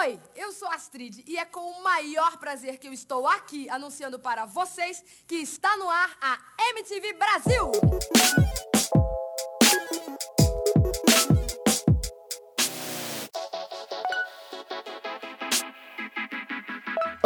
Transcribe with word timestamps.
Oi, 0.00 0.18
eu 0.34 0.50
sou 0.50 0.66
Astrid 0.68 1.22
e 1.26 1.36
é 1.36 1.44
com 1.44 1.60
o 1.60 1.82
maior 1.82 2.38
prazer 2.38 2.78
que 2.78 2.88
eu 2.88 2.92
estou 2.92 3.28
aqui 3.28 3.68
anunciando 3.68 4.18
para 4.18 4.46
vocês 4.46 5.04
que 5.26 5.34
está 5.34 5.76
no 5.76 5.90
ar 5.90 6.16
a 6.22 6.38
MTV 6.70 7.12
Brasil. 7.12 8.69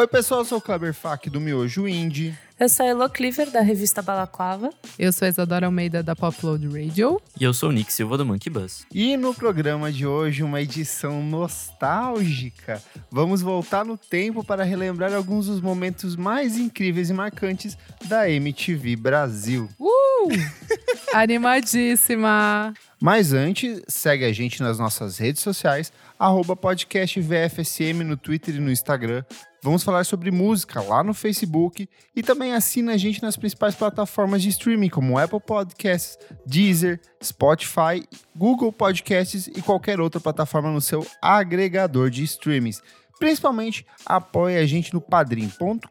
Oi, 0.04 0.08
pessoal, 0.08 0.40
eu 0.40 0.44
sou 0.44 0.58
o 0.58 0.60
Kleber 0.60 0.92
Fak 0.92 1.30
do 1.30 1.40
Miojo 1.40 1.88
Indie. 1.88 2.36
Eu 2.60 2.68
sou 2.68 2.84
a 2.84 2.90
Elo 2.90 3.08
Cleaver, 3.08 3.50
da 3.50 3.62
revista 3.62 4.02
Balaclava. 4.02 4.68
Eu 4.98 5.10
sou 5.10 5.24
a 5.24 5.30
Isadora 5.30 5.64
Almeida, 5.64 6.02
da 6.02 6.14
Popload 6.14 6.68
Radio. 6.68 7.18
E 7.40 7.42
eu 7.42 7.54
sou 7.54 7.70
o 7.70 7.72
Nick 7.72 7.90
Silva, 7.90 8.18
do 8.18 8.26
Monkey 8.26 8.50
Bus. 8.50 8.84
E 8.92 9.16
no 9.16 9.32
programa 9.32 9.90
de 9.90 10.06
hoje, 10.06 10.42
uma 10.42 10.60
edição 10.60 11.22
nostálgica. 11.22 12.82
Vamos 13.10 13.40
voltar 13.40 13.82
no 13.86 13.96
tempo 13.96 14.44
para 14.44 14.62
relembrar 14.62 15.14
alguns 15.14 15.46
dos 15.46 15.62
momentos 15.62 16.16
mais 16.16 16.58
incríveis 16.58 17.08
e 17.08 17.14
marcantes 17.14 17.74
da 18.04 18.28
MTV 18.28 18.96
Brasil. 18.96 19.70
Uh! 19.80 20.28
Animadíssima! 21.16 22.74
Mas 23.00 23.32
antes, 23.32 23.82
segue 23.86 24.24
a 24.24 24.32
gente 24.32 24.60
nas 24.60 24.80
nossas 24.80 25.16
redes 25.16 25.42
sociais, 25.42 25.92
arroba 26.18 26.56
podcast 26.56 27.20
VFSM 27.20 28.02
no 28.02 28.16
Twitter 28.16 28.56
e 28.56 28.58
no 28.58 28.68
Instagram. 28.68 29.22
Vamos 29.62 29.84
falar 29.84 30.04
sobre 30.04 30.32
música 30.32 30.82
lá 30.82 31.04
no 31.04 31.14
Facebook 31.14 31.88
e 32.16 32.22
também 32.22 32.52
assina 32.52 32.94
a 32.94 32.96
gente 32.96 33.22
nas 33.22 33.36
principais 33.36 33.76
plataformas 33.76 34.42
de 34.42 34.48
streaming 34.48 34.88
como 34.88 35.16
Apple 35.16 35.40
Podcasts, 35.40 36.18
Deezer, 36.44 37.00
Spotify, 37.22 38.04
Google 38.34 38.72
Podcasts 38.72 39.46
e 39.46 39.62
qualquer 39.62 40.00
outra 40.00 40.20
plataforma 40.20 40.72
no 40.72 40.80
seu 40.80 41.06
agregador 41.22 42.10
de 42.10 42.24
streamings. 42.24 42.82
Principalmente 43.20 43.86
apoie 44.04 44.58
a 44.58 44.66
gente 44.66 44.92
no 44.92 45.00
padrim.com.br 45.00 45.88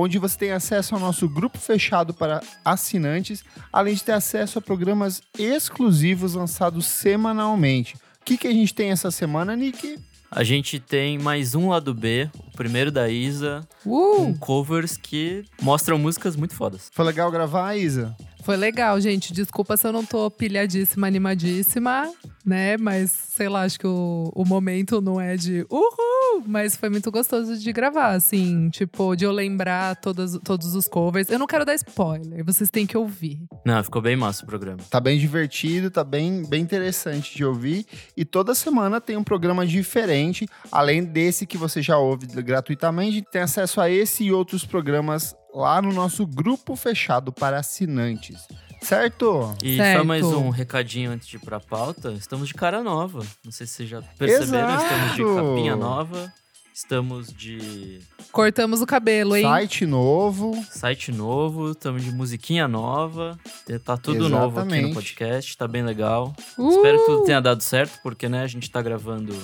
onde 0.00 0.16
você 0.16 0.38
tem 0.38 0.52
acesso 0.52 0.94
ao 0.94 1.00
nosso 1.00 1.28
grupo 1.28 1.58
fechado 1.58 2.14
para 2.14 2.40
assinantes, 2.64 3.42
além 3.72 3.94
de 3.96 4.04
ter 4.04 4.12
acesso 4.12 4.60
a 4.60 4.62
programas 4.62 5.20
exclusivos 5.36 6.34
lançados 6.34 6.86
semanalmente. 6.86 7.96
O 8.20 8.24
que, 8.24 8.36
que 8.38 8.46
a 8.46 8.52
gente 8.52 8.72
tem 8.72 8.90
essa 8.90 9.10
semana, 9.10 9.56
Nick? 9.56 9.98
A 10.30 10.44
gente 10.44 10.78
tem 10.78 11.18
mais 11.18 11.56
um 11.56 11.70
lado 11.70 11.92
B, 11.92 12.30
o 12.46 12.56
primeiro 12.56 12.92
da 12.92 13.08
Isa, 13.08 13.66
Uh! 13.84 14.16
com 14.16 14.36
covers 14.36 14.96
que 14.96 15.44
mostram 15.60 15.98
músicas 15.98 16.36
muito 16.36 16.54
fodas. 16.54 16.90
Foi 16.92 17.04
legal 17.04 17.28
gravar, 17.30 17.74
Isa? 17.74 18.14
Foi 18.48 18.56
legal, 18.56 18.98
gente. 18.98 19.30
Desculpa 19.30 19.76
se 19.76 19.86
eu 19.86 19.92
não 19.92 20.02
tô 20.02 20.30
pilhadíssima, 20.30 21.06
animadíssima, 21.06 22.10
né? 22.46 22.78
Mas, 22.78 23.10
sei 23.10 23.46
lá, 23.46 23.64
acho 23.64 23.78
que 23.78 23.86
o, 23.86 24.32
o 24.34 24.42
momento 24.42 25.02
não 25.02 25.20
é 25.20 25.36
de 25.36 25.66
uhul! 25.70 26.42
Mas 26.46 26.74
foi 26.74 26.88
muito 26.88 27.10
gostoso 27.10 27.58
de 27.58 27.72
gravar, 27.74 28.12
assim. 28.12 28.70
Tipo, 28.70 29.14
de 29.14 29.26
eu 29.26 29.32
lembrar 29.32 29.96
todas, 29.96 30.38
todos 30.42 30.74
os 30.74 30.88
covers. 30.88 31.28
Eu 31.28 31.38
não 31.38 31.46
quero 31.46 31.66
dar 31.66 31.74
spoiler, 31.74 32.42
vocês 32.42 32.70
têm 32.70 32.86
que 32.86 32.96
ouvir. 32.96 33.38
Não, 33.66 33.84
ficou 33.84 34.00
bem 34.00 34.16
massa 34.16 34.44
o 34.44 34.46
programa. 34.46 34.78
Tá 34.88 34.98
bem 34.98 35.18
divertido, 35.18 35.90
tá 35.90 36.02
bem, 36.02 36.42
bem 36.48 36.62
interessante 36.62 37.36
de 37.36 37.44
ouvir. 37.44 37.84
E 38.16 38.24
toda 38.24 38.54
semana 38.54 38.98
tem 38.98 39.18
um 39.18 39.24
programa 39.24 39.66
diferente, 39.66 40.48
além 40.72 41.04
desse 41.04 41.44
que 41.44 41.58
você 41.58 41.82
já 41.82 41.98
ouve 41.98 42.26
gratuitamente, 42.26 43.22
tem 43.30 43.42
acesso 43.42 43.78
a 43.78 43.90
esse 43.90 44.24
e 44.24 44.32
outros 44.32 44.64
programas 44.64 45.36
lá 45.58 45.82
no 45.82 45.92
nosso 45.92 46.24
grupo 46.24 46.76
fechado 46.76 47.32
para 47.32 47.58
assinantes. 47.58 48.46
Certo? 48.80 49.56
E 49.62 49.76
Certo. 49.76 49.98
só 49.98 50.04
mais 50.04 50.24
um 50.24 50.50
recadinho 50.50 51.10
antes 51.10 51.26
de 51.26 51.36
ir 51.36 51.40
pra 51.40 51.58
pauta. 51.58 52.12
Estamos 52.12 52.46
de 52.46 52.54
cara 52.54 52.80
nova. 52.80 53.26
Não 53.44 53.50
sei 53.50 53.66
se 53.66 53.72
vocês 53.74 53.88
já 53.88 54.00
perceberam, 54.16 54.76
estamos 54.76 55.16
de 55.16 55.22
Exato. 55.22 55.34
capinha 55.34 55.76
nova. 55.76 56.32
Estamos 56.72 57.32
de 57.32 57.98
Cortamos 58.30 58.80
o 58.80 58.86
cabelo, 58.86 59.34
hein? 59.36 59.42
Site 59.42 59.84
novo. 59.84 60.64
site 60.70 61.10
novo, 61.10 61.72
estamos 61.72 62.04
de 62.04 62.12
musiquinha 62.12 62.68
nova. 62.68 63.36
Tá 63.84 63.96
tudo 63.96 64.28
novo 64.28 64.60
aqui 64.60 64.68
Exatamente. 64.68 64.88
no 64.90 64.94
podcast, 64.94 65.56
tá 65.56 65.66
bem 65.66 65.82
legal. 65.82 66.32
Uh! 66.56 66.70
Espero 66.70 66.98
que 67.00 67.06
tudo 67.06 67.24
tenha 67.24 67.40
dado 67.40 67.62
certo, 67.64 67.98
porque 68.00 68.28
né, 68.28 68.42
a 68.42 68.46
gente 68.46 68.70
tá 68.70 68.80
gravando 68.80 69.34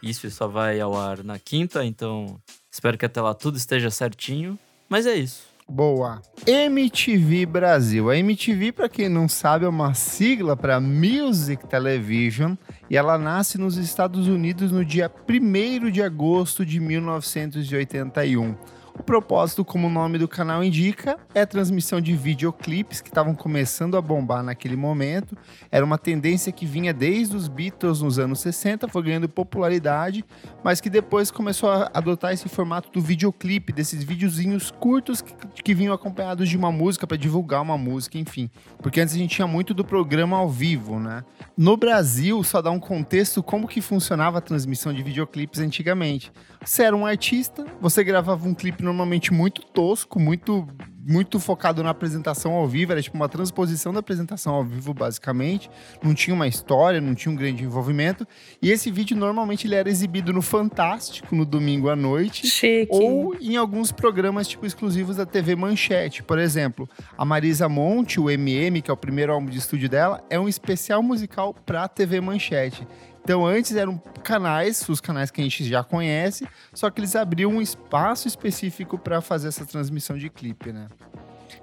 isso 0.00 0.24
e 0.24 0.30
só 0.30 0.46
vai 0.46 0.80
ao 0.80 0.96
ar 0.96 1.24
na 1.24 1.36
quinta, 1.36 1.84
então 1.84 2.38
espero 2.70 2.96
que 2.96 3.04
até 3.04 3.20
lá 3.20 3.34
tudo 3.34 3.56
esteja 3.56 3.90
certinho. 3.90 4.56
Mas 4.88 5.04
é 5.04 5.16
isso. 5.16 5.52
Boa. 5.68 6.20
MTV 6.46 7.46
Brasil. 7.46 8.10
A 8.10 8.16
MTV, 8.16 8.70
para 8.70 8.88
quem 8.88 9.08
não 9.08 9.28
sabe, 9.28 9.64
é 9.64 9.68
uma 9.68 9.94
sigla 9.94 10.54
para 10.56 10.78
Music 10.78 11.66
Television 11.66 12.54
e 12.90 12.96
ela 12.96 13.16
nasce 13.16 13.56
nos 13.56 13.76
Estados 13.76 14.28
Unidos 14.28 14.70
no 14.70 14.84
dia 14.84 15.10
1 15.28 15.90
de 15.90 16.02
agosto 16.02 16.66
de 16.66 16.78
1981. 16.78 18.54
O 18.96 19.02
propósito, 19.02 19.64
como 19.64 19.88
o 19.88 19.90
nome 19.90 20.18
do 20.18 20.28
canal 20.28 20.62
indica, 20.62 21.18
é 21.34 21.40
a 21.40 21.46
transmissão 21.46 22.00
de 22.00 22.14
videoclipes 22.14 23.00
que 23.00 23.08
estavam 23.08 23.34
começando 23.34 23.96
a 23.96 24.00
bombar 24.00 24.40
naquele 24.40 24.76
momento. 24.76 25.36
Era 25.70 25.84
uma 25.84 25.98
tendência 25.98 26.52
que 26.52 26.64
vinha 26.64 26.94
desde 26.94 27.36
os 27.36 27.48
Beatles 27.48 28.00
nos 28.00 28.20
anos 28.20 28.38
60, 28.38 28.86
foi 28.86 29.02
ganhando 29.02 29.28
popularidade, 29.28 30.24
mas 30.62 30.80
que 30.80 30.88
depois 30.88 31.32
começou 31.32 31.70
a 31.70 31.90
adotar 31.92 32.32
esse 32.32 32.48
formato 32.48 32.88
do 32.92 33.00
videoclipe, 33.00 33.72
desses 33.72 34.04
videozinhos 34.04 34.70
curtos 34.70 35.20
que, 35.20 35.34
que 35.62 35.74
vinham 35.74 35.92
acompanhados 35.92 36.48
de 36.48 36.56
uma 36.56 36.70
música 36.70 37.04
para 37.04 37.16
divulgar 37.16 37.62
uma 37.62 37.76
música, 37.76 38.16
enfim. 38.16 38.48
Porque 38.78 39.00
antes 39.00 39.14
a 39.14 39.18
gente 39.18 39.34
tinha 39.34 39.48
muito 39.48 39.74
do 39.74 39.84
programa 39.84 40.36
ao 40.36 40.48
vivo, 40.48 41.00
né? 41.00 41.24
No 41.56 41.76
Brasil, 41.76 42.44
só 42.44 42.62
dá 42.62 42.70
um 42.70 42.80
contexto 42.80 43.42
como 43.42 43.66
que 43.66 43.80
funcionava 43.80 44.38
a 44.38 44.40
transmissão 44.40 44.92
de 44.92 45.02
videoclipes 45.02 45.58
antigamente. 45.58 46.32
Você 46.64 46.84
era 46.84 46.96
um 46.96 47.04
artista, 47.04 47.66
você 47.80 48.02
gravava 48.02 48.48
um 48.48 48.54
clipe 48.54 48.83
normalmente 48.84 49.32
muito 49.32 49.62
tosco, 49.62 50.20
muito 50.20 50.66
muito 51.06 51.38
focado 51.38 51.82
na 51.82 51.90
apresentação 51.90 52.52
ao 52.52 52.66
vivo, 52.66 52.92
era 52.92 53.02
tipo 53.02 53.14
uma 53.14 53.28
transposição 53.28 53.92
da 53.92 54.00
apresentação 54.00 54.54
ao 54.54 54.64
vivo, 54.64 54.94
basicamente. 54.94 55.70
Não 56.02 56.14
tinha 56.14 56.34
uma 56.34 56.48
história, 56.48 57.00
não 57.00 57.14
tinha 57.14 57.30
um 57.30 57.36
grande 57.36 57.62
envolvimento. 57.62 58.26
E 58.60 58.70
esse 58.70 58.90
vídeo 58.90 59.14
normalmente 59.14 59.66
ele 59.66 59.74
era 59.74 59.88
exibido 59.88 60.32
no 60.32 60.40
Fantástico 60.40 61.34
no 61.34 61.44
domingo 61.44 61.90
à 61.90 61.96
noite. 61.96 62.46
Chique. 62.46 62.88
Ou 62.90 63.36
em 63.38 63.56
alguns 63.56 63.92
programas 63.92 64.48
tipo 64.48 64.64
exclusivos 64.64 65.16
da 65.16 65.26
TV 65.26 65.54
Manchete. 65.54 66.22
Por 66.22 66.38
exemplo, 66.38 66.88
a 67.18 67.24
Marisa 67.24 67.68
Monte, 67.68 68.18
o 68.18 68.30
MM, 68.30 68.80
que 68.80 68.90
é 68.90 68.94
o 68.94 68.96
primeiro 68.96 69.32
álbum 69.32 69.50
de 69.50 69.58
estúdio 69.58 69.90
dela, 69.90 70.24
é 70.30 70.40
um 70.40 70.48
especial 70.48 71.02
musical 71.02 71.52
pra 71.52 71.86
TV 71.86 72.20
Manchete. 72.20 72.88
Então 73.24 73.44
antes 73.46 73.74
eram 73.74 73.96
canais, 74.22 74.86
os 74.86 75.00
canais 75.00 75.30
que 75.30 75.40
a 75.40 75.44
gente 75.44 75.64
já 75.64 75.82
conhece, 75.82 76.46
só 76.74 76.90
que 76.90 77.00
eles 77.00 77.16
abriam 77.16 77.50
um 77.50 77.62
espaço 77.62 78.28
específico 78.28 78.98
pra 78.98 79.22
fazer 79.22 79.48
essa 79.48 79.64
transmissão 79.64 80.18
de 80.18 80.28
clipe, 80.28 80.70
né? 80.72 80.88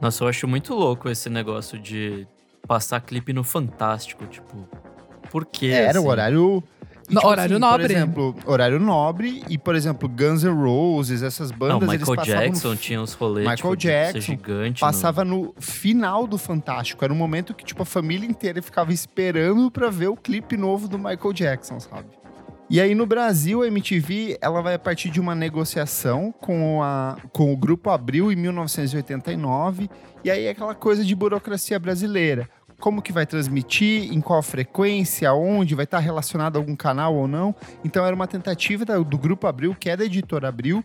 Nossa, 0.02 0.24
eu 0.24 0.28
acho 0.28 0.48
muito 0.48 0.74
louco 0.74 1.08
esse 1.08 1.30
negócio 1.30 1.78
de 1.78 2.28
passar 2.68 3.00
clipe 3.00 3.32
no 3.32 3.44
Fantástico, 3.44 4.26
tipo. 4.26 4.68
Por 5.30 5.46
quê? 5.46 5.68
Era 5.68 6.00
o 6.00 6.02
assim? 6.02 6.10
horário. 6.10 6.64
E, 7.12 7.16
No- 7.16 7.26
horário 7.26 7.60
nobre. 7.60 7.88
Por 7.88 7.92
exemplo, 7.92 8.36
horário 8.46 8.80
nobre 8.80 9.44
e, 9.50 9.58
por 9.58 9.76
exemplo, 9.76 10.08
Guns 10.10 10.44
N' 10.44 10.50
Roses, 10.54 11.22
essas 11.22 11.52
Não, 11.52 11.58
bandas. 11.58 11.90
eles 11.90 12.00
Michael 12.02 12.16
passavam 12.16 12.42
no 12.42 12.46
Jackson 12.54 12.76
tinha 12.76 13.02
uns 13.02 13.14
rolês. 13.14 13.48
Michael 13.48 13.76
tipo, 13.76 13.76
Jackson 13.78 14.22
gigante. 14.22 14.80
passava 14.80 15.24
no 15.26 15.54
final 15.60 16.26
do 16.26 16.38
Fantástico. 16.38 17.04
Era 17.04 17.14
um 17.14 17.18
momento 17.18 17.54
que, 17.54 17.64
tipo, 17.66 17.84
a 17.84 17.86
família 17.86 18.26
inteira 18.28 18.62
ficava 18.62 18.94
esperando 18.94 19.70
pra 19.70 19.90
ver 19.90 20.08
o 20.08 20.16
clipe 20.16 20.56
novo 20.58 20.88
do 20.88 20.98
Michael 20.98 21.34
Jackson, 21.34 21.80
sabe? 21.80 22.08
E 22.70 22.80
aí, 22.80 22.96
no 22.96 23.06
Brasil, 23.06 23.64
a 23.64 23.68
MTV, 23.68 24.38
ela 24.40 24.62
vai 24.62 24.76
a 24.76 24.80
partir 24.80 25.10
de 25.10 25.20
uma 25.20 25.36
negociação 25.36 26.34
com, 26.40 26.82
a, 26.82 27.18
com 27.34 27.52
o 27.52 27.58
Grupo 27.58 27.90
Abril 27.90 28.32
em 28.32 28.36
1989. 28.38 29.90
E 30.24 30.32
aí, 30.32 30.46
é 30.46 30.52
aquela 30.52 30.74
coisa 30.74 31.04
de 31.04 31.14
burocracia 31.16 31.78
brasileira. 31.80 32.48
Como 32.82 33.02
que 33.02 33.14
vai 33.14 33.26
transmitir, 33.26 34.12
em 34.12 34.20
qual 34.20 34.42
frequência, 34.44 35.34
onde, 35.34 35.74
vai 35.76 35.86
estar 35.86 36.00
relacionado 36.00 36.58
a 36.58 36.60
algum 36.60 36.76
canal 36.76 37.16
ou 37.16 37.28
não. 37.28 37.56
Então, 37.86 38.06
era 38.06 38.14
uma 38.14 38.28
tentativa 38.28 38.84
do 38.84 39.18
Grupo 39.18 39.48
Abril, 39.48 39.74
que 39.80 39.90
é 39.90 39.96
da 39.96 40.04
editora 40.04 40.50
Abril, 40.50 40.84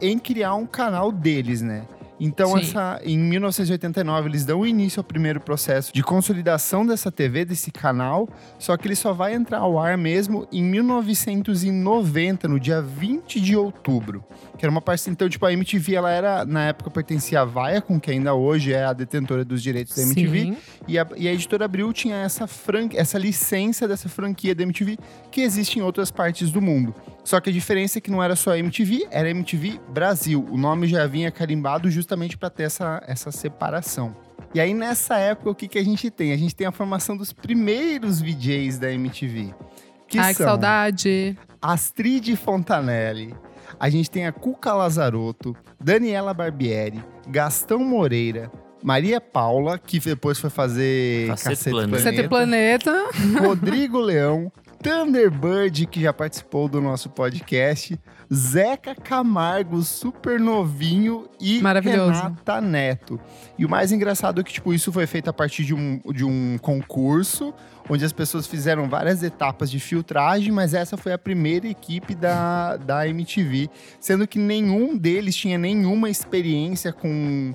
em 0.00 0.18
criar 0.18 0.54
um 0.54 0.66
canal 0.66 1.10
deles, 1.10 1.62
né? 1.62 1.86
Então, 2.18 2.52
Sim. 2.52 2.60
essa, 2.60 3.00
em 3.04 3.18
1989, 3.18 4.28
eles 4.28 4.44
dão 4.44 4.66
início 4.66 5.00
ao 5.00 5.04
primeiro 5.04 5.38
processo 5.38 5.92
de 5.92 6.02
consolidação 6.02 6.86
dessa 6.86 7.12
TV, 7.12 7.44
desse 7.44 7.70
canal, 7.70 8.28
só 8.58 8.76
que 8.76 8.88
ele 8.88 8.96
só 8.96 9.12
vai 9.12 9.34
entrar 9.34 9.58
ao 9.58 9.78
ar 9.78 9.98
mesmo 9.98 10.48
em 10.50 10.62
1990, 10.64 12.48
no 12.48 12.58
dia 12.58 12.80
20 12.80 13.40
de 13.40 13.54
outubro. 13.54 14.24
Que 14.56 14.64
era 14.64 14.70
uma 14.70 14.80
parceria. 14.80 15.12
Então, 15.12 15.28
tipo, 15.28 15.44
a 15.44 15.52
MTV, 15.52 15.94
ela 15.94 16.10
era, 16.10 16.44
na 16.44 16.68
época, 16.68 16.90
pertencia 16.90 17.40
à 17.40 17.44
Viacom, 17.44 18.00
que 18.00 18.10
ainda 18.10 18.34
hoje 18.34 18.72
é 18.72 18.84
a 18.84 18.92
detentora 18.92 19.44
dos 19.44 19.62
direitos 19.62 19.94
da 19.94 20.02
MTV. 20.02 20.56
E 20.88 20.98
a, 20.98 21.06
e 21.16 21.28
a 21.28 21.32
editora 21.32 21.64
Abril 21.64 21.92
tinha 21.92 22.16
essa, 22.16 22.46
fran... 22.46 22.88
essa 22.94 23.18
licença 23.18 23.86
dessa 23.86 24.08
franquia 24.08 24.54
da 24.54 24.62
MTV 24.62 24.98
que 25.30 25.42
existe 25.42 25.78
em 25.78 25.82
outras 25.82 26.10
partes 26.10 26.50
do 26.50 26.60
mundo. 26.62 26.94
Só 27.24 27.40
que 27.40 27.50
a 27.50 27.52
diferença 27.52 27.98
é 27.98 28.00
que 28.00 28.10
não 28.10 28.22
era 28.22 28.36
só 28.36 28.56
MTV, 28.56 29.08
era 29.10 29.28
MTV 29.28 29.80
Brasil. 29.88 30.46
O 30.50 30.56
nome 30.56 30.86
já 30.86 31.06
vinha 31.06 31.30
carimbado 31.30 31.90
justamente 31.90 32.38
para 32.38 32.48
ter 32.48 32.64
essa, 32.64 33.02
essa 33.06 33.30
separação. 33.30 34.16
E 34.54 34.60
aí, 34.60 34.72
nessa 34.72 35.18
época, 35.18 35.50
o 35.50 35.54
que, 35.54 35.68
que 35.68 35.78
a 35.78 35.84
gente 35.84 36.10
tem? 36.10 36.32
A 36.32 36.36
gente 36.36 36.54
tem 36.54 36.66
a 36.66 36.72
formação 36.72 37.16
dos 37.16 37.32
primeiros 37.32 38.20
VJs 38.20 38.78
da 38.78 38.90
MTV. 38.90 39.54
Que 40.08 40.18
Ai, 40.18 40.32
que 40.32 40.38
são 40.38 40.46
saudade. 40.46 41.36
Astrid 41.60 42.36
Fontanelli, 42.36 43.34
a 43.78 43.88
gente 43.90 44.10
tem 44.10 44.26
a 44.26 44.32
Cuca 44.32 44.72
Lazarotto, 44.72 45.54
Daniela 45.80 46.32
Barbieri, 46.32 47.02
Gastão 47.28 47.78
Moreira, 47.80 48.50
Maria 48.82 49.20
Paula, 49.20 49.78
que 49.78 49.98
depois 49.98 50.38
foi 50.38 50.50
fazer 50.50 51.28
Cacete 51.28 51.50
Cacete 51.50 51.70
Planeta. 51.70 52.28
Planeta, 52.28 52.90
Sete 52.92 53.08
Planeta. 53.08 53.42
Rodrigo 53.46 53.98
Leão, 53.98 54.52
Thunderbird, 54.82 55.86
que 55.86 56.00
já 56.00 56.12
participou 56.12 56.68
do 56.68 56.80
nosso 56.80 57.10
podcast, 57.10 57.98
Zeca 58.32 58.94
Camargo, 58.94 59.82
super 59.82 60.38
novinho, 60.38 61.28
e 61.40 61.60
Maravilhoso. 61.60 62.22
Renata 62.22 62.60
Neto. 62.60 63.20
E 63.58 63.64
o 63.64 63.68
mais 63.68 63.90
engraçado 63.92 64.40
é 64.40 64.44
que, 64.44 64.52
tipo, 64.52 64.72
isso 64.72 64.92
foi 64.92 65.06
feito 65.06 65.28
a 65.28 65.32
partir 65.32 65.64
de 65.64 65.74
um, 65.74 66.00
de 66.12 66.24
um 66.24 66.58
concurso, 66.58 67.52
onde 67.88 68.04
as 68.04 68.12
pessoas 68.12 68.46
fizeram 68.46 68.88
várias 68.88 69.22
etapas 69.22 69.70
de 69.70 69.78
filtragem, 69.78 70.52
mas 70.52 70.74
essa 70.74 70.96
foi 70.96 71.12
a 71.12 71.18
primeira 71.18 71.66
equipe 71.66 72.14
da, 72.14 72.76
da 72.76 73.08
MTV, 73.08 73.68
sendo 74.00 74.26
que 74.26 74.38
nenhum 74.38 74.96
deles 74.96 75.36
tinha 75.36 75.58
nenhuma 75.58 76.10
experiência 76.10 76.92
com 76.92 77.54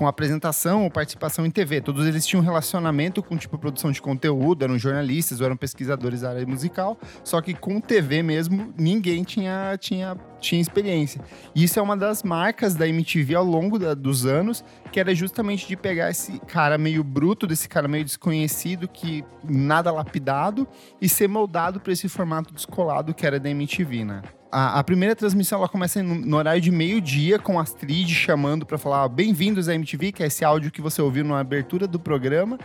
com 0.00 0.06
apresentação 0.06 0.84
ou 0.84 0.90
participação 0.90 1.44
em 1.44 1.50
TV. 1.50 1.82
Todos 1.82 2.06
eles 2.06 2.26
tinham 2.26 2.42
relacionamento 2.42 3.22
com 3.22 3.36
tipo 3.36 3.58
produção 3.58 3.92
de 3.92 4.00
conteúdo, 4.00 4.64
eram 4.64 4.78
jornalistas 4.78 5.40
ou 5.40 5.44
eram 5.44 5.58
pesquisadores 5.58 6.22
da 6.22 6.30
área 6.30 6.46
musical, 6.46 6.98
só 7.22 7.38
que 7.42 7.52
com 7.52 7.78
TV 7.82 8.22
mesmo 8.22 8.72
ninguém 8.78 9.22
tinha 9.22 9.76
tinha 9.78 10.16
tinha 10.40 10.58
experiência. 10.58 11.20
E 11.54 11.64
isso 11.64 11.78
é 11.78 11.82
uma 11.82 11.98
das 11.98 12.22
marcas 12.22 12.74
da 12.74 12.88
MTV 12.88 13.34
ao 13.34 13.44
longo 13.44 13.78
da- 13.78 13.92
dos 13.92 14.24
anos, 14.24 14.64
que 14.90 14.98
era 14.98 15.14
justamente 15.14 15.68
de 15.68 15.76
pegar 15.76 16.08
esse 16.08 16.38
cara 16.46 16.78
meio 16.78 17.04
bruto, 17.04 17.46
desse 17.46 17.68
cara 17.68 17.86
meio 17.86 18.02
desconhecido, 18.02 18.88
que 18.88 19.22
nada 19.44 19.92
lapidado, 19.92 20.66
e 20.98 21.10
ser 21.10 21.28
moldado 21.28 21.78
para 21.78 21.92
esse 21.92 22.08
formato 22.08 22.54
descolado 22.54 23.12
que 23.12 23.26
era 23.26 23.38
da 23.38 23.50
MTV, 23.50 24.02
né? 24.06 24.22
A, 24.50 24.80
a 24.80 24.84
primeira 24.84 25.14
transmissão 25.14 25.58
ela 25.58 25.68
começa 25.68 26.02
no, 26.02 26.14
no 26.14 26.36
horário 26.36 26.60
de 26.60 26.70
meio-dia, 26.70 27.38
com 27.38 27.58
a 27.58 27.62
Astrid 27.62 28.12
chamando 28.12 28.66
para 28.66 28.78
falar 28.78 29.08
bem-vindos 29.08 29.68
à 29.68 29.74
MTV, 29.74 30.12
que 30.12 30.22
é 30.22 30.26
esse 30.26 30.44
áudio 30.44 30.72
que 30.72 30.80
você 30.80 31.00
ouviu 31.00 31.24
na 31.24 31.38
abertura 31.38 31.86
do 31.86 32.00
programa. 32.00 32.58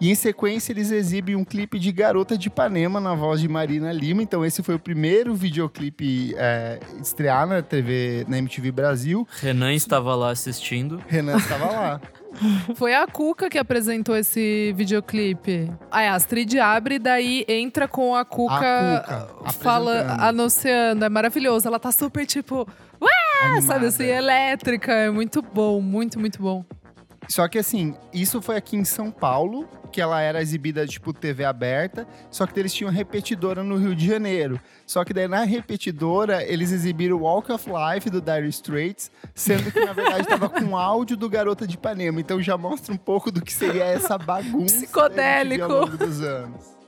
E 0.00 0.10
em 0.10 0.14
sequência 0.14 0.72
eles 0.72 0.90
exibem 0.90 1.36
um 1.36 1.44
clipe 1.44 1.78
de 1.78 1.92
Garota 1.92 2.38
de 2.38 2.48
Ipanema 2.48 3.00
na 3.00 3.14
voz 3.14 3.40
de 3.40 3.48
Marina 3.48 3.92
Lima. 3.92 4.22
Então 4.22 4.44
esse 4.44 4.62
foi 4.62 4.76
o 4.76 4.78
primeiro 4.78 5.34
videoclipe 5.34 6.34
é, 6.38 6.80
estrear 7.00 7.46
na 7.46 7.60
TV, 7.60 8.24
na 8.26 8.38
MTV 8.38 8.72
Brasil. 8.72 9.28
Renan 9.40 9.74
estava 9.74 10.14
lá 10.14 10.30
assistindo. 10.30 11.02
Renan 11.06 11.36
estava 11.36 11.66
lá. 11.66 12.00
Foi 12.76 12.94
a 12.94 13.08
Cuca 13.08 13.50
que 13.50 13.58
apresentou 13.58 14.16
esse 14.16 14.72
videoclipe. 14.76 15.68
Aí 15.90 16.06
a 16.06 16.14
Astrid 16.14 16.58
abre 16.58 16.94
e 16.94 16.98
daí 16.98 17.44
entra 17.48 17.88
com 17.88 18.14
a 18.14 18.24
Cuca, 18.24 18.98
A 18.98 19.24
Cuca, 19.24 19.52
fala, 19.52 20.16
anunciando. 20.20 21.04
É 21.04 21.08
maravilhoso. 21.08 21.66
Ela 21.66 21.80
tá 21.80 21.90
super 21.90 22.24
tipo, 22.24 22.66
Animada. 23.42 23.62
sabe 23.62 23.86
assim, 23.86 24.04
elétrica. 24.04 24.92
É 24.92 25.10
muito 25.10 25.42
bom, 25.42 25.80
muito, 25.80 26.18
muito 26.20 26.40
bom. 26.40 26.64
Só 27.28 27.46
que 27.48 27.58
assim, 27.58 27.94
isso 28.12 28.40
foi 28.42 28.56
aqui 28.56 28.76
em 28.76 28.84
São 28.84 29.10
Paulo, 29.10 29.68
que 29.90 30.00
ela 30.00 30.20
era 30.20 30.40
exibida 30.40 30.86
tipo 30.86 31.12
TV 31.12 31.44
aberta, 31.44 32.06
só 32.30 32.46
que 32.46 32.58
eles 32.58 32.72
tinham 32.72 32.90
repetidora 32.90 33.62
no 33.62 33.76
Rio 33.76 33.94
de 33.94 34.06
Janeiro. 34.06 34.60
Só 34.86 35.04
que 35.04 35.12
daí 35.12 35.28
na 35.28 35.44
repetidora 35.44 36.42
eles 36.44 36.72
exibiram 36.72 37.18
Walk 37.18 37.52
of 37.52 37.68
Life 37.68 38.08
do 38.08 38.20
Dire 38.20 38.48
Straits, 38.48 39.10
sendo 39.34 39.70
que 39.70 39.84
na 39.84 39.92
verdade 39.92 40.26
tava 40.26 40.48
com 40.48 40.76
áudio 40.76 41.16
do 41.16 41.28
Garota 41.28 41.66
de 41.66 41.74
Ipanema. 41.74 42.20
Então 42.20 42.40
já 42.40 42.56
mostra 42.56 42.94
um 42.94 42.98
pouco 42.98 43.30
do 43.30 43.42
que 43.42 43.52
seria 43.52 43.84
essa 43.84 44.16
bagunça 44.16 44.76
Psicodélico. 44.76 45.66
da 45.68 45.74
MTV 45.74 45.74
ao 45.74 45.80
longo 45.80 45.96
dos 45.96 46.20
anos. 46.20 46.80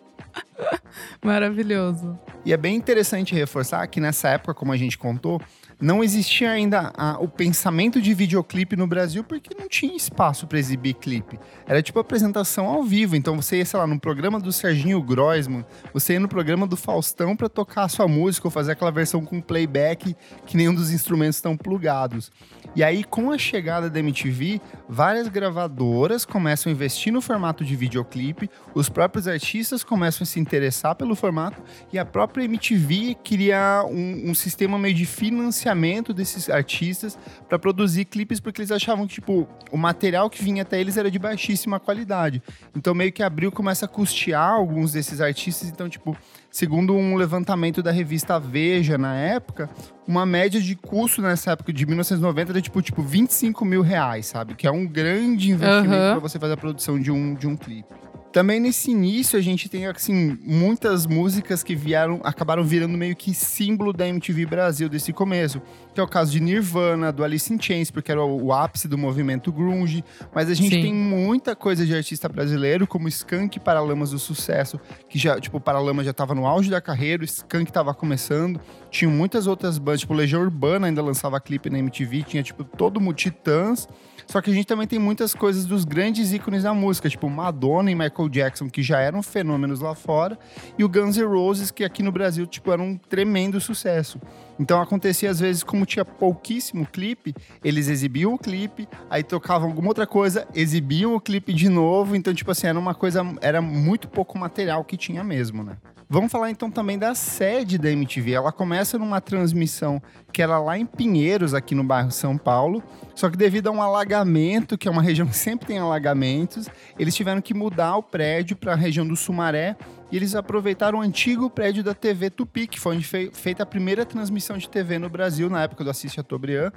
Maravilhoso. 1.23 2.19
E 2.45 2.53
é 2.53 2.57
bem 2.57 2.75
interessante 2.75 3.35
reforçar 3.35 3.87
que 3.87 4.01
nessa 4.01 4.31
época, 4.31 4.55
como 4.55 4.73
a 4.73 4.77
gente 4.77 4.99
contou, 4.99 5.41
não 5.83 6.03
existia 6.03 6.53
ainda 6.53 6.93
a- 6.97 7.19
o 7.19 7.27
pensamento 7.29 8.01
de 8.01 8.15
videoclipe 8.15 8.77
no 8.77 8.87
Brasil 8.87 9.25
porque 9.25 9.53
não 9.59 9.69
tinha 9.69 9.97
espaço 9.97 10.47
para 10.47 10.59
exibir 10.59 10.95
clipe. 10.95 11.41
Era 11.67 11.83
tipo 11.83 11.99
apresentação 11.99 12.67
ao 12.67 12.85
vivo. 12.85 13.17
Então 13.17 13.35
você 13.35 13.57
ia, 13.59 13.65
sei 13.65 13.81
lá, 13.81 13.87
no 13.87 13.99
programa 13.99 14.39
do 14.39 14.53
Serginho 14.53 15.03
Groisman, 15.03 15.65
você 15.93 16.13
ia 16.13 16.21
no 16.21 16.29
programa 16.29 16.69
do 16.69 16.77
Faustão 16.77 17.35
para 17.35 17.49
tocar 17.49 17.83
a 17.85 17.89
sua 17.89 18.07
música 18.07 18.47
ou 18.47 18.51
fazer 18.51 18.73
aquela 18.73 18.93
versão 18.93 19.25
com 19.25 19.41
playback 19.41 20.15
que 20.47 20.57
nenhum 20.57 20.73
dos 20.75 20.93
instrumentos 20.93 21.37
estão 21.37 21.57
plugados. 21.57 22.31
E 22.77 22.85
aí, 22.85 23.03
com 23.03 23.33
a 23.33 23.37
chegada 23.37 23.91
da 23.91 23.99
MTV, 23.99 24.61
várias 24.89 25.27
gravadoras 25.27 26.25
começam 26.25 26.71
a 26.71 26.73
investir 26.73 27.13
no 27.13 27.21
formato 27.21 27.65
de 27.65 27.75
videoclipe, 27.75 28.49
os 28.73 28.89
próprios 28.89 29.27
artistas 29.27 29.83
começam 29.83 30.23
a 30.23 30.27
se 30.27 30.39
interessar 30.39 30.95
pelo 30.95 31.17
formato 31.17 31.61
e 31.93 31.99
a 31.99 32.05
própria 32.05 32.45
MTV 32.45 33.17
cria 33.25 33.85
um, 33.87 34.31
um 34.31 34.35
sistema 34.35 34.79
meio 34.79 34.95
de 34.95 35.05
financiamento 35.05 35.72
desses 36.13 36.49
artistas 36.49 37.19
para 37.49 37.59
produzir 37.59 38.05
clipes 38.05 38.41
porque 38.41 38.61
eles 38.61 38.71
achavam 38.71 39.07
que 39.07 39.15
tipo 39.15 39.47
o 39.71 39.77
material 39.77 40.29
que 40.29 40.43
vinha 40.43 40.63
até 40.63 40.81
eles 40.81 40.97
era 40.97 41.11
de 41.11 41.19
baixíssima 41.19 41.79
qualidade. 41.81 42.43
Então 42.77 42.95
meio 42.95 43.13
que 43.13 43.23
abriu 43.23 43.51
começa 43.53 43.87
a 43.87 43.89
custear 43.89 44.53
alguns 44.53 44.93
desses 44.93 45.21
artistas. 45.21 45.69
Então 45.69 45.89
tipo 45.89 46.17
segundo 46.51 46.95
um 46.95 47.17
levantamento 47.17 47.83
da 47.83 47.91
revista 47.91 48.39
Veja 48.39 48.99
na 48.99 49.15
época, 49.15 49.71
uma 50.07 50.27
média 50.27 50.61
de 50.61 50.75
custo 50.77 51.23
nessa 51.23 51.53
época 51.53 51.73
de 51.73 51.87
1990 51.87 52.53
era 52.53 52.61
tipo, 52.61 52.83
tipo 52.83 53.03
25 53.03 53.65
mil 53.65 53.83
reais, 53.83 54.27
sabe? 54.27 54.55
Que 54.55 54.67
é 54.67 54.71
um 54.71 54.87
grande 54.87 55.51
investimento 55.51 55.95
Aham. 55.95 56.13
para 56.13 56.29
você 56.29 56.39
fazer 56.39 56.55
a 56.55 56.57
produção 56.57 57.01
de 57.01 57.11
um, 57.11 57.35
de 57.35 57.47
um 57.47 57.57
clipe. 57.57 57.95
Também 58.33 58.59
nesse 58.59 58.91
início 58.91 59.39
a 59.39 59.43
gente 59.43 59.69
tem 59.69 59.85
assim 59.87 60.39
muitas 60.43 61.07
músicas 61.07 61.63
que 61.63 61.77
vieram 61.77 62.19
acabaram 62.25 62.65
virando 62.65 62.97
meio 62.97 63.15
que 63.15 63.35
símbolo 63.35 63.93
da 63.93 64.09
MTV 64.09 64.47
Brasil 64.47 64.89
desse 64.89 65.13
começo, 65.13 65.61
que 65.95 66.01
é 66.01 66.03
o 66.03 66.09
caso 66.09 66.33
de 66.33 66.41
Nirvana, 66.41 67.13
do 67.13 67.23
Alice 67.23 67.53
in 67.53 67.61
Chains, 67.61 67.91
porque 67.91 68.11
era 68.11 68.25
o, 68.25 68.47
o 68.47 68.53
ápice 68.53 68.89
do 68.89 68.97
movimento 68.97 69.53
grunge, 69.53 70.03
mas 70.35 70.49
a 70.49 70.55
gente 70.55 70.75
Sim. 70.75 70.83
tem 70.83 70.95
muita 70.95 71.55
coisa 71.55 71.85
de 71.85 71.95
artista 71.95 72.27
brasileiro, 72.27 72.87
como 72.87 73.07
Skank 73.07 73.59
e 73.59 73.61
Paralamas 73.61 74.13
do 74.13 74.19
Sucesso, 74.19 74.81
que 75.11 75.19
já, 75.19 75.39
tipo, 75.39 75.59
o 75.59 75.61
Paralamas 75.61 76.07
já 76.07 76.15
tava 76.15 76.35
no 76.35 76.47
auge 76.47 76.71
da 76.71 76.81
carreira, 76.81 77.23
o 77.23 77.27
Skank 77.27 77.71
tava 77.71 77.93
começando, 77.93 78.59
tinha 78.91 79.11
muitas 79.11 79.47
outras 79.47 79.77
bandas, 79.77 80.01
tipo, 80.01 80.15
Legião 80.15 80.41
Urbana 80.41 80.87
ainda 80.87 81.03
lançava 81.03 81.39
clipe 81.39 81.69
na 81.69 81.79
MTV, 81.79 82.23
tinha, 82.23 82.43
tipo, 82.43 82.65
todo 82.65 82.99
mundo 82.99 83.15
Titãs, 83.15 83.87
só 84.33 84.41
que 84.41 84.51
a 84.51 84.55
gente 84.55 84.67
também 84.67 84.87
tem 84.87 84.99
muitas 84.99 85.35
coisas 85.35 85.67
dos 85.67 85.85
grandes 85.85 86.33
ícones 86.33 86.63
da 86.63 86.73
música, 86.73 87.07
tipo 87.07 87.29
Madonna 87.29 87.91
e 87.91 87.95
Michael 87.95 88.31
Jackson, 88.31 88.71
que 88.71 88.83
já 88.83 88.99
eram 88.99 89.23
fenômenos 89.23 89.83
lá 89.83 89.95
fora, 89.95 90.39
e 90.79 90.83
o 90.83 90.89
Guns 90.89 91.19
N' 91.19 91.27
Roses, 91.27 91.71
que 91.71 91.85
aqui 91.85 92.03
no 92.03 92.11
Brasil, 92.11 92.47
tipo, 92.47 92.73
era 92.73 92.81
um 92.81 92.97
tremendo 92.97 93.61
sucesso. 93.61 94.19
Então 94.59 94.81
acontecia 94.81 95.31
às 95.31 95.41
vezes, 95.41 95.63
como 95.63 95.87
tinha 95.87 96.05
pouquíssimo 96.05 96.87
clipe, 96.87 97.35
eles 97.65 97.89
exibiam 97.89 98.35
o 98.35 98.39
clipe, 98.39 98.89
aí 99.09 99.23
tocavam 99.23 99.69
alguma 99.69 99.89
outra 99.89 100.07
coisa, 100.07 100.47
exibiam 100.55 101.15
o 101.15 101.21
clipe 101.21 101.53
de 101.53 101.69
novo, 101.69 102.15
então, 102.15 102.35
tipo 102.35 102.51
assim, 102.51 102.67
era 102.67 102.79
uma 102.79 102.95
coisa, 102.95 103.23
era 103.41 103.61
muito 103.63 104.09
pouco 104.09 104.39
material 104.39 104.85
que 104.85 104.97
tinha 104.97 105.25
mesmo, 105.25 105.63
né? 105.63 105.77
Vamos 106.13 106.31
falar 106.31 106.51
então 106.51 106.71
também 106.71 106.99
da 106.99 107.15
sede 107.15 107.79
da 107.79 107.91
MTV. 107.91 108.33
Ela 108.33 108.53
começa 108.53 108.99
numa 108.99 109.19
transmissão 109.19 109.99
que 110.31 110.43
era 110.43 110.59
lá 110.59 110.77
em 110.77 110.85
Pinheiros, 110.85 111.55
aqui 111.55 111.75
no 111.75 111.83
bairro 111.83 112.11
São 112.11 112.37
Paulo. 112.37 112.83
Só 113.15 113.31
que 113.31 113.37
devido 113.39 113.69
a 113.69 113.71
um 113.71 113.81
alagamento, 113.81 114.77
que 114.77 114.87
é 114.87 114.91
uma 114.91 115.01
região 115.03 115.27
que 115.27 115.35
sempre 115.35 115.67
tem 115.67 115.79
alagamentos, 115.79 116.69
eles 116.99 117.15
tiveram 117.15 117.41
que 117.41 117.55
mudar 117.55 117.97
o 117.97 118.03
prédio 118.03 118.55
para 118.55 118.75
a 118.75 118.77
região 118.77 119.09
do 119.09 119.17
Sumaré. 119.17 119.75
E 120.13 120.17
eles 120.17 120.35
aproveitaram 120.35 120.99
o 120.99 121.01
antigo 121.03 121.49
prédio 121.49 121.83
da 121.83 121.95
TV 121.95 122.29
Tupi, 122.29 122.67
que 122.67 122.79
foi 122.79 122.97
onde 122.97 123.07
foi 123.07 123.31
feita 123.33 123.63
a 123.63 123.67
primeira 123.67 124.05
transmissão 124.05 124.59
de 124.59 124.69
TV 124.69 124.99
no 124.99 125.09
Brasil, 125.09 125.49
na 125.49 125.63
época 125.63 125.83
do 125.83 125.89
Assis 125.89 126.13
Chateaubriand. 126.13 126.71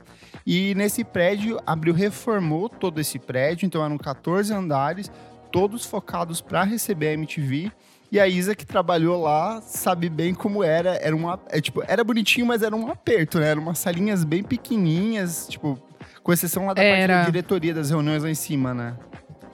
E 0.47 0.73
nesse 0.73 1.03
prédio, 1.03 1.59
Abril 1.67 1.93
reformou 1.93 2.69
todo 2.69 3.01
esse 3.01 3.19
prédio, 3.19 3.65
então 3.65 3.83
eram 3.83 3.97
14 3.97 4.53
andares, 4.53 5.11
todos 5.51 5.85
focados 5.85 6.39
para 6.39 6.63
receber 6.63 7.09
a 7.09 7.13
MTV. 7.13 7.73
E 8.09 8.21
a 8.21 8.25
Isa, 8.25 8.55
que 8.55 8.65
trabalhou 8.65 9.21
lá, 9.21 9.59
sabe 9.61 10.07
bem 10.07 10.33
como 10.33 10.63
era. 10.63 10.95
Era, 10.95 11.13
uma, 11.13 11.37
é, 11.49 11.59
tipo, 11.59 11.83
era 11.85 12.05
bonitinho, 12.05 12.45
mas 12.45 12.63
era 12.63 12.73
um 12.73 12.89
aperto, 12.89 13.37
né? 13.37 13.49
Eram 13.49 13.63
umas 13.63 13.79
salinhas 13.79 14.23
bem 14.23 14.43
pequenininhas, 14.43 15.47
tipo, 15.49 15.77
com 16.23 16.31
exceção 16.31 16.67
lá 16.67 16.73
da 16.73 16.81
parte 16.81 17.01
Era. 17.01 17.17
da 17.17 17.25
diretoria 17.25 17.73
das 17.73 17.89
reuniões 17.89 18.23
lá 18.23 18.29
em 18.29 18.35
cima, 18.35 18.73
né? 18.73 18.95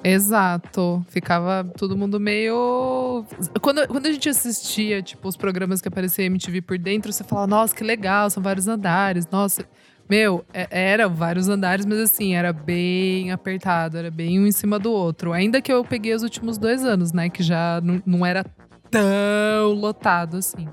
Exato. 0.04 1.06
Ficava 1.08 1.64
todo 1.78 1.96
mundo 1.98 2.20
meio. 2.20 3.24
Quando, 3.62 3.88
quando 3.88 4.06
a 4.08 4.12
gente 4.12 4.30
assistia, 4.30 5.02
tipo, 5.02 5.28
os 5.28 5.38
programas 5.38 5.82
que 5.82 5.88
aparecia 5.88 6.26
MTV 6.26 6.62
por 6.62 6.78
dentro, 6.78 7.12
você 7.14 7.24
falava, 7.24 7.48
nossa, 7.48 7.76
que 7.76 7.84
legal, 7.84 8.30
são 8.30 8.42
vários 8.42 8.68
andares. 8.68 9.28
Nossa. 9.32 9.64
Meu, 10.10 10.44
é- 10.54 10.68
era 10.70 11.08
vários 11.08 11.48
andares, 11.48 11.86
mas 11.86 12.00
assim, 12.00 12.36
era 12.36 12.52
bem 12.52 13.32
apertado, 13.32 13.98
era 13.98 14.12
bem 14.12 14.40
um 14.40 14.46
em 14.46 14.52
cima 14.52 14.78
do 14.78 14.92
outro. 14.92 15.32
Ainda 15.32 15.62
que 15.62 15.72
eu 15.72 15.86
peguei 15.86 16.14
os 16.14 16.24
últimos 16.24 16.58
dois 16.58 16.84
anos, 16.84 17.14
né? 17.14 17.30
Que 17.30 17.42
já 17.42 17.80
não, 17.82 18.02
não 18.06 18.26
era 18.26 18.44
tão 18.90 19.72
lotado 19.74 20.38
assim. 20.38 20.68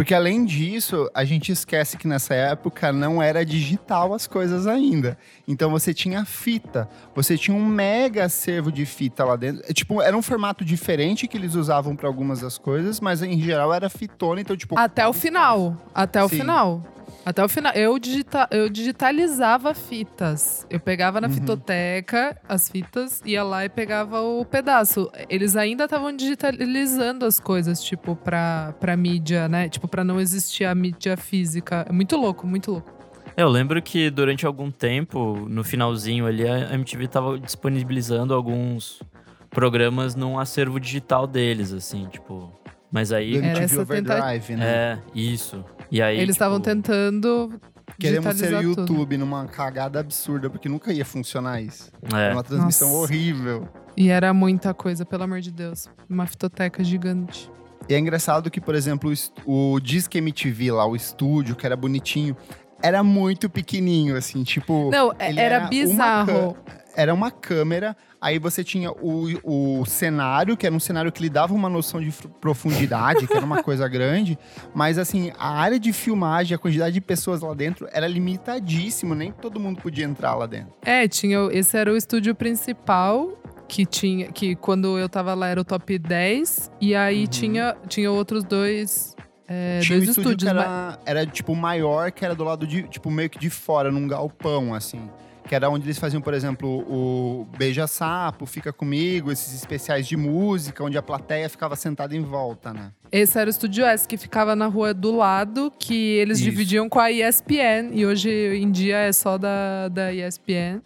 Porque 0.00 0.14
além 0.14 0.46
disso, 0.46 1.10
a 1.12 1.26
gente 1.26 1.52
esquece 1.52 1.98
que 1.98 2.08
nessa 2.08 2.32
época 2.32 2.90
não 2.90 3.22
era 3.22 3.44
digital 3.44 4.14
as 4.14 4.26
coisas 4.26 4.66
ainda. 4.66 5.18
Então 5.46 5.70
você 5.70 5.92
tinha 5.92 6.24
fita, 6.24 6.88
você 7.14 7.36
tinha 7.36 7.54
um 7.54 7.62
mega 7.62 8.24
acervo 8.24 8.72
de 8.72 8.86
fita 8.86 9.26
lá 9.26 9.36
dentro. 9.36 9.62
É, 9.68 9.74
tipo, 9.74 10.00
era 10.00 10.16
um 10.16 10.22
formato 10.22 10.64
diferente 10.64 11.28
que 11.28 11.36
eles 11.36 11.54
usavam 11.54 11.94
para 11.94 12.08
algumas 12.08 12.40
das 12.40 12.56
coisas, 12.56 12.98
mas 12.98 13.22
em 13.22 13.38
geral 13.42 13.74
era 13.74 13.90
fitona, 13.90 14.40
então 14.40 14.56
tipo 14.56 14.78
Até 14.78 15.06
o 15.06 15.12
final. 15.12 15.76
Até 15.94 16.24
o 16.24 16.30
Sim. 16.30 16.38
final. 16.38 16.82
Até 17.24 17.44
o 17.44 17.48
final. 17.48 17.72
Eu, 17.74 17.98
digita 17.98 18.48
eu 18.50 18.68
digitalizava 18.68 19.74
fitas. 19.74 20.66
Eu 20.70 20.80
pegava 20.80 21.20
na 21.20 21.28
Uhum. 21.28 21.34
fitoteca 21.34 22.36
as 22.48 22.68
fitas, 22.68 23.20
ia 23.24 23.42
lá 23.44 23.64
e 23.64 23.68
pegava 23.68 24.20
o 24.22 24.44
pedaço. 24.44 25.10
Eles 25.28 25.54
ainda 25.54 25.84
estavam 25.84 26.14
digitalizando 26.16 27.24
as 27.26 27.38
coisas, 27.38 27.82
tipo, 27.82 28.16
pra, 28.16 28.74
pra 28.80 28.96
mídia, 28.96 29.48
né? 29.48 29.68
Tipo, 29.68 29.86
pra 29.86 30.02
não 30.02 30.18
existir 30.20 30.64
a 30.64 30.74
mídia 30.74 31.16
física. 31.16 31.84
É 31.88 31.92
muito 31.92 32.16
louco, 32.16 32.46
muito 32.46 32.70
louco. 32.72 32.90
É, 33.36 33.42
Eu 33.42 33.48
lembro 33.48 33.80
que 33.82 34.10
durante 34.10 34.44
algum 34.46 34.70
tempo, 34.70 35.46
no 35.48 35.62
finalzinho 35.62 36.26
ali, 36.26 36.48
a 36.48 36.74
MTV 36.74 37.06
tava 37.06 37.38
disponibilizando 37.38 38.34
alguns 38.34 39.02
programas 39.50 40.14
num 40.14 40.38
acervo 40.38 40.80
digital 40.80 41.26
deles, 41.26 41.72
assim, 41.72 42.06
tipo. 42.06 42.52
Mas 42.90 43.12
aí. 43.12 43.32
do 43.32 43.38
Era 43.38 43.46
MTV 43.60 43.64
essa 43.64 43.86
tenta- 43.86 44.14
Overdrive, 44.18 44.56
né? 44.56 44.66
É, 44.66 44.98
isso. 45.14 45.64
E 45.90 46.00
aí. 46.02 46.18
Eles 46.18 46.34
estavam 46.34 46.58
tipo, 46.58 46.70
tentando. 46.70 47.60
Queremos 47.98 48.24
ser 48.24 48.32
digitalizar 48.34 48.62
tudo. 48.74 48.80
YouTube 48.92 49.16
numa 49.18 49.46
cagada 49.46 50.00
absurda, 50.00 50.48
porque 50.48 50.68
nunca 50.68 50.92
ia 50.92 51.04
funcionar 51.04 51.60
isso. 51.60 51.90
É. 52.14 52.16
Era 52.26 52.34
uma 52.34 52.42
transmissão 52.42 52.88
Nossa. 52.88 53.00
horrível. 53.02 53.68
E 53.96 54.08
era 54.08 54.32
muita 54.32 54.72
coisa, 54.72 55.04
pelo 55.04 55.24
amor 55.24 55.40
de 55.40 55.50
Deus. 55.50 55.88
Uma 56.08 56.26
fitoteca 56.26 56.82
gigante. 56.82 57.50
E 57.88 57.94
é 57.94 57.98
engraçado 57.98 58.50
que, 58.50 58.60
por 58.60 58.74
exemplo, 58.74 59.12
o 59.44 59.78
Disque 59.80 60.18
MTV 60.18 60.70
lá, 60.72 60.86
o 60.86 60.94
estúdio, 60.94 61.56
que 61.56 61.66
era 61.66 61.76
bonitinho, 61.76 62.36
era 62.82 63.02
muito 63.02 63.50
pequenininho, 63.50 64.16
assim, 64.16 64.42
tipo... 64.44 64.90
Não, 64.90 65.12
é- 65.18 65.28
ele 65.30 65.40
era, 65.40 65.54
era 65.56 65.64
uma 65.64 65.68
bizarro. 65.70 66.56
Era 66.96 67.12
uma 67.14 67.30
câmera, 67.30 67.96
aí 68.20 68.38
você 68.38 68.62
tinha 68.62 68.90
o, 68.92 69.80
o 69.80 69.84
cenário, 69.86 70.56
que 70.56 70.66
era 70.66 70.74
um 70.74 70.80
cenário 70.80 71.10
que 71.10 71.22
lhe 71.22 71.30
dava 71.30 71.54
uma 71.54 71.68
noção 71.68 72.00
de 72.00 72.12
profundidade, 72.40 73.26
que 73.26 73.32
era 73.36 73.44
uma 73.46 73.62
coisa 73.62 73.88
grande, 73.88 74.38
mas 74.74 74.98
assim, 74.98 75.32
a 75.38 75.50
área 75.58 75.78
de 75.78 75.92
filmagem, 75.92 76.54
a 76.54 76.58
quantidade 76.58 76.92
de 76.94 77.00
pessoas 77.00 77.40
lá 77.40 77.54
dentro 77.54 77.88
era 77.92 78.06
limitadíssimo, 78.06 79.14
nem 79.14 79.32
todo 79.32 79.58
mundo 79.60 79.80
podia 79.80 80.04
entrar 80.04 80.34
lá 80.34 80.46
dentro. 80.46 80.74
É, 80.82 81.06
tinha, 81.08 81.38
esse 81.52 81.76
era 81.76 81.92
o 81.92 81.96
estúdio 81.96 82.34
principal 82.34 83.32
que 83.68 83.86
tinha, 83.86 84.32
que 84.32 84.56
quando 84.56 84.98
eu 84.98 85.08
tava 85.08 85.32
lá 85.34 85.46
era 85.46 85.60
o 85.60 85.64
top 85.64 85.96
10 85.98 86.70
e 86.80 86.94
aí 86.94 87.20
Uhum. 87.22 87.26
tinha, 87.28 87.76
tinha 87.88 88.10
outros 88.10 88.42
dois, 88.42 89.14
é, 89.46 89.78
Tinha 89.80 89.96
um 89.96 90.00
dois 90.00 90.10
estúdio 90.10 90.30
estúdios. 90.32 90.50
que 90.52 90.56
mas- 90.58 90.98
era, 91.06 91.20
era, 91.20 91.26
tipo, 91.26 91.54
maior, 91.54 92.10
que 92.10 92.24
era 92.24 92.34
do 92.34 92.42
lado 92.44 92.66
de, 92.66 92.82
tipo, 92.84 93.10
meio 93.10 93.30
que 93.30 93.38
de 93.38 93.48
fora, 93.50 93.90
num 93.92 94.06
galpão, 94.08 94.74
assim. 94.74 95.08
Que 95.50 95.56
era 95.56 95.68
onde 95.68 95.84
eles 95.84 95.98
faziam, 95.98 96.22
por 96.22 96.32
exemplo, 96.32 96.68
o 96.88 97.44
Beija 97.58 97.84
Sapo, 97.88 98.46
Fica 98.46 98.72
Comigo, 98.72 99.32
esses 99.32 99.52
especiais 99.52 100.06
de 100.06 100.16
música, 100.16 100.84
onde 100.84 100.96
a 100.96 101.02
plateia 101.02 101.48
ficava 101.48 101.74
sentada 101.74 102.14
em 102.14 102.22
volta, 102.22 102.72
né? 102.72 102.92
Esse 103.10 103.36
era 103.36 103.48
o 103.48 103.50
Estúdio 103.50 103.84
S, 103.84 104.06
que 104.06 104.16
ficava 104.16 104.54
na 104.54 104.66
rua 104.66 104.94
do 104.94 105.10
lado, 105.10 105.72
que 105.76 106.18
eles 106.18 106.38
Isso. 106.38 106.48
dividiam 106.48 106.88
com 106.88 107.00
a 107.00 107.10
ESPN, 107.10 107.90
e 107.92 108.06
hoje 108.06 108.30
em 108.30 108.70
dia 108.70 108.98
é 108.98 109.12
só 109.12 109.36
da, 109.36 109.88
da 109.88 110.14
ESPN. 110.14 110.82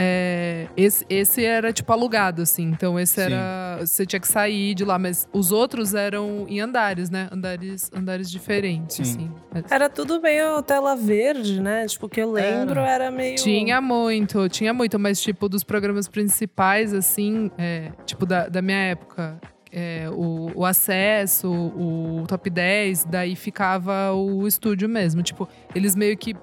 É, 0.00 0.68
esse, 0.76 1.04
esse 1.10 1.44
era 1.44 1.72
tipo 1.72 1.92
alugado, 1.92 2.42
assim. 2.42 2.62
Então 2.62 2.98
esse 3.00 3.14
Sim. 3.14 3.22
era. 3.22 3.78
Você 3.80 4.06
tinha 4.06 4.20
que 4.20 4.28
sair 4.28 4.72
de 4.74 4.84
lá, 4.84 4.96
mas 4.96 5.28
os 5.32 5.50
outros 5.50 5.92
eram 5.92 6.46
em 6.48 6.60
andares, 6.60 7.10
né? 7.10 7.28
Andares, 7.32 7.90
andares 7.92 8.30
diferentes, 8.30 9.08
Sim. 9.08 9.32
assim. 9.52 9.64
Era 9.68 9.88
tudo 9.88 10.20
meio 10.20 10.62
tela 10.62 10.94
verde, 10.94 11.60
né? 11.60 11.84
Tipo, 11.86 12.06
o 12.06 12.08
que 12.08 12.20
eu 12.20 12.30
lembro 12.30 12.78
era, 12.80 13.10
meio. 13.10 13.34
Tinha 13.36 13.80
muito, 13.80 14.48
tinha 14.48 14.72
muito, 14.72 14.98
mas 15.00 15.20
tipo, 15.20 15.48
dos 15.48 15.64
programas 15.64 16.06
principais, 16.06 16.94
assim, 16.94 17.50
é, 17.58 17.90
tipo, 18.06 18.24
da, 18.24 18.48
da 18.48 18.62
minha 18.62 18.78
época, 18.78 19.40
é, 19.72 20.08
o, 20.10 20.52
o 20.54 20.64
acesso, 20.64 21.50
o, 21.50 22.24
top 22.28 22.48
10, 22.48 23.04
daí 23.04 23.34
ficava 23.34 24.12
o 24.12 24.46
estúdio 24.46 24.88
mesmo. 24.88 25.22
Tipo, 25.22 25.48
eles 25.74 25.96
meio 25.96 26.16
que 26.16 26.36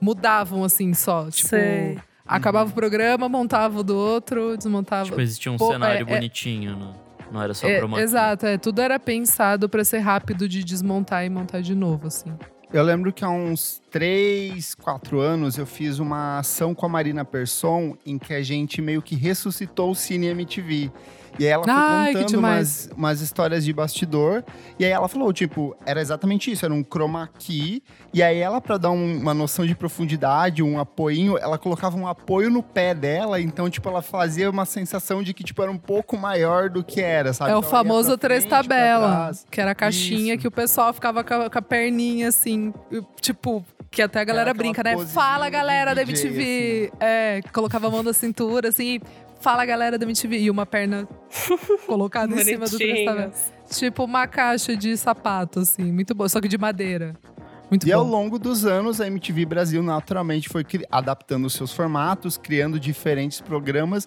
mudavam 0.00 0.64
assim 0.64 0.94
só. 0.94 1.28
Tipo, 1.30 1.50
Sei. 1.50 1.98
Acabava 2.26 2.70
o 2.70 2.72
programa, 2.72 3.28
montava 3.28 3.80
o 3.80 3.82
do 3.82 3.96
outro, 3.96 4.56
desmontava. 4.56 5.06
Tipo, 5.06 5.20
existia 5.20 5.50
um 5.52 5.56
Pô, 5.56 5.70
cenário 5.72 5.98
é- 5.98 6.02
é- 6.02 6.14
bonitinho, 6.14 6.76
não, 6.76 6.94
não 7.32 7.42
era 7.42 7.54
só 7.54 7.66
É, 7.66 7.80
key. 7.80 7.94
exato, 8.00 8.46
é, 8.46 8.56
tudo 8.58 8.80
era 8.80 8.98
pensado 8.98 9.68
pra 9.68 9.84
ser 9.84 9.98
rápido 9.98 10.48
de 10.48 10.62
desmontar 10.64 11.24
e 11.24 11.30
montar 11.30 11.60
de 11.60 11.74
novo, 11.74 12.06
assim. 12.06 12.32
Eu 12.72 12.82
lembro 12.82 13.12
que 13.12 13.22
há 13.22 13.28
uns 13.28 13.82
3, 13.90 14.74
4 14.74 15.20
anos 15.20 15.58
eu 15.58 15.66
fiz 15.66 15.98
uma 15.98 16.38
ação 16.38 16.74
com 16.74 16.86
a 16.86 16.88
Marina 16.88 17.22
Persson 17.22 17.96
em 18.06 18.18
que 18.18 18.32
a 18.32 18.42
gente 18.42 18.80
meio 18.80 19.02
que 19.02 19.14
ressuscitou 19.14 19.90
o 19.90 19.94
Cine 19.94 20.28
MTV. 20.28 20.90
E 21.38 21.44
aí 21.46 21.50
ela 21.50 21.64
Ai, 21.68 22.12
contando 22.12 22.38
umas, 22.38 22.90
umas 22.96 23.20
histórias 23.20 23.64
de 23.64 23.72
bastidor. 23.72 24.44
E 24.78 24.84
aí 24.84 24.90
ela 24.90 25.08
falou, 25.08 25.32
tipo, 25.32 25.74
era 25.86 26.00
exatamente 26.00 26.50
isso, 26.52 26.64
era 26.64 26.72
um 26.74 26.84
chroma 26.84 27.28
key. 27.38 27.82
E 28.12 28.22
aí 28.22 28.38
ela, 28.38 28.60
pra 28.60 28.76
dar 28.76 28.90
um- 28.90 29.18
uma 29.18 29.32
noção 29.32 29.64
de 29.66 29.74
profundidade, 29.74 30.62
um 30.62 30.78
apoio, 30.78 31.38
ela 31.38 31.56
colocava 31.58 31.96
um 31.96 32.06
apoio 32.06 32.50
no 32.50 32.62
pé 32.62 32.94
dela. 32.94 33.40
Então, 33.40 33.68
tipo, 33.70 33.88
ela 33.88 34.02
fazia 34.02 34.50
uma 34.50 34.64
sensação 34.66 35.22
de 35.22 35.32
que, 35.32 35.42
tipo, 35.42 35.62
era 35.62 35.70
um 35.70 35.78
pouco 35.78 36.16
maior 36.18 36.68
do 36.68 36.84
que 36.84 37.00
era, 37.00 37.32
sabe? 37.32 37.50
É 37.50 37.54
o 37.54 37.58
Então, 37.58 37.68
ia 37.70 37.76
famoso 37.76 38.18
três 38.18 38.40
frente, 38.44 38.50
pra 38.50 38.62
tabela, 38.62 39.08
trás. 39.10 39.46
que 39.50 39.60
era 39.60 39.70
a 39.70 39.74
caixinha 39.74 40.34
Isso. 40.34 40.42
que 40.42 40.48
o 40.48 40.50
pessoal 40.50 40.92
ficava 40.92 41.24
com 41.24 41.34
a, 41.34 41.50
com 41.50 41.58
a 41.58 41.62
perninha 41.62 42.28
assim, 42.28 42.72
tipo, 43.20 43.64
que 43.90 44.00
até 44.02 44.20
a 44.20 44.24
galera 44.24 44.54
brinca, 44.54 44.82
né? 44.82 44.96
Fala 45.06 45.48
galera 45.50 45.94
da 45.94 46.02
MTV. 46.02 46.90
É, 47.00 47.40
colocava 47.52 47.88
a 47.88 47.90
mão 47.90 48.02
na 48.02 48.12
cintura 48.12 48.68
assim, 48.70 49.00
fala 49.42 49.66
galera 49.66 49.98
da 49.98 50.04
MTV 50.06 50.38
e 50.38 50.50
uma 50.50 50.64
perna 50.64 51.06
colocada 51.86 52.34
em 52.34 52.44
cima 52.44 52.66
do 52.66 52.78
tabelas. 52.78 53.52
Tipo 53.70 54.04
uma 54.04 54.26
caixa 54.26 54.76
de 54.76 54.96
sapato 54.96 55.60
assim, 55.60 55.90
muito 55.92 56.14
boa, 56.14 56.28
só 56.28 56.40
que 56.40 56.48
de 56.48 56.56
madeira. 56.56 57.14
Muito 57.68 57.88
E 57.88 57.92
ao 57.92 58.04
bom. 58.04 58.10
longo 58.10 58.38
dos 58.38 58.64
anos, 58.66 59.00
a 59.00 59.06
MTV 59.06 59.46
Brasil 59.46 59.82
naturalmente 59.82 60.48
foi 60.48 60.64
adaptando 60.90 61.46
os 61.46 61.54
seus 61.54 61.72
formatos, 61.72 62.36
criando 62.36 62.78
diferentes 62.78 63.40
programas 63.40 64.06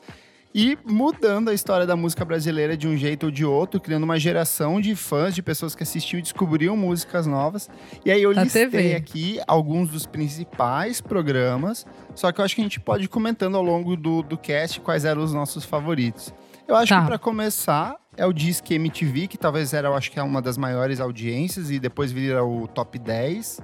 e 0.58 0.78
mudando 0.86 1.50
a 1.50 1.54
história 1.54 1.86
da 1.86 1.98
música 1.98 2.24
brasileira 2.24 2.78
de 2.78 2.88
um 2.88 2.96
jeito 2.96 3.26
ou 3.26 3.32
de 3.32 3.44
outro, 3.44 3.78
criando 3.78 4.04
uma 4.06 4.18
geração 4.18 4.80
de 4.80 4.96
fãs, 4.96 5.36
de 5.36 5.42
pessoas 5.42 5.76
que 5.76 5.84
assistiam 5.84 6.18
e 6.18 6.22
descobriam 6.22 6.78
músicas 6.78 7.28
novas. 7.28 7.70
E 8.06 8.10
aí 8.10 8.24
eu 8.24 8.34
Na 8.34 8.44
listei 8.44 8.70
TV. 8.70 8.96
aqui 8.96 9.38
alguns 9.46 9.90
dos 9.90 10.06
principais 10.06 11.02
programas, 11.02 11.86
só 12.16 12.32
que 12.32 12.40
eu 12.40 12.46
acho 12.46 12.56
que 12.56 12.62
a 12.62 12.64
gente 12.64 12.80
pode 12.80 13.04
ir 13.04 13.08
comentando 13.10 13.58
ao 13.58 13.64
longo 13.64 13.98
do, 13.98 14.24
do 14.24 14.38
cast 14.38 14.80
quais 14.80 15.04
eram 15.04 15.22
os 15.22 15.34
nossos 15.34 15.66
favoritos. 15.66 16.34
Eu 16.66 16.76
acho 16.78 16.88
Tá. 16.88 17.02
que 17.02 17.08
para 17.08 17.20
começar 17.20 17.98
é 18.16 18.26
o 18.26 18.32
Disque 18.32 18.76
MTV, 18.76 19.28
que 19.28 19.38
talvez 19.38 19.74
era, 19.74 19.90
eu 19.90 19.94
acho 19.94 20.10
que 20.10 20.18
é 20.18 20.24
uma 20.24 20.42
das 20.42 20.58
maiores 20.58 21.02
audiências 21.02 21.70
e 21.70 21.80
depois 21.80 22.14
vira 22.14 22.46
o 22.46 22.66
top 22.66 22.98
10, 22.98 23.60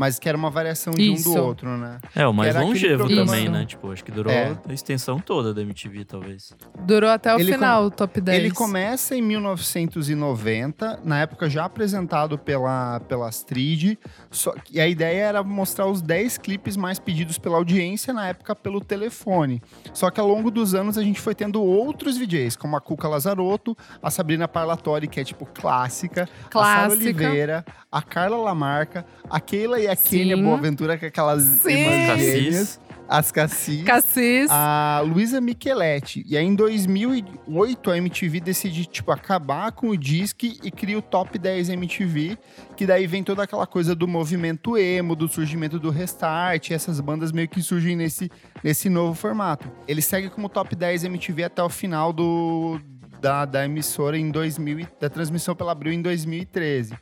mas 0.00 0.18
que 0.18 0.26
era 0.26 0.38
uma 0.38 0.48
variação 0.48 0.94
de 0.94 1.10
um 1.10 1.12
Isso. 1.12 1.30
do 1.30 1.44
outro, 1.44 1.76
né? 1.76 1.98
É, 2.16 2.26
o 2.26 2.32
mais 2.32 2.54
longevo 2.56 3.06
também, 3.06 3.50
né? 3.50 3.66
Tipo, 3.66 3.92
acho 3.92 4.02
que 4.02 4.10
durou 4.10 4.32
É. 4.32 4.56
a 4.66 4.72
extensão 4.72 5.18
toda 5.20 5.52
da 5.52 5.60
MTV, 5.60 6.06
talvez. 6.06 6.54
Durou 6.86 7.10
até 7.10 7.36
o 7.36 7.38
Ele 7.38 7.52
final, 7.52 7.84
o 7.84 7.90
top 7.90 8.18
10. 8.18 8.38
Ele 8.38 8.50
começa 8.50 9.14
em 9.14 9.20
1990, 9.20 11.00
na 11.04 11.20
época 11.20 11.50
já 11.50 11.66
apresentado 11.66 12.38
pela, 12.38 12.98
pela 13.00 13.28
Astrid, 13.28 13.98
só, 14.30 14.54
e 14.70 14.80
a 14.80 14.88
ideia 14.88 15.20
era 15.22 15.42
mostrar 15.42 15.86
os 15.86 16.00
10 16.00 16.38
clipes 16.38 16.78
mais 16.78 16.98
pedidos 16.98 17.36
pela 17.36 17.58
audiência, 17.58 18.14
na 18.14 18.26
época 18.28 18.56
pelo 18.56 18.80
telefone. 18.80 19.62
Só 19.92 20.08
que 20.10 20.18
ao 20.18 20.26
longo 20.26 20.50
dos 20.50 20.74
anos 20.74 20.96
a 20.96 21.02
gente 21.02 21.20
foi 21.20 21.34
tendo 21.34 21.62
outros 21.62 22.16
DJs, 22.16 22.56
como 22.56 22.74
a 22.74 22.80
Cuca 22.80 23.06
Lazarotto, 23.06 23.76
a 24.02 24.10
Sabrina 24.10 24.48
Parlatori, 24.48 25.06
que 25.06 25.20
é 25.20 25.24
tipo 25.24 25.44
clássica, 25.44 26.22
a 26.22 26.26
Sara 26.26 26.48
Clássica. 26.48 26.94
Oliveira, 26.94 27.64
a 27.92 28.00
Carla 28.00 28.38
Lamarca, 28.38 29.04
a 29.28 29.38
Keila 29.38 29.78
e 29.78 29.89
a. 29.92 30.18
Kênia 30.18 30.36
Boaventura, 30.36 30.98
com 30.98 31.06
aquelas 31.06 31.62
gêmeas, 31.62 32.80
as 33.08 33.32
Cassis. 33.32 33.82
Cassis. 33.82 34.46
A 34.50 35.02
Luísa 35.04 35.40
Micheletti. 35.40 36.24
E 36.28 36.36
aí, 36.36 36.44
em 36.44 36.54
2008, 36.54 37.90
a 37.90 37.96
MTV 37.98 38.40
decide, 38.40 38.86
tipo, 38.86 39.10
acabar 39.10 39.72
com 39.72 39.88
o 39.88 39.96
Disque 39.96 40.58
e 40.62 40.70
cria 40.70 40.96
o 40.98 41.02
Top 41.02 41.36
10 41.36 41.70
MTV, 41.70 42.38
que 42.76 42.86
daí 42.86 43.06
vem 43.06 43.24
toda 43.24 43.42
aquela 43.42 43.66
coisa 43.66 43.94
do 43.94 44.06
movimento 44.06 44.76
emo, 44.78 45.16
do 45.16 45.26
surgimento 45.28 45.78
do 45.78 45.90
Restart, 45.90 46.70
essas 46.70 47.00
bandas 47.00 47.32
meio 47.32 47.48
que 47.48 47.60
surgem 47.62 47.96
nesse, 47.96 48.30
nesse 48.62 48.88
novo 48.88 49.14
formato. 49.14 49.70
Ele 49.88 50.00
segue 50.02 50.30
como 50.30 50.48
Top 50.48 50.74
10 50.76 51.04
MTV 51.04 51.44
até 51.44 51.62
o 51.62 51.68
final 51.68 52.12
do, 52.12 52.78
da, 53.20 53.44
da 53.44 53.64
emissora 53.64 54.16
em 54.16 54.30
2000, 54.30 54.80
e- 54.80 54.88
da 55.00 55.08
transmissão 55.10 55.54
pela 55.56 55.72
Abril 55.72 55.92
em 55.92 56.00
2013. 56.00 56.94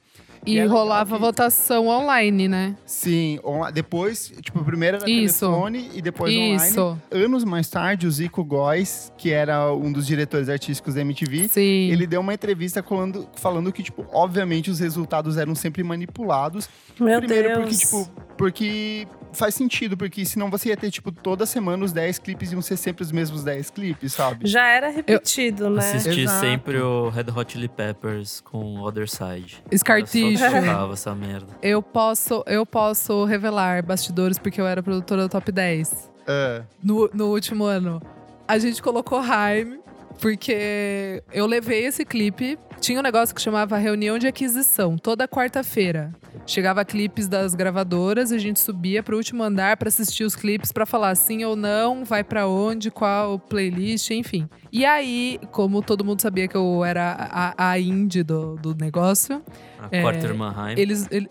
E 0.53 0.61
legal 0.61 0.77
rolava 0.79 1.15
que- 1.17 1.21
votação 1.21 1.89
online, 1.89 2.49
né? 2.49 2.77
Sim, 2.87 3.39
onla- 3.43 3.71
depois, 3.71 4.33
tipo, 4.43 4.65
primeiro 4.65 4.97
era 4.99 5.11
Isso. 5.11 5.47
telefone 5.47 5.91
e 5.95 6.03
depois 6.03 6.35
online. 6.35 6.57
Isso. 6.57 6.99
Anos 7.11 7.45
mais 7.45 7.69
tarde, 7.69 8.07
o 8.07 8.11
Zico 8.11 8.45
Góes, 8.45 9.13
que 9.19 9.31
era 9.31 9.73
um 9.73 9.93
dos 9.93 10.07
diretores 10.07 10.49
artísticos 10.49 10.95
da 10.95 11.01
MTV, 11.01 11.49
Sim. 11.49 11.91
ele 11.91 12.07
deu 12.07 12.21
uma 12.21 12.35
entrevista 12.35 12.83
falando, 12.83 13.29
falando 13.37 13.73
que, 13.73 13.83
tipo, 13.83 14.07
obviamente 14.13 14.71
os 14.71 14.79
resultados 14.81 15.37
eram 15.37 15.55
sempre 15.55 15.83
manipulados. 15.83 16.69
Meu 16.99 17.19
Primeiro 17.21 17.49
Deus. 17.49 17.59
porque, 17.61 17.77
tipo, 17.77 18.11
porque 18.37 19.07
faz 19.33 19.55
sentido, 19.55 19.97
porque 19.97 20.25
senão 20.25 20.51
você 20.51 20.71
ia 20.71 20.77
ter, 20.77 20.91
tipo, 20.91 21.11
toda 21.13 21.45
semana 21.47 21.85
os 21.85 21.93
10 21.93 22.19
clipes 22.19 22.53
iam 22.53 22.63
ser 22.63 22.77
sempre 22.77 23.03
os 23.03 23.13
mesmos 23.13 23.45
10 23.45 23.71
clipes, 23.71 24.13
sabe? 24.13 24.47
Já 24.49 24.67
era 24.67 24.89
repetido, 24.91 25.69
né? 25.71 25.81
Assisti 25.95 26.23
Exato. 26.23 26.41
sempre 26.41 26.79
o 26.79 27.09
Red 27.09 27.27
Hot 27.35 27.53
Chili 27.53 27.69
Peppers 27.69 28.41
com 28.41 28.81
Other 28.81 29.09
Side. 29.09 29.63
Scar 29.77 29.99
Era 29.99 30.07
só 30.07 30.13
Tissue. 30.13 30.37
que 30.49 30.61
tocava 30.61 30.93
essa 30.93 31.15
merda. 31.15 31.47
Eu 31.63 31.83
posso, 31.83 32.43
eu 32.47 32.65
posso 32.67 33.25
revelar 33.25 33.83
bastidores 33.83 34.39
porque 34.39 34.61
eu 34.61 34.67
era 34.67 34.83
produtora 34.83 35.23
do 35.23 35.29
Top 35.29 35.51
10 35.51 36.11
Ah, 36.27 36.63
no, 36.83 37.09
no 37.13 37.27
último 37.27 37.65
ano. 37.65 38.01
A 38.47 38.59
gente 38.59 38.81
colocou 38.83 39.19
Haim 39.19 39.78
porque 40.21 41.23
eu 41.33 41.47
levei 41.47 41.85
esse 41.87 42.05
clipe. 42.05 42.59
Tinha 42.81 43.01
um 43.01 43.03
negócio 43.03 43.35
que 43.35 43.41
chamava 43.43 43.77
reunião 43.77 44.19
de 44.19 44.27
aquisição, 44.29 44.97
toda 44.97 45.27
quarta-feira. 45.27 46.13
Chegava 46.47 46.85
clipes 46.85 47.27
das 47.27 47.53
gravadoras, 47.55 48.31
a 48.31 48.39
gente 48.39 48.61
subia 48.61 49.03
pro 49.03 49.17
último 49.17 49.43
andar 49.43 49.77
pra 49.77 49.89
assistir 49.89 50.23
os 50.23 50.37
clipes 50.37 50.71
pra 50.71 50.87
falar 50.87 51.15
sim 51.17 51.45
ou 51.45 51.57
não, 51.57 52.05
vai 52.05 52.23
pra 52.23 52.47
onde, 52.47 52.89
qual 52.91 53.37
playlist, 53.39 54.11
enfim. 54.13 54.49
E 54.71 54.85
aí, 54.87 55.41
como 55.51 55.83
todo 55.83 56.05
mundo 56.05 56.23
sabia 56.23 56.47
que 56.47 56.57
eu 56.57 56.85
era 56.85 57.17
a, 57.19 57.71
a 57.71 57.81
indie 57.81 58.23
do, 58.23 58.55
do 58.57 58.75
negócio, 58.77 59.43
A 59.81 59.89
É, 59.91 60.01
quarta 60.03 60.25
irmã 60.27 60.55
Haim. 60.57 60.75
eles, 60.79 61.09
ele- 61.11 61.29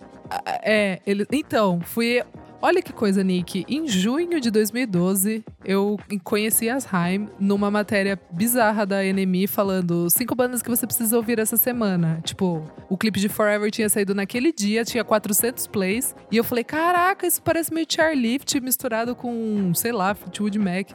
é, 0.64 1.00
ele, 1.08 1.26
então, 1.32 1.80
fui. 1.80 2.22
Olha 2.60 2.82
que 2.82 2.92
coisa, 2.92 3.24
Nick. 3.24 3.66
Em 3.70 3.88
junho 3.88 4.42
de 4.42 4.50
2012, 4.50 5.46
eu 5.64 6.00
conheci 6.24 6.68
as 6.70 6.92
Haim 6.92 7.30
numa 7.40 7.70
matéria 7.70 8.20
bizarra 8.32 8.84
da 8.84 9.04
NME 9.04 9.46
falando 9.46 10.10
cinco 10.10 10.34
bandas 10.34 10.64
que 10.64 10.70
você 10.70 10.88
precisa 10.88 11.16
ouvir 11.16 11.38
essa 11.38 11.56
semana. 11.56 12.20
Tipo, 12.24 12.64
o 12.90 12.98
clipe 12.98 13.20
de 13.20 13.30
Forever 13.30 13.70
tinha 13.70 13.88
saído 13.90 14.16
naquele 14.16 14.52
dia, 14.52 14.84
tinha 14.84 15.04
400 15.04 15.68
plays. 15.68 16.16
E 16.32 16.38
eu 16.38 16.44
falei, 16.44 16.64
caraca, 16.64 17.28
isso 17.28 17.42
parece 17.44 17.72
meio 17.72 17.86
Charlift 17.88 18.60
misturado 18.60 19.16
com, 19.16 19.72
sei 19.76 19.92
lá, 19.92 20.16
Fleetwood 20.16 20.58
Mac, 20.58 20.90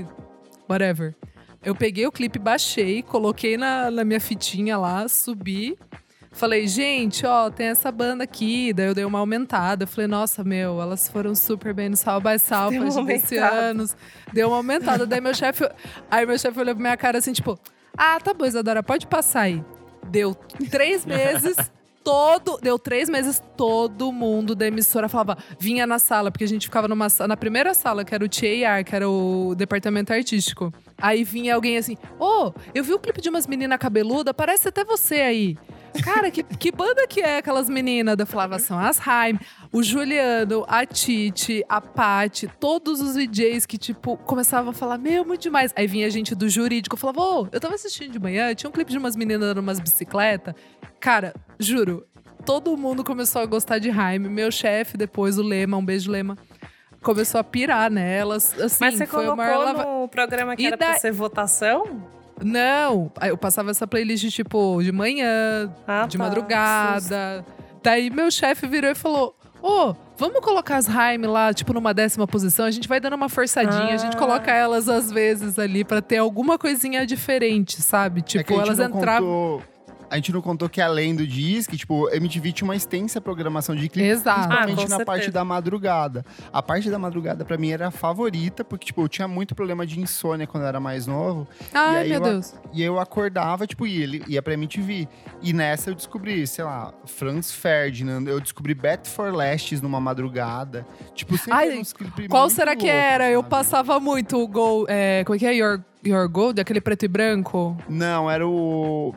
whatever. 0.69 1.14
Eu 1.64 1.76
peguei 1.76 2.04
o 2.09 2.12
clipe, 2.12 2.40
baixei, 2.40 3.04
coloquei 3.04 3.57
na, 3.57 3.88
na 3.88 4.04
minha 4.04 4.19
fitinha 4.19 4.76
lá, 4.76 5.07
subi. 5.07 5.78
Falei, 6.33 6.67
gente, 6.67 7.27
ó, 7.27 7.51
tem 7.51 7.67
essa 7.69 7.93
banda 7.93 8.25
aqui. 8.25 8.73
Daí 8.73 8.87
eu 8.87 8.95
dei 8.95 9.05
uma 9.05 9.19
aumentada. 9.19 9.85
Eu 9.85 9.87
falei, 9.87 10.07
nossa, 10.07 10.43
meu, 10.43 10.81
elas 10.81 11.09
foram 11.09 11.35
super 11.35 11.75
bem 11.75 11.91
no 11.91 11.97
Sal 11.97 12.21
by 12.21 12.39
Sal 12.39 12.71
desse 13.05 13.37
anos. 13.37 13.95
Deu 14.33 14.49
uma 14.49 14.57
aumentada. 14.57 15.07
daí 15.07 15.21
meu 15.21 15.35
chefe. 15.35 15.69
Aí 16.11 16.25
meu 16.25 16.39
chefe 16.39 16.59
olhou 16.59 16.75
pra 16.75 16.83
minha 16.83 16.97
cara 16.97 17.19
assim, 17.19 17.33
tipo, 17.33 17.59
ah, 17.97 18.19
tá 18.19 18.33
bom, 18.33 18.47
Isadora, 18.47 18.83
pode 18.83 19.07
passar 19.07 19.43
aí. 19.43 19.62
Deu 20.09 20.35
três 20.71 21.05
meses. 21.05 21.57
Todo, 22.05 22.59
deu 22.61 22.81
três 22.81 23.09
meses, 23.09 23.41
todo 23.57 24.11
mundo 24.11 24.57
da 24.57 24.67
emissora 24.67 25.09
falava, 25.09 25.39
vinha 25.57 25.87
na 25.87 26.01
sala, 26.01 26.33
porque 26.33 26.43
a 26.43 26.49
gente 26.49 26.67
ficava 26.67 26.89
numa, 26.89 27.07
na 27.29 27.37
primeira 27.37 27.75
sala, 27.75 28.05
que 28.05 28.12
era 28.12 28.25
o 28.25 28.29
TAR, 28.29 28.85
que 28.85 28.97
era 28.97 29.09
o 29.09 29.55
departamento 29.55 30.12
artístico. 30.12 30.75
Aí 30.99 31.23
vinha 31.23 31.55
alguém 31.55 31.79
assim, 31.79 31.97
ô, 32.19 32.53
eu 32.75 32.83
vi 32.83 32.93
o 32.93 32.99
clipe 32.99 33.21
de 33.21 33.29
umas 33.29 33.47
meninas 33.47 33.79
cabeludas, 33.79 34.35
parece 34.37 34.67
até 34.67 34.85
você 34.85 35.21
aí. 35.21 35.59
Cara, 36.03 36.31
que, 36.31 36.43
que 36.43 36.71
banda 36.73 37.07
que 37.07 37.21
é 37.21 37.39
aquelas 37.39 37.69
meninas? 37.69 38.17
Eu 38.19 38.27
falava, 38.27 38.59
são 38.59 38.79
as 38.79 39.01
Haim, 39.07 39.39
o 39.73 39.83
Juliano, 39.83 40.65
a 40.69 40.87
Titi, 40.87 41.65
a 41.69 41.81
Pati, 41.81 42.49
todos 42.61 43.01
os 43.01 43.15
DJs 43.15 43.67
que, 43.67 43.77
tipo, 43.77 44.17
começavam 44.19 44.71
a 44.71 44.73
falar, 44.73 44.99
meu, 44.99 45.25
muito 45.25 45.43
demais. 45.43 45.73
Aí 45.77 45.87
vinha 45.87 46.09
gente 46.11 46.35
do 46.35 46.49
jurídico, 46.49 46.97
falava, 46.97 47.21
ô, 47.21 47.49
eu 47.53 47.61
tava 47.61 47.75
assistindo 47.75 48.13
de 48.13 48.19
manhã, 48.19 48.55
tinha 48.55 48.69
um 48.69 48.73
clipe 48.73 48.91
de 48.91 48.99
umas 48.99 49.17
meninas 49.17 49.41
dando 49.49 49.59
umas 49.59 49.79
bicicletas. 49.81 50.55
Cara, 51.01 51.35
juro, 51.59 52.07
todo 52.45 52.77
mundo 52.77 53.05
começou 53.05 53.43
a 53.43 53.47
gostar 53.47 53.79
de 53.79 53.91
Jaime. 53.93 54.29
Meu 54.29 54.51
chefe, 54.51 54.97
depois 54.97 55.39
o 55.39 55.43
Lema, 55.43 55.77
um 55.77 55.85
beijo, 55.85 56.11
Lema. 56.11 56.37
Começou 57.03 57.41
a 57.41 57.45
pirar 57.45 57.91
nelas. 57.91 58.59
Assim, 58.61 58.79
Mas 58.81 58.95
você 58.95 59.07
foi 59.07 59.27
o 59.29 59.35
colocou 59.35 59.65
lava... 59.65 59.85
no 59.85 60.09
programa 60.09 60.55
que 60.55 60.63
E 60.63 60.67
era 60.67 60.77
da- 60.77 60.91
pra 60.91 60.99
ser 61.01 61.11
votação? 61.13 62.03
Não, 62.43 63.11
eu 63.23 63.37
passava 63.37 63.71
essa 63.71 63.87
playlist, 63.87 64.29
tipo, 64.31 64.81
de 64.83 64.93
manhã, 64.93 65.73
Ah, 65.87 66.07
de 66.07 66.17
tá. 66.17 66.25
madrugada. 66.25 67.45
Daí 67.83 68.11
meu 68.11 68.31
chefe 68.31 68.67
virou 68.67 68.91
e 68.91 68.95
falou: 68.95 69.37
Ô, 69.61 69.95
vamos 70.17 70.41
colocar 70.41 70.77
as 70.77 70.87
Jaime 70.87 71.27
lá, 71.27 71.53
tipo, 71.55 71.73
numa 71.73 71.95
décima 71.95 72.27
posição. 72.27 72.65
A 72.67 72.71
gente 72.71 72.89
vai 72.89 72.99
dando 72.99 73.15
uma 73.15 73.29
forçadinha, 73.29 73.95
a 73.95 73.97
gente 73.97 74.17
Ah. 74.17 74.19
coloca 74.19 74.51
elas 74.51 74.89
às 74.89 75.11
vezes 75.13 75.56
ali 75.59 75.85
pra 75.85 76.00
ter 76.02 76.17
alguma 76.19 76.59
coisinha 76.59 77.06
diferente, 77.06 77.80
sabe? 77.80 78.21
é 78.21 78.23
que 78.23 78.39
Tipo, 78.39 78.54
a 78.54 78.65
gente 78.65 78.80
elas 78.80 78.91
entravam. 78.91 79.28
contou- 79.28 79.63
A 80.13 80.17
gente 80.17 80.31
não 80.31 80.43
contou 80.43 80.69
que 80.69 80.79
além 80.79 81.17
do 81.17 81.27
disque, 81.27 81.75
tipo, 81.75 82.07
MTV 82.15 82.53
tinha 82.53 82.69
uma 82.69 82.77
extensa 82.77 83.19
programação 83.19 83.75
de 83.75 83.89
clipes, 83.89 84.11
Exato. 84.21 84.41
principalmente 84.49 84.85
Ah, 84.85 84.89
na 84.99 85.05
parte 85.07 85.09
certeza. 85.25 85.33
da 85.33 85.45
madrugada. 85.45 86.23
A 86.53 86.63
parte 86.63 86.91
da 86.91 86.99
madrugada, 86.99 87.47
pra 87.47 87.57
mim, 87.57 87.71
era 87.71 87.89
a 87.89 87.91
favorita, 87.91 88.63
porque, 88.63 88.85
tipo, 88.85 89.01
eu 89.03 89.09
tinha 89.09 89.27
muito 89.27 89.55
problema 89.55 89.87
de 89.87 89.99
insônia 89.99 90.47
quando 90.47 90.65
eu 90.65 90.69
era 90.69 90.79
mais 90.79 91.07
novo. 91.07 91.49
Ai, 91.73 92.03
aí 92.03 92.09
meu 92.11 92.19
eu- 92.19 92.23
Deus. 92.25 92.55
E 92.75 92.83
eu 92.83 93.01
acordava, 93.01 93.67
tipo, 93.67 93.87
ia, 93.87 94.03
ele 94.05 94.23
ia 94.29 94.43
pra 94.43 94.53
MTV. 94.53 95.09
E 95.41 95.53
nessa 95.55 95.89
eu 95.91 95.95
descobri, 95.95 96.47
sei 96.47 96.65
lá, 96.65 96.93
Franz 97.07 97.51
Ferdinand, 97.51 98.27
eu 98.29 98.39
descobri 98.39 98.75
Bet 98.75 99.09
for 99.09 99.33
Lashes 99.35 99.81
numa 99.81 99.99
madrugada. 99.99 100.87
Tipo, 101.15 101.39
sempre 101.39 101.53
Ai, 101.55 101.79
uns 101.79 101.95
clipes 101.95 102.29
Qual 102.29 102.51
será 102.51 102.77
que 102.77 102.85
loucos, 102.85 103.01
era? 103.03 103.31
Eu 103.31 103.41
sabe? 103.41 103.51
passava 103.51 103.99
muito 103.99 104.37
o 104.39 104.47
Gol. 104.47 104.85
É, 104.91 105.25
como 105.25 105.37
é 105.37 105.39
que 105.39 105.47
é? 105.47 105.55
Your, 105.55 105.81
Your 106.05 106.29
Gold? 106.29 106.61
Aquele 106.61 106.83
preto 106.83 107.05
e 107.05 107.09
branco? 107.09 107.77
Não, 107.89 108.31
era 108.31 108.47
o. 108.47 109.15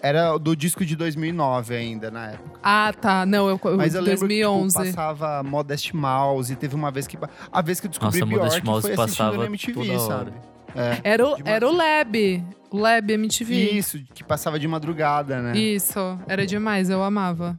Era 0.00 0.38
do 0.38 0.54
disco 0.54 0.84
de 0.84 0.94
2009 0.94 1.74
ainda, 1.74 2.10
na 2.10 2.30
época. 2.32 2.60
Ah, 2.62 2.92
tá. 2.92 3.26
Não, 3.26 3.48
eu, 3.48 3.60
Mas 3.76 3.94
eu 3.94 4.00
lembro 4.00 4.20
2011. 4.20 4.76
que 4.76 4.82
tipo, 4.84 4.94
passava 4.96 5.42
Modest 5.42 5.92
Mouse. 5.92 6.52
E 6.52 6.56
teve 6.56 6.74
uma 6.74 6.90
vez 6.90 7.06
que. 7.06 7.18
A 7.50 7.62
vez 7.62 7.80
que 7.80 7.86
eu 7.86 7.90
descobri 7.90 8.20
Nossa, 8.20 8.26
Bjork 8.30 8.44
Modest 8.44 8.64
Mouse 8.64 8.86
foi 8.86 8.96
passava 8.96 9.36
na 9.36 9.46
MTV, 9.46 9.72
toda 9.72 10.00
hora. 10.00 10.00
sabe? 10.00 10.32
É. 10.74 11.00
Era 11.02 11.26
o, 11.26 11.36
era 11.44 11.68
o 11.68 11.72
Lab. 11.74 12.44
O 12.70 12.76
Lab 12.78 13.12
MTV. 13.12 13.54
Isso, 13.72 13.98
que 14.14 14.22
passava 14.22 14.58
de 14.58 14.68
madrugada, 14.68 15.40
né? 15.40 15.58
Isso, 15.58 16.18
era 16.28 16.46
demais, 16.46 16.90
eu 16.90 17.02
amava. 17.02 17.58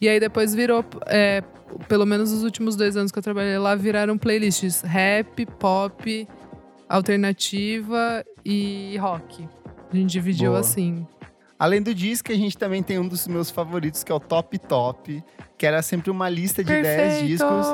E 0.00 0.08
aí 0.08 0.18
depois 0.18 0.54
virou, 0.54 0.84
é, 1.06 1.42
pelo 1.88 2.04
menos 2.04 2.32
os 2.32 2.42
últimos 2.42 2.76
dois 2.76 2.96
anos 2.96 3.12
que 3.12 3.18
eu 3.18 3.22
trabalhei 3.22 3.56
lá, 3.58 3.74
viraram 3.74 4.18
playlists 4.18 4.82
rap, 4.82 5.46
pop, 5.46 6.28
alternativa 6.88 8.24
e 8.44 8.96
rock. 8.98 9.48
A 9.92 9.96
gente 9.96 10.10
dividiu 10.10 10.50
Boa. 10.50 10.60
assim. 10.60 11.06
Além 11.62 11.80
do 11.80 11.94
disco, 11.94 12.32
a 12.32 12.34
gente 12.34 12.58
também 12.58 12.82
tem 12.82 12.98
um 12.98 13.06
dos 13.06 13.28
meus 13.28 13.48
favoritos, 13.48 14.02
que 14.02 14.10
é 14.10 14.14
o 14.14 14.18
Top 14.18 14.58
Top, 14.58 15.22
que 15.56 15.64
era 15.64 15.80
sempre 15.80 16.10
uma 16.10 16.28
lista 16.28 16.64
de 16.64 16.82
10 16.82 17.28
discos. 17.28 17.66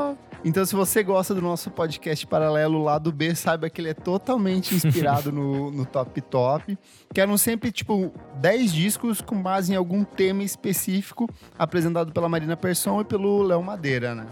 Então, 0.45 0.63
se 0.67 0.75
você 0.77 1.03
gosta 1.03 1.35
do 1.35 1.41
nosso 1.41 1.71
podcast 1.71 2.27
paralelo 2.27 2.85
lá 2.85 2.99
do 2.99 3.11
B, 3.11 3.35
saiba 3.35 3.71
que 3.71 3.81
ele 3.81 3.89
é 3.89 3.95
totalmente 3.95 4.75
inspirado 4.75 5.33
no, 5.33 5.71
no 5.71 5.87
Top 5.87 6.21
Top. 6.21 6.79
Que 7.15 7.19
eram 7.19 7.39
sempre, 7.39 7.73
tipo, 7.73 8.13
10 8.43 8.75
discos 8.75 9.23
com 9.23 9.41
base 9.41 9.73
em 9.73 9.77
algum 9.77 10.05
tema 10.05 10.43
específico, 10.43 11.27
apresentado 11.59 12.13
pela 12.13 12.29
Marina 12.29 12.59
Persson 12.59 13.01
e 13.01 13.05
pelo 13.07 13.43
Léo 13.43 13.63
Madeira, 13.63 14.15
né? 14.15 14.27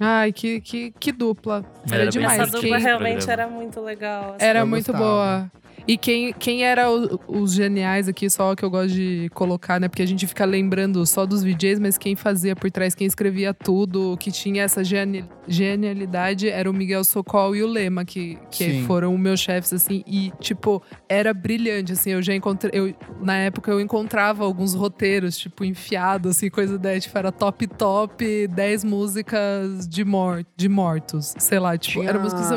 Ai, 0.00 0.32
que, 0.32 0.60
que, 0.60 0.90
que 0.98 1.12
dupla. 1.12 1.64
Era, 1.88 2.02
Era 2.02 2.10
demais. 2.10 2.40
Essa 2.40 2.50
dupla 2.50 2.68
quem- 2.76 2.80
realmente 2.80 3.30
era 3.30 3.46
muito 3.46 3.80
legal. 3.80 4.34
assim. 4.34 4.44
Era 4.44 4.58
Eu 4.58 4.66
muito 4.66 4.90
gostava. 4.92 5.04
boa. 5.04 5.52
E 5.88 5.96
quem, 5.96 6.34
quem 6.34 6.64
era 6.64 6.90
o- 6.90 7.18
os 7.26 7.54
geniais 7.54 8.08
aqui, 8.08 8.28
só 8.28 8.54
que 8.54 8.62
eu 8.62 8.68
gosto 8.68 8.90
de 8.92 9.30
colocar, 9.32 9.80
né? 9.80 9.88
Porque 9.88 10.02
a 10.02 10.06
gente 10.06 10.26
fica 10.26 10.44
lembrando 10.44 11.06
só 11.06 11.24
dos 11.24 11.42
VJs, 11.42 11.78
mas 11.80 11.96
quem 11.96 12.14
fazia 12.14 12.54
por 12.54 12.70
trás, 12.70 12.94
quem 12.94 13.06
escrevia 13.06 13.54
tudo, 13.54 14.14
que 14.20 14.30
tinha 14.30 14.64
essa 14.64 14.84
geni- 14.84 15.24
genialidade, 15.48 16.46
era 16.46 16.70
o 16.70 16.74
Miguel 16.74 17.02
Socol 17.04 17.56
e 17.56 17.62
o 17.62 17.66
Lema, 17.66 18.04
que, 18.04 18.36
que 18.50 18.64
Sim. 18.72 18.84
foram 18.84 19.14
os 19.14 19.18
meus 19.18 19.40
chefes, 19.40 19.72
assim. 19.72 20.04
E, 20.06 20.30
tipo, 20.40 20.82
era 21.08 21.32
brilhante, 21.32 21.92
assim. 21.94 22.10
Eu 22.10 22.20
já 22.22 22.34
encontrei... 22.34 22.70
Eu, 22.78 22.94
na 23.22 23.36
época, 23.38 23.70
eu 23.70 23.80
encontrava 23.80 24.44
alguns 24.44 24.74
roteiros, 24.74 25.38
tipo, 25.38 25.64
enfiados, 25.64 26.36
assim, 26.36 26.50
coisa 26.50 26.78
da... 26.78 27.00
Tipo, 27.00 27.16
era 27.16 27.32
top, 27.32 27.66
top, 27.66 28.46
10 28.48 28.84
músicas 28.84 29.88
de, 29.88 30.04
mor 30.04 30.44
de 30.54 30.68
mortos. 30.68 31.34
Sei 31.38 31.58
lá, 31.58 31.78
tipo, 31.78 32.00
Tinha 32.00 32.10
era 32.10 32.18
músicas... 32.18 32.50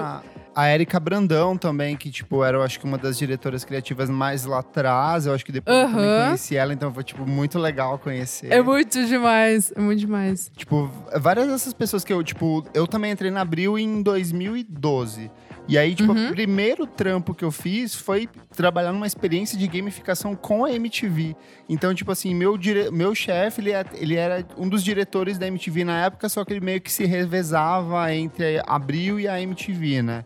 a 0.55 0.67
Érica 0.67 0.99
Brandão 0.99 1.57
também, 1.57 1.95
que, 1.95 2.09
tipo, 2.09 2.43
era, 2.43 2.57
eu 2.57 2.61
acho 2.63 2.79
que 2.79 2.85
uma 2.85 2.97
das 2.97 3.17
diretoras 3.17 3.63
criativas 3.63 4.09
mais 4.09 4.45
lá 4.45 4.59
atrás. 4.59 5.25
Eu 5.25 5.33
acho 5.33 5.45
que 5.45 5.51
depois 5.51 5.75
eu 5.75 5.89
também 5.89 6.25
conheci 6.25 6.55
ela, 6.55 6.73
então 6.73 6.93
foi, 6.93 7.03
tipo, 7.03 7.25
muito 7.25 7.57
legal 7.57 7.97
conhecer. 7.97 8.51
É 8.51 8.61
muito 8.61 9.05
demais, 9.05 9.71
é 9.75 9.79
muito 9.79 9.99
demais. 9.99 10.51
Tipo, 10.55 10.89
várias 11.15 11.47
dessas 11.47 11.73
pessoas 11.73 12.03
que 12.03 12.11
eu, 12.11 12.23
tipo, 12.23 12.65
eu 12.73 12.87
também 12.87 13.11
entrei 13.11 13.31
na 13.31 13.41
Abril 13.41 13.77
em 13.77 14.01
2012. 14.01 15.31
E 15.67 15.77
aí, 15.77 15.95
tipo, 15.95 16.11
Uhum. 16.11 16.27
o 16.27 16.31
primeiro 16.31 16.85
trampo 16.85 17.33
que 17.33 17.45
eu 17.45 17.51
fiz 17.51 17.95
foi 17.95 18.27
trabalhar 18.55 18.91
numa 18.91 19.07
experiência 19.07 19.57
de 19.57 19.67
gamificação 19.67 20.35
com 20.35 20.65
a 20.65 20.71
MTV. 20.71 21.35
Então, 21.69 21.93
tipo 21.93 22.11
assim, 22.11 22.33
meu, 22.35 22.57
dire... 22.57 22.89
meu 22.91 23.13
chefe, 23.15 23.61
ele, 23.61 23.71
é- 23.71 23.85
ele 23.93 24.15
era 24.15 24.45
um 24.57 24.67
dos 24.67 24.83
diretores 24.83 25.37
da 25.37 25.47
MTV 25.47 25.83
na 25.85 26.05
época, 26.05 26.27
só 26.27 26.43
que 26.43 26.51
ele 26.51 26.59
meio 26.65 26.81
que 26.81 26.91
se 26.91 27.05
revezava 27.05 28.13
entre 28.13 28.59
a 28.59 28.63
Abril 28.75 29.19
e 29.19 29.27
a 29.27 29.39
MTV, 29.39 30.01
né? 30.01 30.25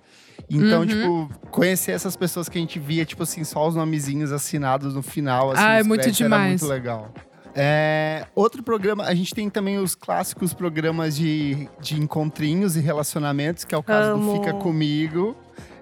Então, 0.50 0.82
Uhum. 0.82 0.88
tipo, 0.88 1.30
conhecer 1.52 1.92
essas 1.92 2.16
pessoas 2.16 2.48
que 2.50 2.58
a 2.58 2.62
gente 2.62 2.80
via, 2.80 3.06
tipo 3.06 3.24
assim, 3.24 3.44
só 3.44 3.68
os 3.68 3.76
nomezinhos 3.76 4.32
assinados 4.32 4.96
no 4.96 5.02
final, 5.04 5.52
assim, 5.52 5.64
Ah, 5.64 5.80
é 5.80 5.84
muito 5.84 6.10
demais. 6.12 6.62
muito 6.62 6.66
legal. 6.72 7.14
É, 7.56 8.26
outro 8.36 8.62
programa, 8.62 9.06
a 9.06 9.16
gente 9.16 9.34
tem 9.34 9.50
também 9.50 9.78
os 9.78 9.96
clássicos 9.96 10.54
programas 10.54 11.16
de, 11.16 11.70
de 11.80 11.96
encontrinhos 12.02 12.76
e 12.76 12.82
relacionamentos, 12.82 13.64
que 13.64 13.74
é 13.74 13.78
o 13.78 13.84
caso 13.84 14.12
Amo. 14.12 14.34
do 14.34 14.40
Fica 14.40 14.54
Comigo, 14.54 15.38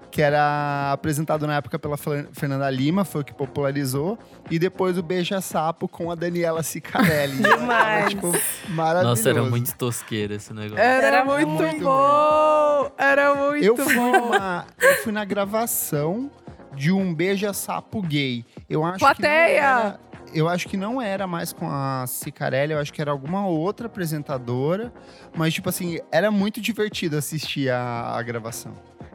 que 0.08 0.22
era 0.22 0.92
apresentado 0.92 1.44
na 1.48 1.56
época 1.56 1.76
pela 1.76 1.96
Fer- 1.96 2.28
Fernanda 2.32 2.70
Lima, 2.70 3.04
foi 3.04 3.22
o 3.22 3.24
que 3.24 3.34
popularizou, 3.34 4.16
e 4.48 4.56
depois 4.60 4.96
o 4.96 5.02
Beija 5.02 5.40
Sapo 5.40 5.88
com 5.88 6.12
a 6.12 6.14
Daniela 6.14 6.62
Cicarelli. 6.62 7.42
Demais. 7.42 8.10
tipo, 8.10 8.32
maravilhoso. 8.68 9.08
Nossa, 9.16 9.30
era 9.30 9.42
muito 9.42 9.74
tosqueiro 9.76 10.34
esse 10.34 10.54
negócio. 10.54 10.78
Era, 10.78 11.06
Era 11.08 11.24
muito, 11.24 11.48
muito 11.48 11.82
bom! 11.84 12.90
Era 12.96 13.34
muito 13.34 13.64
Eu 13.64 13.76
fui, 13.76 13.94
bom! 13.96 14.12
numa, 14.28 14.64
eu 14.80 14.94
fui 15.02 15.12
na 15.12 15.24
gravação 15.24 16.30
de 16.76 16.92
um 16.92 17.12
Beija 17.12 17.52
Sapo 17.52 18.00
gay. 18.00 18.44
Eu 18.70 18.84
acho 18.84 19.00
Plateia! 19.00 19.26
Que 19.26 19.56
era, 19.58 20.00
eu 20.34 20.48
acho 20.48 20.68
que 20.68 20.76
não 20.76 21.00
era 21.00 21.26
mais 21.26 21.52
com 21.52 21.68
a 21.70 22.04
Cicarelli, 22.06 22.72
eu 22.72 22.78
acho 22.78 22.92
que 22.92 23.00
era 23.00 23.10
alguma 23.10 23.46
outra 23.46 23.86
apresentadora. 23.86 24.92
Mas, 25.36 25.54
tipo 25.54 25.68
assim, 25.68 25.98
era 26.12 26.30
muito 26.30 26.60
divertido 26.60 27.16
assistir 27.16 27.70
a, 27.70 28.16
a 28.16 28.22
gravação. 28.22 28.72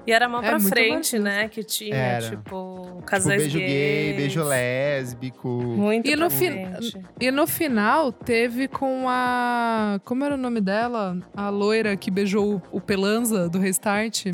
E 0.08 0.12
era 0.12 0.27
mão 0.27 0.39
É 0.41 0.47
pra 0.49 0.58
muito 0.58 0.69
frente, 0.69 1.19
né? 1.19 1.47
Que 1.49 1.63
tinha, 1.63 1.93
Era. 1.95 2.29
tipo, 2.29 2.39
Tipo, 2.39 3.03
casais 3.05 3.41
beijo 3.43 3.60
gay, 3.60 3.67
gays. 3.67 4.15
beijo 4.17 4.43
lésbico. 4.43 5.47
Muito 5.49 6.08
E 6.10 6.15
no, 6.15 6.29
frente. 6.32 6.97
e 7.19 7.29
no 7.32 7.45
final 7.45 8.12
teve 8.12 8.67
com 8.67 9.05
a. 9.08 9.99
Como 10.05 10.23
era 10.23 10.34
o 10.34 10.38
nome 10.38 10.62
dela? 10.62 11.17
A 11.36 11.49
loira 11.49 11.95
que 11.95 12.10
beijou 12.10 12.62
o 12.71 12.82
Pelanza 12.82 13.47
do 13.49 13.60
Restart. 13.60 14.25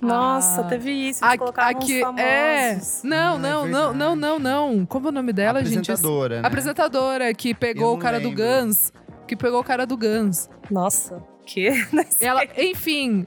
Nossa, 0.00 0.62
Ah, 0.62 0.64
teve 0.64 0.90
isso. 0.90 1.24
A- 1.24 1.34
Eles 1.34 1.46
uns 1.48 1.58
aqui, 1.58 2.00
famosos. 2.00 2.24
é. 2.24 2.80
Não, 3.04 3.34
é 3.36 3.38
não, 3.38 3.66
não, 3.68 3.92
não, 3.94 4.16
não, 4.16 4.38
não. 4.38 4.86
Como 4.86 5.06
é 5.06 5.10
o 5.10 5.12
nome 5.12 5.32
dela, 5.32 5.64
gente? 5.64 5.78
apresentadora, 5.90 6.40
né? 6.42 6.46
Apresentadora 6.48 7.34
que 7.34 7.54
pegou 7.54 7.94
o 7.94 7.98
cara 7.98 8.18
do 8.20 8.28
lembro. 8.30 8.44
Guns. 8.66 8.92
Que 9.28 9.36
pegou 9.36 9.60
o 9.60 9.64
cara 9.64 9.86
do 9.86 9.96
Guns. 9.96 10.48
Nossa, 10.70 11.22
que? 11.46 11.68
Ela, 12.20 12.42
enfim, 12.56 13.24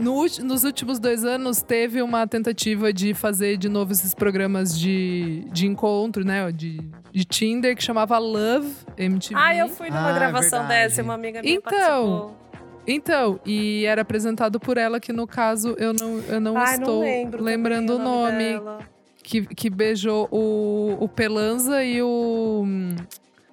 no 0.00 0.24
nos 0.44 0.64
últimos 0.64 0.98
dois 0.98 1.24
anos 1.24 1.60
teve 1.60 2.00
uma 2.00 2.26
tentativa 2.26 2.92
de 2.92 3.12
fazer 3.12 3.56
de 3.58 3.68
novo 3.68 3.92
esses 3.92 4.14
programas 4.14 4.78
de, 4.78 5.44
de 5.52 5.66
encontro, 5.66 6.24
né? 6.24 6.50
De, 6.52 6.78
de 7.12 7.24
Tinder, 7.24 7.76
que 7.76 7.82
chamava 7.82 8.16
Love 8.18 8.72
MTV. 8.96 9.34
Ah, 9.36 9.54
eu 9.54 9.68
fui 9.68 9.88
numa 9.90 10.08
Ah, 10.10 10.12
gravação 10.12 10.60
verdade. 10.60 10.88
dessa 10.88 11.00
e 11.00 11.04
uma 11.04 11.14
amiga 11.14 11.42
minha 11.42 11.54
Então, 11.54 11.70
participou. 11.70 12.41
Então, 12.86 13.38
e 13.46 13.84
era 13.86 14.02
apresentado 14.02 14.58
por 14.58 14.76
ela, 14.76 14.98
que 14.98 15.12
no 15.12 15.26
caso 15.26 15.74
eu 15.78 15.92
não, 15.92 16.18
eu 16.28 16.40
não 16.40 16.56
Ai, 16.58 16.74
estou 16.74 16.94
não 16.96 17.00
lembro 17.02 17.42
lembrando 17.42 17.96
o 17.96 17.98
nome. 17.98 18.38
dela. 18.54 18.78
que, 19.22 19.46
que 19.54 19.70
beijou 19.70 20.28
o, 20.30 20.96
o 21.00 21.08
Pelanza 21.08 21.82
e 21.84 22.02
o. 22.02 22.64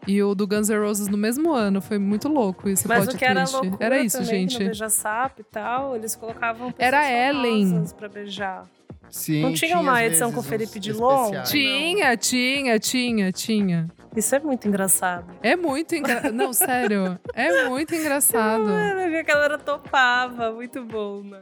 E 0.08 0.24
o 0.24 0.34
do 0.34 0.48
Guns 0.48 0.70
N' 0.70 0.80
Roses 0.80 1.08
no 1.08 1.18
mesmo 1.18 1.54
ano. 1.54 1.82
Foi 1.82 2.00
muito 2.00 2.28
louco 2.28 2.68
esse 2.70 2.88
Mas 2.88 3.08
o 3.08 3.15
que 3.15 3.24
era 3.24 3.42
twist. 3.44 3.54
loucura 3.62 3.86
Era 3.86 4.00
isso, 4.00 4.18
também, 4.18 4.48
que 4.48 4.54
gente. 4.54 4.60
No 4.63 4.65
Beija 4.65 4.89
Sapo 4.89 5.42
e 5.42 5.44
tal, 5.44 5.96
eles 5.96 6.15
colocavam 6.15 6.72
pessoas 6.72 6.94
Era 6.94 7.30
Ellen. 7.30 7.84
pra 7.98 8.08
beijar. 8.10 8.65
Sim, 9.10 9.41
Não 9.41 9.54
tinha 9.54 9.80
uma 9.80 10.00
às 10.00 10.06
edição 10.06 10.32
com 10.32 10.39
o 10.39 10.43
Felipe 10.43 10.80
Dilon? 10.80 11.32
Tinha, 11.43 12.15
tinha, 12.17 12.80
tinha, 12.80 13.32
tinha. 13.32 13.88
Isso 14.15 14.36
é 14.36 14.39
muito 14.39 14.67
engraçado. 14.67 15.26
É 15.41 15.56
muito 15.56 15.95
engraçado. 15.95 16.34
Não, 16.34 16.52
sério. 16.54 17.19
É 17.34 17.67
muito 17.69 17.93
engraçado. 17.95 18.63
Mano, 18.65 19.02
eu 19.02 19.12
vi 19.12 19.24
que 19.24 19.32
a 19.32 19.34
galera 19.36 19.58
topava. 19.58 20.52
Muito 20.52 20.84
bom, 20.84 21.22
né? 21.24 21.39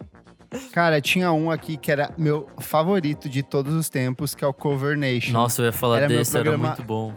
Cara, 0.72 1.02
tinha 1.02 1.32
um 1.34 1.52
aqui 1.52 1.76
que 1.76 1.92
era 1.92 2.12
meu 2.18 2.48
favorito 2.60 3.28
de 3.28 3.44
todos 3.44 3.74
os 3.74 3.90
tempos, 3.90 4.34
que 4.34 4.46
é 4.46 4.48
o 4.48 4.54
Cover 4.54 4.98
Nation. 4.98 5.34
Nossa, 5.34 5.62
eu 5.62 5.66
ia 5.68 5.72
falar 5.74 5.98
Era 5.98 6.08
desse, 6.08 6.32
programa- 6.32 6.68
era 6.68 6.76
muito 6.76 6.84
bom. 6.88 7.14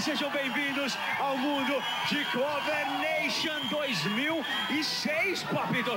Sejam 0.00 0.30
bem-vindos 0.30 0.96
ao 1.18 1.36
mundo 1.36 1.74
de 2.08 2.24
Cover 2.26 2.86
Nation 3.00 3.60
2006, 3.68 5.42
Papito. 5.42 5.90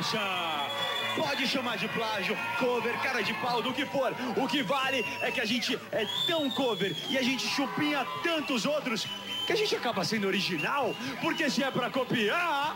Pode 1.15 1.47
chamar 1.47 1.77
de 1.77 1.87
plágio, 1.87 2.37
cover, 2.59 2.93
cara 2.99 3.23
de 3.23 3.33
pau, 3.35 3.61
do 3.61 3.71
que 3.71 3.85
for. 3.85 4.13
O 4.35 4.45
que 4.45 4.61
vale 4.61 5.05
é 5.21 5.31
que 5.31 5.39
a 5.39 5.45
gente 5.45 5.79
é 5.93 6.05
tão 6.27 6.49
cover 6.49 6.93
e 7.09 7.17
a 7.17 7.21
gente 7.21 7.47
chupinha 7.47 8.05
tantos 8.21 8.65
outros 8.65 9.07
que 9.47 9.53
a 9.53 9.55
gente 9.55 9.73
acaba 9.73 10.03
sendo 10.03 10.27
original, 10.27 10.93
porque 11.21 11.49
se 11.49 11.63
é 11.63 11.71
pra 11.71 11.89
copiar. 11.89 12.75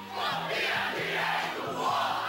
Gente, 0.49 2.26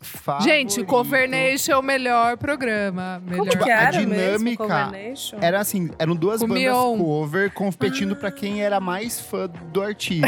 Favorito. 0.00 0.84
Cover 0.86 1.28
Nation 1.28 1.72
é 1.72 1.76
o 1.76 1.82
melhor 1.82 2.36
programa. 2.38 3.20
Melhor. 3.24 3.46
Como 3.48 3.62
que 3.64 3.70
a 3.70 3.80
era 3.82 4.00
mesmo, 4.00 4.14
dinâmica 4.14 4.64
Cover 4.66 4.90
Nation? 4.90 5.38
Era 5.40 5.60
assim, 5.60 5.90
eram 5.98 6.16
duas 6.16 6.40
Com 6.40 6.48
bandas 6.48 6.62
Mion. 6.62 6.98
cover 6.98 7.52
competindo 7.52 8.16
pra 8.16 8.30
quem 8.30 8.62
era 8.62 8.80
mais 8.80 9.20
fã 9.20 9.46
do 9.46 9.82
artista. 9.82 10.26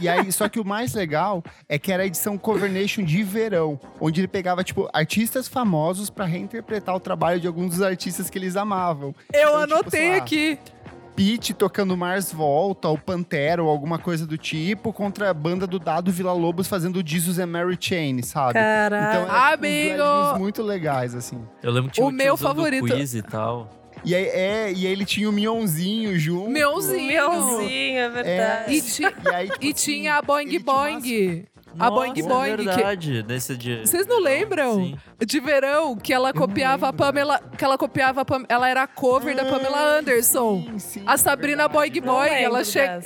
e 0.00 0.08
aí, 0.08 0.30
só 0.30 0.48
que 0.48 0.60
o 0.60 0.64
mais 0.64 0.94
legal 0.94 1.42
é 1.68 1.78
que 1.78 1.90
era 1.92 2.04
a 2.04 2.06
edição 2.06 2.38
Cover 2.38 2.70
Nation 2.70 3.02
de 3.02 3.22
verão, 3.22 3.80
onde 4.00 4.20
ele 4.20 4.28
pegava, 4.28 4.62
tipo, 4.62 4.88
artistas 4.92 5.48
famosos 5.48 6.08
pra 6.08 6.24
reinterpretar 6.24 6.94
o 6.94 7.00
trabalho 7.00 7.40
de 7.40 7.46
alguns 7.46 7.70
dos 7.70 7.82
artistas 7.82 8.30
que 8.30 8.38
eles 8.38 8.56
amavam. 8.56 9.14
Eu 9.32 9.40
Então, 9.48 9.62
tipo, 9.62 9.74
anotei 9.74 10.00
sei 10.00 10.10
lá, 10.10 10.16
aqui. 10.18 10.58
Pete 11.18 11.52
tocando 11.52 11.96
Mars 11.96 12.32
Volta, 12.32 12.86
ou 12.88 12.96
Pantera, 12.96 13.60
ou 13.60 13.68
alguma 13.68 13.98
coisa 13.98 14.24
do 14.24 14.38
tipo, 14.38 14.92
contra 14.92 15.28
a 15.30 15.34
banda 15.34 15.66
do 15.66 15.76
Dado 15.80 16.12
Vila 16.12 16.32
Lobos 16.32 16.68
fazendo 16.68 17.02
Jesus 17.04 17.40
and 17.40 17.48
Mary 17.48 17.76
Chain, 17.80 18.22
sabe? 18.22 18.52
Caralho. 18.54 19.24
Então, 19.24 19.34
era, 19.36 19.50
uns 19.50 19.54
Amigo! 19.54 20.38
muito 20.38 20.62
legais, 20.62 21.16
assim. 21.16 21.42
Eu 21.60 21.72
lembro 21.72 21.90
que 21.90 21.96
tinha 21.96 22.06
O 22.06 22.12
meu 22.12 22.36
favorito- 22.36 22.86
quiz 22.86 23.14
e 23.14 23.22
tal. 23.22 23.68
E 24.04 24.14
aí, 24.14 24.26
é, 24.26 24.72
e 24.72 24.86
aí 24.86 24.92
ele 24.92 25.04
tinha 25.04 25.28
o 25.28 25.32
Mionzinho 25.32 26.16
junto. 26.20 26.50
Mionzinho. 26.50 27.08
Mionzinho, 27.08 27.98
é 27.98 28.08
verdade. 28.08 28.72
E, 28.74 28.80
ti- 28.80 29.02
E, 29.02 29.34
aí, 29.34 29.48
tipo 29.48 29.64
e 29.64 29.70
assim, 29.72 29.72
tinha 29.72 30.14
a 30.14 30.22
Boing 30.22 30.42
ele 30.46 30.60
tinha 30.60 30.72
umas- 30.72 31.02
Boing. 31.02 31.44
A 31.78 31.90
Boing 31.90 32.08
Nossa, 32.22 32.28
Boing. 32.28 32.50
É 32.52 32.56
que- 32.56 32.64
verdade, 32.64 33.22
nesse 33.26 33.56
dia. 33.56 33.86
Vocês 33.86 34.06
não 34.06 34.20
lembram? 34.20 34.74
Sim. 34.76 34.98
De 35.26 35.40
verão, 35.40 35.96
que 35.96 36.12
ela 36.12 36.32
copiava 36.32 36.88
a. 36.88 36.92
Pamela. 36.92 37.38
Que 37.56 37.64
ela 37.64 37.78
copiava 37.78 38.24
Ela 38.48 38.68
era 38.68 38.82
a 38.82 38.86
cover 38.86 39.34
da 39.36 39.44
Pamela 39.44 39.98
Anderson. 39.98 40.64
Sim, 40.72 40.78
sim, 40.78 41.02
A 41.06 41.16
Sabrina 41.16 41.68
verdade. 41.68 41.90
Boing 42.00 42.00
Boing, 42.00 42.42
ela 42.42 42.64
chega. 42.64 43.00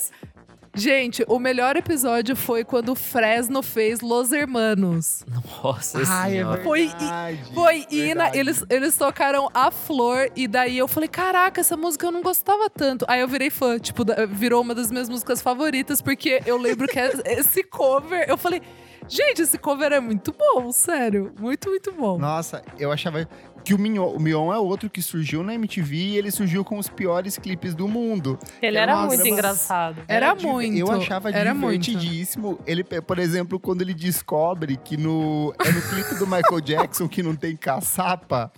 Gente, 0.75 1.23
o 1.29 1.39
melhor 1.39 1.77
episódio 1.77 2.35
foi 2.35 2.65
quando 2.65 2.91
o 2.93 2.95
Fresno 2.95 3.63
fez 3.63 4.01
Los 4.01 4.33
Hermanos. 4.33 5.23
Nossa 5.63 5.99
Ai, 6.09 6.33
é 6.33 6.37
senhora. 6.37 6.63
Foi- 6.63 6.87
verdade. 6.89 7.45
Foi 7.53 7.87
Ina, 7.91 8.31
eles, 8.35 8.65
eles 8.71 8.97
tocaram 8.97 9.51
a 9.53 9.71
flor 9.71 10.31
e 10.35 10.49
daí 10.49 10.79
eu 10.79 10.89
falei, 10.89 11.11
caraca, 11.11 11.61
essa 11.61 11.77
música 11.77 12.07
eu 12.07 12.11
não 12.13 12.23
gostava 12.23 12.71
tanto. 12.71 13.05
Aí 13.07 13.21
eu 13.21 13.29
virei 13.29 13.51
fã, 13.51 13.79
tipo, 13.79 14.03
virou 14.31 14.63
uma 14.63 14.75
das 14.75 14.91
minhas 14.91 15.11
músicas 15.11 15.43
favoritas, 15.43 16.01
porque 16.01 16.41
eu 16.47 16.57
lembro 16.57 16.89
que 16.89 16.99
é- 16.99 17.13
esse 17.39 17.63
cover, 17.65 18.25
eu 18.27 18.39
falei, 18.39 18.63
gente, 19.07 19.43
esse 19.43 19.59
cover 19.59 19.93
é 19.93 20.01
muito 20.01 20.33
bom, 20.33 20.73
sério. 20.73 21.35
Muito, 21.39 21.69
muito 21.69 21.93
bom. 21.93 22.17
Nossa, 22.19 22.63
eu 22.79 22.91
achava 22.91 23.29
que 23.65 23.75
o 23.75 23.79
Mion, 23.79 24.09
o 24.15 24.19
Mion 24.21 24.53
é 24.53 24.59
outro 24.59 24.91
que 24.91 25.01
surgiu 25.01 25.43
na 25.43 25.55
MTV 25.55 25.95
e 25.97 26.17
ele 26.19 26.31
surgiu 26.31 26.65
com 26.65 26.79
os 26.79 26.89
piores 26.89 27.39
clipes 27.39 27.75
do 27.75 27.87
mundo. 27.87 28.39
Ele 28.61 28.77
Era 28.77 28.93
era 28.93 29.01
uma 29.01 29.07
muito 29.07 29.21
grama- 29.23 29.37
engraçado. 29.39 29.97
Era 30.09 30.35
div- 30.35 30.49
muito, 30.51 30.79
Eu 30.79 30.91
achava 30.91 31.31
era 31.31 31.55
muito. 31.55 31.81
divertidíssimo. 31.83 32.59
Ele, 32.67 32.83
por 32.83 33.19
exemplo, 33.19 33.61
quando 33.61 33.83
ele 33.83 33.95
descobre 33.95 34.77
que 34.77 34.97
no, 34.97 35.55
é 35.65 35.71
no 35.71 35.83
clipe 35.83 36.15
do 36.17 36.27
Michael 36.27 36.61
Jackson 36.61 37.09
que 37.09 37.23
não 37.23 37.37
tem 37.37 37.55
caçapa, 37.57 38.51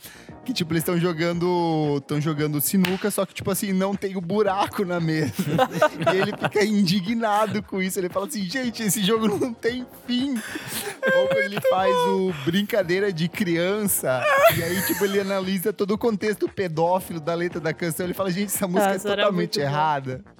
que 0.45 0.53
tipo 0.53 0.73
eles 0.73 0.83
estão 0.83 0.99
jogando, 0.99 1.97
estão 1.99 2.21
jogando 2.21 2.61
sinuca, 2.61 3.11
só 3.11 3.25
que 3.25 3.35
tipo 3.35 3.51
assim 3.51 3.73
não 3.73 3.95
tem 3.95 4.17
o 4.17 4.21
buraco 4.21 4.85
na 4.85 5.01
mesa. 5.01 5.33
e 6.13 6.17
ele 6.17 6.33
fica 6.37 6.65
indignado 6.65 7.63
com 7.63 7.83
isso. 7.83 7.99
Ele 7.99 8.09
fala 8.09 8.27
assim, 8.27 8.45
gente, 8.45 8.83
esse 8.83 9.03
jogo 9.03 9.27
não 9.27 9.53
tem 9.53 9.87
fim. 10.07 10.35
Ou 10.35 11.29
quando 11.29 11.39
ele 11.39 11.61
faz 11.63 11.95
o 11.95 12.33
brincadeira 12.45 13.13
de 13.13 13.29
criança 13.29 14.23
e 14.57 14.63
aí 14.63 14.83
tipo 14.87 15.05
ele 15.05 15.21
analisa 15.21 15.73
todo 15.73 15.93
o 15.93 15.99
contexto 15.99 16.49
pedófilo 16.49 17.19
da 17.19 17.35
letra 17.35 17.61
da 17.61 17.73
canção. 17.73 18.05
Ele 18.05 18.15
fala, 18.15 18.31
gente, 18.31 18.47
essa 18.55 18.69
música 18.69 18.95
é 18.95 18.99
totalmente 18.99 19.59
muito 19.59 19.71
bom. 19.71 20.35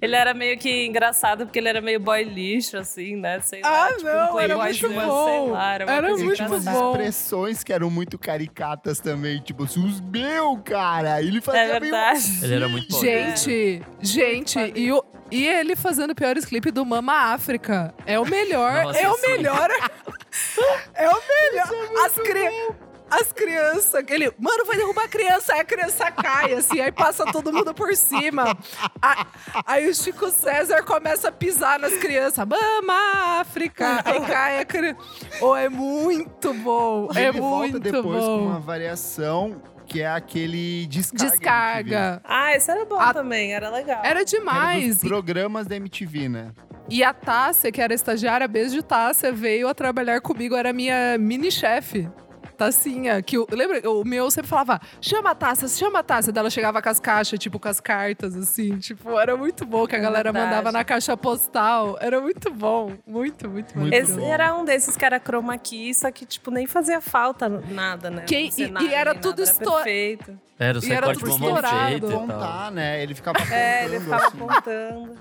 Ele 0.00 0.14
era 0.14 0.34
meio 0.34 0.58
que 0.58 0.86
engraçado 0.86 1.46
porque 1.46 1.58
ele 1.58 1.68
era 1.68 1.80
meio 1.80 1.98
boy 1.98 2.22
lixo, 2.22 2.76
assim, 2.76 3.16
né? 3.16 3.40
Sei 3.40 3.62
lá. 3.62 3.86
Ah, 3.86 3.92
tipo, 3.92 4.04
não, 4.04 4.34
um 4.34 4.40
era 4.40 4.56
muito 4.56 4.88
bom. 4.90 5.26
Sei 5.44 5.52
lá, 5.52 5.72
era 5.74 5.90
Era 5.90 6.08
muito 6.08 6.34
tinha 6.34 6.48
umas 6.48 6.60
engraçada. 6.62 6.78
bom. 6.78 6.90
expressões 6.92 7.64
que 7.64 7.72
eram 7.72 7.90
muito 7.90 8.18
caricatas 8.18 9.00
também, 9.00 9.40
tipo 9.40 9.64
assim, 9.64 9.84
os 9.86 10.00
meu, 10.00 10.56
cara. 10.58 11.22
Ele 11.22 11.40
fazia 11.40 11.60
É 11.62 11.66
meio 11.80 11.80
verdade. 11.80 12.18
assim. 12.18 12.44
Ele 12.44 12.54
era 12.54 12.68
muito 12.68 12.88
bom. 12.90 13.00
Gente, 13.00 13.82
gente, 14.00 14.72
e, 14.74 14.92
o, 14.92 15.02
e 15.30 15.46
ele 15.46 15.74
fazendo 15.76 16.14
piores 16.14 16.44
clipes 16.44 16.72
do 16.72 16.84
Mama 16.84 17.32
África. 17.32 17.94
É 18.04 18.18
o 18.18 18.24
melhor, 18.26 18.84
Nossa, 18.84 18.98
é 18.98 19.08
o 19.08 19.14
sim. 19.16 19.28
melhor. 19.28 19.68
é 20.94 21.08
o 21.08 21.20
melhor. 21.28 22.04
As, 22.04 22.12
cri 22.14 22.48
as 23.10 23.32
crianças, 23.32 24.04
ele, 24.08 24.32
mano, 24.38 24.64
vai 24.64 24.76
derrubar 24.76 25.04
a 25.04 25.08
criança, 25.08 25.54
aí 25.54 25.60
a 25.60 25.64
criança 25.64 26.10
cai, 26.10 26.52
assim, 26.54 26.80
aí 26.80 26.90
passa 26.90 27.24
todo 27.26 27.52
mundo 27.52 27.72
por 27.74 27.94
cima. 27.94 28.56
A- 29.00 29.26
aí 29.66 29.88
o 29.88 29.94
Chico 29.94 30.28
César 30.30 30.82
começa 30.82 31.28
a 31.28 31.32
pisar 31.32 31.78
nas 31.78 31.94
crianças. 31.94 32.44
Mama 32.46 33.38
África! 33.40 34.02
Aí 34.04 34.20
cai 34.22 34.60
a 34.60 34.64
criança. 34.64 34.98
Oh, 35.40 35.54
é 35.54 35.68
muito 35.68 36.52
bom. 36.54 37.08
E 37.14 37.18
é 37.18 37.28
ele 37.28 37.40
volta 37.40 37.58
muito 37.58 37.80
depois 37.80 38.04
bom. 38.24 38.38
com 38.38 38.46
uma 38.46 38.60
variação 38.60 39.62
que 39.86 40.02
é 40.02 40.08
aquele 40.08 40.86
descarga. 40.88 41.30
Descarga. 41.30 42.20
Ah, 42.24 42.54
esse 42.56 42.68
era 42.70 42.84
bom 42.84 42.98
A- 42.98 43.14
também, 43.14 43.54
era 43.54 43.70
legal. 43.70 43.98
Era. 44.00 44.08
Era 44.08 44.24
demais. 44.24 44.98
dos 44.98 45.08
programas 45.08 45.66
da 45.66 45.76
MTV, 45.76 46.28
né? 46.28 46.50
E 46.88 47.02
a 47.04 47.12
Tássia, 47.12 47.70
que 47.72 47.80
era 47.80 47.92
estagiária, 47.94 48.46
beijo 48.48 48.82
Tássia, 48.82 49.30
veio 49.32 49.68
a 49.68 49.74
trabalhar 49.74 50.20
comigo, 50.20 50.54
era 50.56 50.72
minha 50.72 51.16
mini-chefe. 51.18 52.08
Tassinha, 52.56 53.22
que 53.22 53.38
o, 53.38 53.46
lembra? 53.50 53.88
O 53.90 54.04
meu 54.04 54.30
sempre 54.30 54.48
falava, 54.48 54.80
chama 55.00 55.30
a 55.30 55.34
Tássia, 55.34 55.68
chama 55.68 55.98
a 56.00 56.02
Tássia. 56.02 56.32
Daí 56.32 56.40
ela 56.40 56.50
chegava 56.50 56.80
com 56.82 56.88
as 56.88 56.98
caixas, 56.98 57.38
tipo, 57.38 57.58
com 57.60 57.68
as 57.68 57.78
cartas, 57.80 58.34
assim. 58.36 58.78
Tipo, 58.78 59.18
era 59.20 59.36
muito 59.36 59.64
bom 59.66 59.86
que 59.86 59.94
a 59.94 59.98
É 59.98 60.02
galera 60.02 60.32
verdade. 60.32 60.46
mandava 60.56 60.72
na 60.72 60.82
caixa 60.84 61.16
postal. 61.16 61.96
Era 62.00 62.20
muito 62.20 62.52
bom. 62.52 62.92
Muito, 63.06 63.48
muito, 63.48 63.78
muito 63.78 63.92
Esse 63.94 64.12
bom. 64.14 64.26
era 64.26 64.54
um 64.54 64.64
desses 64.64 64.96
que 64.96 65.04
era 65.04 65.20
chroma 65.20 65.56
key, 65.58 65.92
só 65.94 66.10
que, 66.10 66.24
tipo, 66.24 66.50
nem 66.50 66.66
fazia 66.66 67.00
falta 67.00 67.48
nada, 67.48 68.10
né? 68.10 68.24
Quem- 68.26 68.50
e- 68.56 68.84
e 68.84 68.94
era 68.94 69.14
tudo 69.14 69.38
nada, 69.38 69.42
esto- 69.42 69.72
perfeito. 69.72 70.38
Era 70.58 70.78
o 70.78 70.84
E 70.84 70.90
era 70.92 71.12
tudo 71.12 71.28
estourado. 71.28 72.10
Contar, 72.10 72.70
né? 72.72 73.02
Ele 73.02 73.14
ficava 73.14 73.38
É, 73.54 73.84
ele 73.84 73.96
apontando, 73.96 74.04
ficava 74.04 74.26
assim. 74.26 74.36
apontando. 74.42 75.18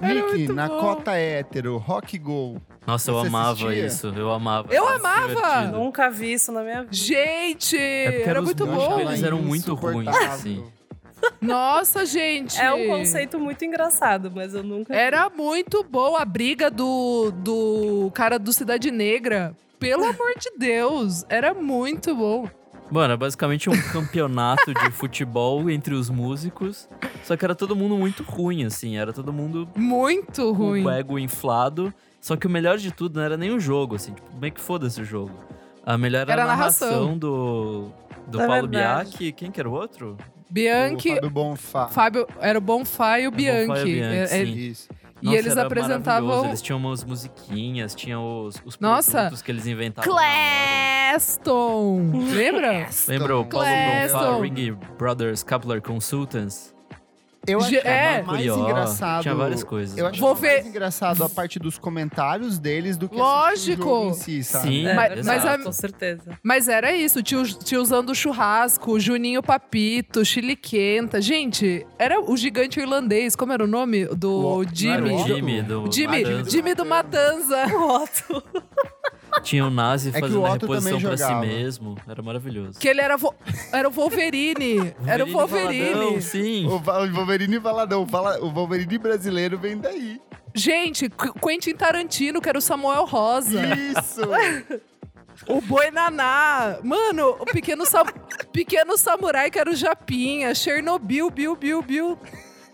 Nick, 0.00 0.52
na 0.52 0.68
bom. 0.68 0.80
cota 0.80 1.12
hétero, 1.12 1.76
rock 1.78 2.18
go. 2.18 2.60
Nossa, 2.86 3.10
eu 3.10 3.14
Você 3.20 3.26
amava 3.28 3.50
assistia? 3.52 3.86
isso. 3.86 4.08
Eu 4.08 4.30
amava. 4.30 4.72
Eu 4.74 4.86
amava! 4.88 5.28
divertido. 5.28 5.78
Nunca 5.78 6.10
vi 6.10 6.32
isso 6.34 6.52
na 6.52 6.62
minha 6.62 6.82
vida. 6.82 6.94
Gente, 6.94 7.76
É 7.76 8.22
era 8.28 8.42
muito 8.42 8.66
bom. 8.66 9.00
eles 9.00 9.22
eram 9.22 9.38
muito 9.40 9.74
ruins, 9.74 10.08
assim. 10.08 10.64
Nossa, 11.40 12.04
gente. 12.04 12.60
É 12.60 12.72
um 12.74 12.86
conceito 12.88 13.38
muito 13.38 13.64
engraçado, 13.64 14.30
mas 14.34 14.54
eu 14.54 14.62
nunca 14.62 14.92
vi. 14.92 14.98
Era 14.98 15.30
muito 15.30 15.82
boa 15.82 16.20
a 16.20 16.24
briga 16.24 16.70
do, 16.70 17.30
do 17.36 18.10
cara 18.14 18.38
do 18.38 18.52
Cidade 18.52 18.90
Negra. 18.90 19.56
Pelo 19.78 20.04
amor 20.04 20.34
de 20.38 20.50
Deus, 20.58 21.24
era 21.28 21.52
muito 21.54 22.14
bom. 22.14 22.48
Mano, 22.90 23.14
é 23.14 23.16
basicamente 23.16 23.68
um 23.70 23.80
campeonato 23.92 24.72
de 24.72 24.90
futebol 24.90 25.68
entre 25.70 25.94
os 25.94 26.10
músicos. 26.10 26.88
Só 27.24 27.36
que 27.36 27.44
era 27.44 27.54
todo 27.54 27.74
mundo 27.74 27.96
muito 27.96 28.22
ruim, 28.22 28.64
assim. 28.64 28.96
Era 28.96 29.12
todo 29.12 29.32
mundo 29.32 29.68
Muito 29.74 30.52
ruim. 30.52 30.82
com 30.82 30.88
o 30.88 30.92
ego 30.92 31.18
inflado. 31.18 31.92
Só 32.20 32.36
que 32.36 32.46
o 32.46 32.50
melhor 32.50 32.78
de 32.78 32.90
tudo 32.92 33.16
não 33.16 33.22
era 33.22 33.36
nem 33.36 33.50
o 33.50 33.58
jogo, 33.60 33.96
assim. 33.96 34.12
Tipo, 34.12 34.30
bem 34.36 34.50
que 34.52 34.60
foda-se 34.60 35.00
o 35.00 35.04
jogo. 35.04 35.32
A 35.84 35.98
melhor 35.98 36.22
era, 36.22 36.32
Era 36.32 36.44
a 36.44 36.46
narração. 36.46 36.88
narração 36.88 37.18
do, 37.18 37.88
do 38.26 38.40
É 38.40 38.46
Paulo 38.46 38.68
verdade. 38.68 39.10
Biak. 39.18 39.32
Quem 39.32 39.50
que 39.50 39.60
era 39.60 39.68
o 39.68 39.72
outro? 39.72 40.16
Bianchi, 40.48 41.10
O 41.10 41.14
Fábio 41.16 41.30
Bonfá. 41.30 41.88
Fábio, 41.88 42.26
era 42.40 42.58
o 42.58 42.62
Bonfá 42.62 43.18
e 43.18 43.26
o 43.26 43.30
Bonfá 43.30 43.42
e 43.50 43.52
o 43.62 43.66
Bianchi. 43.66 43.84
Bianchi, 43.84 44.00
É- 44.16 44.22
é- 44.22 44.26
sim. 44.26 44.52
Isso. 44.54 44.88
E 45.22 45.26
Nossa, 45.26 45.38
eles 45.38 45.52
era 45.52 45.66
apresentavam. 45.66 46.44
Eles 46.46 46.60
tinham 46.60 46.78
umas 46.78 47.04
musiquinhas, 47.04 47.94
tinham 47.94 48.44
os, 48.44 48.60
os 48.64 48.78
Nossa. 48.78 49.12
produtos 49.12 49.42
que 49.42 49.50
eles 49.52 49.66
inventavam. 49.66 50.12
Cleston! 50.14 52.12
Lembra? 53.08 53.38
O 53.38 53.46
Paulo. 53.46 53.66
Bonfá, 53.66 54.40
Ring 54.42 54.76
Brothers 54.98 55.42
Capital 55.42 55.80
Consultants? 55.80 56.73
Eu 57.46 57.58
achava 57.58 57.76
é. 57.88 58.22
mais 58.22 58.38
Curió, 58.38 58.56
engraçado. 58.58 59.22
tinha 59.22 59.34
várias 59.34 59.62
coisas. 59.64 59.96
Eu 59.98 60.06
achava 60.06 60.20
Vou 60.26 60.34
ver- 60.34 60.54
mais 60.54 60.66
engraçado 60.66 61.22
a 61.24 61.28
parte 61.28 61.58
dos 61.58 61.78
comentários 61.78 62.58
deles 62.58 62.96
do 62.96 63.08
que 63.08 63.16
Lógico. 63.16 63.52
assistir 63.52 63.80
o 63.80 63.84
jogo 63.84 64.10
em 64.10 64.14
si, 64.14 64.44
sabe? 64.44 64.68
Sim, 64.68 64.86
É, 64.86 64.94
Mas- 64.94 65.26
mas 65.26 65.44
a- 65.46 65.58
com 65.58 65.72
certeza. 65.72 66.38
Mas 66.42 66.68
era 66.68 66.92
isso, 66.92 67.22
tio, 67.22 67.42
tio 67.44 67.80
usando 67.82 68.14
churrasco, 68.14 68.98
Juninho 68.98 69.42
Papito, 69.42 70.24
Chile 70.24 70.56
Quenta. 70.56 71.20
Gente, 71.20 71.86
era 71.98 72.20
o 72.20 72.36
gigante 72.36 72.80
irlandês, 72.80 73.34
como 73.36 73.52
era 73.52 73.62
o 73.64 73.66
nome 73.66 74.06
do 74.06 74.64
Jimmy? 74.72 74.92
era 74.94 75.04
O 75.04 75.16
Otto? 75.20 75.26
Jimmy 75.28 75.62
do 75.62 75.90
Jimmy, 75.92 76.22
Matanza. 76.24 76.50
Jimmy 76.50 76.74
do 76.74 76.84
Matanza. 76.86 77.64
Tinha 79.42 79.66
o 79.66 79.70
Nazi 79.70 80.10
que 80.10 80.18
o 80.18 80.20
fazendo 80.20 80.46
a 80.46 80.52
reposição 80.52 81.00
pra 81.00 81.16
si 81.16 81.34
mesmo. 81.34 81.96
Era 82.08 82.22
maravilhoso. 82.22 82.78
Que 82.78 82.88
ele 82.88 83.00
era, 83.00 83.16
vo- 83.16 83.34
era 83.72 83.88
o 83.88 83.92
Wolverine. 83.92 84.94
era 85.06 85.24
o 85.24 85.30
Wolverine. 85.32 85.90
Valadão, 85.94 86.20
sim. 86.20 86.66
O 86.66 86.76
o 86.76 87.12
Wolverine 87.14 87.58
Valadão, 87.58 88.06
o 88.40 88.50
Wolverine 88.50 88.98
brasileiro 88.98 89.58
vem 89.58 89.76
daí. 89.78 90.20
Gente, 90.54 91.08
Qu- 91.08 91.32
Quentin 91.40 91.74
Tarantino, 91.74 92.40
que 92.40 92.48
era 92.48 92.58
o 92.58 92.62
Samuel 92.62 93.04
Rosa. 93.06 93.60
Isso! 93.76 94.20
o 95.48 95.60
Boi 95.60 95.90
Naná. 95.90 96.78
Mano, 96.82 97.30
o 97.40 97.44
pequeno, 97.44 97.84
sam- 97.84 98.04
pequeno 98.52 98.96
samurai, 98.96 99.50
que 99.50 99.58
era 99.58 99.68
o 99.70 99.74
Japinha. 99.74 100.54
Chernobyl, 100.54 101.28
Bill, 101.30 101.56
Bill, 101.56 101.82
Bill. 101.82 102.18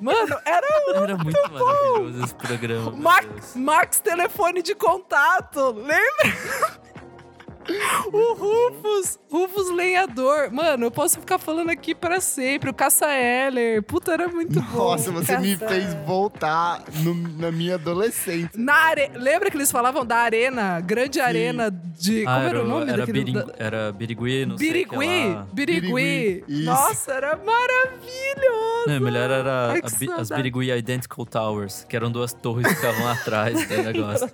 Mano, 0.00 0.40
era 0.44 0.66
Era 1.02 1.16
muito 1.16 1.38
maravilhoso 1.52 2.24
esse 2.24 2.34
programa. 2.34 2.90
Max. 2.92 3.54
Max 3.54 4.00
telefone 4.00 4.62
de 4.62 4.74
contato, 4.74 5.72
lembra? 5.72 6.80
O 8.12 8.34
Rufus, 8.34 9.18
Rufus 9.30 9.70
lenhador. 9.70 10.50
Mano, 10.50 10.86
eu 10.86 10.90
posso 10.90 11.20
ficar 11.20 11.38
falando 11.38 11.70
aqui 11.70 11.94
pra 11.94 12.20
sempre. 12.20 12.70
O 12.70 12.74
Caça 12.74 13.06
Eller. 13.10 13.82
Puta, 13.82 14.12
era 14.12 14.28
muito 14.28 14.60
bom. 14.60 14.90
Nossa, 14.90 15.10
você 15.10 15.36
me 15.38 15.56
Caçamba. 15.56 15.72
fez 15.72 15.94
voltar 16.06 16.82
no- 17.02 17.14
na 17.14 17.50
minha 17.52 17.74
adolescência. 17.76 18.50
Na 18.56 18.74
are... 18.74 19.10
Lembra 19.14 19.50
que 19.50 19.56
eles 19.56 19.70
falavam 19.70 20.04
da 20.04 20.16
arena? 20.16 20.80
Grande 20.80 21.20
arena 21.20 21.70
de. 21.70 22.24
Ah, 22.26 22.34
Como 22.36 22.46
era 22.48 22.62
o 22.62 22.66
nome 22.68 22.88
era, 22.90 22.98
daquele. 22.98 23.24
Biring- 23.24 23.32
da- 23.46 23.54
era 23.58 23.92
Birigui, 23.92 24.46
não 24.46 24.58
sei 24.58 24.66
Birigui, 24.68 24.96
lá. 24.96 25.46
Birigui. 25.52 25.80
Birigui, 25.92 26.44
isso. 26.48 26.64
Nossa, 26.64 27.12
era 27.12 27.36
maravilhoso. 27.36 28.86
Não, 28.86 29.00
melhor 29.00 29.30
era 29.30 29.72
Ai, 29.72 29.82
Bi- 29.98 30.10
as. 30.18 30.28
Birigui 30.30 30.70
Identical 30.72 31.26
Towers, 31.26 31.84
que 31.88 31.94
eram 31.96 32.10
duas 32.10 32.32
torres 32.32 32.66
que 32.66 32.74
ficavam 32.74 33.08
atrás 33.08 33.66
do 33.68 33.76
negócio. 33.82 34.30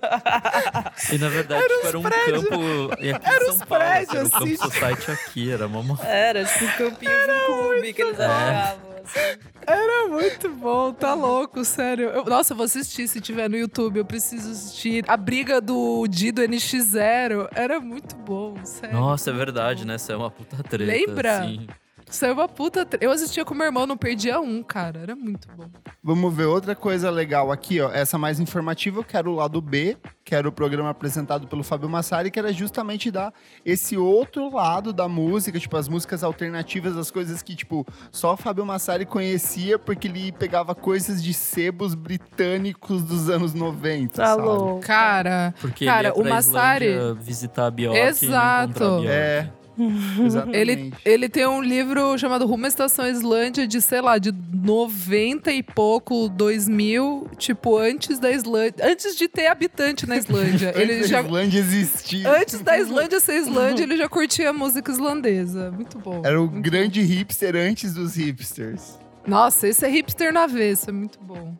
E 1.13 1.19
na 1.19 1.29
verdade, 1.29 1.63
tipo, 1.69 1.87
era 1.87 1.99
um 1.99 2.03
campo. 2.03 2.97
E 3.27 3.49
em 3.51 3.53
São 3.59 3.67
Paulo, 3.67 3.85
prédios, 3.85 4.15
era 4.15 4.25
o 4.25 4.31
Campo 4.31 4.65
assim. 4.65 5.13
Aqui, 5.13 5.51
era 5.53 5.67
uma. 5.67 6.05
Era, 6.07 6.45
tipo, 6.45 6.65
um 6.65 6.69
campinho 6.91 7.13
de 7.13 7.45
clube 7.47 7.93
que 7.93 8.03
eles 8.03 8.17
bom. 8.17 8.23
jogavam. 8.23 8.81
assim. 9.05 9.39
Era 9.69 10.09
muito 10.09 10.49
bom, 10.51 10.93
tá 10.93 11.13
louco, 11.15 11.65
sério. 11.65 12.11
Eu- 12.11 12.25
nossa, 12.25 12.53
eu 12.53 12.57
vou 12.57 12.65
assistir 12.67 13.09
se 13.09 13.21
tiver 13.21 13.49
no 13.51 13.57
YouTube, 13.57 13.99
eu 13.99 14.05
preciso 14.05 14.51
assistir. 14.53 15.05
A 15.09 15.17
briga 15.17 15.61
do 15.61 16.07
Di 16.07 16.31
do 16.31 16.41
NX0 16.43 17.49
era 17.53 17.81
muito 17.81 18.15
bom, 18.17 18.55
sério. 18.65 18.95
Nossa, 18.97 19.31
é 19.31 19.33
verdade, 19.33 19.85
né? 19.87 19.97
Isso 19.97 20.13
é 20.13 20.17
uma 20.17 20.31
puta 20.31 20.63
treta. 20.63 20.85
Lembra? 20.93 21.39
Assim. 21.41 21.67
Saiu 22.09 22.35
uma 22.35 22.49
puta. 22.49 22.87
Eu 23.01 23.11
assistia 23.11 23.45
com 23.45 23.53
meu 23.53 23.67
irmão, 23.67 23.85
não 23.85 23.97
perdia 23.97 24.41
um, 24.41 24.63
cara. 24.63 25.01
Era 25.01 25.17
muito 25.17 25.49
bom. 25.57 25.69
Vamos 26.03 26.33
ver 26.33 26.45
outra 26.45 26.75
coisa 26.75 27.11
legal 27.11 27.51
aqui, 27.51 27.81
ó. 27.81 27.91
Essa 27.91 28.17
mais 28.17 28.39
informativa, 28.39 29.03
que 29.03 29.17
era 29.17 29.29
o 29.29 29.35
lado 29.35 29.61
B, 29.61 29.97
que 30.25 30.33
era 30.35 30.49
o 30.49 30.53
programa 30.53 30.91
apresentado 30.91 31.49
pelo 31.49 31.65
Fábio 31.65 31.89
Massari, 31.89 32.31
que 32.31 32.39
era 32.39 32.53
justamente 32.53 33.11
dar 33.11 33.33
esse 33.65 33.97
outro 33.97 34.55
lado 34.55 34.93
da 34.93 35.09
música, 35.09 35.59
tipo, 35.59 35.77
as 35.77 35.89
músicas 35.89 36.23
alternativas, 36.23 36.97
as 36.97 37.11
coisas 37.11 37.43
que, 37.43 37.57
tipo, 37.57 37.85
só 38.13 38.35
o 38.35 38.37
Fábio 38.37 38.65
Massari 38.65 39.05
conhecia 39.05 39.77
porque 39.77 40.07
ele 40.07 40.31
pegava 40.31 40.77
coisas 40.77 41.21
de 41.23 41.35
sebos 41.35 41.95
britânicos 41.97 43.03
dos 43.03 43.29
anos 43.29 43.53
90, 43.53 44.15
Tá 44.15 44.27
sabe? 44.29 44.43
louco. 44.43 44.81
Cara, 44.87 45.53
Porque 45.61 45.85
Cara, 45.85 46.09
ele 46.11 46.19
ia 46.19 46.23
o 46.23 46.29
Massari- 46.29 46.87
Islândia 46.87 47.15
visitar 47.15 47.67
a 47.67 47.71
Bjork 47.71 47.99
Exato. 47.99 48.83
e 48.85 48.87
a 48.87 48.89
Bjork. 48.91 49.07
É, 49.09 49.51
exatamente. 50.25 50.59
ele, 50.59 50.93
ele 51.05 51.29
tem 51.29 51.47
um 51.47 51.63
livro 51.63 52.17
chamado 52.19 52.47
Rumo 52.47 52.65
à 52.65 52.69
Estação 52.69 53.07
Islândia 53.07 53.67
de, 53.67 53.81
sei 53.81 54.01
lá, 54.01 54.19
de 54.19 54.33
90 54.33 55.53
e 55.53 55.63
pouco, 55.63 56.29
2000, 56.29 57.29
tipo, 57.39 57.77
antes 57.77 58.19
da 58.19 58.31
Islândia. 58.31 58.87
Antes 58.87 59.17
de 59.17 59.29
ter 59.29 59.47
habitante 59.47 60.07
na 60.07 60.17
Islândia. 60.17 60.71
Antes 60.77 60.81
ele 60.81 61.01
da 61.01 61.07
já. 61.07 61.21
Islândia 61.23 61.59
existir. 61.59 62.27
Antes 62.27 62.61
da 62.61 62.79
Islândia 62.79 63.21
ser 63.21 63.37
Islândia, 63.37 63.83
ele 63.83 63.97
já 63.97 64.09
curtia 64.09 64.53
música 64.53 64.91
islandesa. 64.91 65.71
Muito 65.71 65.99
bom. 65.99 66.23
Era 66.25 66.41
o 66.41 66.49
grande 66.49 67.01
hipster 67.03 67.55
antes 67.57 67.93
dos 67.93 68.17
hipsters. 68.17 68.99
bom. 68.99 69.07
Nossa, 69.27 69.69
esse 69.69 69.85
é 69.85 69.89
hipster 69.89 70.33
na 70.33 70.45
avesso, 70.45 70.91
é 70.91 70.93
muito 70.93 71.19
bom. 71.21 71.57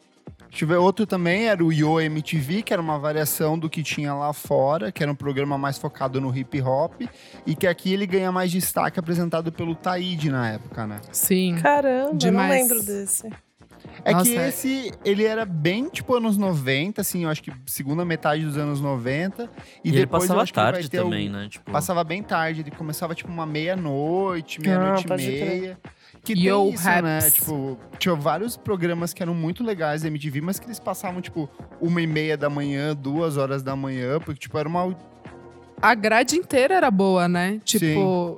Deixa 0.57 0.65
eu 0.65 0.69
ver, 0.69 0.77
outro 0.77 1.07
também 1.07 1.49
era 1.49 1.63
o 1.63 1.71
Yo 1.71 2.01
MTV, 2.01 2.63
que 2.63 2.73
era 2.73 2.81
uma 2.81 2.99
variação 2.99 3.59
do 3.59 3.69
que 3.69 3.83
tinha 3.83 4.15
lá 4.15 4.33
fora, 4.33 4.91
que 4.91 5.03
era 5.03 5.13
um 5.13 5.15
programa 5.15 5.59
mais 5.59 5.77
focado 5.77 6.19
no 6.19 6.35
hip 6.35 6.63
hop, 6.63 7.03
e 7.47 7.55
que 7.55 7.67
aqui 7.67 7.93
ele 7.93 8.07
ganha 8.07 8.33
mais 8.33 8.51
destaque 8.51 8.99
apresentado 8.99 9.53
pelo 9.53 9.75
Taíde 9.75 10.31
na 10.31 10.49
época, 10.53 10.87
né? 10.87 10.99
Sim. 11.13 11.57
Caramba, 11.61 12.07
eu 12.07 12.11
não 12.13 12.17
Demais. 12.17 12.51
lembro 12.71 12.83
desse. 12.83 13.29
É 14.03 14.13
Nossa, 14.13 14.25
que 14.25 14.39
é. 14.39 14.49
esse, 14.49 14.93
ele 15.05 15.25
era 15.25 15.45
bem, 15.45 15.91
tipo, 15.91 16.15
anos 16.17 16.39
90, 16.39 17.03
assim, 17.03 17.25
eu 17.25 17.29
acho 17.31 17.43
que 17.43 17.53
segunda 17.67 18.03
metade 18.03 18.43
dos 18.43 18.57
anos 18.57 18.81
90. 18.81 19.51
E, 19.85 19.89
E, 19.89 19.91
ele 19.91 19.99
depois 20.01 20.23
eu 20.23 20.29
passava 20.29 20.43
acho 20.43 20.53
que 20.55 20.59
vai 20.59 20.73
tarde 20.73 20.89
ter 20.89 21.03
também, 21.03 21.29
o- 21.29 21.33
né? 21.33 21.49
Tipo, 21.51 21.71
Passava 21.71 22.03
bem 22.03 22.23
tarde, 22.23 22.63
ele 22.63 22.71
começava, 22.71 23.15
tipo, 23.15 23.31
uma 23.31 23.45
meia-noite, 23.45 24.59
meia-noite 24.63 25.05
e 25.05 25.07
pode 25.09 25.23
crer. 25.23 25.61
meia. 25.61 25.79
Que 26.27 26.33
Yo, 26.33 26.65
tem 26.65 26.75
isso, 26.75 26.85
né? 26.85 27.19
Raps. 27.21 27.35
Tipo, 27.35 27.79
tinha 27.99 28.15
vários 28.15 28.57
programas 28.57 29.15
que 29.15 29.23
eram 29.23 29.35
muito 29.35 29.63
legais 29.63 30.03
da 30.03 30.09
MTV, 30.09 30.41
mas 30.41 30.59
que 30.59 30.67
eles 30.67 30.81
passavam, 30.81 31.21
tipo, 31.21 31.49
uma 31.81 32.03
e 32.03 32.07
meia 32.07 32.37
da 32.37 32.51
manhã, 32.51 32.97
duas 32.97 33.37
horas 33.37 33.63
da 33.63 33.77
manhã, 33.77 34.19
porque, 34.19 34.41
tipo, 34.41 34.59
era 34.59 34.69
uma 34.69 34.97
A 35.81 35.95
grade 35.95 36.37
inteira 36.37 36.75
era 36.75 36.91
boa, 36.91 37.29
né? 37.29 37.61
Tipo, 37.65 38.37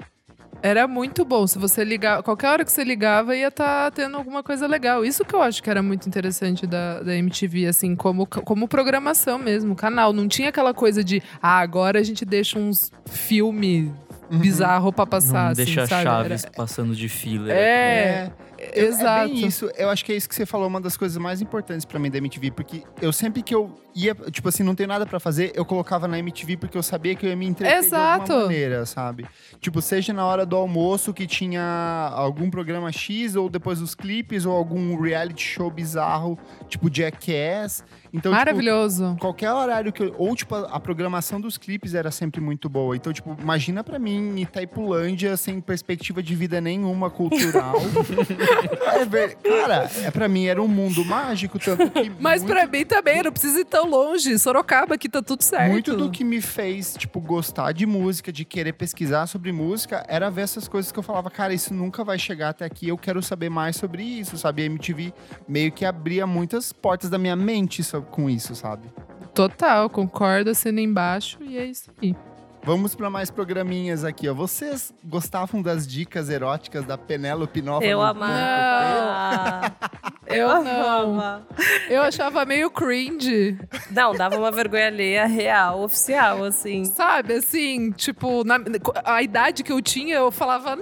era 0.62 0.86
muito 0.86 1.24
bom. 1.24 1.46
Se 1.46 1.58
você 1.58 1.84
ligar, 1.84 2.22
qualquer 2.22 2.48
hora 2.48 2.64
que 2.64 2.70
você 2.72 2.84
ligava, 2.84 3.34
ia 3.34 3.48
estar 3.48 3.90
tendo 3.92 4.16
alguma 4.16 4.42
coisa 4.42 4.66
legal. 4.66 5.04
Isso 5.04 5.24
que 5.24 5.34
eu 5.34 5.40
acho 5.40 5.62
que 5.62 5.70
era 5.70 5.82
muito 5.82 6.06
interessante 6.06 6.66
da, 6.66 7.00
da 7.00 7.14
MTV, 7.16 7.66
assim, 7.66 7.94
como, 7.96 8.26
como 8.26 8.68
programação 8.68 9.38
mesmo, 9.38 9.74
canal. 9.74 10.12
Não 10.12 10.28
tinha 10.28 10.50
aquela 10.50 10.74
coisa 10.74 11.02
de, 11.02 11.22
ah, 11.40 11.58
agora 11.58 12.00
a 12.00 12.02
gente 12.02 12.24
deixa 12.24 12.58
uns 12.58 12.92
filme 13.06 13.92
bizarro 14.30 14.92
pra 14.92 15.06
passar, 15.06 15.44
não 15.44 15.52
assim, 15.52 15.64
deixa 15.64 15.86
sabe? 15.86 16.02
Chaves 16.02 16.44
passando 16.56 16.94
de 16.94 17.08
fila. 17.08 17.52
É, 17.52 18.30
É, 18.58 18.80
exato. 18.80 19.30
É 19.30 19.34
bem 19.34 19.46
isso. 19.46 19.70
Eu 19.76 19.88
acho 19.88 20.04
que 20.04 20.12
é 20.12 20.16
isso 20.16 20.28
que 20.28 20.34
você 20.34 20.44
falou, 20.44 20.66
uma 20.66 20.80
das 20.80 20.96
coisas 20.96 21.16
mais 21.16 21.40
importantes 21.40 21.84
pra 21.84 21.98
mim 21.98 22.10
da 22.10 22.18
MTV, 22.18 22.50
porque 22.50 22.82
eu 23.00 23.12
sempre 23.12 23.42
que 23.42 23.54
eu 23.54 23.72
ia, 24.06 24.14
tipo 24.30 24.48
assim, 24.48 24.62
não 24.62 24.74
tem 24.74 24.86
nada 24.86 25.06
pra 25.06 25.18
fazer, 25.18 25.52
eu 25.54 25.64
colocava 25.64 26.06
na 26.06 26.18
MTV 26.18 26.56
porque 26.56 26.76
eu 26.76 26.82
sabia 26.82 27.14
que 27.14 27.26
eu 27.26 27.30
ia 27.30 27.36
me 27.36 27.46
entreter 27.46 27.80
de 27.80 27.86
Exato. 27.86 28.32
alguma 28.32 28.42
maneira, 28.42 28.86
sabe? 28.86 29.26
Tipo, 29.60 29.80
seja 29.82 30.12
na 30.12 30.24
hora 30.24 30.46
do 30.46 30.56
almoço 30.56 31.12
que 31.12 31.26
tinha 31.26 32.10
algum 32.14 32.50
programa 32.50 32.90
X, 32.92 33.34
ou 33.36 33.48
depois 33.48 33.80
dos 33.80 33.94
clipes, 33.94 34.46
ou 34.46 34.56
algum 34.56 35.00
reality 35.00 35.42
show 35.42 35.70
bizarro, 35.70 36.38
tipo 36.68 36.92
Jackass. 36.92 37.84
Então, 38.12 38.32
tipo, 38.32 38.38
Maravilhoso. 38.38 39.16
qualquer 39.20 39.52
horário 39.52 39.92
que 39.92 40.02
eu, 40.02 40.14
ou 40.16 40.34
tipo 40.34 40.54
a, 40.54 40.60
a 40.72 40.80
programação 40.80 41.40
dos 41.40 41.58
clipes 41.58 41.94
era 41.94 42.10
sempre 42.10 42.40
muito 42.40 42.68
boa. 42.68 42.96
Então, 42.96 43.12
tipo, 43.12 43.36
imagina 43.40 43.84
pra 43.84 43.98
mim 43.98 44.40
Itaipulândia 44.40 45.36
sem 45.36 45.60
perspectiva 45.60 46.22
de 46.22 46.34
vida 46.34 46.60
nenhuma 46.60 47.10
cultural. 47.10 47.74
é, 49.12 49.28
cara, 49.28 49.90
é 50.04 50.10
para 50.10 50.28
mim 50.28 50.46
era 50.46 50.62
um 50.62 50.68
mundo 50.68 51.04
mágico 51.04 51.58
tanto 51.58 51.90
que 51.90 52.10
Mas 52.18 52.42
muito, 52.42 52.54
pra 52.54 52.66
mim 52.66 52.84
também, 52.84 53.22
não 53.22 53.30
precisa 53.30 53.60
ir 53.60 53.64
tão 53.64 53.87
longe. 53.88 54.38
Sorocaba 54.38 54.94
aqui 54.94 55.08
tá 55.08 55.22
tudo 55.22 55.42
certo. 55.42 55.70
muito 55.70 55.96
do 55.96 56.10
que 56.10 56.22
me 56.22 56.40
fez, 56.40 56.94
tipo, 56.96 57.20
gostar 57.20 57.72
de 57.72 57.86
música, 57.86 58.32
de 58.32 58.44
querer 58.44 58.74
pesquisar 58.74 59.26
sobre 59.26 59.50
música, 59.52 60.04
era 60.08 60.30
ver 60.30 60.42
essas 60.42 60.68
coisas 60.68 60.92
que 60.92 60.98
eu 60.98 61.02
falava, 61.02 61.30
cara, 61.30 61.52
isso 61.52 61.72
nunca 61.74 62.04
vai 62.04 62.18
chegar 62.18 62.50
até 62.50 62.64
aqui, 62.64 62.88
eu 62.88 62.98
quero 62.98 63.22
saber 63.22 63.48
mais 63.48 63.76
sobre 63.76 64.02
isso, 64.02 64.36
sabe? 64.36 64.62
A 64.62 64.66
MTV 64.66 65.12
meio 65.48 65.72
que 65.72 65.84
abria 65.84 66.26
muitas 66.26 66.72
portas 66.72 67.10
da 67.10 67.18
minha 67.18 67.36
mente 67.36 67.82
com 68.10 68.28
isso, 68.28 68.54
sabe? 68.54 68.88
Total, 69.34 69.88
concordo, 69.88 70.50
assina 70.50 70.80
embaixo 70.80 71.38
e 71.42 71.56
é 71.56 71.66
isso 71.66 71.90
aí. 72.02 72.14
Vamos 72.62 72.94
para 72.94 73.08
mais 73.08 73.30
programinhas 73.30 74.04
aqui, 74.04 74.28
ó. 74.28 74.34
Vocês 74.34 74.92
gostavam 75.02 75.62
das 75.62 75.86
dicas 75.86 76.28
eróticas 76.28 76.84
da 76.84 76.98
Penélope 76.98 77.62
Nova? 77.62 77.84
Eu 77.84 77.98
no 77.98 78.04
amava. 78.04 79.74
Eu 80.28 80.62
não. 80.62 80.90
amava. 81.00 81.46
Eu 81.88 82.02
achava 82.02 82.44
meio 82.44 82.70
cringe. 82.70 83.58
Não, 83.90 84.14
dava 84.14 84.36
uma 84.36 84.50
vergonha 84.50 84.88
alheia 84.88 85.24
real, 85.26 85.82
oficial, 85.82 86.44
assim. 86.44 86.84
Sabe, 86.84 87.32
assim, 87.34 87.90
tipo, 87.92 88.44
na- 88.44 88.58
a 89.04 89.22
idade 89.22 89.62
que 89.62 89.72
eu 89.72 89.80
tinha, 89.80 90.16
eu 90.16 90.30
falava, 90.30 90.78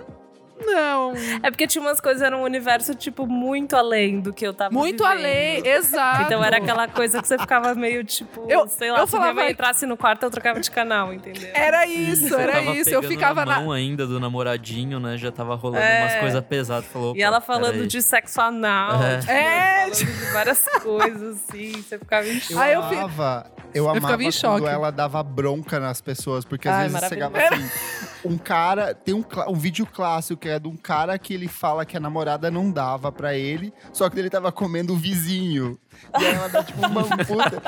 não. 0.64 1.12
É 1.42 1.50
porque 1.50 1.66
tinha 1.66 1.82
umas 1.82 2.00
coisas, 2.00 2.22
era 2.22 2.36
um 2.36 2.42
universo, 2.42 2.94
tipo, 2.94 3.26
muito 3.26 3.76
além 3.76 4.20
do 4.20 4.32
que 4.32 4.46
eu 4.46 4.54
tava 4.54 4.72
Muito 4.72 5.02
vivendo. 5.04 5.18
além, 5.18 5.66
exato. 5.66 6.22
Então 6.22 6.42
era 6.44 6.56
aquela 6.58 6.88
coisa 6.88 7.20
que 7.20 7.28
você 7.28 7.38
ficava 7.38 7.74
meio, 7.74 8.04
tipo, 8.04 8.46
Eu- 8.48 8.66
sei 8.68 8.90
lá, 8.90 9.00
eu 9.00 9.06
se 9.06 9.12
falava- 9.12 9.32
minha 9.32 9.44
mãe 9.44 9.52
entrasse 9.52 9.86
no 9.86 9.96
quarto, 9.96 10.22
eu 10.22 10.30
trocava 10.30 10.60
de 10.60 10.70
canal, 10.70 11.12
entendeu? 11.12 11.50
Era 11.54 11.86
isso, 11.86 12.34
era 12.34 12.60
isso. 12.62 12.90
Eu 12.90 13.02
ficava 13.02 13.44
na 13.44 13.56
na. 13.56 13.60
mão 13.60 13.72
ainda 13.72 14.06
do 14.06 14.18
namoradinho, 14.20 14.98
né? 15.00 15.16
Já 15.16 15.30
tava 15.32 15.54
rolando 15.54 15.82
É. 15.84 16.02
umas 16.02 16.14
coisas 16.16 16.44
pesadas. 16.44 16.86
Falou, 16.86 17.16
E 17.16 17.22
ela 17.22 17.38
"Opa, 17.38 17.46
falando 17.46 17.72
peraí." 17.72 17.86
de 17.86 18.02
sexo 18.02 18.40
anal, 18.40 19.02
É. 19.02 19.18
tipo, 19.18 19.32
É, 19.32 19.76
falando 19.80 19.94
de 19.94 20.32
várias 20.32 20.60
coisas, 20.82 21.36
assim, 21.48 21.72
você 21.72 21.98
ficava 21.98 22.26
em 22.28 22.40
choque. 22.40 22.54
Eu 22.54 22.66
eu 22.76 22.82
amava, 22.82 23.46
eu 23.74 23.84
amava 23.88 24.00
ficava 24.00 24.22
em 24.22 24.26
quando 24.26 24.32
choque. 24.32 24.66
ela 24.66 24.90
dava 24.90 25.22
bronca 25.22 25.78
nas 25.80 26.00
pessoas, 26.00 26.44
porque 26.44 26.68
às 26.68 26.74
Ai, 26.74 26.88
vezes 26.88 27.08
chegava 27.08 27.38
assim, 27.38 27.70
um 28.26 28.38
cara, 28.38 28.94
tem 28.94 29.14
um, 29.14 29.24
um 29.48 29.54
vídeo 29.54 29.86
clássico 29.86 30.40
que 30.40 30.48
é 30.48 30.58
de 30.58 30.68
um 30.68 30.76
cara 30.76 31.18
que 31.18 31.32
ele 31.32 31.48
fala 31.48 31.86
que 31.86 31.96
a 31.96 32.00
namorada 32.00 32.50
não 32.50 32.70
dava 32.70 33.10
pra 33.10 33.34
ele, 33.34 33.72
só 33.92 34.08
que 34.10 34.18
ele 34.18 34.30
tava 34.30 34.50
comendo 34.52 34.92
o 34.92 34.96
vizinho. 34.96 35.78
E 36.20 36.24
ela 36.24 36.48
dá 36.48 36.62
tipo 36.62 36.86
uma 36.86 37.02
puta. 37.24 37.62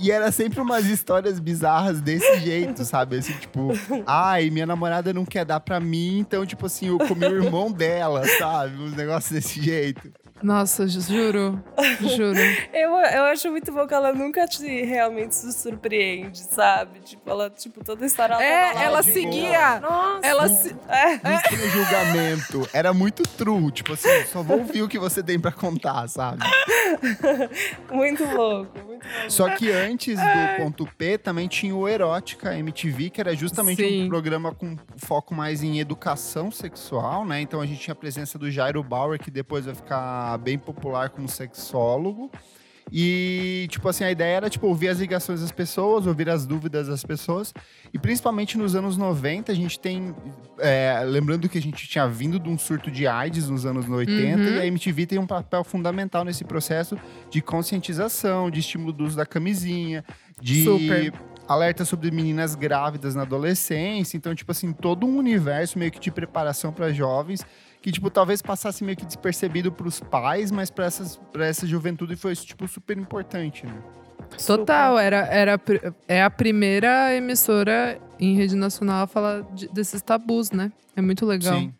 E 0.00 0.10
era 0.10 0.32
sempre 0.32 0.60
umas 0.60 0.86
histórias 0.86 1.38
bizarras 1.38 2.00
desse 2.00 2.40
jeito, 2.40 2.84
sabe? 2.84 3.18
Assim, 3.18 3.34
tipo, 3.34 3.72
ai, 4.06 4.50
minha 4.50 4.66
namorada 4.66 5.12
não 5.12 5.24
quer 5.24 5.44
dar 5.44 5.60
pra 5.60 5.78
mim, 5.80 6.18
então, 6.18 6.46
tipo 6.46 6.66
assim, 6.66 6.88
eu 6.88 6.98
comi 6.98 7.26
o 7.26 7.44
irmão 7.44 7.70
dela, 7.70 8.22
sabe? 8.38 8.76
Uns 8.76 8.94
negócios 8.94 9.32
desse 9.32 9.62
jeito. 9.62 10.10
Nossa, 10.42 10.86
ju- 10.86 11.00
juro. 11.00 11.62
Juro. 12.00 12.38
Eu, 12.72 12.90
eu 12.96 13.24
acho 13.24 13.50
muito 13.50 13.72
bom 13.72 13.86
que 13.86 13.94
ela 13.94 14.12
nunca 14.12 14.46
te 14.46 14.66
realmente 14.84 15.34
se 15.34 15.52
surpreende, 15.52 16.38
sabe? 16.40 17.00
Tipo, 17.00 17.30
ela, 17.30 17.48
tipo, 17.50 17.82
toda 17.82 18.04
a 18.04 18.06
história 18.06 18.34
ela 18.34 18.42
É, 18.44 18.66
tava 18.68 18.74
lá, 18.78 18.84
ela 18.84 19.02
tipo, 19.02 19.14
seguia. 19.14 19.80
Nossa. 19.80 20.26
Ela 20.26 20.48
se. 20.48 20.76
É. 20.88 21.14
Não 21.30 21.42
tinha 21.42 21.68
julgamento. 21.70 22.68
Era 22.72 22.92
muito 22.92 23.22
true. 23.22 23.70
Tipo 23.72 23.94
assim, 23.94 24.24
só 24.30 24.42
vou 24.42 24.58
ouvir 24.58 24.82
o 24.82 24.88
que 24.88 24.98
você 24.98 25.22
tem 25.22 25.38
pra 25.40 25.50
contar, 25.52 26.06
sabe? 26.08 26.38
Muito 27.92 28.24
louco, 28.24 28.72
muito 28.78 29.04
louco. 29.06 29.30
Só 29.30 29.48
que 29.50 29.70
antes 29.70 30.18
do 30.18 30.56
ponto 30.56 30.86
P 30.96 31.18
também 31.18 31.48
tinha 31.48 31.74
o 31.74 31.88
Erótica 31.88 32.56
MTV, 32.56 33.10
que 33.10 33.20
era 33.20 33.34
justamente 33.34 33.82
Sim. 33.82 34.04
um 34.04 34.08
programa 34.08 34.52
com 34.54 34.76
foco 34.96 35.34
mais 35.34 35.62
em 35.62 35.78
educação 35.80 36.50
sexual, 36.50 37.24
né? 37.24 37.40
Então 37.40 37.60
a 37.60 37.66
gente 37.66 37.80
tinha 37.80 37.92
a 37.92 37.96
presença 37.96 38.38
do 38.38 38.50
Jairo 38.50 38.82
Bauer, 38.82 39.18
que 39.18 39.30
depois 39.30 39.64
vai 39.66 39.74
ficar 39.74 39.98
bem 40.38 40.58
popular 40.58 41.10
como 41.10 41.28
sexólogo. 41.28 42.30
E, 42.92 43.66
tipo 43.68 43.88
assim, 43.88 44.04
a 44.04 44.10
ideia 44.12 44.36
era, 44.36 44.48
tipo, 44.48 44.64
ouvir 44.68 44.88
as 44.88 45.00
ligações 45.00 45.40
das 45.40 45.50
pessoas, 45.50 46.06
ouvir 46.06 46.30
as 46.30 46.46
dúvidas 46.46 46.86
das 46.86 47.02
pessoas. 47.02 47.52
E 47.92 47.98
principalmente 47.98 48.56
nos 48.56 48.76
anos 48.76 48.96
90, 48.96 49.50
a 49.50 49.54
gente 49.54 49.78
tem... 49.80 50.14
é, 50.60 51.02
lembrando 51.04 51.48
que 51.48 51.58
a 51.58 51.60
gente 51.60 51.88
tinha 51.88 52.06
vindo 52.06 52.38
de 52.38 52.48
um 52.48 52.56
surto 52.56 52.88
de 52.88 53.04
AIDS 53.06 53.48
nos 53.48 53.66
anos 53.66 53.88
80, 53.88 54.38
Uhum. 54.40 54.56
e 54.56 54.60
a 54.60 54.66
MTV 54.66 55.04
tem 55.04 55.18
um 55.18 55.26
papel 55.26 55.64
fundamental 55.64 56.24
nesse 56.24 56.44
processo 56.44 56.96
de 57.28 57.42
conscientização, 57.42 58.48
de 58.50 58.60
estímulo 58.60 58.92
do 58.92 59.04
uso 59.04 59.16
da 59.16 59.26
camisinha, 59.26 60.04
de... 60.40 60.62
Super. 60.62 61.12
Alerta 61.48 61.84
sobre 61.84 62.10
meninas 62.10 62.56
grávidas 62.56 63.14
na 63.14 63.22
adolescência. 63.22 64.16
Então, 64.16 64.34
tipo 64.34 64.50
assim, 64.50 64.72
todo 64.72 65.06
um 65.06 65.16
universo 65.16 65.78
meio 65.78 65.92
que 65.92 66.00
de 66.00 66.10
preparação 66.10 66.72
para 66.72 66.92
jovens 66.92 67.46
que, 67.86 67.92
tipo, 67.92 68.10
talvez 68.10 68.42
passasse 68.42 68.82
meio 68.82 68.96
que 68.96 69.06
despercebido 69.06 69.70
pros 69.70 70.00
pais, 70.00 70.50
mas 70.50 70.70
pra, 70.72 70.86
essas, 70.86 71.20
pra 71.32 71.46
essa 71.46 71.64
juventude 71.68 72.16
foi, 72.16 72.34
tipo, 72.34 72.66
super 72.66 72.98
importante, 72.98 73.64
né? 73.64 73.72
Total, 74.44 74.98
era, 74.98 75.18
era, 75.28 75.60
é 76.08 76.20
a 76.20 76.28
primeira 76.28 77.14
emissora 77.14 77.96
em 78.18 78.34
rede 78.34 78.56
nacional 78.56 79.04
a 79.04 79.06
falar 79.06 79.42
de- 79.54 79.68
desses 79.68 80.02
tabus, 80.02 80.50
né? 80.50 80.72
É 80.96 81.00
muito 81.00 81.24
legal. 81.24 81.54
Sim. 81.60 81.72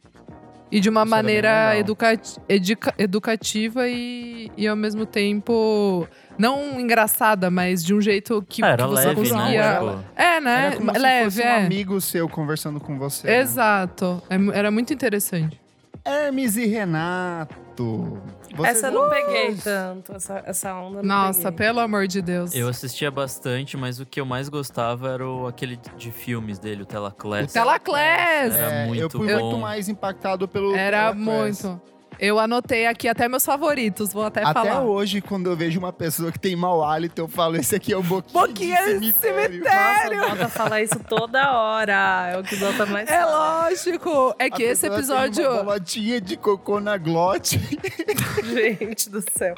E 0.70 0.78
de 0.78 0.88
uma 0.88 1.00
Isso 1.02 1.10
maneira 1.10 1.76
educa 1.76 2.12
educa- 2.48 2.94
educativa 2.98 3.88
e, 3.88 4.48
e 4.56 4.68
ao 4.68 4.76
mesmo 4.76 5.06
tempo 5.06 6.06
não 6.38 6.78
engraçada, 6.78 7.50
mas 7.50 7.84
de 7.84 7.92
um 7.94 8.00
jeito 8.00 8.44
que, 8.48 8.62
Ah, 8.64 8.68
era 8.68 8.84
que 8.84 8.90
você 8.90 9.06
leve, 9.08 9.14
conseguia. 9.28 9.80
né? 9.80 10.04
É, 10.14 10.40
né? 10.40 10.66
Era 10.68 10.76
como 10.76 10.92
leve, 10.92 11.30
se 11.32 11.36
fosse 11.38 11.48
é. 11.48 11.52
um 11.62 11.66
amigo 11.66 12.00
seu 12.00 12.28
conversando 12.28 12.78
com 12.78 12.96
você. 12.96 13.26
né? 13.26 13.38
Exato. 13.40 14.22
É 14.30 14.38
mu- 14.38 14.52
era 14.52 14.70
muito 14.70 14.92
interessante. 14.94 15.60
Hermes 16.06 16.56
e 16.56 16.66
Renato. 16.66 18.22
Vocês 18.54 18.76
Essa 18.78 18.86
eu 18.88 18.92
não 18.92 19.10
peguei 19.10 19.54
tanto, 19.56 20.12
essa, 20.14 20.42
essa 20.46 20.74
onda 20.74 21.02
Nossa, 21.02 21.52
peguei. 21.52 21.66
pelo 21.66 21.80
amor 21.80 22.06
de 22.06 22.22
Deus. 22.22 22.54
eu 22.54 22.68
assistia 22.68 23.10
bastante, 23.10 23.76
mas 23.76 24.00
o 24.00 24.06
que 24.06 24.18
eu 24.18 24.24
mais 24.24 24.48
gostava 24.48 25.10
era 25.10 25.28
o, 25.28 25.46
aquele 25.46 25.78
de 25.98 26.10
filmes 26.10 26.58
dele, 26.58 26.82
o 26.82 26.86
Telaclass. 26.86 27.50
O 27.50 27.52
Telaclass! 27.52 28.54
Era 28.54 28.72
É, 28.72 28.86
muito 28.86 29.02
eu 29.02 29.10
fui 29.10 29.26
bom. 29.34 29.40
muito 29.42 29.58
mais 29.58 29.88
impactado 29.90 30.48
pelo 30.48 30.74
Era 30.74 31.12
Telaclass. 31.12 31.62
muito. 31.64 31.82
Eu 32.18 32.38
anotei 32.38 32.86
aqui 32.86 33.08
até 33.08 33.28
meus 33.28 33.44
favoritos, 33.44 34.12
vou 34.12 34.24
até, 34.24 34.42
Até 34.42 34.52
falar. 34.52 34.82
hoje, 34.82 35.20
quando 35.20 35.50
eu 35.50 35.56
vejo 35.56 35.78
uma 35.78 35.92
pessoa 35.92 36.32
que 36.32 36.38
tem 36.38 36.56
mau 36.56 36.82
hálito, 36.84 37.20
eu 37.20 37.28
falo, 37.28 37.56
esse 37.56 37.74
aqui 37.76 37.92
é 37.92 37.96
o 37.96 38.02
Boquinha, 38.02 38.46
Boquinha 38.46 38.84
de 38.98 39.00
de 39.00 39.12
cemitério. 39.12 40.16
Nossa, 40.16 40.32
o 40.32 40.36
Bota 40.36 40.48
fala 40.48 40.80
isso 40.82 40.98
toda 41.08 41.52
hora. 41.52 42.30
É 42.32 42.38
o 42.38 42.42
que 42.42 42.54
o 42.54 42.58
Bota 42.58 42.86
mais 42.86 43.08
É 43.08 43.20
fala. 43.20 43.62
lógico. 43.64 44.34
É 44.38 44.46
A 44.46 44.50
que 44.50 44.62
esse 44.62 44.88
pessoa 44.88 45.18
tem 45.20 45.26
episódio. 45.26 45.50
uma 45.52 45.62
bolotinha 45.64 46.20
de 46.20 46.36
cocô 46.36 46.80
na 46.80 46.96
glote. 46.96 47.58
Gente 48.44 49.10
do 49.10 49.22
céu. 49.36 49.54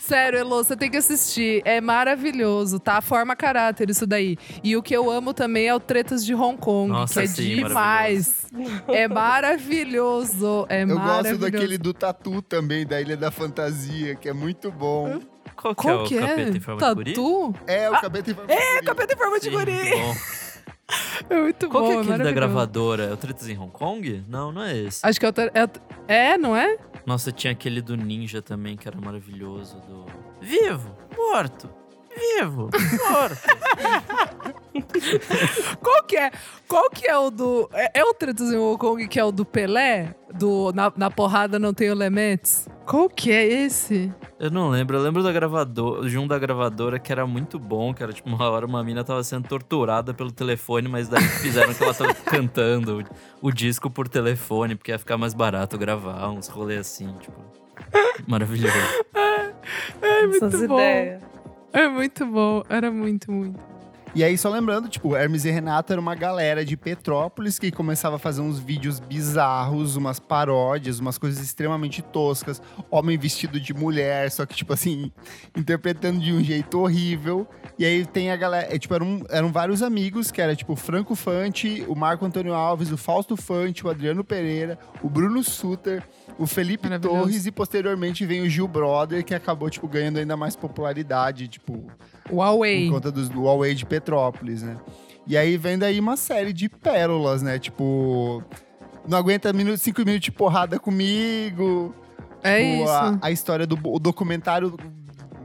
Sério, 0.00 0.38
Elô, 0.40 0.62
você 0.64 0.76
tem 0.76 0.90
que 0.90 0.96
assistir. 0.96 1.62
É 1.64 1.80
maravilhoso, 1.80 2.78
tá? 2.78 3.00
Forma 3.00 3.34
caráter 3.36 3.90
isso 3.90 4.06
daí. 4.06 4.36
E 4.62 4.76
o 4.76 4.82
que 4.82 4.94
eu 4.94 5.10
amo 5.10 5.34
também 5.34 5.66
é 5.66 5.74
o 5.74 5.80
Tretas 5.80 6.24
de 6.24 6.34
Hong 6.34 6.56
Kong, 6.58 6.90
Nossa, 6.90 7.14
que 7.20 7.20
é 7.20 7.26
sim, 7.26 7.54
demais. 7.56 8.46
É 8.88 9.06
maravilhoso. 9.08 10.66
É 10.68 10.82
Eu 10.82 10.88
gosto 10.88 11.00
maravilhoso. 11.00 11.38
daquele 11.40 11.78
do 11.78 11.92
Tatu 11.98 12.40
também, 12.42 12.86
da 12.86 13.00
Ilha 13.00 13.16
da 13.16 13.30
Fantasia, 13.30 14.14
que 14.14 14.28
é 14.28 14.32
muito 14.32 14.70
bom. 14.70 15.20
Qual 15.56 15.74
que 15.74 15.82
Qual 15.82 15.94
é 16.00 16.02
o 16.02 16.06
que 16.06 16.16
é? 16.16 16.20
capeta 16.20 16.56
em 16.56 16.60
forma 16.60 16.80
de 16.80 16.94
guri? 16.94 17.12
Tatu? 17.12 17.54
É, 17.66 17.90
o 17.90 18.00
Capeta 18.00 18.30
em 18.30 18.34
Forma 18.34 18.46
de 18.48 18.54
É, 18.54 18.72
Guri. 18.74 18.84
capeta 18.86 19.14
em 19.14 19.16
forma 19.16 19.38
de 19.40 19.44
Sim, 19.44 19.50
guri. 19.50 19.72
bom. 19.90 20.14
É 21.28 21.36
muito 21.42 21.68
Qual 21.68 21.82
bom, 21.82 21.90
que 21.90 21.96
é 21.96 22.00
aquele 22.00 22.24
da 22.24 22.32
gravadora? 22.32 23.04
É 23.04 23.12
o 23.12 23.16
Tretas 23.16 23.46
em 23.48 23.58
Hong 23.58 23.70
Kong? 23.70 24.24
Não, 24.26 24.50
não 24.50 24.62
é 24.62 24.74
esse. 24.74 25.06
Acho 25.06 25.20
que 25.20 25.26
é 25.26 25.28
o... 25.28 25.32
É, 25.52 25.64
o- 25.64 25.70
é, 26.10 26.38
não 26.38 26.56
é? 26.56 26.78
Nossa, 27.04 27.30
tinha 27.30 27.52
aquele 27.52 27.82
do 27.82 27.94
Ninja 27.94 28.40
também, 28.40 28.74
que 28.74 28.88
era 28.88 28.98
maravilhoso. 28.98 29.76
Do... 29.80 30.06
Vivo, 30.40 30.96
morto, 31.14 31.68
vivo, 32.18 32.70
morto. 33.10 33.38
Qual 35.80 36.02
que 36.04 36.16
é? 36.16 36.30
Qual 36.66 36.90
que 36.90 37.06
é 37.06 37.16
o 37.16 37.30
do... 37.30 37.68
É, 37.72 38.00
é 38.00 38.04
o 38.04 38.14
Tretas 38.14 38.52
em 38.52 38.58
Hong 38.58 38.78
Kong 38.78 39.08
que 39.08 39.18
é 39.18 39.24
o 39.24 39.32
do 39.32 39.44
Pelé? 39.44 40.14
Do 40.34 40.72
Na, 40.72 40.92
na 40.96 41.10
Porrada 41.10 41.58
Não 41.58 41.72
Tem 41.72 41.88
Elementos? 41.88 42.68
Qual 42.86 43.08
que 43.08 43.30
é 43.32 43.44
esse? 43.46 44.12
Eu 44.38 44.50
não 44.50 44.68
lembro, 44.70 44.96
eu 44.96 45.02
lembro 45.02 45.22
da 45.22 45.32
gravadora, 45.32 46.08
de 46.08 46.18
um 46.18 46.26
da 46.26 46.38
gravadora 46.38 46.98
que 46.98 47.10
era 47.10 47.26
muito 47.26 47.58
bom, 47.58 47.92
que 47.92 48.02
era 48.02 48.12
tipo, 48.12 48.28
uma 48.28 48.48
hora 48.48 48.66
uma 48.66 48.84
mina 48.84 49.02
tava 49.02 49.22
sendo 49.24 49.48
torturada 49.48 50.14
pelo 50.14 50.30
telefone, 50.30 50.88
mas 50.88 51.08
daí 51.08 51.22
fizeram 51.22 51.74
que 51.74 51.82
ela 51.82 51.94
tava 51.94 52.14
cantando 52.24 53.00
o, 53.42 53.48
o 53.48 53.52
disco 53.52 53.90
por 53.90 54.08
telefone, 54.08 54.76
porque 54.76 54.90
ia 54.92 54.98
ficar 54.98 55.16
mais 55.16 55.34
barato 55.34 55.76
gravar, 55.78 56.28
uns 56.30 56.48
rolês 56.48 56.80
assim, 56.80 57.12
tipo. 57.20 57.40
Maravilhoso. 58.26 58.74
É 60.00 60.26
muito 60.26 60.44
Essas 60.46 60.66
bom. 60.66 60.78
ideias. 60.78 61.22
É 61.72 61.88
muito 61.88 62.26
bom. 62.26 62.62
Era 62.68 62.90
muito, 62.90 63.30
muito. 63.30 63.77
E 64.18 64.24
aí, 64.24 64.36
só 64.36 64.50
lembrando, 64.50 64.88
tipo, 64.88 65.14
Hermes 65.14 65.44
e 65.44 65.50
Renato 65.52 65.92
era 65.92 66.00
uma 66.00 66.16
galera 66.16 66.64
de 66.64 66.76
Petrópolis 66.76 67.56
que 67.56 67.70
começava 67.70 68.16
a 68.16 68.18
fazer 68.18 68.40
uns 68.40 68.58
vídeos 68.58 68.98
bizarros, 68.98 69.94
umas 69.94 70.18
paródias, 70.18 70.98
umas 70.98 71.16
coisas 71.16 71.40
extremamente 71.40 72.02
toscas. 72.02 72.60
Homem 72.90 73.16
vestido 73.16 73.60
de 73.60 73.72
mulher, 73.72 74.28
só 74.32 74.44
que, 74.44 74.56
tipo 74.56 74.72
assim, 74.72 75.12
interpretando 75.56 76.18
de 76.18 76.32
um 76.32 76.42
jeito 76.42 76.80
horrível. 76.80 77.46
E 77.78 77.84
aí 77.84 78.04
tem 78.04 78.32
a 78.32 78.36
galera. 78.36 78.74
É, 78.74 78.76
tipo, 78.76 78.92
eram, 78.92 79.24
eram 79.30 79.52
vários 79.52 79.84
amigos, 79.84 80.32
que 80.32 80.42
era 80.42 80.56
tipo 80.56 80.72
o 80.72 80.76
Franco 80.76 81.14
Fante, 81.14 81.84
o 81.86 81.94
Marco 81.94 82.26
Antônio 82.26 82.54
Alves, 82.54 82.90
o 82.90 82.96
Fausto 82.96 83.36
Fante, 83.36 83.86
o 83.86 83.88
Adriano 83.88 84.24
Pereira, 84.24 84.80
o 85.00 85.08
Bruno 85.08 85.44
Suter, 85.44 86.02
o 86.36 86.44
Felipe. 86.44 86.88
Torres 86.98 87.46
e 87.46 87.52
posteriormente 87.52 88.26
vem 88.26 88.40
o 88.40 88.50
Gil 88.50 88.66
Brother, 88.66 89.24
que 89.24 89.32
acabou, 89.32 89.70
tipo, 89.70 89.86
ganhando 89.86 90.18
ainda 90.18 90.36
mais 90.36 90.56
popularidade, 90.56 91.46
tipo, 91.46 91.86
Huawei. 92.30 92.86
por 92.86 92.94
conta 92.94 93.10
do 93.12 93.42
Huawei 93.42 93.74
de 93.74 93.84
Petrópolis, 93.86 94.62
né? 94.62 94.76
E 95.26 95.36
aí 95.36 95.56
vem 95.56 95.78
daí 95.78 96.00
uma 96.00 96.16
série 96.16 96.52
de 96.52 96.68
pérolas, 96.68 97.42
né? 97.42 97.58
Tipo, 97.58 98.42
não 99.06 99.18
aguenta 99.18 99.52
minuto, 99.52 99.78
cinco 99.78 100.00
minutos 100.00 100.20
de 100.24 100.32
porrada 100.32 100.78
comigo. 100.78 101.94
É 102.42 102.58
Tipo, 102.58 102.82
isso. 102.84 102.92
A, 102.92 103.18
a 103.22 103.30
história 103.30 103.66
do 103.66 103.78
o 103.84 103.98
documentário 103.98 104.74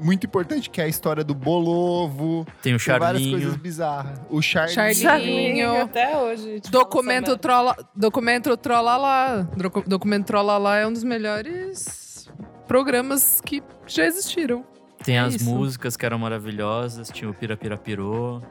muito 0.01 0.25
importante, 0.25 0.69
que 0.69 0.81
é 0.81 0.85
a 0.85 0.87
história 0.87 1.23
do 1.23 1.33
Bolovo. 1.33 2.45
Tem 2.61 2.73
o 2.75 2.77
Tem 2.79 2.99
várias 2.99 3.21
coisas 3.23 3.41
Charlinho. 3.41 3.57
bizarras. 3.61 4.21
O 4.29 4.41
Charlinho. 4.41 4.73
Charlinho. 4.75 5.01
Charlinho, 5.01 5.81
até 5.81 6.17
hoje. 6.17 6.43
fala 6.61 6.71
Documento 6.71 7.37
Trola, 7.37 7.75
Documento 7.95 8.57
Trolalá. 8.57 9.47
Docu- 9.55 9.83
Documento 9.87 10.25
Trolalá 10.27 10.77
é 10.77 10.87
um 10.87 10.93
dos 10.93 11.03
melhores 11.03 12.29
programas 12.67 13.39
que 13.41 13.61
já 13.87 14.05
existiram. 14.05 14.65
Tem 15.03 15.17
É 15.17 15.19
as 15.21 15.35
isso. 15.35 15.45
músicas 15.45 15.95
que 15.97 16.05
eram 16.05 16.17
maravilhosas, 16.19 17.09
tinha 17.09 17.29
o 17.29 17.33
Pirapirapirô. 17.33 18.41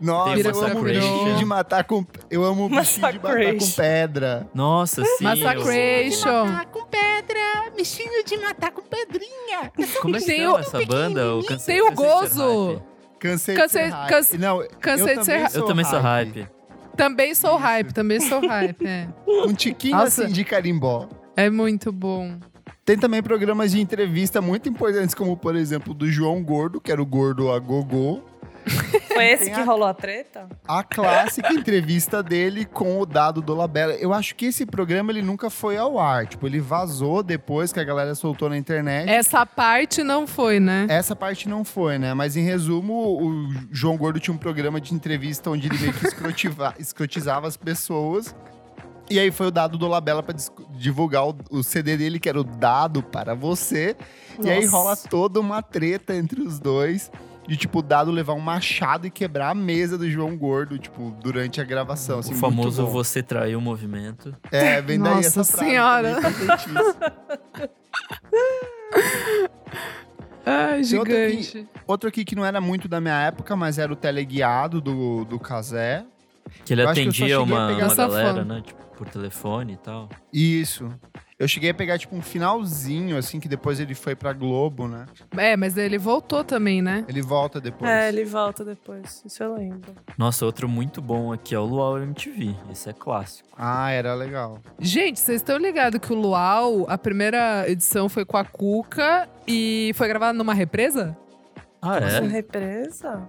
Nossa, 0.00 0.34
Tem 0.34 0.44
eu 0.52 0.64
amo 0.66 0.82
bichinho 0.82 1.36
de 1.36 1.44
matar 1.44 1.84
com... 1.84 2.04
Eu 2.28 2.42
amo 2.44 2.68
bichinho 2.68 3.12
de 3.12 3.18
matar 3.18 3.20
com 3.20 3.28
Massacration. 3.28 3.76
pedra. 3.76 4.48
Nossa, 4.52 5.04
sim. 5.04 5.22
Massacration. 5.24 6.46
com 6.72 6.84
pedra, 6.86 7.70
bichinho 7.76 8.24
de 8.24 8.36
matar 8.38 8.72
com 8.72 8.82
pedrinha. 8.82 9.70
eu- 9.78 10.00
Como 10.00 10.16
é 10.16 10.18
que 10.18 10.26
Tem 10.26 10.46
o- 10.48 10.58
essa 10.58 10.84
banda? 10.84 11.36
O 11.36 11.44
Cansei- 11.44 11.76
Tem 11.76 11.88
o 11.88 11.92
Gozo. 11.94 12.82
Cansei, 13.20 13.54
Cansei- 13.54 13.84
de 13.84 13.90
ser 13.90 13.94
hype. 13.96 14.08
canse- 14.08 14.38
Não, 14.38 14.66
cansei 14.80 15.14
eu 15.14 15.18
de 15.20 15.24
ser 15.24 15.30
também 15.30 15.42
hype. 15.44 15.54
Eu 15.56 15.64
também 15.66 15.84
sou 15.84 16.00
hype. 16.00 16.48
Também 16.96 17.34
sou 17.34 17.50
Isso. 17.50 17.58
hype, 17.62 17.94
também 17.94 18.20
sou 18.20 18.46
hype. 18.48 18.84
É, 18.86 19.08
Um 19.46 19.54
tiquinho 19.54 19.96
Nossa. 19.96 20.24
assim 20.24 20.32
de 20.32 20.44
carimbó. 20.44 21.08
é 21.36 21.48
muito 21.48 21.92
bom. 21.92 22.36
Tem 22.84 22.98
também 22.98 23.22
programas 23.22 23.70
de 23.70 23.80
entrevista 23.80 24.40
muito 24.40 24.68
importantes, 24.68 25.14
como, 25.14 25.36
por 25.36 25.54
exemplo, 25.54 25.94
do 25.94 26.10
João 26.10 26.42
Gordo, 26.42 26.80
que 26.80 26.90
era 26.90 27.00
o 27.00 27.06
Gordo 27.06 27.52
a 27.52 27.58
Gogô. 27.60 28.20
Foi 29.12 29.24
esse 29.26 29.44
Tem 29.46 29.54
que 29.54 29.60
a- 29.60 29.64
rolou 29.64 29.86
a 29.86 29.94
treta? 29.94 30.48
A 30.66 30.82
clássica 30.82 31.52
entrevista 31.52 32.22
dele 32.22 32.64
com 32.64 33.00
o 33.00 33.06
Dado 33.06 33.40
Dolabella. 33.42 33.92
Eu 33.94 34.12
acho 34.12 34.34
que 34.34 34.46
esse 34.46 34.64
programa 34.66 35.10
ele 35.12 35.22
nunca 35.22 35.48
foi 35.50 35.76
ao 35.76 35.98
ar. 35.98 36.26
Tipo, 36.26 36.46
ele 36.46 36.60
vazou 36.60 37.22
depois 37.22 37.72
que 37.72 37.78
a 37.80 37.84
galera 37.84 38.14
soltou 38.16 38.48
na 38.48 38.56
internet. 38.56 39.08
Essa 39.08 39.44
parte 39.46 40.02
não 40.02 40.26
foi, 40.26 40.58
né? 40.60 40.86
Essa 40.88 41.14
parte 41.14 41.48
não 41.48 41.64
foi, 41.64 41.98
né? 41.98 42.14
Mas 42.14 42.36
em 42.36 42.42
resumo, 42.42 42.92
o 43.20 43.48
João 43.70 43.96
Gordo 43.96 44.18
tinha 44.20 44.34
um 44.34 44.38
programa 44.38 44.80
de 44.80 44.92
entrevista 44.94 45.50
onde 45.50 45.68
ele 45.68 45.78
meio 45.78 45.92
que 45.92 46.06
escrotiva- 46.06 46.74
escrotizava 46.78 47.46
as 47.46 47.56
pessoas. 47.56 48.34
E 49.12 49.18
aí 49.18 49.30
foi 49.30 49.46
o 49.48 49.50
dado 49.50 49.76
do 49.76 49.86
Labella 49.86 50.22
pra 50.22 50.34
divulgar 50.74 51.28
o, 51.28 51.36
o 51.50 51.62
CD 51.62 51.96
dele, 51.96 52.18
que 52.18 52.28
era 52.28 52.40
o 52.40 52.44
Dado 52.44 53.02
para 53.02 53.34
Você. 53.34 53.94
E 54.42 54.48
aí 54.48 54.64
Nossa. 54.64 54.76
rola 54.76 54.96
toda 54.96 55.38
uma 55.38 55.60
treta 55.62 56.14
entre 56.14 56.40
os 56.40 56.58
dois. 56.58 57.10
De, 57.46 57.56
tipo, 57.56 57.80
o 57.80 57.82
Dado 57.82 58.12
levar 58.12 58.34
um 58.34 58.40
machado 58.40 59.04
e 59.06 59.10
quebrar 59.10 59.50
a 59.50 59.54
mesa 59.54 59.98
do 59.98 60.08
João 60.08 60.36
Gordo, 60.36 60.78
tipo, 60.78 61.10
durante 61.20 61.60
a 61.60 61.64
gravação. 61.64 62.20
Assim, 62.20 62.32
o 62.32 62.36
famoso. 62.36 62.86
Você 62.86 63.20
Traiu 63.22 63.58
o 63.58 63.62
Movimento. 63.62 64.34
É, 64.50 64.80
vem 64.80 64.98
daí 64.98 65.14
Nossa 65.16 65.40
essa 65.40 65.44
frase 65.44 65.70
Senhora. 65.70 66.18
Ai, 70.44 70.82
Tem 70.82 70.98
outro 70.98 71.14
aqui- 71.14 71.42
gigante. 71.42 71.68
Outro 71.86 72.08
aqui 72.08 72.24
que 72.24 72.34
não 72.34 72.44
era 72.44 72.60
muito 72.60 72.88
da 72.88 73.00
minha 73.00 73.20
época, 73.22 73.54
mas 73.54 73.78
era 73.78 73.92
o 73.92 73.96
teleguiado 73.96 74.80
do, 74.80 75.24
do 75.24 75.38
Casé. 75.38 76.04
Que 76.64 76.74
ele 76.74 76.82
Eu 76.82 76.86
que 76.86 77.00
atendia 77.00 77.36
a 77.36 77.42
uma, 77.42 77.68
pegar 77.68 77.86
uma 77.86 77.94
galera, 77.94 78.34
fã. 78.34 78.44
né? 78.44 78.62
Tipo, 78.64 78.82
por 78.96 79.08
telefone 79.08 79.72
e 79.72 79.76
tal. 79.76 80.08
Isso. 80.32 80.88
Eu 81.38 81.48
cheguei 81.48 81.70
a 81.70 81.74
pegar, 81.74 81.98
tipo, 81.98 82.14
um 82.14 82.22
finalzinho, 82.22 83.16
assim, 83.18 83.40
que 83.40 83.48
depois 83.48 83.80
ele 83.80 83.96
foi 83.96 84.14
pra 84.14 84.32
Globo, 84.32 84.86
né? 84.86 85.06
É, 85.36 85.56
mas 85.56 85.76
ele 85.76 85.98
voltou 85.98 86.44
também, 86.44 86.80
né? 86.80 87.04
Ele 87.08 87.20
volta 87.20 87.60
depois. 87.60 87.90
É, 87.90 88.08
ele 88.08 88.24
volta 88.24 88.64
depois. 88.64 89.24
Isso 89.26 89.42
eu 89.42 89.54
lembro. 89.56 89.92
Nossa, 90.16 90.46
outro 90.46 90.68
muito 90.68 91.02
bom 91.02 91.32
aqui 91.32 91.52
é 91.52 91.58
o 91.58 91.64
Luau 91.64 91.98
MTV. 91.98 92.54
Esse 92.70 92.90
é 92.90 92.92
clássico. 92.92 93.48
Ah, 93.58 93.90
era 93.90 94.14
legal. 94.14 94.60
Gente, 94.78 95.18
vocês 95.18 95.40
estão 95.40 95.56
ligados 95.58 95.98
que 95.98 96.12
o 96.12 96.16
Luau, 96.16 96.86
a 96.88 96.96
primeira 96.96 97.68
edição 97.68 98.08
foi 98.08 98.24
com 98.24 98.36
a 98.36 98.44
Cuca 98.44 99.28
e 99.44 99.90
foi 99.96 100.06
gravada 100.06 100.38
numa 100.38 100.54
represa? 100.54 101.16
Ah, 101.80 101.98
é? 101.98 102.20
represa? 102.20 103.20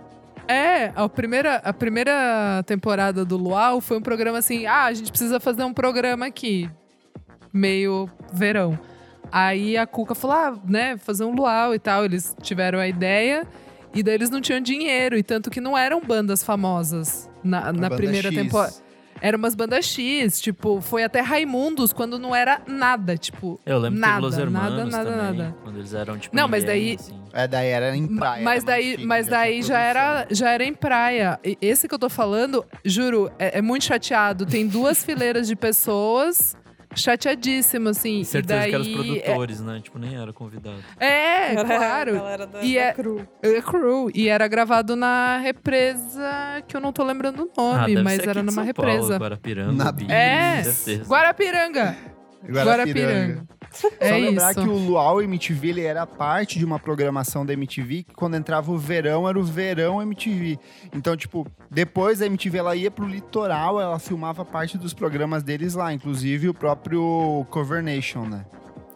É, 0.48 0.92
a 0.96 1.08
primeira, 1.08 1.56
a 1.58 1.74
primeira 1.74 2.64
temporada 2.66 3.24
do 3.24 3.38
Luau 3.38 3.80
foi 3.80 3.98
um 3.98 4.02
programa 4.02 4.40
assim: 4.40 4.66
ah, 4.66 4.86
a 4.86 4.94
gente 4.94 5.10
precisa 5.10 5.40
fazer 5.40 5.64
um 5.64 5.74
programa 5.74 6.26
aqui, 6.26 6.70
meio 7.52 8.10
verão. 8.32 8.78
Aí 9.32 9.78
a 9.78 9.88
Cuca 9.88 10.14
falou: 10.14 10.36
ah, 10.36 10.60
né, 10.68 10.98
fazer 10.98 11.24
um 11.24 11.34
Luau 11.34 11.74
e 11.74 11.80
tal. 11.80 12.06
Eles 12.06 12.36
tiveram 12.42 12.80
a 12.80 12.88
ideia 12.88 13.48
e 13.94 14.02
daí 14.02 14.16
eles 14.16 14.30
não 14.30 14.42
tinham 14.42 14.60
dinheiro, 14.60 15.18
e 15.18 15.24
tanto 15.24 15.52
que 15.52 15.62
não 15.62 15.78
eram 15.78 16.02
bandas 16.02 16.44
famosas 16.44 17.30
na, 17.44 17.72
na 17.72 17.90
banda 17.90 17.96
primeira 17.96 18.32
temporada. 18.32 18.74
Eram 19.24 19.40
umas 19.40 19.56
bandas 19.56 19.86
X, 19.86 20.42
tipo, 20.42 20.82
foi 20.82 21.02
até 21.02 21.22
Raimundos 21.22 21.94
quando 21.94 22.20
não 22.20 22.36
era 22.36 22.62
nada, 22.68 23.18
tipo. 23.18 23.58
Eu 23.66 23.80
lembro 23.80 23.98
nada, 23.98 24.16
que 24.18 24.22
Los 24.22 24.38
Hermanos 24.38 24.92
nada, 24.92 25.06
nada, 25.06 25.12
também, 25.26 25.40
nada. 25.40 25.56
quando 25.64 25.78
eles 25.80 25.94
eram, 25.94 26.18
tipo, 26.18 26.36
Não, 26.36 26.46
mas 26.50 26.66
daí- 26.66 26.98
assim. 27.00 27.14
É, 27.32 27.48
daí 27.48 27.68
era 27.70 27.96
em 27.96 28.06
praia. 28.18 28.44
mas 28.44 28.64
era 28.64 28.66
daí, 28.74 28.92
chique, 28.92 29.06
mas 29.06 29.26
já 29.26 29.32
daí 29.32 29.62
já 29.64 29.80
era, 29.80 30.28
já 30.30 30.52
era 30.52 30.64
em 30.66 30.74
praia. 30.74 31.40
E 31.42 31.58
Esse 31.62 31.88
que 31.88 31.96
eu 31.96 32.00
tô 32.00 32.10
falando, 32.10 32.66
juro, 32.84 33.32
é, 33.40 33.60
é 33.60 33.62
muito 33.62 33.86
chateado. 33.86 34.46
Tem 34.46 34.68
duas 34.68 35.06
fileiras 35.06 35.48
de 35.48 35.56
pessoas 35.56 36.56
chateadíssimas, 36.96 37.98
assim. 37.98 38.24
Certeza 38.24 38.60
daí, 38.60 38.70
que 38.70 38.76
eram 38.76 38.86
os 38.86 38.92
produtores, 38.94 39.62
né? 39.62 39.80
Tipo, 39.84 40.00
nem 40.00 40.16
era 40.16 40.32
convidado. 40.34 40.78
É, 41.00 41.06
é 41.08 41.52
Era 41.54 41.64
claro. 41.66 42.14
galera 42.16 42.48
da, 42.48 42.62
E 42.64 42.76
da 42.76 42.82
é- 42.82 42.94
crew. 42.94 43.28
É 43.42 43.62
crew. 43.62 44.12
E 44.14 44.28
era 44.30 44.48
gravado 44.48 44.96
na 44.96 45.38
represa, 45.38 46.64
que 46.68 46.76
eu 46.78 46.82
não 46.82 46.92
tô 46.92 47.04
lembrando 47.04 47.44
o 47.44 47.52
Ah, 47.62 47.78
nome, 47.82 47.94
deve 47.96 48.04
mas 48.04 48.20
era 48.20 48.42
numa 48.42 48.52
São 48.52 48.64
represa. 48.64 49.00
Paulo, 49.02 49.20
Guarapiranga, 49.20 49.72
Na 50.08 50.14
É, 50.14 50.64
certeza. 50.64 51.10
Guarapiranga. 51.10 51.96
Guarapiranga. 52.50 53.46
É 54.00 54.10
Só 54.10 54.16
lembrar 54.16 54.52
isso. 54.52 54.62
que 54.62 54.68
o 54.68 54.74
Luau 54.78 55.22
MTV 55.22 55.70
ele 55.70 55.82
era 55.82 56.06
parte 56.06 56.60
de 56.60 56.66
uma 56.66 56.80
programação 56.80 57.46
da 57.46 57.54
MTV 57.54 58.04
que 58.04 58.14
quando 58.14 58.36
entrava 58.36 58.72
o 58.72 58.78
verão 58.78 59.28
era 59.28 59.40
o 59.40 59.44
verão 59.44 60.02
MTV. 60.02 60.60
Então, 60.94 61.16
tipo, 61.18 61.48
depois 61.70 62.22
a 62.22 62.26
MTV 62.26 62.58
ela 62.58 62.76
ia 62.76 62.92
pro 62.92 63.08
litoral, 63.08 63.80
ela 63.82 64.00
filmava 64.00 64.46
parte 64.46 64.78
dos 64.78 64.94
programas 64.94 65.44
deles 65.44 65.74
lá, 65.74 65.94
inclusive 65.94 66.50
o 66.50 66.54
próprio 66.54 67.46
Cover 67.50 67.84
Nation, 67.84 68.26
né? 68.26 68.46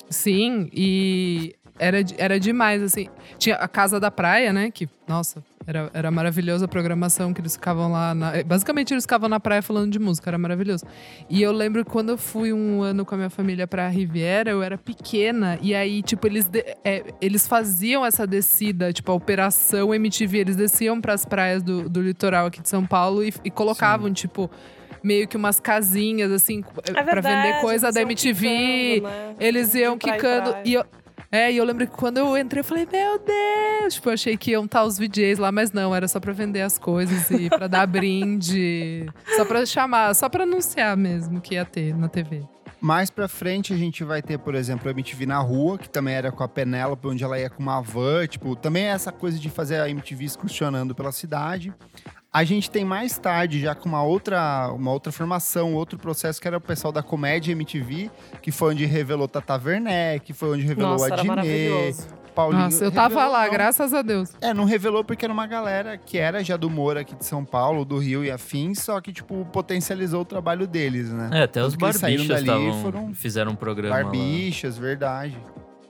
Sim, 0.10 0.70
e 0.72 1.56
era, 1.80 1.98
era 2.18 2.40
demais, 2.40 2.82
assim. 2.82 3.08
Tinha 3.38 3.56
a 3.56 3.68
Casa 3.68 4.00
da 4.00 4.10
Praia, 4.12 4.52
né? 4.54 4.72
Que, 4.72 4.88
nossa, 5.08 5.44
Era, 5.66 5.90
era 5.94 6.10
maravilhosa 6.10 6.64
a 6.64 6.68
programação 6.68 7.34
que 7.34 7.42
eles 7.42 7.54
ficavam 7.56 7.92
lá. 7.92 8.16
na- 8.16 8.38
eh, 8.38 8.44
basicamente, 8.44 8.94
eles 8.94 9.04
ficavam 9.04 9.28
na 9.28 9.38
praia 9.40 9.62
falando 9.62 9.92
de 9.92 10.00
música, 10.00 10.30
era 10.30 10.38
maravilhoso. 10.38 10.86
E 11.30 11.42
eu 11.42 11.52
lembro 11.52 11.84
que 11.84 11.92
quando 11.92 12.08
eu 12.10 12.18
fui 12.18 12.54
um 12.54 12.82
ano 12.82 13.04
com 13.06 13.16
a 13.16 13.18
minha 13.18 13.30
família 13.30 13.68
pra 13.68 13.88
Riviera, 13.90 14.50
eu 14.50 14.64
era 14.64 14.78
pequena. 14.78 15.60
E 15.62 15.76
aí, 15.76 16.02
tipo, 16.02 16.26
eles, 16.26 16.46
de- 16.48 16.64
é, 16.86 17.04
eles 17.20 17.46
faziam 17.48 18.06
essa 18.06 18.26
descida, 18.26 18.94
tipo, 18.94 19.12
a 19.12 19.16
Operação 19.16 19.94
MTV. 19.94 20.38
Eles 20.38 20.56
desciam 20.56 21.02
pras 21.02 21.26
praias 21.26 21.62
do, 21.62 21.90
do 21.90 22.02
litoral 22.02 22.46
aqui 22.48 22.62
de 22.62 22.70
São 22.70 22.86
Paulo 22.86 23.22
e, 23.24 23.34
e 23.44 23.52
colocavam, 23.52 24.12
tipo. 24.14 24.50
Meio 25.04 25.28
que 25.28 25.38
umas 25.38 25.60
casinhas, 25.60 26.32
assim, 26.32 26.64
É 26.84 27.04
verdade, 27.04 27.28
vender 27.50 27.62
coisa 27.62 27.92
da 27.92 28.02
MTV. 28.02 28.48
quicando, 28.48 29.08
né? 29.08 29.36
Eles 29.40 29.74
iam 29.76 29.98
quicando. 29.98 30.56
E 30.66 30.74
eu, 30.74 30.84
é, 31.32 31.52
e 31.52 31.58
eu 31.58 31.66
lembro 31.66 31.86
que 31.86 31.96
quando 31.96 32.18
eu 32.18 32.38
entrei, 32.38 32.62
eu 32.62 32.64
falei, 32.64 32.88
meu 32.92 33.20
Deus! 33.20 33.96
Tipo, 33.96 34.10
eu 34.10 34.14
achei 34.14 34.38
que 34.38 34.52
iam 34.52 34.66
estar 34.66 34.84
os 34.84 34.98
VJs 34.98 35.40
lá, 35.40 35.52
mas 35.52 35.72
não, 35.72 35.94
era 35.96 36.08
só 36.08 36.20
pra 36.20 36.34
vender 36.34 36.62
as 36.62 36.78
coisas 36.78 37.30
e 37.32 37.50
pra 37.50 37.68
dar 37.68 37.86
brinde. 37.88 39.06
Só 39.36 39.46
pra 39.46 39.66
chamar, 39.66 40.14
só 40.14 40.30
pra 40.30 40.44
anunciar 40.44 40.96
mesmo 40.96 41.42
que 41.42 41.56
ia 41.56 41.66
ter 41.66 41.96
na 41.96 42.08
TV. 42.08 42.44
Mais 42.80 43.10
pra 43.10 43.28
frente 43.28 43.74
a 43.74 43.78
gente 43.78 44.04
vai 44.04 44.22
ter, 44.22 44.38
por 44.38 44.54
exemplo, 44.54 44.88
a 44.88 44.92
MTV 44.92 45.26
na 45.26 45.40
rua, 45.40 45.78
que 45.80 45.90
também 45.90 46.14
era 46.14 46.32
com 46.32 46.44
a 46.44 46.48
Penélope, 46.48 47.08
onde 47.08 47.24
ela 47.24 47.40
ia 47.40 47.50
com 47.50 47.62
uma 47.62 47.82
van, 47.82 48.28
tipo, 48.28 48.56
também 48.56 48.84
é 48.84 48.90
essa 48.90 49.12
coisa 49.12 49.40
de 49.40 49.50
fazer 49.50 49.80
a 49.82 49.90
MTV 49.90 50.26
excursionando 50.26 50.94
pela 50.94 51.12
cidade. 51.12 51.74
A 52.32 52.44
gente 52.44 52.70
tem 52.70 52.84
mais 52.86 53.18
tarde, 53.18 53.60
já 53.60 53.74
com 53.74 53.88
uma 53.90 54.04
outra, 54.04 54.72
uma 54.74 54.92
outra 54.92 55.12
formação, 55.12 55.74
outro 55.74 55.98
processo, 55.98 56.40
que 56.42 56.48
era 56.48 56.58
o 56.58 56.62
pessoal 56.62 56.92
da 56.92 57.02
Comédia 57.02 57.52
MTV, 57.54 58.12
que 58.42 58.52
foi 58.52 58.74
onde 58.74 58.86
revelou 58.86 59.28
Tata 59.28 59.60
Werneck, 59.64 60.26
que 60.26 60.34
foi 60.34 60.52
onde 60.52 60.64
revelou 60.66 60.92
Nossa, 60.92 61.14
a 61.14 61.18
Dinê. 61.18 61.94
Paulinho. 62.36 62.64
Nossa, 62.66 62.84
eu 62.84 62.92
tava 62.92 63.16
revelou, 63.16 63.32
lá, 63.32 63.46
não. 63.46 63.52
graças 63.52 63.94
a 63.96 64.02
Deus. 64.04 64.32
É, 64.40 64.54
não 64.54 64.66
revelou 64.66 65.04
porque 65.04 65.26
era 65.26 65.34
uma 65.34 65.48
galera 65.48 65.98
que 65.98 66.20
era 66.20 66.44
já 66.44 66.56
do 66.56 66.70
Moro 66.70 67.00
aqui 67.00 67.16
de 67.16 67.26
São 67.26 67.44
Paulo, 67.44 67.84
do 67.84 67.98
Rio 67.98 68.24
e 68.24 68.30
afins, 68.30 68.80
só 68.80 69.02
que, 69.02 69.12
tipo, 69.12 69.44
potencializou 69.52 70.22
o 70.22 70.26
trabalho 70.26 70.68
deles, 70.68 71.10
né? 71.12 71.32
É, 71.34 71.42
até 71.44 71.64
os 71.64 71.74
Tanto 71.74 71.80
barbichas 71.82 72.28
dali, 72.28 72.46
tavam- 72.46 72.82
foram 72.84 73.14
fizeram 73.16 73.54
um 73.54 73.56
programa 73.56 73.96
lá. 73.96 74.04
Barbichas, 74.04 74.78
verdade. 74.78 75.36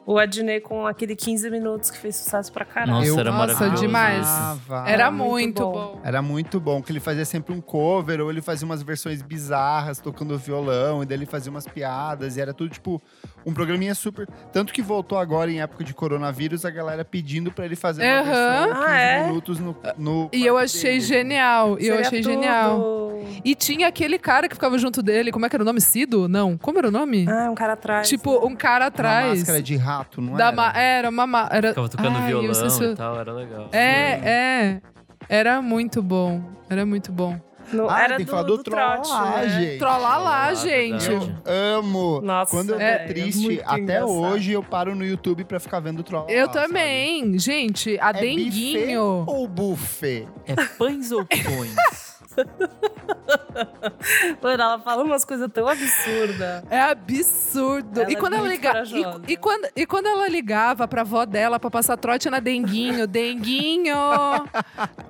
O 0.09 0.17
Adnei 0.17 0.61
com 0.61 0.87
aquele 0.87 1.17
15 1.17 1.49
minutos 1.51 1.91
que 1.91 1.97
fez 1.97 2.15
sucesso 2.15 2.49
pra 2.53 2.63
caralho. 2.63 2.93
Nossa, 2.93 3.07
Eu 3.07 3.19
era 3.19 3.29
Nossa, 3.29 3.45
maravilhoso. 3.53 3.81
demais. 3.83 4.25
amava. 4.25 4.89
Era 4.89 5.11
muito 5.11 5.29
muito 5.31 5.61
bom. 5.63 5.71
bom. 5.73 6.01
Era 6.01 6.21
muito 6.21 6.59
bom, 6.61 6.81
que 6.81 6.91
ele 6.93 7.01
fazia 7.01 7.25
sempre 7.25 7.53
um 7.53 7.59
cover, 7.59 8.21
ou 8.21 8.29
ele 8.31 8.41
fazia 8.41 8.65
umas 8.65 8.81
versões 8.81 9.21
bizarras, 9.21 9.99
tocando 9.99 10.37
violão, 10.37 11.03
e 11.03 11.05
daí 11.05 11.17
ele 11.17 11.25
fazia 11.25 11.51
umas 11.51 11.67
piadas, 11.67 12.37
e 12.37 12.41
era 12.41 12.53
tudo, 12.53 12.69
tipo, 12.69 13.01
um 13.45 13.53
programinha 13.53 13.93
super... 13.93 14.25
Tanto 14.53 14.71
que 14.71 14.81
voltou 14.81 15.17
agora, 15.17 15.51
em 15.51 15.59
época 15.59 15.83
de 15.83 15.93
coronavírus, 15.93 16.63
a 16.63 16.69
galera 16.69 17.03
pedindo 17.03 17.51
pra 17.51 17.65
ele 17.65 17.75
fazer 17.75 18.01
uma 18.03 18.23
versão 18.23 18.67
15 18.69 18.81
Ah, 18.87 18.97
é? 18.97 19.27
minutos 19.27 19.59
no, 19.59 19.75
no 19.97 20.29
E 20.31 20.45
eu 20.45 20.57
achei 20.57 20.91
dele. 20.93 21.01
genial. 21.01 21.77
E 21.81 21.87
eu 21.87 21.99
achei 21.99 22.21
tudo. 22.21 22.31
genial. 22.31 23.03
E 23.43 23.53
tinha 23.55 23.87
aquele 23.89 24.17
cara 24.17 24.47
que 24.47 24.55
ficava 24.55 24.77
junto 24.77 25.03
dele, 25.03 25.33
como 25.33 25.45
é 25.45 25.49
que 25.49 25.55
era 25.55 25.63
o 25.63 25.65
nome? 25.65 25.81
Cido? 25.81 26.29
Não. 26.29 26.57
Como 26.57 26.77
era 26.77 26.87
o 26.87 26.91
nome? 26.91 27.25
Ah, 27.27 27.49
um 27.51 27.55
cara 27.55 27.73
atrás. 27.73 28.07
tipo, 28.07 28.45
um 28.47 28.55
cara 28.55 28.85
Uma 28.85 28.87
atrás. 28.87 29.39
máscara 29.39 29.61
de 29.61 29.75
rato, 29.75 29.96
não 30.21 30.33
da 30.35 30.47
era? 30.47 30.55
ma- 30.55 30.73
Era 30.73 31.09
uma. 31.09 31.27
ma- 31.27 31.49
Era... 31.51 31.69
Ficava 31.69 31.89
tocando 31.89 32.17
Ai, 32.17 32.23
eu 32.33 32.41
violão 32.41 32.67
o- 32.79 32.83
e 32.83 32.95
tal, 32.95 33.19
era 33.19 33.33
legal. 33.33 33.69
É, 33.71 34.19
é. 34.23 34.81
Era 35.29 35.61
muito 35.61 36.01
bom. 36.01 36.41
Era 36.69 36.85
muito 36.85 37.11
bom. 37.11 37.39
No- 37.73 37.89
Ah, 37.89 37.99
era 38.03 38.15
tem 38.15 38.25
que 38.25 38.25
do, 38.25 38.31
falar 38.31 38.43
do, 38.43 38.57
do 38.57 38.63
trote, 38.63 39.09
trollagem. 39.09 39.67
né? 39.73 39.77
Trollar 39.77 40.23
lá, 40.23 40.53
gente. 40.53 41.05
verdade. 41.09 41.35
Amo. 41.45 42.21
Nossa, 42.21 42.51
Quando 42.55 42.69
eu 42.69 42.75
tô 42.77 42.81
é, 42.81 42.93
é 42.93 42.97
triste, 43.07 43.39
muito 43.43 43.61
até 43.65 43.79
engraçado. 43.81 44.09
hoje 44.09 44.51
eu 44.53 44.63
paro 44.63 44.95
no 44.95 45.03
YouTube 45.05 45.43
pra 45.43 45.59
ficar 45.59 45.81
vendo 45.81 46.01
troll. 46.01 46.25
Eu 46.29 46.47
lá, 46.47 46.53
sabe? 46.53 46.67
também. 46.67 47.37
Gente, 47.37 47.99
a 47.99 48.09
É 48.11 48.13
buffet 48.13 48.21
Denguinho. 48.35 49.23
ou 49.27 49.47
buffet? 49.49 50.25
É 50.45 50.55
pães 50.77 51.11
ou 51.11 51.25
pões? 51.25 51.75
Mano, 54.41 54.63
ela 54.63 54.79
fala 54.79 55.03
umas 55.03 55.25
coisas 55.25 55.49
tão 55.51 55.67
absurdas. 55.67 56.63
É 56.69 56.79
absurdo. 56.79 58.01
Ela 58.01 58.11
e 58.11 58.13
é 58.13 58.17
quando 58.17 58.33
ela 58.33 58.47
muito 58.47 58.55
ligava. 58.55 59.21
E, 59.27 59.33
e 59.33 59.37
quando, 59.37 59.67
e 59.75 59.85
quando 59.85 60.07
ela 60.07 60.27
ligava 60.27 60.87
pra 60.87 61.01
avó 61.01 61.25
dela 61.25 61.59
pra 61.59 61.69
passar 61.69 61.97
trote 61.97 62.29
na 62.29 62.39
Denguinho, 62.39 63.05
Denguinho, 63.07 63.95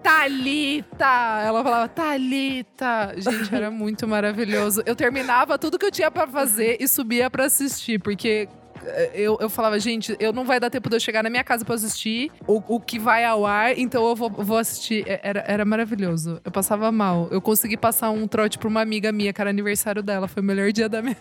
Thalita. 0.01 1.41
Ela 1.43 1.63
falava, 1.63 1.87
Thalita. 1.89 3.13
Gente, 3.17 3.53
era 3.53 3.69
muito 3.69 4.07
maravilhoso. 4.07 4.81
Eu 4.85 4.95
terminava 4.95 5.57
tudo 5.57 5.77
que 5.77 5.85
eu 5.85 5.91
tinha 5.91 6.09
pra 6.09 6.27
fazer 6.27 6.77
e 6.79 6.87
subia 6.87 7.29
pra 7.29 7.45
assistir, 7.45 7.99
porque. 7.99 8.47
Eh, 8.87 9.11
Eu, 9.13 9.37
eu 9.39 9.49
falava, 9.49 9.79
gente, 9.79 10.15
eu 10.19 10.31
não 10.33 10.45
vai 10.45 10.59
dar 10.59 10.69
tempo 10.69 10.89
de 10.89 10.95
eu 10.95 10.99
chegar 10.99 11.23
na 11.23 11.29
minha 11.29 11.43
casa 11.43 11.63
pra 11.65 11.75
assistir 11.75 12.31
o, 12.47 12.61
o 12.75 12.79
que 12.79 12.97
vai 12.99 13.23
ao 13.25 13.45
ar, 13.45 13.77
então 13.77 14.07
eu 14.07 14.15
vou, 14.15 14.29
vou 14.29 14.57
assistir. 14.57 15.03
É, 15.07 15.19
Era, 15.23 15.43
era 15.47 15.65
maravilhoso. 15.65 16.39
Eu 16.43 16.51
passava 16.51 16.91
mal. 16.91 17.27
Eu 17.31 17.41
consegui 17.41 17.77
passar 17.77 18.09
um 18.11 18.27
trote 18.27 18.57
pra 18.57 18.67
uma 18.67 18.81
amiga 18.81 19.11
minha, 19.11 19.33
que 19.33 19.41
era 19.41 19.49
aniversário 19.49 20.01
dela. 20.01 20.27
Foi 20.27 20.41
o 20.41 20.45
melhor 20.45 20.71
dia 20.71 20.87
da 20.87 21.01
minha. 21.01 21.17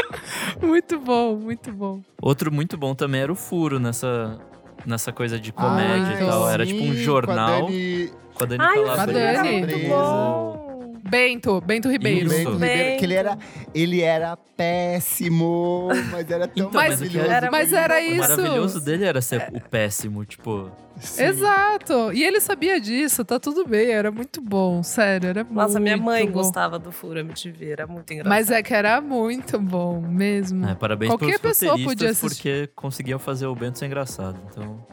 muito 0.60 0.98
bom, 0.98 1.36
muito 1.36 1.72
bom. 1.72 2.00
Outro 2.20 2.52
muito 2.52 2.76
bom 2.76 2.94
também 2.94 3.20
era 3.20 3.32
o 3.32 3.36
furo 3.36 3.78
nessa, 3.78 4.38
nessa 4.84 5.12
coisa 5.12 5.38
de 5.38 5.52
comédia 5.52 6.16
Ai, 6.16 6.22
e 6.22 6.26
tal. 6.26 6.50
Era 6.50 6.66
tipo 6.66 6.82
um 6.82 6.92
sim, 6.92 6.96
jornal 6.96 7.66
Com 7.66 7.66
a 7.66 7.70
Dani, 7.70 8.12
com 8.34 8.44
a 8.44 8.46
Dani 8.46 8.64
Ai, 8.64 8.74
filme 8.74 9.18
era 9.20 9.42
Dani. 9.42 10.65
Bento, 11.08 11.60
Bento 11.60 11.90
Ribeiro. 11.90 12.26
Isso. 12.26 12.36
Bento 12.36 12.50
Ribeiro, 12.52 12.98
que 12.98 13.04
ele 13.04 13.14
era, 13.14 13.38
ele 13.74 14.00
era 14.02 14.36
péssimo, 14.36 15.88
mas 16.10 16.30
era 16.30 16.48
tão 16.48 16.66
Então, 16.68 16.70
mas 16.72 17.00
maravilhoso. 17.00 17.30
era- 17.30 17.50
mas 17.50 17.72
era 17.72 17.94
O 17.94 17.98
isso. 17.98 18.18
maravilhoso 18.18 18.80
dele 18.80 19.04
era 19.04 19.20
ser 19.20 19.48
o 19.52 19.60
péssimo, 19.60 20.24
tipo. 20.24 20.70
Sim. 20.98 21.24
Exato. 21.24 22.10
E 22.14 22.24
ele 22.24 22.40
sabia 22.40 22.80
disso, 22.80 23.22
tá 23.22 23.38
tudo 23.38 23.66
bem. 23.66 23.90
Era 23.90 24.10
muito 24.10 24.40
bom, 24.40 24.82
sério, 24.82 25.28
era 25.28 25.44
muito 25.44 25.54
Nossa, 25.54 25.78
minha 25.78 25.96
mãe 25.96 26.24
bom. 26.26 26.32
gostava 26.32 26.78
do 26.78 26.90
Furo 26.90 27.18
MTV, 27.18 27.70
era 27.70 27.86
muito 27.86 28.10
engraçado. 28.12 28.30
Mas 28.30 28.50
é 28.50 28.62
que 28.62 28.72
era 28.72 28.98
muito 29.02 29.58
bom 29.58 30.00
mesmo. 30.00 30.66
É, 30.66 30.74
parabéns 30.74 31.10
Qualquer 31.10 31.38
pessoa 31.38 31.78
podia 31.78 32.10
assistir. 32.10 32.28
porque 32.36 32.70
conseguiam 32.74 33.18
fazer 33.18 33.46
o 33.46 33.54
Bento 33.54 33.78
ser 33.78 33.86
engraçado. 33.86 34.38
Então, 34.50 34.86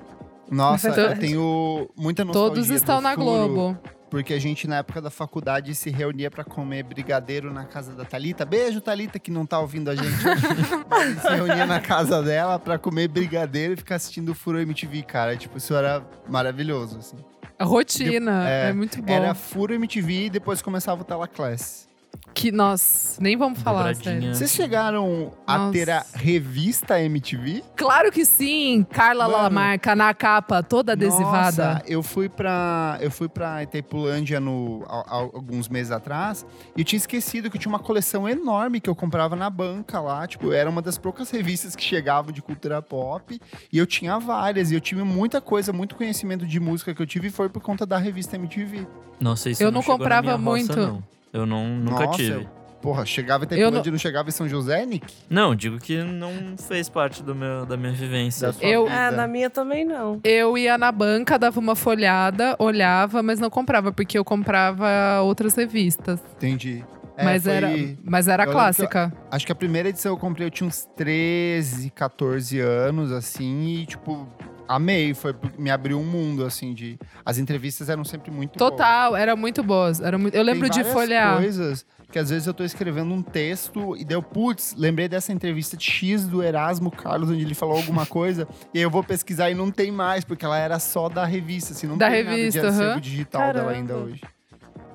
Nossa, 0.51 0.89
Então- 0.89 1.03
eu 1.05 1.17
tenho 1.19 1.89
muita 1.95 2.23
nostalgia 2.25 2.49
Todos 2.55 2.67
do 2.67 2.73
estão 2.75 3.01
na 3.01 3.15
Globo. 3.15 3.77
Porque 4.09 4.31
a 4.35 4.39
gente, 4.39 4.67
na 4.67 4.75
época 4.77 5.01
da 5.01 5.09
faculdade, 5.09 5.73
se 5.73 5.89
reunia 5.89 6.29
pra 6.29 6.43
comer 6.43 6.83
brigadeiro 6.83 7.51
na 7.51 7.65
casa 7.65 7.93
da 7.93 8.05
Thalita. 8.05 8.45
Beijo, 8.45 8.79
Thalita, 8.79 9.17
que 9.17 9.31
não 9.31 9.43
tá 9.43 9.59
ouvindo 9.59 9.89
a 9.89 9.95
gente. 9.95 10.05
Mas 10.87 11.19
se 11.19 11.29
reunia 11.29 11.65
na 11.65 11.79
casa 11.79 12.21
dela 12.21 12.59
pra 12.59 12.77
comer 12.77 13.07
brigadeiro 13.07 13.73
e 13.73 13.75
ficar 13.75 13.95
assistindo 13.95 14.29
o 14.29 14.35
Furo 14.35 14.59
MTV, 14.59 15.01
cara. 15.01 15.35
Tipo, 15.35 15.57
isso 15.57 15.73
era 15.73 16.03
maravilhoso, 16.29 16.99
assim. 16.99 17.17
A 17.57 17.63
rotina 17.65 18.47
É, 18.47 18.69
é, 18.69 18.73
muito 18.73 19.01
bom. 19.01 19.11
Era 19.11 19.33
Furo 19.33 19.73
MTV 19.73 20.25
e 20.25 20.29
depois 20.29 20.61
começava 20.61 21.01
o 21.01 21.03
Telaclass. 21.03 21.87
Que, 22.34 22.51
nossa, 22.51 23.21
nem 23.21 23.38
vamos 23.38 23.61
falar, 23.61 23.95
sério. 23.95 24.34
Vocês 24.34 24.51
chegaram 24.51 25.31
a 25.45 25.57
Nossa. 25.57 25.71
ter 25.71 25.89
a 25.89 26.03
revista 26.15 26.99
MTV? 26.99 27.63
Claro 27.75 28.11
que 28.11 28.25
sim! 28.25 28.86
Carla 28.91 29.25
Mano. 29.27 29.43
Lamarca 29.43 29.95
na 29.95 30.13
capa, 30.13 30.63
toda 30.63 30.93
adesivada. 30.93 31.75
Nossa, 31.75 31.84
eu 31.88 32.01
fui 32.01 32.27
pra 32.27 32.97
eu 33.01 33.11
fui 33.11 33.29
para 33.29 33.61
Itaipulândia 33.63 34.39
no 34.39 34.84
há- 34.89 35.05
há 35.07 35.15
alguns 35.15 35.69
meses 35.69 35.91
atrás 35.91 36.45
e 36.75 36.81
eu 36.81 36.86
tinha 36.86 36.97
esquecido 36.97 37.51
que 37.51 37.59
tinha 37.59 37.69
uma 37.71 37.79
coleção 37.79 38.27
enorme 38.27 38.81
que 38.81 38.89
eu 38.89 38.95
comprava 38.95 39.36
na 39.36 39.49
banca 39.49 40.01
lá, 40.01 40.25
tipo, 40.27 40.51
era 40.51 40.67
uma 40.69 40.81
das 40.81 40.97
poucas 40.97 41.29
revistas 41.29 41.75
que 41.75 41.84
chegavam 41.84 42.31
de 42.31 42.41
cultura 42.41 42.81
pop 42.81 43.39
e 43.71 43.77
eu 43.77 43.86
tinha 43.86 44.17
várias 44.19 44.71
e 44.71 44.75
eu 44.75 44.81
tive 44.81 45.03
muita 45.03 45.39
coisa, 45.39 45.71
muito 45.71 45.95
conhecimento 45.95 46.47
de 46.47 46.59
música 46.59 46.95
que 46.95 47.01
eu 47.01 47.05
tive 47.05 47.27
e 47.27 47.31
foi 47.31 47.47
por 47.47 47.61
conta 47.61 47.86
da 47.86 47.97
revista 47.97 48.36
MTV. 48.38 48.88
nossa, 49.19 49.49
isso 49.51 49.61
Eu 49.61 49.71
não, 49.71 49.81
não 49.81 49.84
comprava 49.84 50.31
roça, 50.31 50.41
muito. 50.41 50.75
não. 50.75 51.03
Eu 51.34 51.45
não, 51.45 51.67
nunca 51.67 52.05
Nossa, 52.05 52.17
tive. 52.17 52.31
eu- 52.43 52.45
porra, 52.81 53.05
chegava 53.05 53.43
em 53.43 53.47
Eu 53.47 53.55
Itaipulândia 53.57 53.89
e 53.89 53.91
não 53.91 53.97
chegava 53.97 54.29
em 54.29 54.31
São 54.31 54.47
José, 54.47 54.86
Nick? 54.86 55.11
Não, 55.29 55.55
digo 55.55 55.79
que 55.79 55.97
não 56.03 56.31
fez 56.57 56.88
parte 56.89 57.23
do 57.23 57.34
meu, 57.34 57.65
da 57.65 57.75
minha 57.75 57.91
vivência. 57.93 58.51
Da 58.51 58.65
Eu- 58.67 58.86
vida. 58.86 58.95
É, 58.95 59.11
na 59.11 59.27
minha 59.27 59.49
também 59.49 59.84
não. 59.84 60.19
Eu 60.23 60.57
ia 60.57 60.77
na 60.77 60.91
banca, 60.91 61.39
dava 61.39 61.59
uma 61.59 61.75
folhada, 61.75 62.55
olhava, 62.59 63.23
mas 63.23 63.39
não 63.39 63.49
comprava, 63.49 63.91
porque 63.91 64.17
eu 64.17 64.23
comprava 64.23 65.21
outras 65.23 65.55
revistas. 65.55 66.19
Entendi. 66.36 66.84
É, 67.15 67.23
mas, 67.25 67.43
foi- 67.43 67.51
era, 67.53 67.67
mas 68.03 68.27
era 68.27 68.43
eu 68.43 68.47
lembro 68.47 68.51
que 68.73 68.81
eu- 68.81 68.88
clássica. 68.89 69.13
Acho 69.31 69.45
que 69.45 69.51
a 69.51 69.55
primeira 69.55 69.89
edição 69.89 70.11
eu 70.13 70.17
comprei, 70.17 70.47
eu 70.47 70.51
tinha 70.51 70.67
uns 70.67 70.86
13, 70.95 71.89
14 71.91 72.59
anos, 72.59 73.11
assim, 73.11 73.65
e, 73.81 73.86
tipo, 73.86 74.27
amei. 74.68 75.14
Foi, 75.14 75.36
me 75.57 75.70
abriu 75.70 75.99
um 75.99 76.03
mundo, 76.05 76.45
assim, 76.45 76.74
de... 76.74 76.97
As 77.26 77.38
entrevistas 77.38 77.89
eram 77.89 78.03
sempre 78.03 78.32
muito 78.32 78.57
boas. 78.57 78.72
Total, 78.72 79.16
era 79.16 79.36
muito 79.36 79.64
boas. 79.64 79.99
Era 79.99 80.18
muito, 80.18 80.36
eu 80.36 80.43
lembro 80.43 80.70
Tem 80.70 80.84
de 80.84 80.89
folhear. 80.89 81.38
coisas 81.38 81.86
que 82.11 82.20
às 82.20 82.30
vezes 82.30 82.45
eu 82.45 82.53
tô 82.53 82.64
escrevendo 82.64 83.11
um 83.11 83.24
texto 83.24 83.97
e 83.97 84.05
deu, 84.05 84.22
putz, 84.22 84.76
lembrei 84.78 85.07
dessa 85.09 85.34
entrevista 85.34 85.76
de 85.76 85.84
X 85.84 86.28
do 86.28 86.43
Erasmo 86.43 86.91
Carlos, 86.91 87.32
onde 87.32 87.41
ele 87.41 87.55
falou 87.55 87.76
alguma 87.76 88.05
coisa, 88.05 88.47
e 88.72 88.78
aí 88.78 88.84
eu 88.84 88.89
vou 88.91 89.03
pesquisar 89.03 89.49
e 89.49 89.55
não 89.55 89.72
tem 89.72 89.91
mais, 89.91 90.24
porque 90.24 90.45
ela 90.45 90.55
era 90.59 90.78
só 90.78 91.09
da 91.09 91.26
revista, 91.26 91.74
assim, 91.74 91.88
não 91.88 91.97
Da 91.97 92.11
tem 92.11 92.24
revista, 92.24 92.59
nada 92.61 92.70
de 92.70 92.76
acervo 92.76 92.91
aham. 92.91 92.99
digital 93.01 93.41
dela 93.41 93.53
Caramba. 93.53 93.72
ainda 93.72 93.95
hoje. 93.95 94.22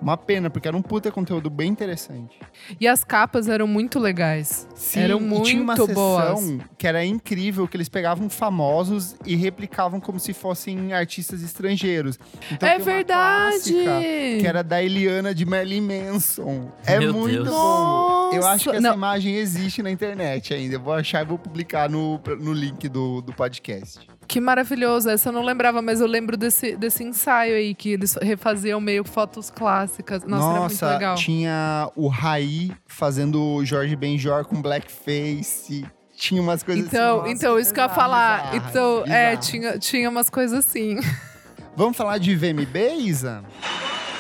Uma 0.00 0.16
pena, 0.16 0.48
porque 0.48 0.68
era 0.68 0.76
um 0.76 0.82
puta 0.82 1.10
conteúdo 1.10 1.50
bem 1.50 1.68
interessante. 1.70 2.38
E 2.80 2.86
as 2.86 3.02
capas 3.02 3.48
eram 3.48 3.66
muito 3.66 3.98
legais. 3.98 4.68
Sim, 4.74 5.00
eram 5.00 5.18
e 5.18 5.42
tinha 5.42 5.62
uma 5.62 5.74
muito 5.74 5.86
sessão 5.88 5.94
boas. 5.94 6.60
que 6.78 6.86
era 6.86 7.04
incrível, 7.04 7.66
que 7.66 7.76
eles 7.76 7.88
pegavam 7.88 8.30
famosos 8.30 9.16
e 9.26 9.34
replicavam 9.34 9.98
como 10.00 10.20
se 10.20 10.32
fossem 10.32 10.92
artistas 10.92 11.42
estrangeiros. 11.42 12.18
Então, 12.52 12.68
é 12.68 12.78
verdade! 12.78 13.72
clássica 13.72 14.00
Que 14.40 14.46
era 14.46 14.62
da 14.62 14.82
Eliana 14.82 15.34
de 15.34 15.44
Marilyn 15.44 15.80
Manson. 15.80 16.70
É 16.86 16.98
Meu 16.98 17.12
muito 17.12 17.32
Deus. 17.44 17.48
bom. 17.48 18.30
Eu 18.32 18.46
acho 18.46 18.64
que 18.70 18.76
essa 18.76 18.80
Não. 18.80 18.94
imagem 18.94 19.34
existe 19.36 19.82
na 19.82 19.90
internet 19.90 20.54
ainda. 20.54 20.74
Eu 20.76 20.80
vou 20.80 20.92
achar 20.94 21.22
e 21.22 21.24
vou 21.24 21.38
publicar 21.38 21.88
no, 21.90 22.20
no 22.40 22.52
link 22.52 22.88
do, 22.88 23.20
do 23.20 23.32
podcast. 23.32 24.06
Que 24.28 24.40
maravilhoso. 24.40 25.08
Essa 25.08 25.30
eu 25.30 25.32
não 25.32 25.42
lembrava, 25.42 25.80
mas 25.80 26.00
eu 26.02 26.06
lembro 26.06 26.36
desse, 26.36 26.76
desse 26.76 27.02
ensaio 27.02 27.54
aí, 27.54 27.74
que 27.74 27.90
eles 27.92 28.14
refaziam 28.20 28.78
meio 28.78 29.02
fotos 29.02 29.48
clássicas. 29.50 30.22
Nossa, 30.24 30.50
era 30.50 30.60
muito 30.60 30.86
legal. 30.86 31.14
tinha 31.16 31.90
o 31.96 32.08
Raí 32.08 32.70
fazendo 32.86 33.42
o 33.42 33.64
Jorge 33.64 33.96
Benjor 33.96 34.44
com 34.44 34.60
blackface. 34.60 35.86
Tinha 36.14 36.42
umas 36.42 36.62
coisas 36.62 36.86
Então, 36.86 37.22
assim. 37.22 37.30
então 37.30 37.58
isso 37.58 37.72
que 37.72 37.80
eu 37.80 37.84
ia 37.84 37.88
falar. 37.88 38.50
bizarras, 38.50 38.70
então, 38.70 39.04
é, 39.06 39.36
tinha, 39.36 39.78
tinha 39.78 40.10
umas 40.10 40.28
coisas 40.28 40.58
assim. 40.58 40.98
Vamos 41.74 41.96
falar 41.96 42.18
de 42.18 42.34
VMB, 42.34 42.76
Isa? 42.98 43.42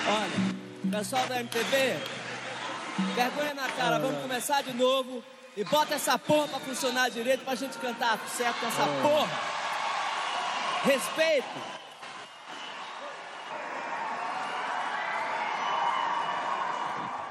Olha, 0.08 0.96
pessoal 0.96 1.26
da 1.26 1.40
MTV, 1.40 1.96
vergonha 3.16 3.52
na 3.54 3.68
cara, 3.68 3.98
vamos 3.98 4.22
começar 4.22 4.62
de 4.62 4.72
novo 4.74 5.22
e 5.56 5.64
bota 5.64 5.96
essa 5.96 6.16
porra 6.16 6.46
pra 6.46 6.60
funcionar 6.60 7.10
direito 7.10 7.44
pra 7.44 7.56
gente 7.56 7.76
cantar 7.78 8.16
certo 8.28 8.64
nessa 8.64 8.84
porra. 9.02 9.28
Respeito. 10.84 11.78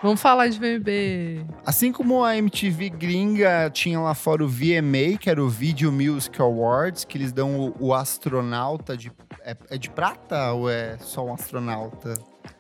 Vamos 0.02 0.22
falar 0.22 0.48
de 0.48 0.60
VMB. 0.60 1.46
Assim 1.66 1.92
como 1.92 2.24
a 2.24 2.38
MTV 2.38 2.90
gringa 2.90 3.70
tinha 3.72 4.00
lá 4.00 4.14
fora 4.14 4.44
o 4.44 4.48
VMA, 4.48 5.18
que 5.20 5.30
era 5.30 5.44
o 5.44 5.50
Video 5.50 5.92
Music 5.92 6.40
Awards, 6.40 7.04
que 7.04 7.18
eles 7.18 7.32
dão 7.32 7.60
o, 7.60 7.88
o 7.88 7.94
astronauta 7.94 8.96
de. 8.96 9.12
É, 9.42 9.56
é 9.72 9.78
de 9.78 9.90
prata 9.90 10.52
ou 10.52 10.70
é 10.70 10.98
só 11.00 11.26
um 11.26 11.34
astronauta? 11.34 12.14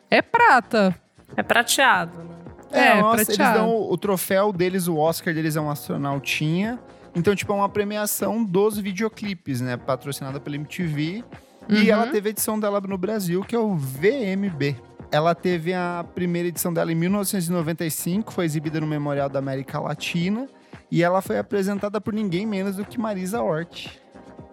É 0.09 0.21
prata. 0.21 0.95
É 1.35 1.43
prateado, 1.43 2.17
né? 2.23 2.35
É, 2.71 3.01
nossa, 3.01 3.17
eles 3.17 3.38
prateado. 3.38 3.59
dão 3.59 3.69
o, 3.69 3.93
o 3.93 3.97
troféu 3.97 4.51
deles, 4.51 4.88
o 4.88 4.97
Oscar 4.97 5.33
deles 5.33 5.55
é 5.55 5.61
um 5.61 5.69
astronautinha. 5.69 6.79
Então, 7.18 7.36
tipo, 7.36 7.51
é 7.51 7.55
uma 7.55 7.68
premiação 7.68 8.43
dos 8.43 8.78
videoclipes, 8.78 9.59
né? 9.59 9.76
Patrocinada 9.76 10.39
pela 10.39 10.55
MTV. 10.55 11.24
E 11.70 11.74
Uhum. 11.74 11.89
ela 11.89 12.07
teve 12.07 12.30
a 12.30 12.32
edição 12.32 12.57
dela 12.59 12.80
no 12.80 12.97
Brasil, 12.97 13.43
que 13.43 13.55
é 13.55 13.59
o 13.59 13.76
VMB. 13.76 14.76
Ela 15.11 15.34
teve 15.36 15.74
a 15.74 16.05
primeira 16.15 16.47
edição 16.47 16.72
dela 16.74 16.91
em 16.91 16.95
1995, 16.95 18.32
foi 18.32 18.45
exibida 18.45 18.80
no 18.80 18.88
Memorial 18.88 19.28
da 19.30 19.39
América 19.39 19.80
Latina. 19.80 20.47
E 20.91 21.03
ela 21.03 21.22
foi 21.22 21.38
apresentada 21.38 21.99
por 21.99 22.13
ninguém 22.13 22.45
menos 22.45 22.76
do 22.78 22.86
que 22.86 22.99
Marisa 22.99 23.41
Hort. 23.41 23.88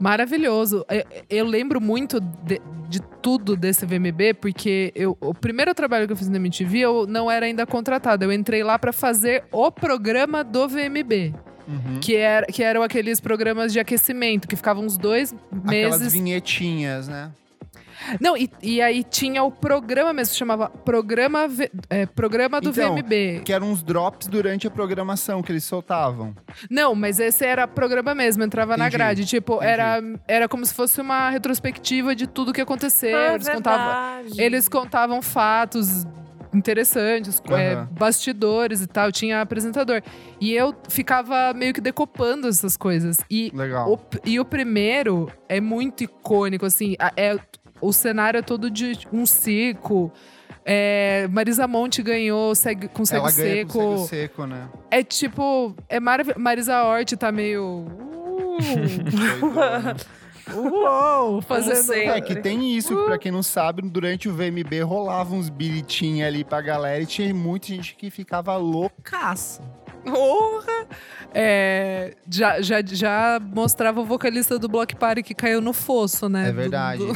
Maravilhoso. 0.01 0.85
Eu, 0.89 1.05
eu 1.31 1.45
lembro 1.47 1.81
muito 1.81 2.19
de, 2.21 2.61
de 2.89 3.01
tudo 3.23 3.57
desse 3.57 3.87
VMB, 3.87 4.35
porque 4.41 4.93
eu, 4.95 5.17
o 5.21 5.33
primeiro 5.33 5.73
trabalho 5.75 6.07
que 6.07 6.13
eu 6.13 6.17
fiz 6.17 6.29
na 6.29 6.37
MTV, 6.37 6.79
eu 6.81 7.07
não 7.07 7.31
era 7.31 7.47
ainda 7.47 7.65
contratada. 7.67 8.25
Eu 8.25 8.33
entrei 8.33 8.65
lá 8.65 8.79
pra 8.79 8.93
fazer 8.93 9.45
o 9.53 9.71
programa 9.71 10.43
do 10.43 10.69
VMB. 10.69 11.35
Uhum. 11.67 12.01
Que, 12.01 12.15
era, 12.17 12.47
que 12.47 12.63
eram 12.63 12.83
aqueles 12.83 13.21
programas 13.21 13.73
de 13.73 13.81
aquecimento, 13.81 14.47
que 14.47 14.57
ficavam 14.57 14.85
uns 14.85 14.97
dois 14.99 15.35
Aquelas 15.67 16.01
meses. 16.01 16.13
vinhetinhas, 16.13 17.09
né? 17.09 17.31
Não, 18.21 18.37
e, 18.37 18.51
e 18.63 18.83
aí 18.83 19.03
tinha 19.03 19.43
o 19.45 19.51
programa 19.51 20.13
mesmo, 20.13 20.33
que 20.33 20.39
chamava 20.39 20.69
Programa, 20.69 21.49
V- 21.49 21.71
é, 21.89 22.05
programa 22.05 22.61
do 22.61 22.69
Então, 22.69 22.97
VMB. 22.97 23.41
Que 23.45 23.53
eram 23.53 23.71
uns 23.71 23.83
drops 23.83 24.27
durante 24.27 24.67
a 24.67 24.71
programação 24.71 25.43
que 25.43 25.51
eles 25.51 25.65
soltavam. 25.65 26.37
Não, 26.69 26.95
mas 26.95 27.19
esse 27.19 27.47
era 27.47 27.67
programa 27.67 28.15
mesmo, 28.15 28.43
entrava 28.45 28.77
na 28.77 28.85
Entendi, 28.89 28.97
grade. 28.99 29.25
Tipo, 29.25 29.55
entendi. 29.55 29.71
era, 29.73 30.03
era 30.29 30.49
como 30.49 30.67
se 30.67 30.75
fosse 30.75 31.01
uma 31.01 31.31
retrospectiva 31.31 32.15
de 32.15 32.27
tudo 32.27 32.53
que 32.53 32.61
aconteceu. 32.61 33.17
Ah, 33.17 33.35
eles, 33.35 33.49
contavam, 33.49 34.17
verdade. 34.23 34.43
eles 34.43 34.69
contavam 34.69 35.23
fatos 35.23 36.05
interessantes, 36.55 37.43
é, 37.51 37.75
Aham. 37.75 37.89
bastidores 37.93 38.81
e 38.81 38.87
tal, 38.87 39.11
tinha 39.13 39.41
apresentador. 39.41 40.03
E 40.41 40.53
eu 40.55 40.75
ficava 40.89 41.53
meio 41.55 41.73
que 41.75 41.81
decopando 41.81 42.47
essas 42.49 42.77
coisas. 42.77 43.17
E 43.31 43.51
Legal. 43.55 43.93
o, 43.93 43.99
e 44.25 44.39
o 44.41 44.45
primeiro 44.45 45.31
é 45.49 45.61
muito 45.61 46.05
icônico, 46.05 46.65
assim. 46.67 46.95
É, 47.17 47.37
o 47.81 47.93
cenário 47.93 48.39
é 48.39 48.43
todo 48.43 48.71
de 48.71 48.99
um 49.13 49.27
circo. 49.27 50.13
É, 50.65 51.29
Marisa 51.31 51.69
Monte 51.69 52.03
ganhou 52.03 52.55
segue- 52.55 52.89
com 52.89 53.05
Cego 53.05 53.29
Seco. 53.31 53.73
com 53.73 53.81
cego 53.99 54.07
seco, 54.09 54.47
né? 54.47 54.69
É 54.91 55.03
tipo. 55.03 55.75
É 55.91 56.01
maravilhoso. 56.01 56.41
Marisa 56.41 56.83
Hort 56.85 57.13
tá 57.17 57.31
meio. 57.31 57.85
Doidona. 59.11 59.97
Uou! 60.53 61.41
Fazendo. 61.43 61.77
sempre. 61.77 62.09
É 62.09 62.21
que 62.21 62.37
tem 62.37 62.77
isso, 62.77 62.97
que 62.97 63.05
pra 63.05 63.19
quem 63.19 63.31
não 63.33 63.43
sabe, 63.43 63.83
durante 63.83 64.29
o 64.29 64.35
VMB 64.35 64.81
rolava 64.83 65.35
uns 65.35 65.49
biritinhos 65.49 66.27
ali 66.27 66.45
pra 66.45 66.61
galera 66.61 67.03
e 67.03 67.07
tinha 67.07 67.33
muita 67.35 67.69
gente 67.69 67.95
que 67.95 68.11
ficava 68.11 68.57
loucaça. 68.57 69.63
Porra! 70.05 70.87
É, 71.33 72.15
já, 72.31 72.61
já, 72.61 72.83
já 72.85 73.41
mostrava 73.41 74.01
o 74.01 74.05
vocalista 74.05 74.59
do 74.59 74.69
Block 74.69 74.95
Party 74.97 75.23
que 75.23 75.35
caiu 75.35 75.61
no 75.61 75.73
fosso, 75.73 76.29
né? 76.29 76.49
É 76.49 76.53
Do- 76.53 76.57
verdade. 76.57 76.99
do- 77.07 77.15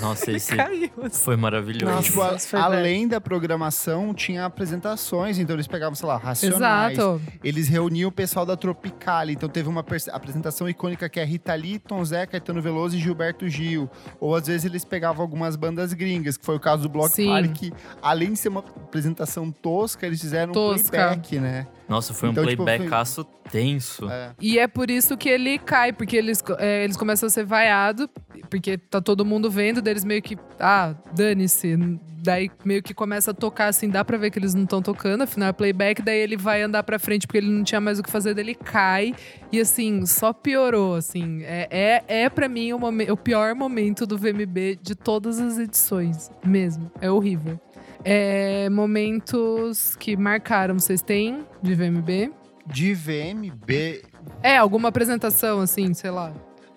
Nossa, 0.00 0.30
esse 0.32 0.54
caiu. 0.56 0.90
assim. 1.02 1.22
foi 1.24 1.36
maravilhoso. 1.36 1.84
Nossa. 1.92 2.02
Tipo, 2.08 2.22
a- 2.22 2.38
foi 2.38 2.60
além 2.60 3.08
da 3.08 3.20
programação, 3.20 4.12
tinha 4.14 4.44
apresentações, 4.44 5.38
então 5.38 5.56
eles 5.56 5.66
pegavam, 5.66 5.94
sei 5.94 6.06
lá, 6.08 6.16
Racionais. 6.16 6.98
Exato. 6.98 7.20
Eles 7.42 7.68
reuniam 7.68 8.08
o 8.08 8.12
pessoal 8.12 8.44
da 8.46 8.56
Tropicali, 8.56 9.32
então 9.34 9.48
teve 9.48 9.68
uma 9.68 9.84
apresentação 10.12 10.68
icônica 10.68 11.08
que 11.08 11.18
é 11.20 11.24
Rita 11.24 11.54
Lee, 11.54 11.78
Tom 11.78 12.04
Zé, 12.04 12.26
Caetano 12.26 12.60
Veloso 12.62 12.96
e 12.96 12.98
Gilberto 13.00 13.48
Gil. 13.48 13.90
Ou 14.18 14.34
às 14.34 14.46
vezes 14.46 14.64
eles 14.64 14.84
pegavam 14.84 15.22
algumas 15.22 15.56
bandas 15.56 15.92
gringas, 15.92 16.36
que 16.36 16.44
foi 16.44 16.56
o 16.56 16.60
caso 16.60 16.82
do 16.84 16.88
Block 16.88 17.10
Sim. 17.14 17.28
Party, 17.28 17.48
que 17.48 17.72
além 18.02 18.32
de 18.32 18.38
ser 18.38 18.48
uma 18.48 18.60
apresentação 18.60 19.50
tosca, 19.50 20.06
eles 20.06 20.20
fizeram 20.20 20.50
um 20.50 20.54
Tosca. 20.54 20.90
playback, 20.90 21.38
né? 21.38 21.66
Nossa, 21.88 22.14
foi 22.14 22.28
um 22.28 22.32
Então, 22.32 22.46
tipo, 22.46 22.62
playback-aço 22.64 23.24
tenso. 23.50 24.08
É. 24.08 24.30
E 24.40 24.58
é 24.60 24.68
por 24.68 24.90
isso 24.90 25.16
que 25.16 25.28
ele 25.28 25.58
cai, 25.58 25.92
porque 25.92 26.16
eles, 26.16 26.40
é, 26.58 26.84
eles 26.84 26.96
começam 26.96 27.26
a 27.26 27.30
ser 27.30 27.44
vaiados, 27.44 28.06
porque 28.48 28.78
tá 28.78 29.00
todo 29.00 29.24
mundo 29.24 29.50
vendo, 29.50 29.79
deles 29.82 30.04
meio 30.04 30.22
que, 30.22 30.36
ah, 30.58 30.94
dane-se. 31.14 31.76
Daí 32.22 32.50
meio 32.64 32.82
que 32.82 32.92
começa 32.92 33.30
a 33.30 33.34
tocar 33.34 33.68
assim, 33.68 33.88
dá 33.88 34.04
pra 34.04 34.18
ver 34.18 34.30
que 34.30 34.38
eles 34.38 34.52
não 34.52 34.64
estão 34.64 34.82
tocando, 34.82 35.22
afinal 35.22 35.48
é 35.48 35.52
playback, 35.54 36.02
daí 36.02 36.18
ele 36.18 36.36
vai 36.36 36.60
andar 36.60 36.82
pra 36.82 36.98
frente 36.98 37.26
porque 37.26 37.38
ele 37.38 37.48
não 37.50 37.64
tinha 37.64 37.80
mais 37.80 37.98
o 37.98 38.02
que 38.02 38.10
fazer, 38.10 38.34
daí 38.34 38.44
ele 38.44 38.54
cai. 38.54 39.14
E 39.50 39.58
assim, 39.58 40.04
só 40.04 40.30
piorou, 40.32 40.94
assim. 40.96 41.42
É, 41.44 41.66
é, 42.06 42.24
é 42.24 42.28
para 42.28 42.46
mim 42.46 42.74
o, 42.74 42.78
momen- 42.78 43.10
o 43.10 43.16
pior 43.16 43.54
momento 43.54 44.04
do 44.06 44.18
VMB 44.18 44.78
de 44.82 44.94
todas 44.94 45.40
as 45.40 45.58
edições, 45.58 46.30
mesmo. 46.44 46.90
É 47.00 47.10
horrível. 47.10 47.58
É, 48.04 48.68
momentos 48.70 49.96
que 49.96 50.14
marcaram, 50.16 50.78
vocês 50.78 51.00
têm 51.00 51.44
de 51.62 51.74
VMB? 51.74 52.32
De 52.66 52.92
VMB. 52.94 54.02
É, 54.42 54.56
alguma 54.58 54.88
apresentação, 54.90 55.60
assim, 55.60 55.94
sei 55.94 56.10
lá. 56.10 56.32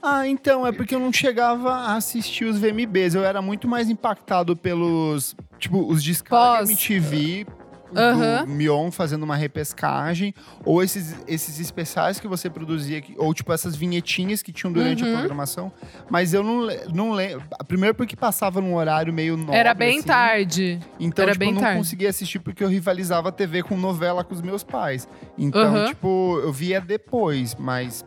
Ah, 0.06 0.28
então, 0.28 0.68
é 0.68 0.72
porque 0.74 0.94
eu 0.94 1.00
não 1.00 1.14
chegava 1.14 1.72
a 1.72 1.96
assistir 1.96 2.44
os 2.44 2.60
VMBs. 2.60 3.16
Eu 3.16 3.24
era 3.24 3.42
muito 3.42 3.70
mais 3.70 3.90
impactado 3.90 4.54
pelos, 4.56 5.34
tipo, 5.58 5.80
os 5.90 6.04
descargas 6.04 6.68
Pós. 6.68 6.70
MTV, 6.72 7.46
Aham. 7.96 8.44
do 8.44 8.50
Mion 8.50 8.92
fazendo 8.92 9.24
uma 9.24 9.36
repescagem, 9.38 10.34
ou 10.66 10.84
esses, 10.84 11.16
esses 11.26 11.58
especiais 11.60 12.20
que 12.20 12.28
você 12.28 12.50
produzia, 12.50 13.00
que- 13.00 13.14
ou 13.18 13.34
tipo 13.34 13.54
essas 13.54 13.76
vinhetinhas 13.78 14.42
que 14.44 14.52
tinham 14.52 14.74
durante 14.74 15.04
Uhum. 15.06 15.14
a 15.16 15.18
programação. 15.20 15.72
Mas 16.10 16.34
eu 16.34 16.44
não, 16.44 16.68
não 16.94 17.12
lembro. 17.14 17.46
Primeiro 17.66 17.96
porque 17.96 18.16
passava 18.16 18.60
num 18.60 18.76
horário 18.76 19.14
meio 19.14 19.38
nobre, 19.38 19.56
Era 19.56 19.74
bem 19.74 20.00
assim. 20.00 20.08
tarde. 20.08 20.80
Então, 21.00 21.24
Era 21.24 21.32
tipo, 21.32 21.46
eu 21.46 21.52
não 21.54 21.62
tarde. 21.62 21.78
conseguia 21.78 22.10
assistir 22.10 22.40
porque 22.40 22.62
eu 22.64 22.68
rivalizava 22.68 23.30
a 23.30 23.32
TV 23.32 23.64
com 23.64 23.78
novela 23.78 24.22
com 24.24 24.34
os 24.34 24.42
meus 24.42 24.64
pais. 24.66 25.08
Então, 25.38 25.76
Aham. 25.78 25.86
tipo, 25.86 26.40
eu 26.44 26.52
via 26.52 26.82
depois, 26.82 27.56
mas 27.56 28.04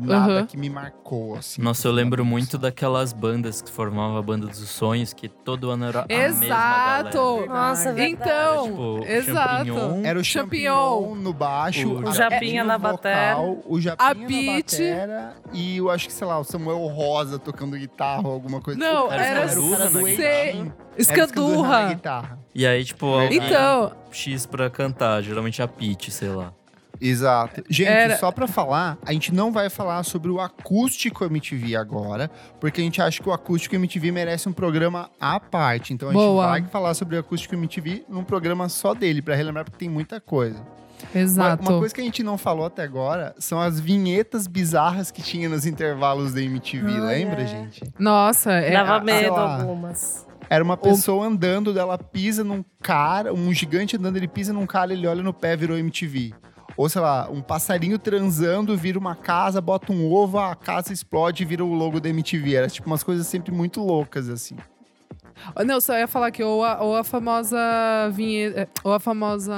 nada 0.00 0.14
Aham. 0.38 0.46
que 0.46 0.56
me 0.56 0.68
marcou, 0.70 1.36
assim. 1.36 1.62
Nossa, 1.62 1.86
eu 1.88 1.92
lembro 1.92 2.24
muito 2.24 2.58
daquelas 2.58 3.12
bandas 3.12 3.60
que 3.62 3.70
formavam 3.70 4.16
a 4.16 4.22
banda 4.22 4.46
dos 4.46 4.68
sonhos, 4.68 5.12
que 5.12 5.28
todo 5.28 5.70
ano 5.70 5.84
era 5.86 6.00
a 6.02 6.06
mesma 6.06 6.44
Exato! 6.44 7.18
galera. 7.18 7.46
Nossa, 7.46 7.88
é 7.88 7.92
verdade. 7.92 8.12
Então, 8.22 8.64
Tipo, 8.66 9.04
exato. 9.06 9.48
Champignon. 9.66 10.02
Era 10.04 10.18
o 10.18 10.24
Champignon. 10.24 10.74
Champignon 11.02 11.14
no 11.16 11.32
baixo, 11.32 11.88
O 11.94 12.08
a 12.08 12.12
Japinha 12.12 12.40
Pete 12.40 12.62
na 12.64 12.78
batera. 12.78 13.36
o 13.38 13.80
Japinha 13.80 14.10
A 14.10 14.14
na 14.14 14.26
Pete. 14.26 14.76
batera 14.82 15.34
e 15.52 15.76
eu 15.76 15.90
acho 15.90 16.06
que, 16.06 16.12
sei 16.12 16.26
lá, 16.26 16.38
o 16.38 16.44
Samuel 16.44 16.86
Rosa 16.86 17.38
tocando 17.38 17.76
guitarra 17.76 18.26
ou 18.26 18.32
alguma 18.34 18.60
coisa. 18.60 18.78
Não, 18.78 19.10
Era 19.12 19.24
era 19.24 19.46
do 19.54 20.06
Eighteen. 20.08 20.26
Era 20.26 20.74
Escandurra 20.98 21.68
na 21.82 21.92
escandurra. 21.92 22.38
E 22.54 22.66
aí, 22.66 22.84
tipo, 22.84 23.06
alguém 23.06 23.38
Então, 23.38 23.92
X 24.10 24.46
pra 24.46 24.70
cantar, 24.70 25.22
geralmente 25.22 25.60
a 25.62 25.68
Peach, 25.68 26.10
sei 26.10 26.28
lá. 26.30 26.52
Exato. 27.00 27.62
Gente, 27.68 27.88
Era- 27.88 28.16
só 28.18 28.30
pra 28.32 28.46
falar, 28.46 28.98
a 29.04 29.12
gente 29.12 29.32
não 29.34 29.52
vai 29.52 29.68
falar 29.70 30.02
sobre 30.02 30.30
o 30.30 30.40
acústico 30.40 31.24
MTV 31.24 31.76
agora, 31.76 32.30
porque 32.60 32.80
a 32.80 32.84
gente 32.84 33.00
acha 33.02 33.22
que 33.22 33.28
o 33.28 33.32
acústico 33.32 33.74
MTV 33.74 34.10
merece 34.12 34.48
um 34.48 34.52
programa 34.52 35.10
à 35.20 35.38
parte. 35.40 35.92
Então 35.92 36.08
a 36.08 36.12
gente 36.12 36.20
Boa. 36.20 36.46
vai 36.48 36.62
falar 36.64 36.94
sobre 36.94 37.16
o 37.16 37.20
acústico 37.20 37.54
MTV 37.54 38.04
num 38.08 38.24
programa 38.24 38.68
só 38.68 38.94
dele, 38.94 39.20
pra 39.22 39.34
relembrar, 39.34 39.64
porque 39.64 39.78
tem 39.78 39.88
muita 39.88 40.20
coisa. 40.20 40.58
Uma, 41.14 41.20
Exato. 41.22 41.62
uma 41.68 41.78
coisa 41.78 41.94
que 41.94 42.00
a 42.00 42.04
gente 42.04 42.22
não 42.22 42.38
falou 42.38 42.64
até 42.64 42.82
agora 42.82 43.34
são 43.38 43.60
as 43.60 43.78
vinhetas 43.78 44.46
bizarras 44.46 45.10
que 45.10 45.20
tinha 45.22 45.46
nos 45.48 45.66
intervalos 45.66 46.32
da 46.32 46.40
MTV, 46.40 46.90
Ah, 46.96 47.00
lembra, 47.00 47.42
é. 47.42 47.46
gente? 47.46 47.82
Nossa, 47.98 48.52
é, 48.52 48.70
Dava 48.72 49.04
medo 49.04 49.32
lá. 49.34 49.60
algumas. 49.60 50.24
Era 50.48 50.62
uma 50.64 50.76
pessoa 50.76 51.26
andando, 51.26 51.74
dela 51.74 51.98
pisa 51.98 52.42
num 52.44 52.64
cara, 52.80 53.34
um 53.34 53.52
gigante 53.52 53.96
andando, 53.96 54.16
ele 54.16 54.28
pisa 54.28 54.52
num 54.52 54.64
cara, 54.64 54.92
ele 54.92 55.06
olha 55.06 55.22
no 55.22 55.34
pé, 55.34 55.56
virou 55.56 55.76
MTV. 55.76 56.32
Ou 56.76 56.88
sei 56.88 57.00
lá, 57.00 57.28
um 57.30 57.40
passarinho 57.40 57.98
transando, 57.98 58.76
vira 58.76 58.98
uma 58.98 59.14
casa, 59.14 59.60
bota 59.60 59.92
um 59.92 60.12
ovo, 60.12 60.38
a 60.38 60.54
casa 60.54 60.92
explode 60.92 61.42
e 61.42 61.46
vira 61.46 61.64
o 61.64 61.72
logo 61.72 62.00
da 62.00 62.08
MTV. 62.08 62.54
Era 62.54 62.68
tipo 62.68 62.86
umas 62.86 63.02
coisas 63.02 63.26
sempre 63.26 63.52
muito 63.52 63.80
loucas, 63.82 64.28
assim. 64.28 64.56
Não, 65.64 65.80
só 65.80 65.96
ia 65.98 66.06
falar 66.08 66.30
que 66.30 66.42
ou 66.42 66.64
a, 66.64 66.82
ou 66.82 66.96
a 66.96 67.04
famosa 67.04 67.58
vinheta. 68.12 68.68
Ou 68.82 68.92
a 68.92 69.00
famosa 69.00 69.54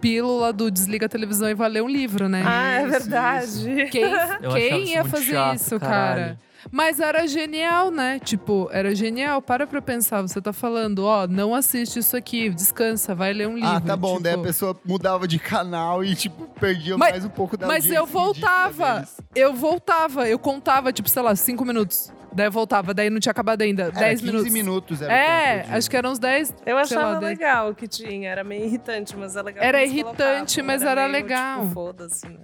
pílula 0.00 0.52
do 0.52 0.70
desliga 0.70 1.06
a 1.06 1.08
televisão 1.08 1.48
e 1.48 1.54
vai 1.54 1.68
ler 1.68 1.82
um 1.82 1.88
livro, 1.88 2.28
né? 2.28 2.42
Ah, 2.46 2.74
é 2.74 2.82
Isso, 2.82 2.90
verdade. 2.90 3.88
Quem, 3.90 4.04
achava 4.04 4.52
quem 4.54 4.82
isso 4.84 4.92
ia 4.92 5.04
fazer 5.04 5.32
chato, 5.32 5.56
isso, 5.56 5.80
caralho. 5.80 6.22
cara? 6.36 6.38
Mas 6.70 7.00
era 7.00 7.26
genial, 7.26 7.90
né? 7.90 8.18
Tipo, 8.18 8.68
era 8.72 8.94
genial. 8.94 9.40
Para 9.40 9.66
pra 9.66 9.80
pensar. 9.80 10.22
Você 10.22 10.40
tá 10.40 10.52
falando, 10.52 11.04
ó, 11.04 11.26
não 11.26 11.54
assiste 11.54 11.98
isso 11.98 12.16
aqui, 12.16 12.50
descansa, 12.50 13.14
vai 13.14 13.32
ler 13.32 13.48
um 13.48 13.54
livro. 13.54 13.68
ah, 13.70 13.80
tá 13.80 13.96
bom. 13.96 14.12
tipo. 14.12 14.22
Daí 14.24 14.34
a 14.34 14.38
pessoa 14.38 14.78
mudava 14.84 15.26
de 15.28 15.38
canal 15.38 16.04
e, 16.04 16.14
tipo, 16.14 16.46
perdia 16.60 16.96
Mas- 16.96 17.10
mais 17.12 17.24
um 17.24 17.28
pouco 17.30 17.56
da 17.56 17.66
Mas 17.66 17.90
eu 17.90 18.04
voltava. 18.06 19.06
Eu 19.34 19.54
voltava, 19.54 20.28
eu 20.28 20.38
contava, 20.38 20.92
tipo, 20.92 21.08
sei 21.08 21.22
lá, 21.22 21.34
cinco 21.36 21.64
minutos. 21.64 22.12
Daí 22.30 22.46
eu 22.46 22.52
voltava, 22.52 22.92
daí 22.92 23.08
não 23.08 23.18
tinha 23.18 23.30
acabado 23.30 23.62
ainda. 23.62 23.84
Era 23.84 23.90
10 23.92 24.20
15 24.20 24.24
minutos. 24.32 24.52
minutos. 24.52 25.02
era 25.02 25.12
É, 25.12 25.66
acho 25.70 25.88
que 25.88 25.96
eram 25.96 26.10
uns 26.12 26.18
10. 26.18 26.54
Eu 26.66 26.76
achava 26.76 27.12
lá, 27.14 27.18
dez. 27.20 27.38
legal 27.38 27.70
o 27.70 27.74
que 27.74 27.88
tinha. 27.88 28.28
Era 28.30 28.44
meio 28.44 28.64
irritante, 28.66 29.16
mas 29.16 29.34
é 29.34 29.42
legal. 29.42 29.64
Era 29.64 29.82
irritante, 29.82 30.60
mas 30.60 30.82
era 30.82 31.08
meio, 31.08 31.12
legal. 31.12 31.60
Tipo, 31.62 31.72
foda-se, 31.72 32.28
né? 32.28 32.38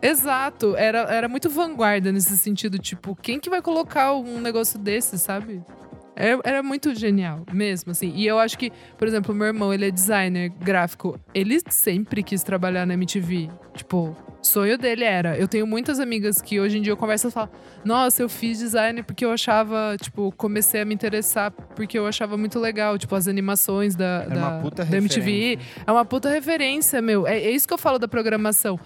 Exato, 0.00 0.76
era, 0.76 1.00
era 1.00 1.28
muito 1.28 1.50
vanguarda 1.50 2.12
nesse 2.12 2.36
sentido. 2.36 2.78
Tipo, 2.78 3.16
quem 3.16 3.40
que 3.40 3.50
vai 3.50 3.60
colocar 3.60 4.12
um 4.14 4.40
negócio 4.40 4.78
desse, 4.78 5.18
sabe? 5.18 5.62
Era, 6.14 6.40
era 6.44 6.62
muito 6.64 6.92
genial, 6.96 7.44
mesmo, 7.52 7.92
assim. 7.92 8.12
E 8.14 8.26
eu 8.26 8.40
acho 8.40 8.58
que, 8.58 8.72
por 8.96 9.06
exemplo, 9.06 9.32
meu 9.32 9.46
irmão, 9.46 9.72
ele 9.72 9.86
é 9.86 9.90
designer 9.90 10.48
gráfico. 10.48 11.18
Ele 11.32 11.60
sempre 11.70 12.24
quis 12.24 12.42
trabalhar 12.42 12.84
na 12.84 12.94
MTV. 12.94 13.48
Tipo, 13.76 14.16
sonho 14.42 14.76
dele 14.76 15.04
era. 15.04 15.38
Eu 15.38 15.46
tenho 15.46 15.64
muitas 15.64 16.00
amigas 16.00 16.42
que 16.42 16.58
hoje 16.58 16.78
em 16.78 16.82
dia 16.82 16.92
eu 16.92 16.96
converso 16.96 17.28
e 17.28 17.30
falo: 17.30 17.48
Nossa, 17.84 18.20
eu 18.20 18.28
fiz 18.28 18.58
design 18.58 19.00
porque 19.04 19.24
eu 19.24 19.30
achava, 19.30 19.96
tipo, 20.00 20.32
comecei 20.36 20.80
a 20.80 20.84
me 20.84 20.92
interessar 20.92 21.52
porque 21.52 21.96
eu 21.96 22.04
achava 22.04 22.36
muito 22.36 22.58
legal, 22.58 22.98
tipo, 22.98 23.14
as 23.14 23.28
animações 23.28 23.94
da, 23.94 24.26
da, 24.26 24.58
da 24.58 24.96
MTV. 24.96 25.58
É 25.86 25.92
uma 25.92 26.04
puta 26.04 26.28
referência, 26.28 27.00
meu. 27.00 27.28
É, 27.28 27.38
é 27.38 27.50
isso 27.50 27.68
que 27.68 27.74
eu 27.74 27.78
falo 27.78 27.96
da 27.96 28.08
programação. 28.08 28.78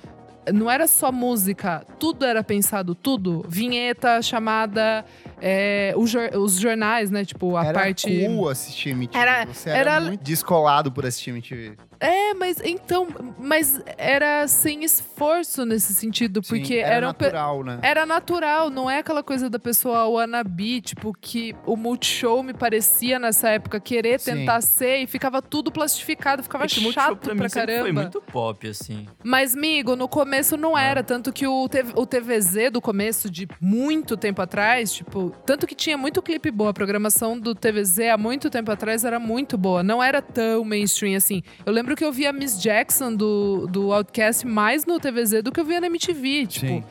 Não 0.51 0.71
era 0.71 0.89
só 0.89 1.13
música, 1.13 1.87
tudo 1.99 2.25
era 2.25 2.43
pensado, 2.43 2.95
tudo. 2.95 3.45
Vinheta, 3.49 4.21
chamada, 4.23 5.05
é, 5.45 5.93
o 5.97 6.07
jor- 6.07 6.31
os 6.37 6.55
jornais, 6.59 7.11
né? 7.11 7.25
Tipo, 7.25 7.57
a 7.57 7.65
era 7.65 7.75
parte. 7.75 8.07
cool 8.27 8.49
assistir 8.49 8.91
MTV. 8.91 9.19
Era- 9.21 9.45
Você 9.47 9.69
era, 9.71 9.79
era- 9.97 10.01
muito 10.01 10.23
descolado 10.23 10.93
por 10.93 11.05
assistir 11.05 11.31
MTV. 11.31 11.77
É, 11.99 12.35
mas 12.35 12.61
então. 12.65 13.07
Mas 13.39 13.81
era 13.99 14.47
sem 14.49 14.83
esforço 14.85 15.65
nesse 15.65 15.95
sentido, 15.95 16.43
Sim, 16.43 16.57
porque 16.57 16.75
era 16.77 16.95
eram 16.97 17.15
pe- 17.15 17.25
natural, 17.27 17.63
né? 17.65 17.79
Era 17.83 18.05
natural, 18.07 18.71
não 18.71 18.91
é 18.91 18.99
aquela 18.99 19.23
coisa 19.23 19.49
da 19.51 19.59
pessoa 19.59 20.07
wannabe, 20.09 20.81
tipo, 20.81 21.13
que 21.21 21.55
o 21.67 21.77
Multishow 21.77 22.43
me 22.43 22.53
parecia 22.55 23.19
nessa 23.21 23.51
época 23.51 23.79
querer 23.79 24.19
Sim. 24.19 24.33
tentar 24.35 24.61
ser 24.63 24.99
e 24.99 25.07
ficava 25.07 25.41
tudo 25.41 25.71
plastificado, 25.71 26.43
ficava 26.43 26.65
É 26.65 26.67
que 26.69 26.81
Multishow 26.81 27.05
chato 27.05 27.17
pra 27.19 27.35
pra, 27.37 27.45
mim 27.45 27.51
caramba. 27.51 27.83
foi 27.83 27.93
muito 27.93 28.21
pop, 28.21 28.69
assim. 28.69 29.07
Mas, 29.23 29.55
migo, 29.55 29.95
no 29.95 30.09
começo 30.09 30.57
não 30.57 30.77
era. 30.77 31.03
Tanto 31.05 31.33
que 31.33 31.47
o, 31.47 31.69
TV 31.69 31.93
o 31.95 32.05
TVZ 32.07 32.71
do 32.73 32.81
começo, 32.81 33.31
de 33.31 33.47
muito 33.61 34.17
tempo 34.17 34.43
atrás, 34.43 34.93
tipo, 34.93 35.32
tanto 35.45 35.67
que 35.67 35.75
tinha 35.75 35.97
muito 35.99 36.23
clipe 36.23 36.51
boa. 36.51 36.71
A 36.71 36.75
programação 36.75 37.39
do 37.39 37.55
TVZ 37.55 37.99
há 38.13 38.17
muito 38.19 38.49
tempo 38.51 38.71
atrás 38.71 39.05
era 39.05 39.19
muito 39.19 39.57
boa. 39.59 39.83
Não 39.83 40.03
era 40.03 40.21
tão 40.23 40.65
mainstream 40.65 41.17
assim. 41.17 41.43
Eu 41.67 41.73
lembro 41.73 41.95
que 41.97 42.05
eu 42.05 42.13
via 42.13 42.33
Miss 42.33 42.61
Jackson 42.61 43.15
do, 43.15 43.67
do 43.71 43.93
Outcast 43.93 44.47
mais 44.47 44.85
no 44.87 44.99
TVZ 45.01 45.43
do 45.43 45.51
que 45.53 45.61
eu 45.61 45.65
via 45.65 45.81
na 45.81 45.87
MTV. 45.89 46.47
Tipo. 46.47 46.67
Sim. 46.67 46.85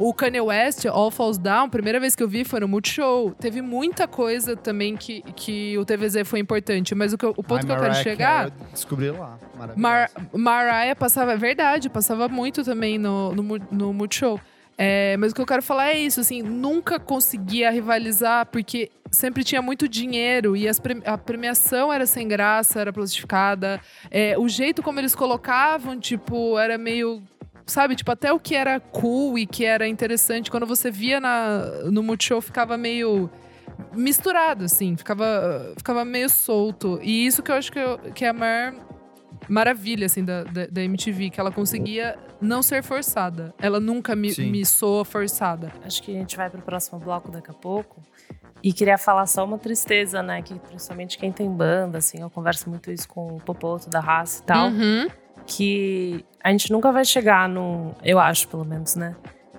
O 0.00 0.14
Kanye 0.14 0.40
West, 0.40 0.86
All 0.86 1.10
Falls 1.10 1.40
Down, 1.40 1.68
primeira 1.68 1.98
vez 1.98 2.14
que 2.14 2.22
eu 2.22 2.28
vi 2.28 2.44
foi 2.44 2.60
no 2.60 2.68
Multishow. 2.68 3.32
Teve 3.32 3.60
muita 3.60 4.06
coisa 4.06 4.54
também 4.54 4.96
que, 4.96 5.22
que 5.34 5.76
o 5.76 5.84
TVZ 5.84 6.18
foi 6.24 6.38
importante. 6.38 6.94
Mas 6.94 7.12
o, 7.12 7.18
que 7.18 7.24
eu- 7.26 7.34
o 7.36 7.42
ponto 7.42 7.62
Ai, 7.62 7.66
que 7.66 7.72
eu 7.72 7.76
quero 7.80 7.94
chegar. 7.96 8.44
Eu 8.44 8.52
descobri 8.72 9.10
lá. 9.10 9.36
Mar 9.76 10.08
Mariah 10.32 10.94
passava, 10.94 11.32
é 11.32 11.36
verdade, 11.36 11.90
passava 11.90 12.28
muito 12.28 12.62
também 12.64 12.96
no, 12.96 13.34
no, 13.34 13.42
no 13.72 13.92
Multishow. 13.92 14.38
É, 14.80 15.16
mas 15.16 15.32
o 15.32 15.34
que 15.34 15.40
eu 15.40 15.46
quero 15.46 15.60
falar 15.62 15.88
é 15.88 15.98
isso, 15.98 16.20
assim, 16.20 16.40
nunca 16.40 17.00
conseguia 17.00 17.68
rivalizar 17.68 18.46
porque 18.46 18.90
sempre 19.10 19.42
tinha 19.42 19.60
muito 19.60 19.88
dinheiro 19.88 20.56
e 20.56 20.66
pre- 20.80 21.02
a 21.04 21.18
premiação 21.18 21.92
era 21.92 22.06
sem 22.06 22.28
graça, 22.28 22.80
era 22.80 22.92
plastificada. 22.92 23.80
É, 24.08 24.38
o 24.38 24.48
jeito 24.48 24.80
como 24.80 25.00
eles 25.00 25.16
colocavam, 25.16 25.98
tipo, 25.98 26.56
era 26.58 26.78
meio. 26.78 27.20
Sabe, 27.66 27.96
tipo, 27.96 28.10
até 28.12 28.32
o 28.32 28.38
que 28.38 28.54
era 28.54 28.78
cool 28.80 29.36
e 29.38 29.46
que 29.46 29.64
era 29.64 29.86
interessante, 29.86 30.50
quando 30.50 30.64
você 30.64 30.90
via 30.90 31.20
na, 31.20 31.66
no 31.90 32.02
Multishow, 32.02 32.40
ficava 32.40 32.78
meio 32.78 33.28
misturado, 33.94 34.64
assim, 34.64 34.96
ficava, 34.96 35.72
ficava 35.76 36.04
meio 36.04 36.30
solto. 36.30 36.98
E 37.02 37.26
isso 37.26 37.42
que 37.42 37.50
eu 37.50 37.56
acho 37.56 37.70
que, 37.72 37.78
eu- 37.78 37.98
que 38.14 38.24
é 38.24 38.28
a 38.28 38.32
maior 38.32 38.74
maravilha, 39.48 40.06
assim, 40.06 40.24
da, 40.24 40.44
da, 40.44 40.66
da 40.66 40.82
MTV, 40.82 41.30
que 41.30 41.40
ela 41.40 41.50
conseguia 41.50 42.16
não 42.40 42.62
ser 42.62 42.82
forçada. 42.82 43.54
Ela 43.60 43.80
nunca 43.80 44.14
me, 44.14 44.32
Sim. 44.32 44.50
me 44.50 44.64
soa 44.64 45.04
forçada. 45.04 45.72
Acho 45.84 46.02
que 46.02 46.14
a 46.14 46.18
gente 46.20 46.36
vai 46.36 46.50
pro 46.50 46.62
próximo 46.62 46.98
bloco 46.98 47.30
daqui 47.30 47.50
a 47.50 47.54
pouco. 47.54 48.02
E 48.62 48.72
queria 48.72 48.98
falar 48.98 49.26
só 49.26 49.44
uma 49.44 49.58
tristeza, 49.58 50.22
né? 50.22 50.42
Que 50.42 50.58
principalmente 50.58 51.16
quem 51.16 51.32
tem 51.32 51.48
banda, 51.50 51.98
assim, 51.98 52.20
eu 52.20 52.28
converso 52.28 52.68
muito 52.68 52.90
isso 52.90 53.08
com 53.08 53.36
o 53.36 53.40
Popoto 53.40 53.88
da 53.88 54.00
raça 54.00 54.42
e 54.42 54.46
tal. 54.46 54.68
Uhum. 54.68 55.08
Que 55.46 56.24
a 56.42 56.50
gente 56.50 56.70
nunca 56.72 56.90
vai 56.90 57.04
chegar 57.04 57.48
num. 57.48 57.92
Eu 58.02 58.18
acho, 58.18 58.48
pelo 58.48 58.64
menos, 58.64 58.96
né? 58.96 59.14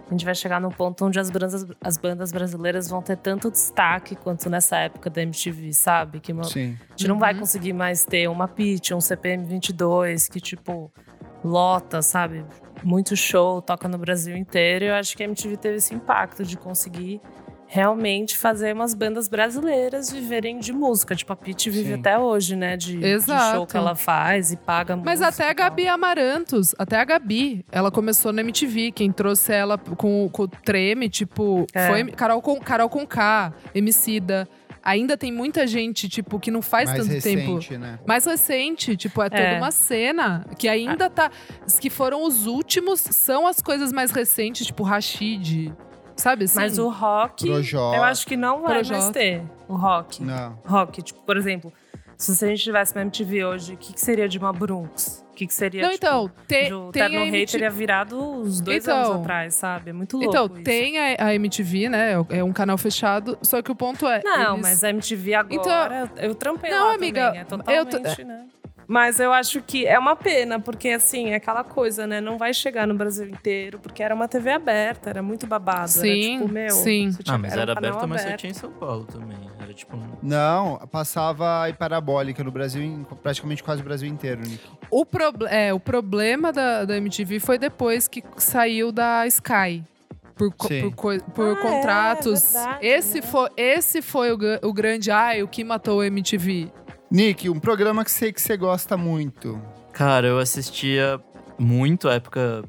A 0.10 0.12
gente 0.12 0.26
vai 0.26 0.34
chegar 0.34 0.60
num 0.60 0.72
ponto 0.72 1.06
onde 1.06 1.20
as 1.20 1.30
bandas, 1.30 1.66
as 1.80 1.98
bandas 1.98 2.32
brasileiras 2.32 2.88
vão 2.90 3.00
ter 3.02 3.16
tanto 3.16 3.52
destaque 3.52 4.16
quanto 4.16 4.50
nessa 4.50 4.76
época 4.78 5.08
da 5.08 5.22
MTV, 5.22 5.72
sabe? 5.72 6.20
Que 6.20 6.34
uma- 6.34 6.44
Sim. 6.46 6.76
a 6.88 6.92
gente 6.98 7.08
não 7.08 7.20
vai 7.20 7.34
Uhum. 7.34 7.42
conseguir 7.42 7.74
mais 7.74 8.04
ter 8.06 8.28
uma 8.28 8.48
pitch, 8.48 8.92
um 8.92 9.00
CPM 9.00 9.46
22 9.46 10.28
que, 10.28 10.40
tipo, 10.42 10.92
lota, 11.44 12.02
sabe? 12.02 12.44
Muito 12.84 13.16
show, 13.16 13.62
toca 13.62 13.88
no 13.88 13.98
Brasil 13.98 14.36
inteiro. 14.36 14.86
E 14.86 14.88
eu 14.88 14.96
acho 14.96 15.16
que 15.16 15.22
a 15.22 15.26
MTV 15.26 15.58
teve 15.58 15.76
esse 15.78 15.94
impacto 15.94 16.44
de 16.44 16.58
conseguir 16.58 17.22
realmente 17.72 18.36
fazer 18.36 18.74
umas 18.74 18.96
bandas 18.96 19.30
brasileiras 19.30 20.12
viverem 20.12 20.58
de 20.58 20.74
música. 20.74 21.16
Tipo, 21.16 21.34
a 21.34 21.36
Pitty 21.36 21.70
vive 21.70 21.94
Sim. 21.94 22.00
até 22.00 22.18
hoje, 22.18 22.56
né? 22.56 22.76
De, 22.76 22.98
de 22.98 23.20
show 23.54 23.68
que 23.68 23.78
ela 23.78 23.94
faz 23.96 24.52
e 24.52 24.58
paga 24.58 24.98
Mas 24.98 25.20
música 25.22 25.44
até 25.44 25.52
a. 25.52 25.54
Gabi 25.54 25.88
Amarantos, 25.88 26.74
até 26.80 26.98
a 27.00 27.06
Gabi, 27.06 27.64
ela 27.72 27.92
começou 27.92 28.34
na 28.34 28.42
MTV. 28.42 28.92
Quem 28.92 29.12
trouxe 29.12 29.54
ela 29.54 29.78
com, 29.78 30.28
com 30.30 30.44
o 30.44 30.48
Treme, 30.48 31.08
tipo, 31.10 31.68
É. 31.72 31.88
foi 31.88 32.06
Carol 32.12 32.42
com, 32.42 32.60
Carol 32.60 32.90
com 32.90 33.06
K, 33.06 33.54
Emicida. 33.76 34.50
Ainda 34.82 35.16
tem 35.18 35.32
muita 35.32 35.68
gente, 35.68 36.10
tipo, 36.10 36.40
que 36.40 36.50
não 36.50 36.62
faz 36.64 36.90
Mais 36.90 37.02
tanto 37.06 37.22
tempo. 37.22 37.56
recente, 37.58 37.78
né? 37.78 38.00
Mais 38.08 38.26
recente, 38.26 38.96
tipo, 38.98 39.22
é 39.22 39.30
toda 39.30 39.42
É. 39.44 39.58
uma 39.58 39.70
cena 39.72 40.44
que 40.58 40.68
ainda 40.68 41.08
tá. 41.10 41.30
Os 41.68 41.78
que 41.78 41.90
foram 41.92 42.24
os 42.24 42.48
últimos 42.48 43.00
são 43.02 43.46
as 43.46 43.62
coisas 43.62 43.92
mais 43.92 44.10
recentes, 44.10 44.66
tipo 44.66 44.82
Rashid. 44.82 45.72
Sabe 46.20 46.46
assim? 46.46 46.56
Mas 46.60 46.78
o 46.78 46.90
rock, 46.90 47.46
Projota. 47.48 47.96
eu 47.98 48.04
acho 48.04 48.28
que 48.28 48.36
não 48.38 48.62
vai 48.62 48.76
Projota. 48.76 49.00
mais 49.00 49.10
ter 49.12 49.42
o 49.68 49.76
rock. 49.76 50.22
Não. 50.24 50.60
Rock, 50.66 51.02
tipo, 51.02 51.22
por 51.22 51.38
exemplo, 51.38 51.72
se 52.18 52.44
a 52.44 52.48
gente 52.50 52.62
tivesse 52.62 52.94
uma 52.94 53.02
MTV 53.04 53.46
hoje, 53.46 53.74
o 53.74 53.78
que, 53.78 53.94
que 53.94 54.02
seria 54.02 54.28
de 54.28 54.38
uma 54.38 54.52
Brunx? 54.52 55.26
O 55.32 55.36
que, 55.40 55.48
que 55.48 55.54
seria, 55.54 55.84
Não, 55.84 55.92
tipo, 55.92 56.06
então, 56.06 56.28
te, 56.46 56.74
o 56.74 56.92
tem 56.92 57.02
Terno 57.04 57.20
Rei 57.20 57.28
MTV. 57.30 57.46
teria 57.54 57.70
virado 57.70 58.22
uns 58.22 58.60
dois 58.60 58.84
Então. 58.84 58.98
anos 58.98 59.22
atrás, 59.22 59.56
sabe? 59.56 59.92
É 59.92 59.94
muito 59.94 60.18
louco 60.18 60.30
Então, 60.30 60.46
isso. 60.54 60.64
tem 60.66 61.00
a, 61.00 61.28
a 61.28 61.34
MTV, 61.36 61.88
né? 61.88 62.12
É 62.28 62.44
um 62.44 62.52
canal 62.52 62.78
fechado. 62.78 63.38
Só 63.42 63.62
que 63.62 63.72
o 63.72 63.76
ponto 63.76 64.06
é. 64.06 64.20
Não, 64.22 64.56
eles- 64.56 64.62
mas 64.62 64.84
a 64.84 64.90
MTV 64.90 65.34
agora, 65.36 66.12
eu 66.18 66.36
trampei 66.36 66.70
Não, 66.70 66.88
lá 66.88 66.94
amiga, 66.96 67.46
também, 67.48 67.74
é 67.74 67.80
eu 67.80 67.86
totalmente, 67.86 68.16
t- 68.18 68.24
né? 68.26 68.46
Mas 68.92 69.20
eu 69.20 69.32
acho 69.32 69.62
que 69.62 69.86
é 69.86 70.00
uma 70.00 70.16
pena, 70.16 70.60
porque 70.60 70.90
assim, 70.90 71.30
é 71.30 71.36
aquela 71.36 71.64
coisa, 71.64 72.08
né? 72.08 72.20
Não 72.20 72.40
vai 72.40 72.52
chegar 72.56 72.88
no 72.88 72.96
Brasil 72.96 73.28
inteiro, 73.30 73.78
porque 73.78 74.02
era 74.02 74.16
uma 74.16 74.28
TV 74.28 74.50
aberta, 74.50 75.12
era 75.12 75.22
muito 75.22 75.46
babado. 75.46 75.90
Sim, 75.92 76.10
era, 76.38 76.40
tipo, 76.40 76.52
meu, 76.52 76.72
sim. 76.72 77.12
tinha- 77.24 77.36
Ah, 77.36 77.38
mas 77.38 77.54
era 77.54 77.76
canal 77.76 77.90
aberta, 77.92 78.08
mas 78.08 78.22
só 78.22 78.28
aberto. 78.30 78.40
tinha 78.40 78.50
em 78.50 78.54
São 78.56 78.72
Paulo 78.72 79.04
também. 79.06 79.38
Era 79.62 79.72
tipo. 79.76 79.96
Não, 80.24 80.78
passava 80.92 81.70
em 81.70 81.74
parabólica 81.76 82.44
no 82.44 82.50
Brasil, 82.50 82.82
em 82.82 83.06
praticamente 83.22 83.62
quase 83.64 83.80
o 83.82 83.86
Brasil 83.86 84.10
inteiro, 84.10 84.42
Nick. 84.42 84.60
O, 84.90 85.06
proble- 85.06 85.48
é, 85.52 85.72
o 85.72 85.80
problema 85.80 86.52
da, 86.52 86.84
da 86.84 86.98
MTV 86.98 87.40
foi 87.40 87.60
depois 87.60 88.08
que 88.08 88.24
saiu 88.38 88.92
da 88.92 89.28
Sky. 89.28 89.84
Por, 90.36 90.52
Sim. 90.68 90.90
por, 90.92 91.22
por 91.22 91.46
Ah, 91.48 91.52
é, 91.52 91.56
contratos. 91.62 92.54
verdade, 92.54 92.88
esse, 92.88 93.16
né? 93.22 93.22
foi, 93.22 93.50
esse 93.56 94.02
foi 94.02 94.32
o, 94.32 94.38
o 94.64 94.74
grande. 94.74 95.12
Ai, 95.12 95.44
o 95.44 95.48
que 95.48 95.64
matou 95.64 96.00
o 96.00 96.04
MTV. 96.04 96.72
Nick, 97.12 97.50
um 97.50 97.60
programa 97.60 98.04
que 98.04 98.12
sei 98.12 98.32
que 98.32 98.42
você 98.42 98.56
gosta 98.56 98.96
muito. 98.96 99.60
Cara, 99.92 100.28
eu 100.28 100.38
assistia 100.38 101.20
muito 101.58 102.08
a 102.08 102.14
época 102.14 102.64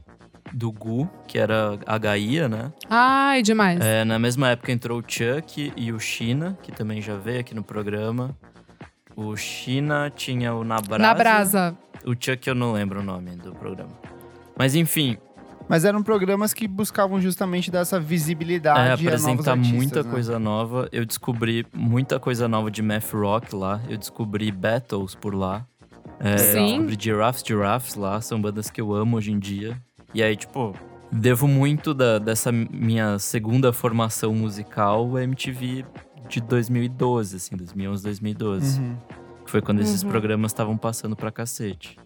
do 0.53 0.73
Gu, 0.73 1.09
que 1.29 1.39
era 1.39 1.79
a 1.87 1.99
Gaia, 1.99 2.49
né? 2.49 2.73
Ai, 2.89 3.43
demais. 3.43 3.81
É, 3.81 4.05
na 4.05 4.19
mesma 4.19 4.49
época 4.49 4.73
entrou 4.73 4.99
o 5.01 5.05
Chuck 5.07 5.73
e 5.77 5.93
o 5.93 6.01
China, 6.01 6.59
que 6.63 6.73
também 6.73 7.01
já 7.03 7.17
veio 7.17 7.41
aqui 7.41 7.55
no 7.55 7.63
programa. 7.63 8.37
O 9.15 9.37
China 9.37 10.11
tinha 10.15 10.55
o 10.55 10.65
Na 10.65 10.81
Brasa. 10.81 11.03
Na 11.03 11.15
brasa. 11.15 11.79
O 12.07 12.13
Chuck 12.13 12.49
eu 12.49 12.55
não 12.55 12.73
lembro 12.73 13.01
o 13.01 13.03
nome 13.03 13.33
do 13.37 13.53
programa. 13.55 13.93
Mas 14.57 14.75
enfim, 14.75 15.19
Mas 15.71 15.85
eram 15.85 16.03
programas 16.03 16.53
que 16.53 16.67
buscavam 16.67 17.21
justamente 17.21 17.71
dar 17.71 17.79
essa 17.81 17.99
é, 17.99 18.01
visibilidade 18.01 18.81
a 18.81 18.89
novos 18.91 19.07
apresentar 19.07 19.53
artistas, 19.53 19.77
muita 19.77 20.03
né? 20.03 20.11
coisa 20.11 20.37
nova. 20.37 20.89
Eu 20.91 21.07
descobri 21.07 21.65
muita 21.73 22.19
coisa 22.19 22.49
nova 22.49 22.69
de 22.73 22.83
math 22.83 23.13
rock 23.13 23.55
lá. 23.55 23.81
Eu 23.89 23.97
descobri 23.97 24.51
battles 24.51 25.15
por 25.15 25.33
lá. 25.33 25.65
É, 26.19 26.37
Sim. 26.39 26.59
Eu 26.59 26.67
descobri 26.87 26.97
Giraffes 27.01 27.45
Giraffes 27.47 27.95
lá. 27.95 28.21
São 28.21 28.41
bandas 28.43 28.69
que 28.69 28.81
eu 28.81 28.93
amo 28.93 29.17
hoje 29.17 29.31
em 29.31 29.39
dia. 29.39 29.81
E 30.13 30.21
aí, 30.25 30.35
tipo, 30.35 30.75
devo 31.13 31.47
muito 31.47 31.95
da- 31.95 32.19
dessa 32.19 32.51
minha 32.51 33.17
segunda 33.21 33.73
formação 33.73 34.35
musical 34.35 35.17
à 35.17 35.23
MTV 35.23 35.85
de 36.29 36.41
2012, 36.41 37.37
assim, 37.37 37.57
2011, 37.57 38.03
2012. 38.03 38.81
Uhum. 38.81 38.97
Que 39.45 39.51
foi 39.53 39.63
quando 39.63 39.81
esses 39.83 40.03
Uhum. 40.03 40.11
programas 40.11 40.51
estavam 40.51 40.77
passando 40.77 41.15
pra 41.15 41.31
cacete. 41.31 41.97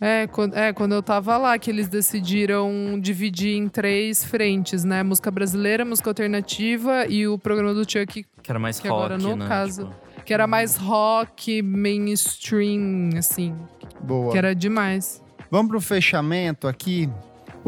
É 0.00 0.26
quando, 0.26 0.54
é, 0.56 0.72
quando 0.72 0.94
eu 0.94 1.02
tava 1.02 1.36
lá, 1.36 1.58
que 1.58 1.70
eles 1.70 1.86
decidiram 1.88 2.98
dividir 2.98 3.54
em 3.56 3.68
três 3.68 4.24
frentes, 4.24 4.82
né? 4.82 5.02
Música 5.02 5.30
brasileira, 5.30 5.84
música 5.84 6.08
alternativa 6.08 7.06
e 7.06 7.28
o 7.28 7.38
programa 7.38 7.74
do 7.74 7.80
Chuck, 7.90 8.24
Que 8.42 8.50
era 8.50 8.58
mais 8.58 8.80
Que 8.80 8.88
rock, 8.88 8.98
agora, 9.12 9.18
no 9.18 9.36
né? 9.36 9.46
caso, 9.46 9.84
Tipo, 9.84 10.24
que 10.24 10.32
era 10.32 10.46
mais 10.46 10.76
rock, 10.76 11.60
mainstream, 11.60 13.10
assim. 13.18 13.54
Boa. 14.00 14.32
Que 14.32 14.38
era 14.38 14.54
demais. 14.54 15.22
Vamos 15.50 15.70
pro 15.70 15.80
fechamento 15.80 16.66
aqui. 16.66 17.08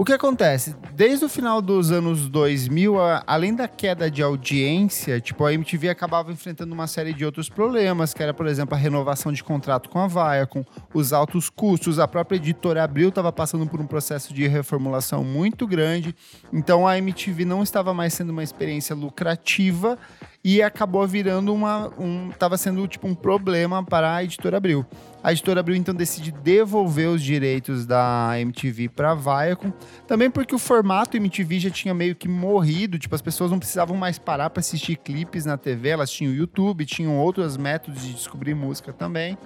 O 0.02 0.04
que 0.04 0.12
acontece? 0.12 0.74
Desde 0.96 1.24
o 1.24 1.28
final 1.28 1.62
dos 1.62 1.92
anos 1.92 2.28
2000, 2.28 3.00
a- 3.00 3.22
além 3.24 3.54
da 3.54 3.68
queda 3.68 4.10
de 4.10 4.20
audiência, 4.20 5.20
tipo, 5.20 5.44
a 5.44 5.52
MTV 5.54 5.88
acabava 5.90 6.32
enfrentando 6.32 6.74
uma 6.74 6.88
série 6.88 7.12
de 7.12 7.24
outros 7.24 7.48
problemas, 7.48 8.12
que 8.12 8.20
era, 8.20 8.34
por 8.34 8.48
exemplo, 8.48 8.74
a 8.74 8.76
renovação 8.76 9.30
de 9.32 9.44
contrato 9.44 9.88
com 9.88 10.00
a 10.00 10.08
Viacom, 10.08 10.64
os 10.92 11.12
altos 11.12 11.48
custos, 11.48 12.00
a 12.00 12.08
própria 12.08 12.34
editora 12.36 12.82
Abril 12.82 13.10
estava 13.10 13.30
passando 13.30 13.64
por 13.64 13.80
um 13.80 13.86
processo 13.86 14.34
de 14.34 14.44
reformulação 14.48 15.22
muito 15.22 15.68
grande, 15.68 16.16
então 16.52 16.84
a 16.84 16.98
MTV 16.98 17.44
não 17.44 17.62
estava 17.62 17.94
mais 17.94 18.12
sendo 18.12 18.30
uma 18.30 18.42
experiência 18.42 18.96
lucrativa 18.96 19.96
e 20.44 20.60
acabou 20.60 21.06
virando 21.06 21.54
uma 21.54 21.92
um 21.98 22.30
estava 22.30 22.56
sendo 22.56 22.86
tipo 22.88 23.06
um 23.06 23.14
problema 23.14 23.84
para 23.84 24.16
a 24.16 24.24
editora 24.24 24.56
Abril. 24.56 24.84
A 25.22 25.30
editora 25.30 25.60
Abril 25.60 25.76
então 25.76 25.94
decide 25.94 26.32
devolver 26.32 27.08
os 27.08 27.22
direitos 27.22 27.86
da 27.86 28.32
MTV 28.40 28.88
para 28.88 29.14
Viacom, 29.14 29.72
também 30.06 30.28
porque 30.28 30.54
o 30.54 30.58
formato 30.58 31.16
MTV 31.16 31.60
já 31.60 31.70
tinha 31.70 31.94
meio 31.94 32.16
que 32.16 32.26
morrido, 32.26 32.98
tipo 32.98 33.14
as 33.14 33.22
pessoas 33.22 33.50
não 33.50 33.58
precisavam 33.58 33.96
mais 33.96 34.18
parar 34.18 34.50
para 34.50 34.58
assistir 34.60 34.96
clipes 34.96 35.44
na 35.44 35.56
TV, 35.56 35.90
elas 35.90 36.10
tinham 36.10 36.34
YouTube, 36.34 36.84
tinham 36.84 37.18
outros 37.18 37.56
métodos 37.56 38.02
de 38.02 38.14
descobrir 38.14 38.54
música 38.54 38.92
também. 38.92 39.38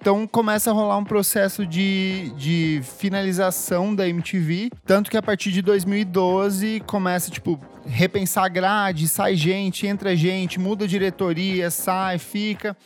Então 0.00 0.26
começa 0.26 0.70
a 0.70 0.72
rolar 0.72 0.96
um 0.96 1.04
processo 1.04 1.66
de, 1.66 2.32
de 2.36 2.80
finalização 2.98 3.94
da 3.94 4.08
MTV. 4.08 4.70
Tanto 4.86 5.10
que 5.10 5.16
a 5.16 5.22
partir 5.22 5.50
de 5.50 5.60
2012 5.60 6.80
começa, 6.86 7.30
tipo, 7.30 7.60
repensar 7.84 8.44
a 8.44 8.48
grade, 8.48 9.08
sai 9.08 9.34
gente, 9.34 9.86
entra 9.86 10.14
gente, 10.14 10.58
muda 10.58 10.84
a 10.84 10.88
diretoria, 10.88 11.70
sai, 11.70 12.18
fica. 12.18 12.76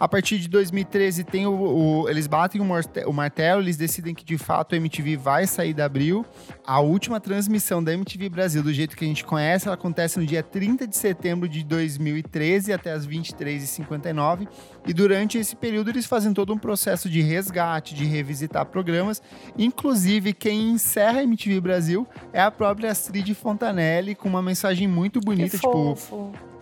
A 0.00 0.08
partir 0.08 0.38
de 0.38 0.48
2013 0.48 1.22
tem 1.22 1.46
o, 1.46 1.52
o- 1.52 2.08
eles 2.08 2.26
batem 2.26 2.60
o, 2.60 2.64
morte- 2.64 3.04
o 3.06 3.12
martelo, 3.12 3.62
eles 3.62 3.76
decidem 3.76 4.12
que 4.12 4.24
de 4.24 4.36
fato 4.36 4.74
a 4.74 4.76
MTV 4.76 5.16
vai 5.16 5.46
sair 5.46 5.72
da 5.72 5.84
Abril. 5.84 6.26
A 6.66 6.80
última 6.80 7.20
transmissão 7.20 7.82
da 7.84 7.92
MTV 7.92 8.28
Brasil, 8.28 8.64
do 8.64 8.72
jeito 8.72 8.96
que 8.96 9.04
a 9.04 9.06
gente 9.08 9.24
conhece, 9.24 9.68
ela 9.68 9.74
acontece 9.74 10.18
no 10.18 10.26
dia 10.26 10.42
30 10.42 10.88
de 10.88 10.96
setembro 10.96 11.48
de 11.48 11.62
2013 11.62 12.72
até 12.72 12.90
as 12.90 13.06
23h59. 13.06 14.48
E 14.86 14.92
durante 14.92 15.38
esse 15.38 15.54
período 15.54 15.90
eles 15.90 16.06
fazem 16.06 16.34
todo 16.34 16.52
um 16.52 16.58
processo 16.58 17.08
de 17.08 17.20
resgate, 17.22 17.94
de 17.94 18.04
revisitar 18.04 18.66
programas. 18.66 19.22
Inclusive, 19.56 20.32
quem 20.32 20.70
encerra 20.72 21.20
a 21.20 21.22
MTV 21.22 21.60
Brasil 21.60 22.06
é 22.32 22.40
a 22.42 22.50
própria 22.50 22.90
Astrid 22.90 23.32
Fontanelli, 23.34 24.14
com 24.14 24.28
uma 24.28 24.42
mensagem 24.42 24.88
muito 24.88 25.20
bonita, 25.20 25.56
tipo, 25.56 25.94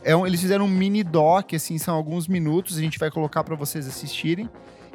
é 0.05 0.15
um- 0.15 0.27
eles 0.27 0.41
fizeram 0.41 0.67
um 0.67 0.69
mini 0.69 1.03
doc, 1.03 1.55
assim, 1.55 1.79
são 1.79 1.95
alguns 1.95 2.29
minutos, 2.29 2.77
a 2.77 2.81
gente 2.81 2.99
vai 2.99 3.11
colocar 3.11 3.43
pra 3.43 3.57
vocês 3.57 3.87
assistirem. 3.89 4.49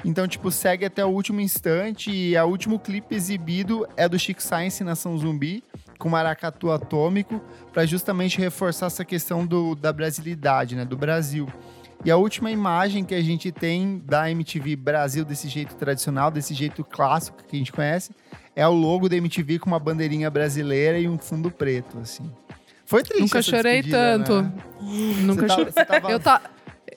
Então, 0.03 0.27
tipo, 0.27 0.51
segue 0.51 0.85
até 0.85 1.03
o 1.03 1.07
último 1.09 1.41
instante 1.41 2.11
e 2.11 2.37
o 2.37 2.45
último 2.45 2.77
clipe 2.77 3.15
exibido 3.15 3.87
é 3.97 4.07
do 4.07 4.19
Chico 4.19 4.43
Science 4.43 4.83
Nação 4.83 5.17
Zumbi, 5.17 5.63
com 5.97 6.09
maracatu 6.09 6.69
atômico, 6.69 7.41
pra 7.73 7.85
justamente 7.87 8.37
reforçar 8.37 8.85
essa 8.87 9.03
questão 9.03 9.47
do, 9.47 9.73
da 9.73 9.91
brasilidade, 9.91 10.75
né, 10.75 10.85
do 10.85 10.95
Brasil. 10.95 11.47
E 12.05 12.11
a 12.11 12.17
última 12.17 12.51
imagem 12.51 13.03
que 13.03 13.15
a 13.15 13.21
gente 13.21 13.51
tem 13.51 13.99
da 14.05 14.29
MTV 14.29 14.75
Brasil 14.75 15.25
desse 15.25 15.49
jeito 15.49 15.73
tradicional, 15.75 16.29
desse 16.29 16.53
jeito 16.53 16.83
clássico 16.83 17.43
que 17.47 17.55
a 17.55 17.59
gente 17.59 17.73
conhece, 17.73 18.11
é 18.55 18.65
o 18.67 18.71
logo 18.73 19.09
da 19.09 19.15
MTV 19.17 19.57
com 19.59 19.67
uma 19.71 19.79
bandeirinha 19.79 20.29
brasileira 20.29 20.99
e 20.99 21.09
um 21.09 21.17
fundo 21.17 21.49
preto, 21.49 21.97
assim. 21.97 22.29
Foi 22.85 23.01
triste 23.01 23.21
Nunca 23.21 23.41
chorei 23.41 23.81
tanto. 23.81 24.41
né? 24.43 24.53
Nunca 25.23 25.47
tava- 25.47 25.59
chorei. 25.71 25.73
tava- 25.85 26.11
Eu, 26.11 26.19
ta, 26.19 26.41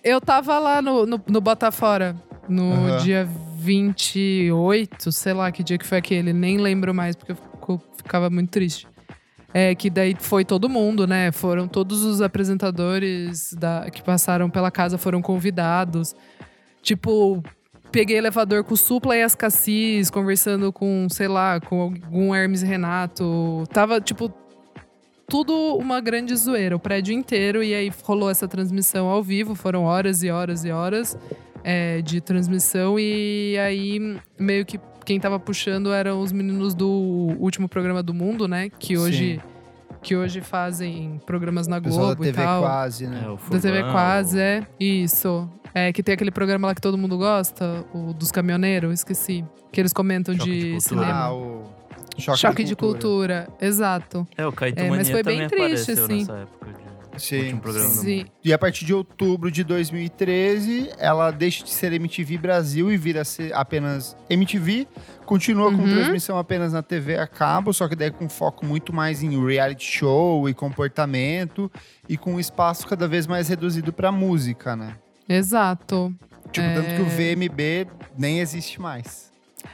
eu 0.05 0.21
tava 0.21 0.59
lá 0.59 0.83
no, 0.83 1.07
no, 1.07 1.21
no 1.27 1.41
Botafora, 1.41 2.15
no 2.47 2.71
Aham. 2.75 2.97
dia 2.99 3.27
28, 3.57 5.11
sei 5.13 5.33
lá 5.33 5.51
que 5.53 5.63
dia 5.63 5.79
que 5.79 5.87
foi 5.87 5.99
aquele, 5.99 6.33
nem 6.33 6.59
lembro 6.59 6.95
mais, 6.95 7.15
porque 7.17 7.33
eu 7.33 7.37
fico- 7.37 7.83
ficava 7.97 8.29
muito 8.31 8.51
triste. 8.51 8.87
É, 9.53 9.75
que 9.75 9.89
daí 9.89 10.15
foi 10.19 10.45
todo 10.45 10.69
mundo, 10.69 11.07
né? 11.07 11.33
Foram 11.33 11.67
todos 11.67 12.03
os 12.03 12.21
apresentadores 12.21 13.55
da, 13.55 13.91
que 13.91 14.03
passaram 14.03 14.51
pela 14.51 14.71
casa, 14.71 14.99
foram 14.99 15.23
convidados. 15.23 16.15
Tipo, 16.83 17.43
peguei 17.91 18.19
elevador 18.19 18.63
com 18.65 18.75
o 18.75 18.77
Supla 18.77 19.17
e 19.17 19.23
as 19.23 19.35
Cassis, 19.35 20.11
conversando 20.11 20.73
com, 20.73 21.07
sei 21.11 21.29
lá, 21.29 21.61
com 21.61 21.81
algum 21.81 22.35
Hermes 22.35 22.63
Renato. 22.63 23.65
Tava, 23.73 24.01
tipo, 24.01 24.33
tudo 25.29 25.77
uma 25.77 26.01
grande 26.01 26.35
zoeira, 26.37 26.77
o 26.77 26.81
prédio 26.81 27.15
inteiro. 27.15 27.63
E 27.63 27.75
aí 27.75 27.91
rolou 28.03 28.31
essa 28.31 28.47
transmissão 28.47 29.07
ao 29.07 29.23
vivo, 29.23 29.55
foram 29.55 29.85
horas 29.85 30.23
e 30.23 30.31
horas 30.31 30.65
e 30.65 30.71
horas 30.71 31.17
é, 31.65 32.03
de 32.03 32.21
transmissão. 32.21 32.99
E 32.99 33.57
aí, 33.59 34.19
meio 34.39 34.65
que 34.65 34.79
quem 35.09 35.19
tava 35.19 35.41
puxando 35.41 35.91
eram 35.91 36.21
os 36.21 36.33
meninos 36.33 36.75
do 36.75 36.87
último 37.41 37.67
programa 37.67 38.03
do 38.03 38.13
mundo, 38.13 38.47
né? 38.47 38.69
Que 38.79 38.99
hoje, 38.99 39.41
que 40.03 40.15
hoje 40.15 40.43
fazem 40.43 41.19
programas 41.25 41.67
na 41.67 41.79
O 41.79 41.83
pessoal 41.83 42.09
da 42.09 42.15
Globo 42.15 42.25
e 42.25 42.27
TV 42.33 42.43
tal. 42.43 42.63
quase, 42.63 43.07
né? 43.07 43.23
É, 43.25 43.31
o 43.31 43.37
Da 43.37 43.59
TV 43.59 43.83
Quase, 43.85 44.39
é. 44.39 44.67
Isso. 44.79 45.49
É, 45.73 45.95
que 45.95 46.03
tem 46.03 46.13
aquele 46.13 46.31
programa 46.31 46.69
lá 46.69 46.75
que 46.75 46.81
todo 46.83 46.99
mundo 46.99 47.17
gosta, 47.17 47.87
o 47.95 48.13
dos 48.13 48.31
caminhoneiros, 48.31 48.93
esqueci. 48.93 49.43
Que 49.73 49.81
eles 49.81 49.95
comentam 49.95 50.35
Choque 50.35 50.45
de, 50.51 50.57
de 50.61 50.71
cultura. 50.73 50.81
cinema. 51.01 51.19
Ah, 51.19 51.33
o 51.33 51.63
Choque, 52.19 52.39
Choque, 52.39 52.65
de, 52.65 52.77
cultura. 52.77 53.49
exato. 53.63 54.29
É, 54.37 54.47
o 54.47 54.53
Caetano 54.53 54.89
É, 54.89 54.91
mas 54.99 55.09
foi 55.09 55.23
bem 55.23 55.49
triste, 55.49 55.93
assim. 55.93 56.19
nessa 56.19 56.33
época 56.37 56.67
de 56.71 56.78
Sim, 57.19 57.39
último 57.43 57.61
programa 57.61 57.89
do 57.89 57.95
Sim. 57.97 58.17
mundo. 58.19 58.31
E 58.45 58.53
a 58.53 58.59
partir 58.59 58.85
de 58.85 58.95
outubro 58.95 59.51
de 59.51 59.63
2013, 59.65 60.91
ela 60.99 61.31
deixa 61.31 61.65
de 61.65 61.71
ser 61.71 61.93
MTV 61.93 62.39
Brasil 62.39 62.91
e 62.93 62.97
vira 62.97 63.25
ser 63.25 63.53
apenas 63.55 64.17
MTV. 64.31 64.87
Continua 65.27 65.71
com 65.71 65.83
Uhum. 65.83 65.89
transmissão 65.95 66.39
apenas 66.39 66.73
na 66.73 66.83
TV 66.83 67.19
a 67.19 67.27
cabo, 67.27 67.73
só 67.75 67.87
que 67.87 67.95
daí 67.95 68.11
com 68.11 68.29
foco 68.29 68.65
muito 68.65 68.95
mais 68.95 69.23
em 69.23 69.45
reality 69.45 69.85
show 69.85 70.49
e 70.49 70.55
comportamento 70.55 71.71
e 72.09 72.17
com 72.17 72.35
um 72.35 72.41
espaço 72.41 72.87
cada 72.87 73.07
vez 73.07 73.27
mais 73.27 73.49
reduzido 73.49 73.93
para 73.93 74.11
música, 74.11 74.75
né? 74.75 74.97
Exato. 75.29 76.15
Tipo, 76.51 76.67
É. 76.67 76.75
tanto 76.75 76.95
que 76.97 77.03
o 77.03 77.05
VMB 77.05 77.87
nem 78.17 78.41
existe 78.41 78.81
mais. 78.81 79.28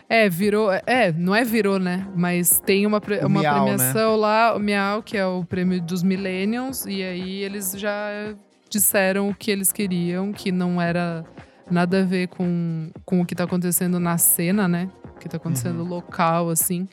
É, 0.09 0.29
virou. 0.29 0.71
É, 0.87 1.13
não 1.13 1.35
é 1.35 1.45
virou, 1.45 1.79
né? 1.79 2.07
Mas 2.15 2.61
tem 2.61 2.87
uma, 2.87 3.01
pre- 3.01 3.21
O 3.25 3.27
uma 3.27 3.41
Miau, 3.41 3.65
premiação 3.65 4.17
lá, 4.17 4.55
o 4.55 4.59
Miau, 4.59 5.03
que 5.03 5.17
é 5.17 5.27
o 5.27 5.45
prêmio 5.45 5.81
dos 5.81 6.03
Millennials, 6.03 6.85
e 6.87 7.03
aí 7.03 7.43
eles 7.43 7.73
já 7.77 8.35
disseram 8.69 9.29
o 9.31 9.35
que 9.35 9.51
eles 9.51 9.73
queriam, 9.73 10.33
que 10.33 10.53
não 10.53 10.81
era 10.81 11.25
nada 11.71 12.01
a 12.03 12.05
ver 12.05 12.29
com, 12.29 12.91
com 13.05 13.21
o 13.21 13.27
que 13.27 13.35
tá 13.35 13.45
acontecendo 13.45 13.99
na 13.99 14.19
cena, 14.19 14.69
né? 14.69 14.91
O 15.17 15.19
que 15.19 15.29
tá 15.29 15.37
acontecendo 15.39 15.81
Uhum. 15.81 15.89
local, 15.89 16.51
assim. 16.51 16.87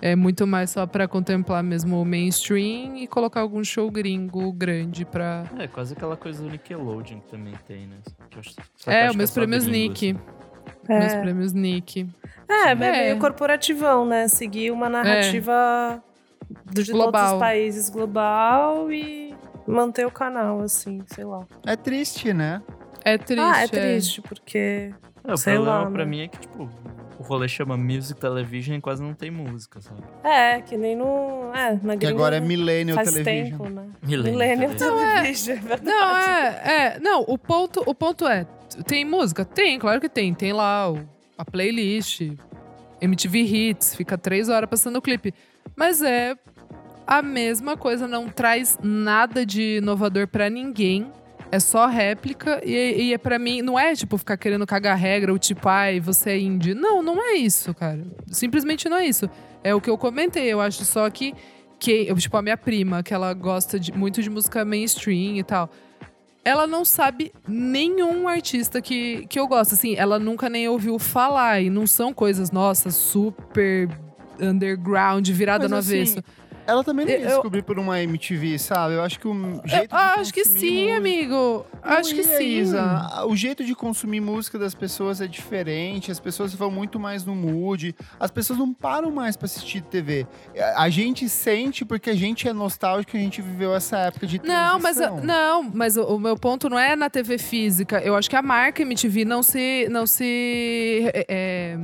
É 0.00 0.16
muito 0.16 0.46
mais 0.48 0.70
só 0.70 0.84
pra 0.86 1.06
contemplar 1.06 1.62
mesmo 1.62 2.00
o 2.00 2.04
mainstream 2.04 2.96
e 2.96 3.06
colocar 3.06 3.40
algum 3.40 3.62
show 3.62 3.88
gringo 3.90 4.52
grande 4.52 5.04
pra. 5.04 5.44
É, 5.58 5.68
quase 5.68 5.94
aquela 5.94 6.16
coisa 6.16 6.42
do 6.42 6.50
Nickelodeon 6.50 7.20
que 7.20 7.30
também 7.30 7.54
tem, 7.68 7.86
né? 7.86 7.96
Que 8.30 8.38
eu 8.38 8.92
É, 8.92 9.06
os 9.06 9.12
que 9.12 9.16
meus 9.18 9.30
prêmios 9.30 9.64
gringo, 9.66 9.88
Nick. 9.92 10.10
assim. 10.10 10.20
Meus 10.88 11.12
É, 11.12 11.20
prêmios 11.20 11.52
Nick. 11.52 12.08
É, 12.52 12.68
é 12.68 12.70
É. 12.72 12.74
meio 12.74 13.18
corporativão, 13.18 14.06
né? 14.06 14.28
Seguir 14.28 14.70
uma 14.70 14.88
narrativa 14.88 16.02
do- 16.66 16.82
de 16.82 16.92
Global. 16.92 17.12
todos 17.12 17.32
os 17.34 17.38
países 17.38 17.88
global 17.90 18.90
e 18.92 19.34
manter 19.66 20.06
o 20.06 20.10
canal, 20.10 20.60
assim, 20.60 21.00
sei 21.06 21.24
lá. 21.24 21.44
É 21.66 21.76
triste, 21.76 22.32
né? 22.32 22.62
É 23.04 23.18
triste. 23.18 23.40
ah, 23.44 23.62
é 23.62 23.68
triste, 23.68 24.22
porque. 24.22 24.92
É, 25.24 25.32
o 25.32 25.36
Sei 25.36 25.54
problema 25.54 25.78
lá, 25.84 25.90
pra 25.90 26.04
né? 26.04 26.10
mim 26.10 26.20
é 26.22 26.28
que, 26.28 26.38
tipo, 26.38 26.68
o 27.18 27.22
rolê 27.22 27.46
chama 27.48 27.76
Music 27.76 28.20
Television 28.20 28.76
e 28.76 28.80
quase 28.80 29.00
não 29.02 29.14
tem 29.14 29.30
música, 29.30 29.80
sabe? 29.80 30.02
É, 30.24 30.60
que 30.60 30.76
nem 30.76 30.96
no. 30.96 31.50
É, 31.54 31.78
na 31.82 31.96
Que 31.96 32.06
agora 32.06 32.36
é 32.36 32.40
Millennial 32.40 32.96
faz 32.96 33.12
Television. 33.12 33.58
tempo, 33.58 33.70
né? 33.70 33.86
Millennial 34.02 34.32
Millennial 34.32 34.74
Television. 34.74 35.14
Television, 35.14 35.56
é 35.56 35.60
verdade. 35.60 35.84
Não, 35.84 36.16
é, 36.18 36.62
é. 36.96 37.00
Não, 37.00 37.20
o 37.26 37.38
ponto, 37.38 37.82
o 37.86 37.94
ponto 37.94 38.26
é: 38.26 38.44
tem 38.86 39.04
música? 39.04 39.44
Tem, 39.44 39.78
claro 39.78 40.00
que 40.00 40.08
tem. 40.08 40.34
Tem 40.34 40.52
lá 40.52 40.90
o- 40.90 40.98
a 41.42 41.50
playlist, 41.50 42.22
MTV 43.00 43.40
Hits, 43.40 43.94
fica 43.94 44.16
três 44.16 44.48
horas 44.48 44.68
passando 44.70 44.96
o 44.96 45.02
clipe. 45.02 45.34
Mas 45.76 46.00
é 46.02 46.36
a 47.06 47.20
mesma 47.22 47.76
coisa, 47.76 48.06
não 48.06 48.28
traz 48.28 48.78
nada 48.82 49.44
de 49.44 49.78
inovador 49.78 50.26
pra 50.28 50.48
ninguém. 50.48 51.10
É 51.50 51.58
só 51.60 51.86
réplica 51.86 52.62
e, 52.64 53.08
e 53.08 53.12
é 53.12 53.18
para 53.18 53.38
mim, 53.38 53.60
não 53.60 53.78
é 53.78 53.94
tipo 53.94 54.16
ficar 54.16 54.38
querendo 54.38 54.66
cagar 54.66 54.96
regra 54.96 55.30
ou 55.32 55.38
tipo, 55.38 55.68
ai, 55.68 56.00
você 56.00 56.30
é 56.30 56.38
indie. 56.38 56.72
Não, 56.74 57.02
não 57.02 57.20
é 57.22 57.34
isso, 57.34 57.74
cara. 57.74 58.02
Simplesmente 58.28 58.88
não 58.88 58.96
é 58.96 59.04
isso. 59.06 59.28
É 59.62 59.74
o 59.74 59.80
que 59.80 59.90
eu 59.90 59.98
comentei, 59.98 60.46
eu 60.50 60.60
acho 60.60 60.84
só 60.84 61.08
que 61.10 61.34
que, 61.78 62.14
tipo, 62.14 62.36
a 62.36 62.42
minha 62.42 62.56
prima, 62.56 63.02
que 63.02 63.12
ela 63.12 63.34
gosta 63.34 63.76
de- 63.78 63.90
muito 63.92 64.22
de 64.22 64.30
música 64.30 64.64
mainstream 64.64 65.36
e 65.36 65.42
tal. 65.42 65.68
Ela 66.44 66.66
não 66.66 66.84
sabe 66.84 67.32
nenhum 67.46 68.26
artista 68.26 68.82
que, 68.82 69.26
que 69.28 69.38
eu 69.38 69.46
gosto. 69.46 69.74
Assim, 69.74 69.94
ela 69.96 70.18
nunca 70.18 70.48
nem 70.48 70.68
ouviu 70.68 70.98
falar. 70.98 71.60
E 71.60 71.70
não 71.70 71.86
são 71.86 72.12
coisas, 72.12 72.50
nossa, 72.50 72.90
super 72.90 73.88
underground, 74.40 75.28
virada 75.30 75.64
Mas, 75.64 75.70
no 75.70 75.76
assim, 75.76 76.02
avesso. 76.02 76.24
Ela 76.66 76.84
também 76.84 77.04
não 77.04 77.12
ia 77.12 77.18
Eu- 77.20 77.28
descobrir 77.28 77.62
por 77.62 77.78
uma 77.78 78.00
MTV, 78.00 78.58
sabe? 78.58 78.94
Eu 78.94 79.02
acho 79.02 79.18
que 79.18 79.26
o 79.26 79.32
Eu 79.34 79.62
jeito 79.68 79.88
de 79.90 79.94
acho 79.96 80.32
que 80.32 80.44
sim, 80.44 80.82
música- 80.82 80.96
amigo. 80.96 81.66
Acho 81.82 82.14
que 82.14 82.22
sim. 82.22 82.44
Isa. 82.58 83.24
O 83.26 83.34
jeito 83.34 83.64
de 83.64 83.74
consumir 83.74 84.20
música 84.20 84.58
das 84.58 84.74
pessoas 84.74 85.20
é 85.20 85.26
diferente, 85.26 86.10
as 86.12 86.20
pessoas 86.20 86.54
vão 86.54 86.70
muito 86.70 87.00
mais 87.00 87.24
no 87.24 87.34
mood, 87.34 87.94
as 88.20 88.30
pessoas 88.30 88.58
não 88.58 88.72
param 88.72 89.10
mais 89.10 89.36
pra 89.36 89.46
assistir 89.46 89.82
TV. 89.82 90.26
A 90.76 90.88
gente 90.88 91.28
sente 91.28 91.84
porque 91.84 92.10
a 92.10 92.14
gente 92.14 92.48
é 92.48 92.52
nostálgico, 92.52 93.16
a 93.16 93.20
gente 93.20 93.42
viveu 93.42 93.74
essa 93.74 93.98
época 93.98 94.26
de 94.26 94.40
Não, 94.42 94.78
mas 94.78 94.98
não, 95.22 95.62
mas 95.74 95.96
o, 95.96 96.04
o 96.04 96.20
meu 96.20 96.36
ponto 96.36 96.68
não 96.68 96.78
é 96.78 96.94
na 96.94 97.10
TV 97.10 97.38
física. 97.38 98.00
Eu 98.00 98.14
acho 98.14 98.30
que 98.30 98.36
a 98.36 98.42
marca 98.42 98.82
MTV 98.82 99.24
não 99.24 99.42
se 99.42 99.88
não 99.90 100.06
se 100.06 101.10
é, 101.12 101.26
é, 101.28 101.76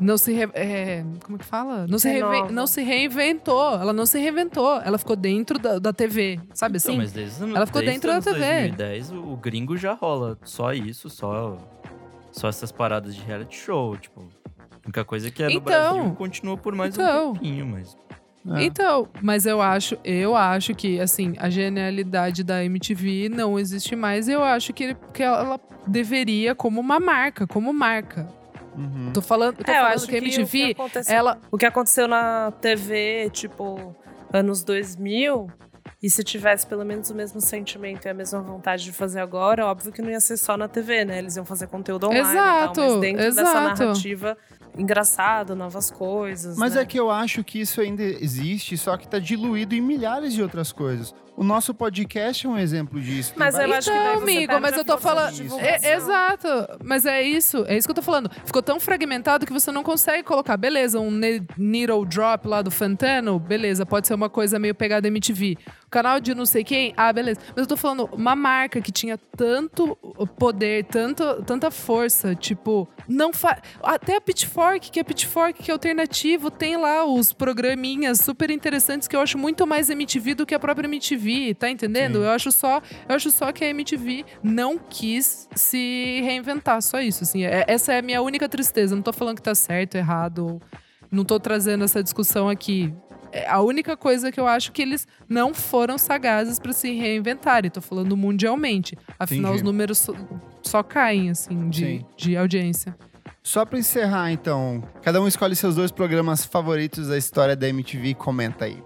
não 0.00 0.18
se 0.18 0.32
re- 0.32 0.50
é, 0.54 1.04
como 1.24 1.38
que 1.38 1.44
fala? 1.44 1.86
Não 1.86 1.98
se, 1.98 2.08
reve- 2.08 2.52
não 2.52 2.66
se 2.66 2.82
reinventou. 2.82 3.74
Ela 3.74 3.92
não 3.92 4.04
se 4.06 4.18
reinventou. 4.18 4.80
Ela 4.82 4.98
ficou 4.98 5.14
dentro 5.16 5.58
da, 5.58 5.78
da 5.78 5.92
TV, 5.92 6.40
sabe 6.52 6.78
Então, 6.78 6.90
assim? 6.92 6.96
mas 6.98 7.12
desde, 7.12 7.42
Ela 7.44 7.66
ficou 7.66 7.80
desde 7.82 8.00
dentro 8.00 8.10
da 8.12 8.20
TV. 8.20 8.38
2010, 8.40 9.12
o, 9.12 9.36
gringo 9.36 9.76
já 9.76 9.92
rola 9.94 10.36
só 10.44 10.72
isso, 10.72 11.08
só, 11.08 11.56
só 12.32 12.48
essas 12.48 12.70
paradas 12.72 13.14
de 13.14 13.22
reality 13.22 13.56
show, 13.56 13.96
tipo... 13.96 14.28
A 14.72 14.86
única 14.86 15.04
coisa 15.04 15.30
que 15.30 15.42
é 15.42 15.46
no 15.46 15.52
Então, 15.52 15.94
Brasil 15.94 16.14
continua 16.16 16.56
por 16.58 16.74
mais 16.74 16.94
então. 16.94 17.30
um 17.30 17.32
tempinho, 17.34 17.66
mas... 17.66 17.96
É. 18.46 18.64
Então, 18.64 19.08
mas 19.22 19.46
eu 19.46 19.62
acho, 19.62 19.96
eu 20.04 20.36
acho 20.36 20.74
que 20.74 21.00
assim, 21.00 21.34
a 21.38 21.48
genialidade 21.48 22.44
da 22.44 22.62
MTV 22.62 23.30
não 23.30 23.58
existe 23.58 23.96
mais. 23.96 24.28
Eu 24.28 24.42
acho 24.44 24.70
que, 24.74 24.94
que 25.14 25.22
ela 25.22 25.58
deveria 25.86 26.54
como 26.54 26.78
uma 26.78 27.00
marca, 27.00 27.46
como 27.46 27.72
marca. 27.72 28.28
Uhum. 28.76 29.12
Tô 29.12 29.20
falando, 29.22 29.56
tô 29.56 29.70
É, 29.70 29.76
eu 29.76 29.80
falando 29.82 29.94
acho 29.94 30.06
que 30.08 30.16
a 30.16 30.20
que 30.20 30.24
o 30.24 30.28
MTV, 30.28 30.58
que 30.66 30.70
aconteceu- 30.72 31.14
ela 31.16 31.38
O 31.50 31.56
que 31.58 31.66
aconteceu 31.66 32.08
na 32.08 32.52
TV, 32.60 33.30
tipo, 33.30 33.94
anos 34.32 34.62
2000, 34.64 35.46
e 36.02 36.10
se 36.10 36.22
tivesse 36.24 36.66
pelo 36.66 36.84
menos 36.84 37.08
o 37.10 37.14
mesmo 37.14 37.40
sentimento 37.40 38.06
e 38.06 38.08
a 38.08 38.14
mesma 38.14 38.40
vontade 38.40 38.84
de 38.84 38.92
fazer 38.92 39.20
agora, 39.20 39.64
óbvio 39.66 39.92
que 39.92 40.02
não 40.02 40.10
ia 40.10 40.20
ser 40.20 40.36
só 40.36 40.56
na 40.56 40.66
TV, 40.68 41.04
né? 41.04 41.18
Eles 41.18 41.36
iam 41.36 41.44
fazer 41.44 41.66
conteúdo 41.68 42.06
online 42.08 42.30
Exato, 42.30 42.72
e 42.72 42.74
tal, 42.74 42.90
mas 42.92 43.00
dentro 43.00 43.22
dessa 43.26 43.40
exato. 43.42 43.82
narrativa 43.84 44.36
engraçado, 44.76 45.54
novas 45.54 45.90
coisas, 45.90 46.56
Mas 46.58 46.74
né? 46.74 46.82
é 46.82 46.84
que 46.84 46.98
eu 46.98 47.10
acho 47.10 47.44
que 47.44 47.60
isso 47.60 47.80
ainda 47.80 48.02
existe, 48.02 48.76
só 48.76 48.96
que 48.96 49.06
tá 49.08 49.18
diluído 49.20 49.74
em 49.74 49.80
milhares 49.80 50.34
de 50.34 50.42
outras 50.42 50.72
coisas. 50.72 51.14
O 51.36 51.42
nosso 51.42 51.74
podcast 51.74 52.46
é 52.46 52.48
um 52.48 52.56
exemplo 52.56 53.00
disso. 53.00 53.30
Tem 53.30 53.38
Mas 53.40 53.54
eu 53.56 53.72
acho 53.72 53.90
que 53.90 53.96
daí 53.96 54.06
Então, 54.12 54.22
amigo, 54.22 54.46
perde 54.46 54.62
mas 54.62 54.76
eu 54.76 54.84
tô 54.84 54.98
falando. 54.98 55.58
É, 55.58 55.94
exato. 55.96 56.48
Mas 56.82 57.04
é 57.04 57.22
isso. 57.22 57.64
É 57.66 57.76
isso 57.76 57.88
que 57.88 57.90
eu 57.90 57.94
tô 57.96 58.02
falando. 58.02 58.30
Ficou 58.44 58.62
tão 58.62 58.78
fragmentado 58.78 59.44
que 59.44 59.52
você 59.52 59.72
não 59.72 59.82
consegue 59.82 60.22
colocar. 60.22 60.56
Beleza, 60.56 61.00
um 61.00 61.10
ne- 61.10 61.42
needle 61.58 62.04
drop 62.06 62.46
lá 62.46 62.62
do 62.62 62.70
Fantano, 62.70 63.38
beleza, 63.40 63.84
pode 63.84 64.06
ser 64.06 64.14
uma 64.14 64.30
coisa 64.30 64.58
meio 64.60 64.74
pegada 64.74 65.08
MTV. 65.08 65.58
O 65.86 65.90
canal 65.90 66.20
de 66.20 66.34
não 66.34 66.46
sei 66.46 66.62
quem, 66.62 66.92
ah, 66.96 67.12
beleza. 67.12 67.40
Mas 67.48 67.62
eu 67.62 67.66
tô 67.66 67.76
falando, 67.76 68.08
uma 68.12 68.34
marca 68.36 68.80
que 68.80 68.92
tinha 68.92 69.18
tanto 69.36 69.96
poder, 70.38 70.84
tanto, 70.84 71.42
tanta 71.44 71.70
força, 71.70 72.34
tipo, 72.34 72.88
não 73.08 73.32
faz. 73.32 73.60
Até 73.82 74.16
a 74.16 74.20
Pitchfork, 74.20 74.90
que 74.90 75.00
é 75.00 75.04
Pitchfork, 75.04 75.62
que 75.62 75.70
é 75.70 75.72
alternativo, 75.72 76.50
tem 76.50 76.76
lá 76.76 77.04
os 77.04 77.32
programinhas 77.32 78.18
super 78.18 78.50
interessantes 78.50 79.06
que 79.08 79.14
eu 79.16 79.20
acho 79.20 79.36
muito 79.38 79.66
mais 79.66 79.90
MTV 79.90 80.34
do 80.34 80.46
que 80.46 80.54
a 80.54 80.58
própria 80.58 80.86
MTV, 80.86 81.23
tá 81.58 81.70
entendendo? 81.70 82.18
Sim. 82.18 82.24
Eu 82.24 82.30
acho 82.30 82.52
só, 82.52 82.80
eu 83.08 83.14
acho 83.14 83.30
só 83.30 83.52
que 83.52 83.64
a 83.64 83.68
MTV 83.68 84.24
não 84.42 84.78
quis 84.78 85.48
se 85.54 86.20
reinventar, 86.24 86.80
só 86.82 87.00
isso, 87.00 87.24
assim. 87.24 87.44
É- 87.44 87.64
essa 87.68 87.92
é 87.92 87.98
a 87.98 88.02
minha 88.02 88.20
única 88.22 88.48
tristeza. 88.48 88.94
Não 88.94 89.02
tô 89.02 89.12
falando 89.12 89.36
que 89.36 89.42
tá 89.42 89.54
certo, 89.54 89.94
errado, 89.96 90.60
não 91.10 91.24
tô 91.24 91.38
trazendo 91.38 91.84
essa 91.84 92.02
discussão 92.02 92.48
aqui. 92.48 92.92
É 93.32 93.48
a 93.48 93.60
única 93.60 93.96
coisa 93.96 94.30
que 94.30 94.38
eu 94.38 94.46
acho 94.46 94.70
que 94.70 94.80
eles 94.82 95.08
não 95.28 95.52
foram 95.52 95.98
sagazes 95.98 96.58
para 96.60 96.72
se 96.72 96.92
reinventarem. 96.92 97.68
Tô 97.70 97.80
falando 97.80 98.16
mundialmente. 98.16 98.96
Afinal, 99.18 99.52
Entendi. 99.52 99.56
os 99.56 99.62
números 99.62 99.98
só, 99.98 100.12
só 100.62 100.82
caem, 100.84 101.30
assim, 101.30 101.68
de, 101.68 101.84
Sim. 101.84 102.04
de 102.16 102.36
audiência. 102.36 102.96
Só 103.42 103.64
pra 103.64 103.78
encerrar, 103.78 104.30
então, 104.30 104.82
cada 105.02 105.20
um 105.20 105.26
escolhe 105.26 105.56
seus 105.56 105.74
dois 105.74 105.90
programas 105.90 106.44
favoritos 106.44 107.08
da 107.08 107.18
história 107.18 107.56
da 107.56 107.68
MTV 107.68 108.08
e 108.10 108.14
comenta 108.14 108.66
aí. 108.66 108.80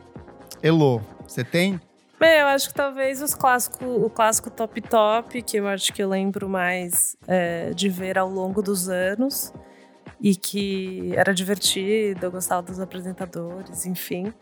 Elo, 0.63 1.01
você 1.27 1.45
tem? 1.45 1.79
Bem, 2.21 2.41
eu 2.41 2.47
acho 2.49 2.69
que 2.69 2.75
talvez 2.75 3.23
os 3.23 3.35
clássico, 3.35 3.85
o 3.85 4.11
clássico 4.11 4.51
Top 4.51 4.81
Top, 4.81 5.41
que 5.43 5.57
eu 5.59 5.69
acho 5.69 5.93
que 5.93 6.03
eu 6.03 6.09
lembro 6.09 6.49
mais 6.49 7.17
é, 7.29 7.71
de 7.71 7.89
ver 7.89 8.19
ao 8.19 8.29
longo 8.29 8.61
dos 8.61 8.89
anos. 8.89 9.53
E 10.21 10.35
que 10.35 11.13
era 11.15 11.33
divertido, 11.33 12.27
eu 12.27 12.31
gostava 12.33 12.61
dos 12.63 12.81
apresentadores, 12.81 13.87
enfim. 13.87 14.33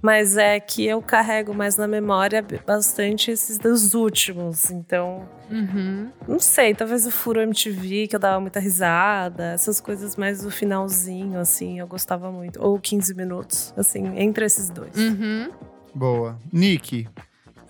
Mas 0.00 0.38
é 0.38 0.58
que 0.58 0.86
eu 0.86 1.02
carrego 1.02 1.52
mais 1.52 1.76
na 1.76 1.86
memória 1.86 2.42
bastante 2.66 3.30
esses 3.30 3.58
dos 3.58 3.92
últimos. 3.92 4.70
Então, 4.70 5.28
Uhum. 5.50 6.10
não 6.26 6.38
sei, 6.38 6.74
talvez 6.74 7.06
o 7.06 7.10
Furo 7.10 7.38
MTV, 7.42 8.06
que 8.06 8.16
eu 8.16 8.20
dava 8.20 8.40
muita 8.40 8.58
risada, 8.58 9.52
essas 9.52 9.78
coisas 9.78 10.16
mais 10.16 10.40
do 10.40 10.50
finalzinho, 10.50 11.38
assim, 11.38 11.80
eu 11.80 11.86
gostava 11.86 12.32
muito. 12.32 12.58
Ou 12.62 12.78
15 12.80 13.12
minutos, 13.14 13.74
assim, 13.76 14.18
entre 14.18 14.46
esses 14.46 14.70
dois. 14.70 14.96
Uhum. 14.96 15.50
Boa. 15.94 16.38
Nick. 16.50 17.06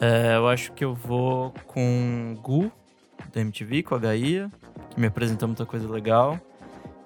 É, 0.01 0.37
eu 0.37 0.49
acho 0.49 0.73
que 0.73 0.85
eu 0.85 0.95
vou 0.95 1.53
com 1.67 2.37
Gu, 2.43 2.71
da 3.33 3.41
MTV, 3.41 3.83
com 3.83 3.95
a 3.95 3.99
Gaia, 3.99 4.51
que 4.91 5.01
me 5.01 5.07
apresentou 5.07 5.49
muita 5.49 5.65
coisa 5.65 5.89
legal. 5.89 6.39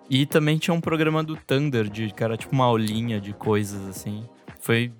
E 0.09 0.27
também 0.27 0.59
tinha 0.59 0.75
um 0.75 0.81
programa 0.81 1.23
do 1.23 1.37
Thunder, 1.37 1.89
de, 1.89 2.11
que 2.11 2.25
era 2.25 2.37
tipo 2.37 2.53
uma 2.53 2.65
aulinha 2.65 3.21
de 3.21 3.33
coisas, 3.33 3.89
assim. 3.89 4.25
Foi, 4.61 4.93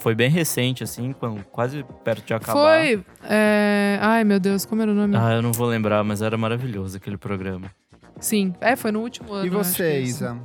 foi 0.00 0.14
bem 0.14 0.28
recente, 0.28 0.82
assim, 0.82 1.12
quando, 1.12 1.44
quase 1.44 1.84
perto 2.02 2.26
de 2.26 2.34
acabar. 2.34 2.60
Foi. 2.60 3.04
é, 3.22 3.98
Ai, 4.00 4.24
meu 4.24 4.40
Deus, 4.40 4.64
como 4.64 4.82
era 4.82 4.90
o 4.90 4.94
nome? 4.94 5.16
Ah, 5.16 5.34
eu 5.34 5.42
não 5.42 5.52
vou 5.52 5.68
lembrar, 5.68 6.02
mas 6.02 6.20
era 6.20 6.36
maravilhoso 6.36 6.96
aquele 6.96 7.16
programa. 7.16 7.70
Sim. 8.18 8.54
É, 8.60 8.74
foi 8.74 8.90
no 8.90 9.00
último 9.00 9.32
ano. 9.32 9.46
e 9.46 9.50
você, 9.50 10.00
isso. 10.00 10.24
Isa? 10.24 10.38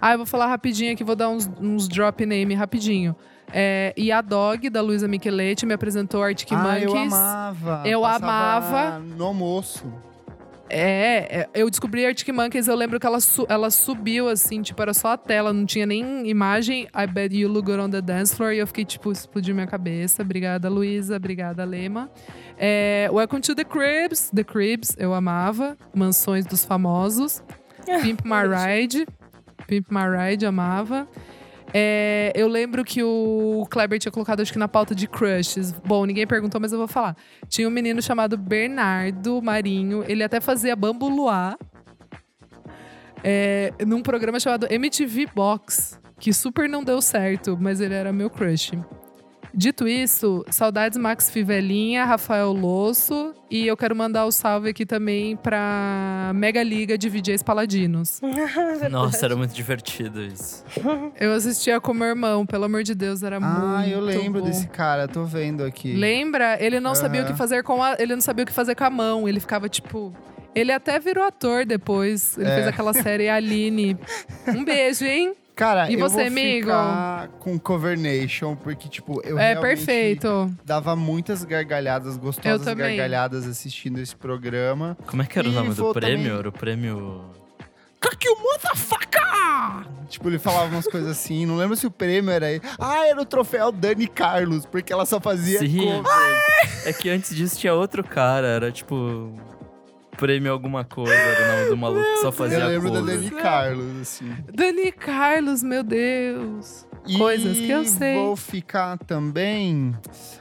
Ah, 0.00 0.12
eu 0.12 0.18
vou 0.18 0.26
falar 0.26 0.46
rapidinho 0.46 0.94
aqui, 0.94 1.04
vou 1.04 1.16
dar 1.16 1.28
uns, 1.28 1.50
uns 1.60 1.86
drop 1.86 2.24
name 2.24 2.54
rapidinho. 2.54 3.14
É, 3.52 3.92
e 3.96 4.12
a 4.12 4.20
Dog, 4.20 4.68
da 4.70 4.80
Luísa 4.80 5.08
Micheletti, 5.08 5.66
me 5.66 5.74
apresentou 5.74 6.22
Arctic 6.22 6.52
ah, 6.52 6.56
Monkeys. 6.56 6.84
eu 6.84 6.96
amava. 6.96 7.82
Eu 7.84 8.00
Passava 8.02 8.26
amava. 8.26 8.98
No 9.16 9.24
almoço. 9.24 9.84
É, 10.72 11.40
é, 11.40 11.48
eu 11.52 11.68
descobri 11.68 12.06
Arctic 12.06 12.28
Monkeys, 12.32 12.68
eu 12.68 12.76
lembro 12.76 13.00
que 13.00 13.04
ela, 13.04 13.18
su- 13.18 13.44
ela 13.48 13.70
subiu 13.70 14.28
assim, 14.28 14.62
tipo, 14.62 14.80
era 14.80 14.94
só 14.94 15.08
a 15.08 15.16
tela, 15.16 15.52
não 15.52 15.66
tinha 15.66 15.84
nem 15.84 16.28
imagem. 16.30 16.86
I 16.94 17.06
bet 17.08 17.34
you 17.36 17.48
look 17.48 17.66
good 17.66 17.80
on 17.80 17.90
the 17.90 18.00
dance 18.00 18.34
floor. 18.36 18.52
E 18.52 18.58
eu 18.58 18.66
fiquei, 18.68 18.84
tipo, 18.84 19.10
explodiu 19.10 19.52
minha 19.52 19.66
cabeça. 19.66 20.22
Obrigada, 20.22 20.68
Luísa. 20.68 21.16
Obrigada, 21.16 21.64
Lema. 21.64 22.08
É, 22.56 23.08
Welcome 23.12 23.42
to 23.42 23.54
the 23.56 23.64
Cribs. 23.64 24.30
The 24.32 24.44
Cribs, 24.44 24.94
eu 24.96 25.12
amava. 25.12 25.76
Mansões 25.92 26.46
dos 26.46 26.64
Famosos. 26.64 27.42
Pimp 28.02 28.20
My 28.24 28.46
Ride. 28.46 29.06
Pimp 29.66 29.90
My 29.90 30.04
Ride, 30.06 30.46
amava. 30.46 31.08
É, 31.72 32.32
eu 32.34 32.48
lembro 32.48 32.84
que 32.84 33.02
o 33.02 33.66
Kleber 33.70 33.98
tinha 33.98 34.10
colocado, 34.10 34.40
acho 34.40 34.52
que 34.52 34.58
na 34.58 34.68
pauta 34.68 34.94
de 34.94 35.06
crushes. 35.06 35.72
Bom, 35.72 36.04
ninguém 36.04 36.26
perguntou, 36.26 36.60
mas 36.60 36.72
eu 36.72 36.78
vou 36.78 36.88
falar. 36.88 37.16
Tinha 37.48 37.68
um 37.68 37.70
menino 37.70 38.02
chamado 38.02 38.36
Bernardo 38.36 39.40
Marinho. 39.40 40.04
Ele 40.06 40.22
até 40.22 40.40
fazia 40.40 40.74
Bambu 40.74 41.08
Luar. 41.08 41.56
É, 43.22 43.72
num 43.86 44.02
programa 44.02 44.40
chamado 44.40 44.66
MTV 44.70 45.28
Box. 45.34 45.98
Que 46.18 46.32
super 46.32 46.68
não 46.68 46.84
deu 46.84 47.00
certo, 47.00 47.56
mas 47.58 47.80
ele 47.80 47.94
era 47.94 48.12
meu 48.12 48.28
crush. 48.28 48.72
Dito 49.52 49.86
isso, 49.88 50.44
saudades 50.50 50.96
Max 50.96 51.28
Fivelinha, 51.30 52.04
Rafael 52.04 52.52
Losso. 52.52 53.34
E 53.50 53.66
eu 53.66 53.76
quero 53.76 53.96
mandar 53.96 54.24
o 54.26 54.30
salve 54.30 54.70
aqui 54.70 54.86
também 54.86 55.34
pra 55.36 56.30
Mega 56.36 56.62
Liga 56.62 56.96
de 56.96 57.08
VJs 57.08 57.42
Paladinos. 57.42 58.20
Nossa, 58.90 59.26
era 59.26 59.34
muito 59.34 59.52
divertido 59.52 60.22
isso. 60.22 60.64
Eu 61.18 61.32
assistia 61.32 61.80
com 61.80 61.92
meu 61.92 62.06
irmão, 62.08 62.46
pelo 62.46 62.64
amor 62.64 62.82
de 62.84 62.94
Deus, 62.94 63.22
era 63.22 63.40
muito 63.40 63.52
Ah, 63.66 63.86
eu 63.88 64.00
lembro 64.00 64.40
bom. 64.40 64.46
desse 64.46 64.68
cara, 64.68 65.08
tô 65.08 65.24
vendo 65.24 65.64
aqui. 65.64 65.94
Lembra? 65.94 66.56
Ele 66.62 66.78
não 66.80 66.94
sabia 66.94 67.22
o 67.22 67.26
que 67.26 67.34
fazer 67.34 67.62
com 67.64 67.82
a, 67.82 67.96
ele 67.98 68.14
não 68.14 68.20
sabia 68.22 68.44
o 68.44 68.46
que 68.46 68.52
fazer 68.52 68.74
com 68.76 68.84
a 68.84 68.90
mão. 68.90 69.28
Ele 69.28 69.40
ficava 69.40 69.68
tipo, 69.68 70.14
ele 70.54 70.70
até 70.72 70.98
virou 71.00 71.24
ator 71.24 71.66
depois. 71.66 72.38
Ele 72.38 72.48
É. 72.48 72.54
fez 72.54 72.66
aquela 72.68 72.92
série 72.92 73.28
Aline. 73.30 73.96
Um 74.48 74.64
beijo, 74.64 75.04
hein? 75.04 75.34
Cara, 75.60 75.90
E 75.90 75.94
eu 75.94 76.00
você, 76.00 76.16
vou 76.16 76.26
amigo? 76.26 76.66
ficar 76.68 77.28
com 77.38 77.58
Cover 77.58 77.98
Nation, 77.98 78.56
porque, 78.56 78.88
tipo, 78.88 79.20
eu 79.22 79.38
é 79.38 79.52
realmente 79.52 79.76
perfeito. 79.76 80.50
dava 80.64 80.96
muitas 80.96 81.44
gargalhadas, 81.44 82.14
Eu 82.16 82.20
gostosas 82.20 82.64
gargalhadas 82.74 83.46
assistindo 83.46 83.98
esse 84.00 84.16
programa. 84.16 84.96
Como 85.06 85.20
é 85.20 85.26
que 85.26 85.38
era 85.38 85.46
o 85.48 85.52
E 85.52 85.54
nome 85.54 85.74
do 85.74 85.92
prêmio? 85.92 86.16
também- 86.24 86.38
Era 86.38 86.48
o 86.48 86.52
prêmio. 86.52 87.20
Cock 88.02 88.26
you 88.26 88.34
motherfucker! 88.36 89.86
Tipo, 90.08 90.28
ele 90.30 90.38
falava 90.38 90.74
umas 90.74 90.86
coisas 90.86 91.10
assim, 91.10 91.44
não 91.44 91.56
lembro 91.56 91.76
se 91.76 91.86
o 91.86 91.90
prêmio 91.90 92.30
era... 92.30 92.46
Ah, 92.78 93.06
era 93.06 93.20
o 93.20 93.26
troféu 93.26 93.70
Dani 93.70 94.06
Carlos, 94.06 94.64
porque 94.64 94.90
ela 94.92 95.04
só 95.04 95.20
fazia 95.20 95.58
Sim. 95.58 95.76
cover. 95.76 96.86
É 96.86 96.92
que 96.94 97.10
antes 97.10 97.36
disso 97.36 97.58
tinha 97.58 97.74
outro 97.74 98.02
cara, 98.02 98.46
era 98.46 98.72
tipo. 98.72 99.30
Prêmio 100.20 100.52
alguma 100.52 100.84
coisa, 100.84 101.12
era 101.12 101.42
o 101.42 101.56
nome 101.56 101.70
do 101.70 101.76
maluco 101.76 102.02
que 102.04 102.16
só 102.18 102.30
fazia 102.30 102.58
Eu 102.58 102.68
lembro 102.68 102.90
da 102.90 103.00
cover. 103.00 103.16
Dani 103.16 103.30
Carlos, 103.30 104.00
assim. 104.02 104.36
Dani 104.54 104.92
Carlos, 104.92 105.62
meu 105.62 105.82
Deus. 105.82 106.86
E 107.06 107.16
Coisas 107.16 107.56
que 107.56 107.70
eu 107.70 107.84
sei. 107.86 108.14
vou 108.14 108.36
ficar 108.36 108.98
também 108.98 109.96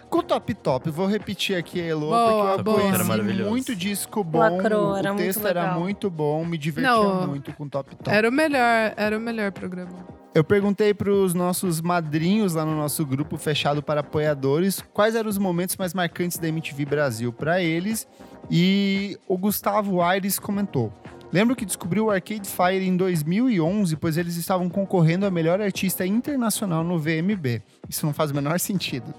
com 0.09 0.19
o 0.19 0.23
Top 0.23 0.53
Top. 0.55 0.89
Vou 0.91 1.07
repetir 1.07 1.55
aqui 1.55 1.79
a 1.79 1.85
Elo, 1.85 2.09
Boa, 2.09 2.19
porque 2.55 2.59
eu 2.59 2.63
boa. 2.65 2.81
conheci 2.81 3.11
Era 3.11 3.45
muito 3.49 3.75
disco 3.75 4.23
bom. 4.23 4.39
Lacrou, 4.39 4.95
era 4.97 5.11
o 5.11 5.15
muito 5.15 5.25
texto 5.25 5.47
era 5.47 5.61
legal. 5.63 5.79
muito 5.79 6.09
bom, 6.09 6.43
me 6.43 6.57
divertia 6.57 6.91
Não, 6.91 7.27
muito 7.27 7.53
com 7.53 7.63
o 7.63 7.69
Top 7.69 7.95
Top. 7.95 8.09
Era 8.09 8.27
o 8.27 8.31
melhor, 8.31 8.93
era 8.97 9.17
o 9.17 9.21
melhor 9.21 9.51
programa. 9.53 10.19
Eu 10.35 10.43
perguntei 10.43 10.93
para 10.93 11.09
os 11.09 11.33
nossos 11.33 11.81
madrinhos 11.81 12.53
lá 12.53 12.63
no 12.63 12.75
nosso 12.75 13.03
grupo 13.05 13.35
fechado 13.37 13.81
para 13.81 14.01
apoiadores 14.01 14.83
quais 14.93 15.15
eram 15.15 15.29
os 15.29 15.37
momentos 15.37 15.75
mais 15.75 15.93
marcantes 15.93 16.37
da 16.37 16.47
MTV 16.47 16.85
Brasil 16.85 17.33
para 17.33 17.63
eles. 17.63 18.07
E 18.49 19.17
o 19.27 19.37
Gustavo 19.37 20.01
Aires 20.01 20.39
comentou. 20.39 20.91
Lembro 21.31 21.55
que 21.55 21.65
descobriu 21.65 22.05
o 22.05 22.09
Arcade 22.09 22.49
Fire 22.49 22.83
em 22.83 22.97
2011, 22.97 23.95
pois 23.97 24.17
eles 24.17 24.35
estavam 24.35 24.67
concorrendo 24.67 25.27
a 25.27 25.31
melhor 25.31 25.61
artista 25.61 26.03
internacional 26.03 26.83
no 26.83 26.97
VMB. 26.97 27.61
Isso 27.87 28.05
não 28.05 28.13
faz 28.13 28.31
o 28.31 28.35
menor 28.35 28.59
sentido. 28.59 29.13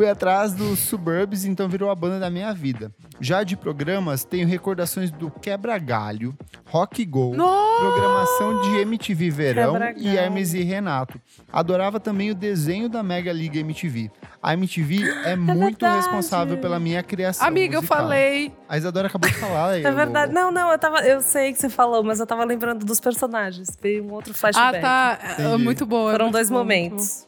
Fui 0.00 0.08
atrás 0.08 0.54
dos 0.54 0.78
Suburbs, 0.78 1.44
então 1.44 1.68
virou 1.68 1.90
a 1.90 1.94
banda 1.94 2.18
da 2.18 2.30
minha 2.30 2.54
vida. 2.54 2.90
Já 3.20 3.42
de 3.42 3.54
programas, 3.54 4.24
tenho 4.24 4.48
recordações 4.48 5.10
do 5.10 5.30
Quebra 5.30 5.76
Galho, 5.76 6.34
Rock 6.64 7.04
Go, 7.04 7.34
programação 7.34 8.62
de 8.62 8.78
MTV 8.78 9.28
Verão 9.28 9.76
e. 9.98 10.16
Hermes 10.16 10.54
e 10.54 10.62
Renato. 10.62 11.20
Adorava 11.52 12.00
também 12.00 12.30
o 12.30 12.34
desenho 12.34 12.88
da 12.88 13.02
Mega 13.02 13.30
Liga 13.30 13.58
MTV. 13.58 14.10
A 14.42 14.54
MTV 14.54 15.02
é, 15.26 15.36
muito 15.36 15.80
verdade. 15.80 15.96
responsável 15.96 16.56
pela 16.56 16.80
minha 16.80 17.02
criação. 17.02 17.46
Amiga, 17.46 17.74
eu 17.74 17.82
musical. 17.82 17.98
falei. 17.98 18.54
A 18.70 18.78
Isadora 18.78 19.06
acabou 19.08 19.28
de 19.28 19.36
falar. 19.36 19.80
É 19.84 19.92
verdade. 19.92 20.32
Não, 20.32 20.50
não, 20.50 20.72
eu, 20.72 20.78
tava, 20.78 21.00
eu 21.00 21.20
sei 21.20 21.52
que 21.52 21.58
você 21.58 21.68
falou, 21.68 22.02
mas 22.02 22.20
eu 22.20 22.26
tava 22.26 22.42
lembrando 22.46 22.86
dos 22.86 23.00
personagens. 23.00 23.76
Veio 23.78 24.02
um 24.02 24.14
outro 24.14 24.32
Ah, 24.32 24.38
flashback. 24.38 24.80
tá. 24.80 25.18
É 25.20 25.42
Entendi. 25.42 25.62
muito 25.62 25.84
boa. 25.84 26.08
é 26.08 26.12
Foram 26.12 26.24
muito 26.24 26.32
dois 26.32 26.48
bom, 26.48 26.64
muito 26.64 26.68
bom. 26.70 26.86
momentos. 26.88 27.26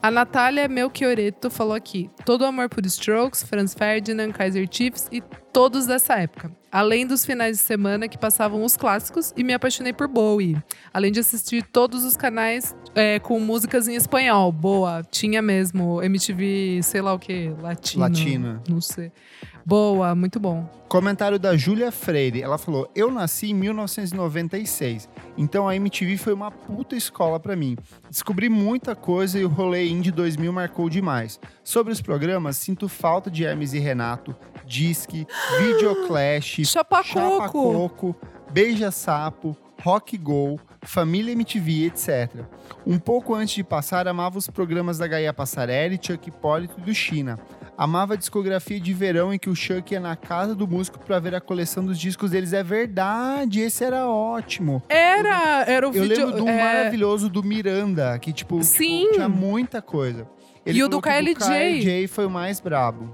A 0.00 0.10
Natália 0.10 0.68
Melchioreto 0.68 1.50
falou 1.50 1.74
aqui: 1.74 2.08
todo 2.24 2.42
o 2.42 2.46
amor 2.46 2.68
por 2.68 2.84
Strokes, 2.86 3.42
Franz 3.42 3.74
Ferdinand, 3.74 4.32
Kaiser 4.32 4.68
Chiefs 4.70 5.08
e 5.10 5.20
todos 5.52 5.86
dessa 5.86 6.14
época. 6.18 6.50
Além 6.70 7.06
dos 7.06 7.24
finais 7.24 7.56
de 7.56 7.62
semana 7.62 8.08
que 8.08 8.18
passavam 8.18 8.62
os 8.62 8.76
clássicos 8.76 9.32
e 9.36 9.42
me 9.42 9.54
apaixonei 9.54 9.92
por 9.92 10.06
Bowie. 10.06 10.56
Além 10.92 11.10
de 11.10 11.20
assistir 11.20 11.62
todos 11.62 12.04
os 12.04 12.16
canais 12.16 12.76
é, 12.94 13.18
com 13.18 13.40
músicas 13.40 13.88
em 13.88 13.94
espanhol. 13.94 14.52
Boa, 14.52 15.02
tinha 15.10 15.40
mesmo. 15.40 16.02
MTV, 16.02 16.80
sei 16.82 17.00
lá 17.00 17.14
o 17.14 17.18
que, 17.18 17.54
latino. 17.60 18.02
Latina. 18.02 18.62
Não 18.68 18.80
sei. 18.80 19.10
Boa, 19.64 20.14
muito 20.14 20.40
bom. 20.40 20.66
Comentário 20.88 21.38
da 21.38 21.54
Júlia 21.54 21.92
Freire. 21.92 22.40
Ela 22.40 22.56
falou: 22.56 22.90
Eu 22.94 23.10
nasci 23.10 23.50
em 23.50 23.54
1996, 23.54 25.06
então 25.36 25.68
a 25.68 25.76
MTV 25.76 26.16
foi 26.16 26.32
uma 26.32 26.50
puta 26.50 26.96
escola 26.96 27.38
pra 27.38 27.54
mim. 27.54 27.76
Descobri 28.08 28.48
muita 28.48 28.96
coisa 28.96 29.38
e 29.38 29.44
o 29.44 29.48
rolê 29.48 29.86
indie 29.86 30.10
2000 30.10 30.50
marcou 30.50 30.88
demais. 30.88 31.38
Sobre 31.62 31.92
os 31.92 32.00
programas, 32.00 32.56
sinto 32.56 32.88
falta 32.88 33.30
de 33.30 33.44
Hermes 33.44 33.74
e 33.74 33.78
Renato, 33.78 34.34
Disque, 34.64 35.26
Videoclash, 35.58 36.64
Chapa 36.66 37.02
Coco. 37.04 38.14
Beija 38.50 38.90
Sapo, 38.90 39.56
Rock 39.82 40.16
Go, 40.16 40.58
Família 40.82 41.32
MTV, 41.32 41.86
etc. 41.86 42.44
Um 42.86 42.98
pouco 42.98 43.34
antes 43.34 43.54
de 43.54 43.62
passar, 43.64 44.08
amava 44.08 44.38
os 44.38 44.48
programas 44.48 44.98
da 44.98 45.06
Gaia 45.06 45.32
Passarelli, 45.32 45.98
Chuck 46.00 46.28
Hipólito 46.28 46.74
e 46.78 46.82
do 46.82 46.94
China. 46.94 47.38
Amava 47.76 48.14
a 48.14 48.16
discografia 48.16 48.80
de 48.80 48.92
verão 48.92 49.32
em 49.32 49.38
que 49.38 49.48
o 49.48 49.54
Chuck 49.54 49.92
ia 49.92 50.00
na 50.00 50.16
casa 50.16 50.54
do 50.54 50.66
músico 50.66 50.98
pra 50.98 51.20
ver 51.20 51.34
a 51.34 51.40
coleção 51.40 51.84
dos 51.84 51.98
discos 51.98 52.30
deles. 52.32 52.52
É 52.52 52.62
verdade, 52.62 53.60
esse 53.60 53.84
era 53.84 54.08
ótimo. 54.08 54.82
Era, 54.88 55.64
era 55.64 55.88
o 55.88 55.94
Eu 55.94 56.02
vídeo. 56.02 56.26
lembro 56.26 56.42
do 56.42 56.48
é, 56.48 56.58
maravilhoso 56.58 57.28
do 57.28 57.42
Miranda, 57.42 58.18
que 58.18 58.32
tipo, 58.32 58.56
tipo, 58.60 58.64
Sim. 58.64 59.10
tinha 59.12 59.28
muita 59.28 59.80
coisa. 59.80 60.26
E 60.66 60.82
o 60.82 60.88
do 60.88 61.00
KLJ. 61.00 61.34
KLJ 61.34 62.08
foi 62.08 62.26
o 62.26 62.30
mais 62.30 62.58
brabo. 62.60 63.10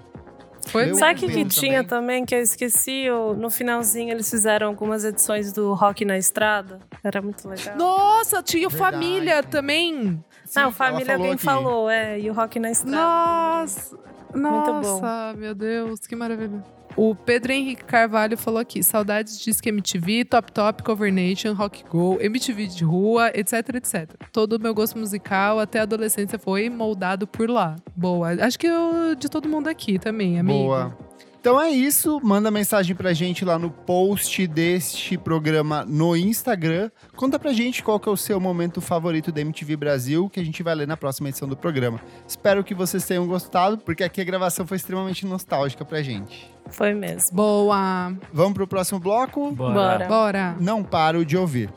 Foi 0.68 0.90
Eu 0.90 0.94
Sabe 0.96 1.24
o 1.26 1.28
que, 1.28 1.44
tinha 1.46 1.84
também. 1.84 2.22
também 2.22 2.24
que 2.24 2.34
eu 2.34 2.40
esqueci? 2.40 3.08
O- 3.10 3.34
No 3.34 3.50
finalzinho 3.50 4.10
eles 4.12 4.28
fizeram 4.30 4.68
algumas 4.68 5.04
edições 5.04 5.52
do 5.52 5.72
Rock 5.74 6.04
na 6.04 6.16
Estrada. 6.18 6.80
Era 7.02 7.20
muito 7.22 7.48
legal. 7.48 7.76
Nossa, 7.76 8.42
tinha 8.42 8.66
o 8.66 8.70
Verdade. 8.70 8.92
Família 8.94 9.42
também. 9.42 10.24
Não, 10.54 10.62
ela 10.64 10.72
família 10.72 11.06
falou 11.06 11.18
alguém 11.20 11.32
aqui. 11.34 11.44
falou, 11.44 11.90
é. 11.90 12.18
E 12.20 12.30
o 12.30 12.32
Rock 12.32 12.58
na 12.58 12.70
Estrada. 12.70 12.96
Nossa, 12.96 13.96
Muito 14.34 14.72
nossa, 14.72 15.34
meu 15.36 15.54
Deus, 15.54 16.00
que 16.00 16.16
maravilha. 16.16 16.62
O 16.96 17.14
Pedro 17.14 17.52
Henrique 17.52 17.84
Carvalho 17.84 18.36
falou 18.36 18.60
aqui: 18.60 18.82
saudades 18.82 19.38
de 19.38 19.44
Disque 19.44 19.68
MTV, 19.68 20.24
Top 20.24 20.52
Top, 20.52 20.82
Cover 20.82 21.12
Nation, 21.12 21.52
Rock 21.54 21.84
Go, 21.88 22.18
MTV 22.20 22.66
de 22.68 22.84
rua, 22.84 23.30
etc, 23.34 23.74
etc. 23.74 24.10
Todo 24.32 24.54
o 24.54 24.60
meu 24.60 24.74
gosto 24.74 24.98
musical 24.98 25.58
até 25.58 25.80
a 25.80 25.82
adolescência 25.82 26.38
foi 26.38 26.70
moldado 26.70 27.26
por 27.26 27.50
lá. 27.50 27.76
Boa. 27.96 28.30
Acho 28.44 28.58
que 28.58 28.66
eu, 28.66 29.14
de 29.16 29.28
todo 29.28 29.48
mundo 29.48 29.68
aqui 29.68 29.98
também, 29.98 30.38
amigo. 30.38 30.58
Boa. 30.58 30.96
Então 31.44 31.60
é 31.60 31.68
isso. 31.68 32.18
Manda 32.24 32.50
mensagem 32.50 32.96
pra 32.96 33.12
gente 33.12 33.44
lá 33.44 33.58
no 33.58 33.70
post 33.70 34.46
deste 34.46 35.18
programa 35.18 35.84
no 35.84 36.16
Instagram. 36.16 36.90
Conta 37.14 37.38
pra 37.38 37.52
gente 37.52 37.82
qual 37.82 38.00
que 38.00 38.08
é 38.08 38.12
o 38.12 38.16
seu 38.16 38.40
momento 38.40 38.80
favorito 38.80 39.30
da 39.30 39.42
MTV 39.42 39.76
Brasil, 39.76 40.30
que 40.30 40.40
a 40.40 40.42
gente 40.42 40.62
vai 40.62 40.74
ler 40.74 40.88
na 40.88 40.96
próxima 40.96 41.28
edição 41.28 41.46
do 41.46 41.54
programa. 41.54 42.00
Espero 42.26 42.64
que 42.64 42.74
vocês 42.74 43.04
tenham 43.04 43.26
gostado, 43.26 43.76
porque 43.76 44.02
aqui 44.02 44.22
a 44.22 44.24
gravação 44.24 44.66
foi 44.66 44.78
extremamente 44.78 45.26
nostálgica 45.26 45.84
pra 45.84 46.00
gente. 46.00 46.50
Foi 46.70 46.94
mesmo. 46.94 47.36
Boa. 47.36 48.14
Vamos 48.32 48.54
pro 48.54 48.66
próximo 48.66 48.98
bloco? 48.98 49.52
Bora. 49.52 50.08
Bora. 50.08 50.56
Não 50.58 50.82
paro 50.82 51.26
de 51.26 51.36
ouvir. 51.36 51.68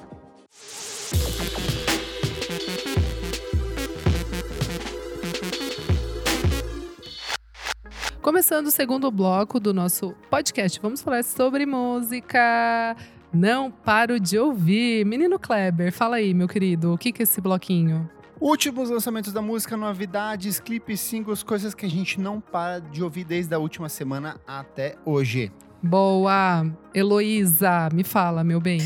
Começando 8.28 8.68
o 8.68 8.72
segundo 8.72 9.10
bloco 9.10 9.58
do 9.58 9.74
nosso 9.74 10.14
podcast, 10.30 10.82
vamos 10.82 11.02
falar 11.02 11.24
sobre 11.24 11.66
música. 11.66 12.94
Não 13.32 13.72
paro 13.72 14.20
de 14.20 14.38
ouvir. 14.38 15.06
Menino 15.06 15.40
Kleber, 15.40 15.94
fala 15.94 16.18
aí, 16.18 16.34
meu 16.34 16.46
querido, 16.46 16.94
o 16.94 16.98
que 16.98 17.14
que 17.14 17.22
é 17.22 17.24
esse 17.24 17.40
bloquinho? 17.40 18.12
Últimos 18.38 18.90
lançamentos 18.90 19.32
da 19.32 19.42
música, 19.42 19.78
novidades, 19.78 20.60
clipes, 20.60 21.00
singles, 21.00 21.42
coisas 21.42 21.74
que 21.74 21.86
a 21.86 21.90
gente 21.90 22.20
não 22.20 22.42
para 22.42 22.80
de 22.80 23.02
ouvir 23.02 23.24
desde 23.24 23.56
a 23.56 23.60
última 23.60 23.88
semana 23.88 24.36
até 24.46 24.98
hoje. 25.06 25.50
Boa. 25.82 26.70
Heloísa, 26.94 27.88
me 27.94 28.04
fala, 28.04 28.44
meu 28.44 28.60
bem. 28.60 28.82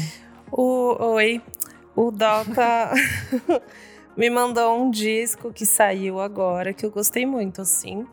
O, 0.51 1.03
oi, 1.15 1.41
o 1.95 2.11
Doca 2.11 2.91
me 4.15 4.29
mandou 4.29 4.79
um 4.79 4.91
disco 4.91 5.51
que 5.51 5.65
saiu 5.65 6.19
agora, 6.19 6.73
que 6.73 6.85
eu 6.85 6.91
gostei 6.91 7.25
muito, 7.25 7.63
assim, 7.63 8.05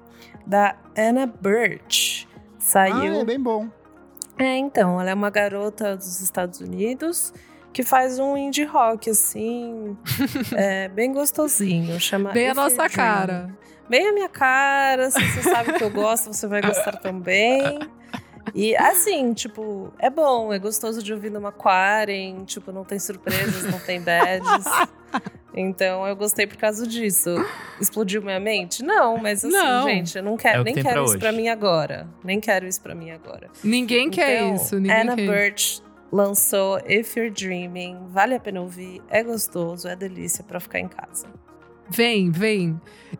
da 0.48 0.76
Anna 0.96 1.26
Birch. 1.26 2.26
Saiu. 2.58 3.18
Ah, 3.18 3.20
é 3.20 3.24
bem 3.24 3.38
bom. 3.38 3.68
É, 4.38 4.56
então, 4.56 5.00
ela 5.00 5.10
é 5.10 5.14
uma 5.14 5.30
garota 5.30 5.96
dos 5.96 6.20
Estados 6.20 6.60
Unidos 6.60 7.32
que 7.72 7.82
faz 7.82 8.18
um 8.18 8.36
indie 8.36 8.64
rock, 8.64 9.10
assim, 9.10 9.96
é, 10.56 10.88
bem 10.88 11.12
gostosinho. 11.12 12.00
Chama 12.00 12.32
Bem 12.32 12.48
a 12.48 12.54
nossa 12.54 12.88
cara. 12.88 13.56
Bem 13.88 14.08
a 14.08 14.12
minha 14.12 14.28
cara, 14.28 15.10
se 15.10 15.20
você 15.20 15.42
sabe 15.42 15.74
que 15.74 15.84
eu 15.84 15.90
gosto, 15.90 16.32
você 16.32 16.46
vai 16.46 16.60
gostar 16.60 16.96
também. 16.96 17.78
E 18.54 18.76
assim, 18.76 19.32
tipo, 19.34 19.92
é 19.98 20.08
bom, 20.10 20.52
é 20.52 20.58
gostoso 20.58 21.02
de 21.02 21.12
ouvir 21.12 21.30
numa 21.30 21.52
Quaren, 21.52 22.44
tipo, 22.44 22.70
não 22.72 22.84
tem 22.84 22.98
surpresas, 22.98 23.64
não 23.64 23.78
tem 23.80 24.00
badges. 24.00 24.64
Então 25.54 26.06
eu 26.06 26.14
gostei 26.14 26.46
por 26.46 26.56
causa 26.56 26.86
disso. 26.86 27.30
Explodiu 27.80 28.22
minha 28.22 28.38
mente? 28.38 28.82
Não, 28.82 29.16
mas 29.18 29.44
assim, 29.44 29.52
Não. 29.56 29.88
gente, 29.88 30.16
eu 30.16 30.22
não 30.22 30.34
É 30.34 30.36
quero, 30.36 30.64
que 30.64 30.72
nem 30.72 30.74
quero 30.82 30.94
pra 30.94 31.02
isso 31.02 31.10
hoje. 31.12 31.18
pra 31.18 31.32
mim 31.32 31.48
agora. 31.48 32.08
Nem 32.22 32.38
quero 32.40 32.66
isso 32.66 32.80
pra 32.80 32.94
mim 32.94 33.10
agora. 33.10 33.48
Ninguém 33.64 34.08
quer 34.10 34.42
Então, 34.42 34.54
isso. 34.54 34.76
Ninguém 34.76 35.00
Anna 35.00 35.16
quer 35.16 35.22
isso. 35.22 35.32
Birch 35.32 35.82
lançou 36.12 36.78
If 36.86 37.16
You're 37.16 37.30
Dreaming. 37.30 38.06
Vale 38.10 38.34
a 38.34 38.40
pena 38.40 38.60
ouvir. 38.60 39.02
É 39.10 39.22
gostoso, 39.24 39.88
é 39.88 39.96
delícia 39.96 40.44
pra 40.44 40.60
ficar 40.60 40.78
em 40.78 40.88
casa. 40.88 41.26
Vem, 41.90 42.30
vem. 42.30 42.78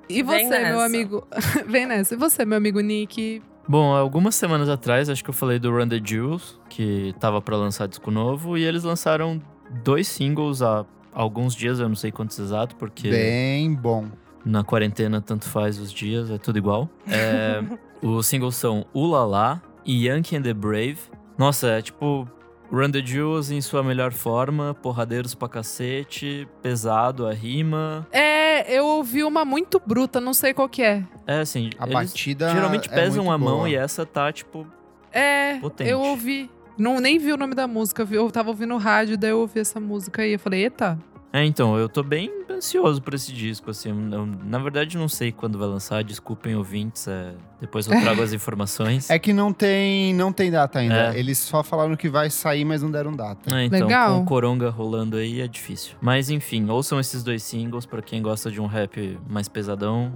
E 0.09 0.23
Vem 0.23 0.25
você, 0.47 0.59
meu 0.61 0.73
nessa. 0.73 0.85
amigo. 0.85 1.27
vem 1.67 1.87
nessa. 1.87 2.15
E 2.15 2.17
você, 2.19 2.45
meu 2.45 2.59
amigo 2.59 2.79
Nick? 2.81 3.43
Bom, 3.69 3.95
algumas 3.95 4.35
semanas 4.35 4.69
atrás, 4.69 5.11
acho 5.11 5.23
que 5.23 5.28
eu 5.28 5.35
falei 5.35 5.59
do 5.59 5.70
Run 5.70 5.89
the 5.89 6.01
Jewels, 6.03 6.59
que 6.70 7.15
tava 7.20 7.40
pra 7.43 7.55
lançar 7.57 7.86
disco 7.86 8.11
novo, 8.11 8.57
e 8.57 8.65
eles 8.65 8.82
lançaram 8.82 9.43
dois 9.85 10.09
singles 10.09 10.62
há 10.62 10.86
alguns 11.12 11.55
dias, 11.55 11.78
eu 11.78 11.86
não 11.89 11.95
sei 11.97 12.11
quantos 12.11 12.39
exato, 12.39 12.74
porque 12.77 13.11
Bem 13.11 13.74
bom. 13.74 14.07
na 14.43 14.65
quarentena 14.65 15.20
tanto 15.20 15.45
faz 15.51 15.78
os 15.78 15.93
dias, 15.93 16.31
é 16.31 16.39
tudo 16.39 16.57
igual. 16.57 16.89
É, 17.07 17.62
os 18.01 18.27
singles 18.27 18.57
são 18.57 18.86
Ulala 18.95 19.61
e 19.85 20.07
Yankee 20.07 20.36
and 20.36 20.43
the 20.43 20.55
Brave. 20.55 20.99
Nossa, 21.36 21.69
é 21.69 21.82
tipo 21.82 22.27
Run 22.70 22.90
the 22.90 23.01
Jewels 23.05 23.51
em 23.51 23.61
sua 23.61 23.82
melhor 23.82 24.12
forma, 24.12 24.74
porradeiros 24.74 25.35
pra 25.35 25.49
cacete, 25.49 26.47
pesado 26.62 27.27
a 27.27 27.32
rima. 27.32 28.07
É, 28.12 28.70
eu 28.77 28.85
ouvi 28.86 29.24
uma 29.24 29.45
muito 29.45 29.81
bruta, 29.85 30.20
não 30.20 30.35
sei 30.35 30.53
qual 30.53 30.69
que 30.69 30.82
é. 30.82 31.03
É 31.27 31.40
assim, 31.40 31.70
A 31.78 31.85
eles 31.85 31.95
batida 31.95 32.51
geralmente 32.51 32.89
é 32.90 32.95
pesam 32.95 33.24
muito 33.24 33.35
a 33.35 33.39
mão 33.39 33.57
boa. 33.59 33.70
e 33.70 33.74
essa 33.74 34.05
tá 34.05 34.31
tipo 34.32 34.66
É, 35.11 35.59
Potente. 35.61 35.90
eu 35.90 36.01
ouvi. 36.01 36.51
Não, 36.77 37.01
nem 37.01 37.19
vi 37.19 37.32
o 37.32 37.36
nome 37.36 37.55
da 37.55 37.66
música, 37.66 38.05
vi- 38.05 38.16
eu 38.16 38.31
tava 38.31 38.51
ouvindo 38.51 38.77
rádio, 38.77 39.16
daí 39.19 39.31
eu 39.31 39.40
ouvi 39.40 39.59
essa 39.61 39.81
música 39.81 40.23
aí. 40.23 40.35
Eu 40.35 40.39
falei, 40.39 40.62
eita. 40.65 40.97
É, 41.39 41.44
então, 41.44 41.77
eu 41.78 41.89
tô 41.89 42.02
bem 42.02 42.31
ansioso 42.51 43.01
por 43.01 43.15
esse 43.15 43.32
disco, 43.32 43.70
assim. 43.70 43.90
Eu, 44.12 44.27
na 44.27 44.59
verdade, 44.59 44.97
não 44.97 45.09
sei 45.09 45.31
quando 45.31 45.59
vai 45.59 45.69
lançar, 45.69 46.02
desculpem 46.02 46.56
ouvintes. 46.56 47.06
é, 47.06 47.32
depois 47.60 47.86
eu 47.86 48.01
trago 48.01 48.23
as 48.23 48.32
informações. 48.35 49.09
É 49.10 49.19
que 49.19 49.32
não 49.32 49.52
tem, 49.52 50.12
não 50.15 50.32
tem 50.32 50.51
data 50.51 50.78
ainda. 50.81 51.15
É. 51.15 51.19
Eles 51.19 51.39
só 51.39 51.62
falaram 51.62 51.94
que 51.97 52.09
vai 52.09 52.28
sair, 52.31 52.65
mas 52.65 52.82
não 52.82 52.90
deram 52.90 53.12
data. 53.12 53.55
É, 53.56 53.65
então, 53.65 53.81
Legal. 53.86 54.16
com 54.16 54.23
o 54.23 54.24
Coronga 54.27 54.70
rolando 54.70 55.16
aí 55.16 55.40
é 55.40 55.47
difícil. 55.47 55.97
Mas 56.01 56.31
enfim, 56.31 56.69
ouçam 56.69 56.98
esses 56.98 57.23
dois 57.23 57.43
singles 57.43 57.86
pra 57.86 58.02
quem 58.02 58.20
gosta 58.23 58.51
de 58.51 58.60
um 58.60 58.66
rap 58.66 59.19
mais 59.28 59.48
pesadão. 59.48 60.12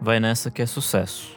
Vai 0.00 0.20
nessa 0.20 0.50
que 0.50 0.62
é 0.62 0.66
sucesso. 0.66 1.32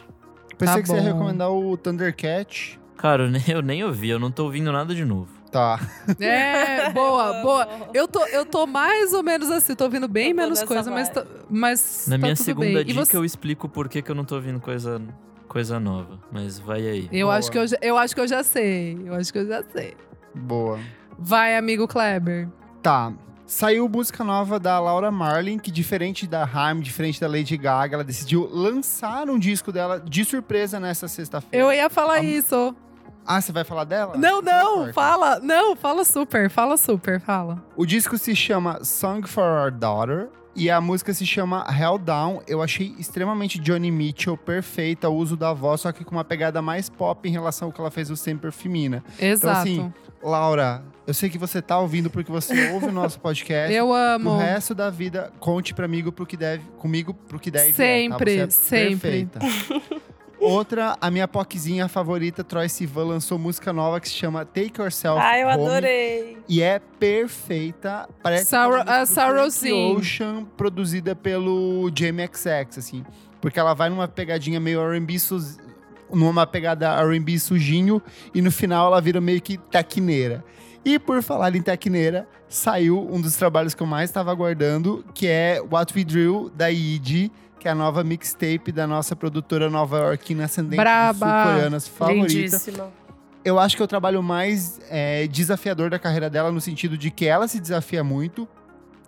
Pensei 0.56 0.76
Tá 0.76 0.82
que 0.82 0.88
você 0.88 0.94
ia 0.94 1.00
bom. 1.02 1.06
recomendar 1.18 1.50
o 1.50 1.76
Thundercat. 1.76 2.78
Cara, 2.96 3.24
eu 3.24 3.30
nem, 3.30 3.42
eu 3.48 3.60
nem 3.62 3.84
ouvi, 3.84 4.08
eu 4.10 4.18
não 4.20 4.30
tô 4.30 4.44
ouvindo 4.44 4.70
nada 4.70 4.94
de 4.94 5.04
novo. 5.04 5.28
Tá. 5.54 5.78
É, 6.18 6.90
boa, 6.90 7.34
boa. 7.42 7.68
Eu 7.94 8.08
tô, 8.08 8.26
eu 8.26 8.44
tô 8.44 8.66
mais 8.66 9.12
ou 9.12 9.22
menos 9.22 9.48
assim, 9.52 9.72
tô 9.76 9.84
ouvindo 9.84 10.08
bem 10.08 10.30
Eu 10.30 10.36
menos 10.36 10.60
coisa, 10.64 10.90
mas, 10.90 11.08
tá- 11.08 11.24
mas 11.48 12.06
Na 12.08 12.16
tá 12.16 12.22
minha 12.22 12.34
tudo 12.34 12.44
segunda 12.44 12.66
bem. 12.66 12.84
Dica 12.84 13.04
você- 13.04 13.16
eu 13.16 13.24
explico 13.24 13.68
por 13.68 13.88
que, 13.88 14.02
que 14.02 14.10
eu 14.10 14.16
não 14.16 14.24
tô 14.24 14.34
ouvindo 14.34 14.58
coisa, 14.58 15.00
coisa 15.46 15.78
nova. 15.78 16.18
Mas 16.32 16.58
vai 16.58 16.84
aí. 16.84 17.08
Eu 17.12 17.28
Boa. 17.28 17.36
acho, 17.38 17.52
que 17.52 17.58
eu, 17.58 17.66
já- 17.68 17.78
eu 17.80 17.96
acho 17.96 18.14
que 18.16 18.20
eu 18.20 18.26
já 18.26 18.42
sei. 18.42 18.98
Eu 19.06 19.14
acho 19.14 19.32
que 19.32 19.38
eu 19.38 19.46
já 19.46 19.62
sei. 19.72 19.94
Boa. 20.34 20.80
Vai, 21.16 21.56
amigo 21.56 21.86
Kleber. 21.86 22.48
Tá. 22.82 23.12
Saiu 23.46 23.88
música 23.88 24.24
nova 24.24 24.58
da 24.58 24.80
Laura 24.80 25.12
Marlin, 25.12 25.58
que 25.58 25.70
diferente 25.70 26.26
da 26.26 26.42
Haim, 26.52 26.80
diferente 26.80 27.20
da 27.20 27.28
Lady 27.28 27.56
Gaga, 27.56 27.94
ela 27.94 28.02
decidiu 28.02 28.48
lançar 28.50 29.28
um 29.30 29.38
disco 29.38 29.70
dela 29.70 30.00
de 30.00 30.24
surpresa 30.24 30.80
nessa 30.80 31.06
sexta-feira. 31.06 31.64
Eu 31.64 31.72
ia 31.72 31.88
falar 31.88 32.14
A- 32.14 32.24
isso. 32.24 32.74
Ah, 33.26 33.40
você 33.40 33.52
vai 33.52 33.64
falar 33.64 33.84
dela? 33.84 34.16
Não, 34.16 34.40
Então 34.40 34.86
não, 34.86 34.92
fala. 34.92 35.40
Não, 35.40 35.74
fala 35.74 36.04
super, 36.04 36.50
fala 36.50 36.76
super, 36.76 37.20
fala. 37.20 37.62
O 37.76 37.86
disco 37.86 38.18
se 38.18 38.36
chama 38.36 38.84
Song 38.84 39.26
for 39.26 39.44
Our 39.44 39.70
Daughter 39.70 40.28
e 40.54 40.70
a 40.70 40.80
música 40.80 41.12
se 41.12 41.26
chama 41.26 41.66
Hell 41.68 41.98
Down. 41.98 42.42
Eu 42.46 42.62
achei 42.62 42.94
extremamente 42.98 43.58
Johnny 43.58 43.90
Mitchell, 43.90 44.36
perfeita, 44.36 45.08
o 45.08 45.16
uso 45.16 45.36
da 45.36 45.52
voz, 45.52 45.80
só 45.80 45.92
que 45.92 46.04
com 46.04 46.12
uma 46.14 46.24
pegada 46.24 46.62
mais 46.62 46.88
pop 46.88 47.28
em 47.28 47.32
relação 47.32 47.68
ao 47.68 47.72
que 47.72 47.80
ela 47.80 47.90
fez 47.90 48.10
o 48.10 48.16
Semper 48.16 48.52
Femina. 48.52 49.02
Exato. 49.18 49.58
assim, 49.58 49.92
Laura, 50.22 50.82
eu 51.06 51.12
sei 51.12 51.28
que 51.28 51.36
você 51.36 51.60
tá 51.60 51.78
ouvindo 51.78 52.08
porque 52.08 52.30
você 52.30 52.70
ouve 52.72 52.86
o 52.86 52.92
nosso 52.92 53.18
podcast. 53.20 53.74
eu 53.74 53.92
amo. 53.92 54.38
resto 54.38 54.74
da 54.74 54.90
vida, 54.90 55.32
conte 55.40 55.74
comigo 55.74 56.12
pro 56.12 56.26
que 56.26 56.36
deve, 56.36 56.64
comigo 56.78 57.12
pro 57.12 57.38
que 57.38 57.50
deve. 57.50 57.72
Sempre, 57.72 58.36
é, 58.36 58.38
tá? 58.38 58.44
É 58.44 58.50
sempre. 58.50 59.26
Perfeita. 59.26 59.40
Outra, 60.40 60.96
a 61.00 61.10
minha 61.10 61.26
POCzinha 61.26 61.88
favorita, 61.88 62.44
Troy 62.44 62.68
Sivan, 62.68 63.04
lançou 63.04 63.38
música 63.38 63.72
nova 63.72 64.00
que 64.00 64.08
se 64.08 64.14
chama 64.14 64.44
Take 64.44 64.80
Yourself 64.80 65.18
Ah, 65.22 65.38
eu 65.38 65.48
Home. 65.48 65.64
adorei. 65.66 66.38
E 66.48 66.60
é 66.60 66.78
perfeita. 66.78 68.08
Parece 68.22 68.54
aquela 68.54 68.76
música 68.78 68.92
a 68.94 69.04
do 69.04 69.06
Sorrow 69.06 69.34
Frank 69.36 69.52
Sim. 69.52 69.96
Ocean, 69.96 70.44
produzida 70.56 71.14
pelo 71.16 71.90
Jamie 71.96 72.28
XX, 72.32 72.78
assim. 72.78 73.04
Porque 73.40 73.58
ela 73.58 73.74
vai 73.74 73.88
numa 73.88 74.08
pegadinha 74.08 74.60
meio 74.60 74.80
R&B, 74.80 75.16
numa 76.12 76.46
pegada 76.46 76.88
R&B 77.02 77.38
sujinho, 77.38 78.02
e 78.34 78.42
no 78.42 78.50
final 78.50 78.86
ela 78.88 79.00
vira 79.00 79.20
meio 79.20 79.40
que 79.40 79.56
taquineira. 79.56 80.44
E 80.84 80.98
por 80.98 81.22
falar 81.22 81.54
em 81.56 81.62
taquineira, 81.62 82.28
saiu 82.48 83.08
um 83.10 83.18
dos 83.20 83.34
trabalhos 83.36 83.72
que 83.74 83.82
eu 83.82 83.86
mais 83.86 84.10
estava 84.10 84.30
aguardando, 84.30 85.04
que 85.14 85.26
é 85.26 85.62
What 85.70 85.96
We 85.96 86.04
Drill, 86.04 86.50
da 86.54 86.68
Yidi, 86.68 87.32
que 87.64 87.68
é 87.68 87.70
a 87.70 87.74
nova 87.74 88.04
mixtape 88.04 88.70
da 88.70 88.86
nossa 88.86 89.16
produtora 89.16 89.70
nova-iorquina 89.70 90.44
ascendente 90.44 90.76
Braba. 90.76 91.44
sul-coreanas 91.44 91.88
favorita 91.88 92.26
Lindíssima. 92.34 92.92
eu 93.42 93.58
acho 93.58 93.74
que 93.74 93.80
é 93.80 93.84
o 93.86 93.88
trabalho 93.88 94.22
mais 94.22 94.78
é, 94.90 95.26
desafiador 95.28 95.88
da 95.88 95.98
carreira 95.98 96.28
dela, 96.28 96.52
no 96.52 96.60
sentido 96.60 96.98
de 96.98 97.10
que 97.10 97.24
ela 97.24 97.48
se 97.48 97.58
desafia 97.58 98.04
muito. 98.04 98.46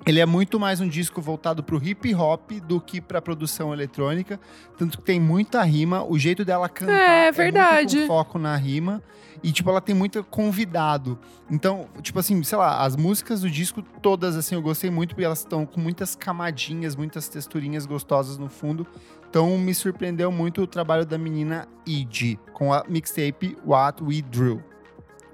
Ele 0.07 0.21
é 0.21 0.25
muito 0.25 0.59
mais 0.59 0.81
um 0.81 0.89
disco 0.89 1.21
voltado 1.21 1.63
pro 1.63 1.77
hip 1.87 2.15
hop 2.15 2.53
do 2.67 2.81
que 2.81 2.99
pra 2.99 3.21
produção 3.21 3.75
eletrônica. 3.75 4.41
Tanto 4.79 4.97
que 4.97 5.05
tem 5.05 5.21
muita 5.21 5.63
rima, 5.63 6.03
o 6.03 6.19
jeito 6.19 6.43
dela 6.43 6.67
cantar 6.67 6.95
É, 6.95 7.25
muito 7.25 7.37
verdade. 7.37 8.01
com 8.01 8.07
foco 8.07 8.39
na 8.39 8.57
rima. 8.57 9.03
E, 9.43 9.53
tipo, 9.53 9.71
ela 9.71 9.81
tem 9.81 9.95
muito 9.95 10.23
convidado. 10.25 11.19
Então, 11.51 11.89
tipo 12.03 12.19
assim, 12.19 12.43
sei 12.43 12.59
lá, 12.59 12.83
as 12.83 12.97
músicas 12.97 13.41
do 13.41 13.51
disco, 13.51 13.83
todas, 14.03 14.37
assim, 14.37 14.55
eu 14.55 14.63
gostei 14.63 14.91
muito, 14.91 15.11
porque 15.11 15.25
elas 15.25 15.41
estão 15.41 15.65
com 15.67 15.81
muitas 15.81 16.15
camadinhas, 16.15 16.97
muitas 16.97 17.29
texturinhas 17.29 17.87
gostosas 17.87 18.39
no 18.39 18.49
fundo. 18.49 18.87
Então, 19.29 19.57
me 19.59 19.75
surpreendeu 19.75 20.31
muito 20.33 20.63
o 20.63 20.67
trabalho 20.67 21.05
da 21.05 21.19
menina 21.19 21.69
Id, 21.87 22.39
com 22.53 22.73
a 22.73 22.85
mixtape 22.89 23.57
What 23.65 24.03
We 24.03 24.23
Drew. 24.23 24.63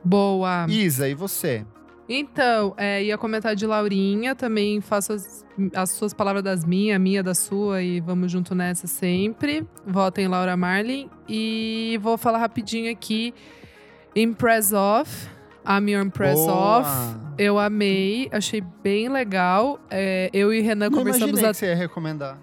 Boa. 0.04 0.66
Isa, 0.68 1.08
e 1.08 1.14
você? 1.14 1.64
Então, 2.08 2.74
é, 2.76 3.02
ia 3.02 3.16
comentar 3.16 3.54
de 3.54 3.66
Laurinha, 3.66 4.34
também 4.34 4.80
faço 4.80 5.12
as, 5.12 5.46
as 5.74 5.90
suas 5.90 6.12
palavras 6.12 6.42
das 6.42 6.64
minhas, 6.64 6.96
a 6.96 6.98
minha 6.98 7.22
da 7.22 7.34
sua, 7.34 7.82
e 7.82 8.00
vamos 8.00 8.30
junto 8.30 8.54
nessa 8.54 8.86
sempre. 8.86 9.66
Votem 9.86 10.26
Laura 10.26 10.56
Marlin. 10.56 11.08
E 11.28 11.98
vou 12.02 12.18
falar 12.18 12.38
rapidinho 12.38 12.90
aqui: 12.90 13.32
Impress 14.14 14.72
Off, 14.72 15.28
I'm 15.66 15.88
Your 15.88 16.04
Impress 16.04 16.34
Boa. 16.38 16.52
Off. 16.52 16.88
Eu 17.38 17.58
amei, 17.58 18.28
achei 18.30 18.62
bem 18.82 19.08
legal. 19.08 19.80
É, 19.90 20.28
eu 20.32 20.52
e 20.52 20.60
Renan 20.60 20.90
Não 20.90 20.98
conversamos 20.98 21.42
a 21.42 21.48
que 21.48 21.54
você 21.54 21.66
ia 21.66 21.74
recomendar. 21.74 22.36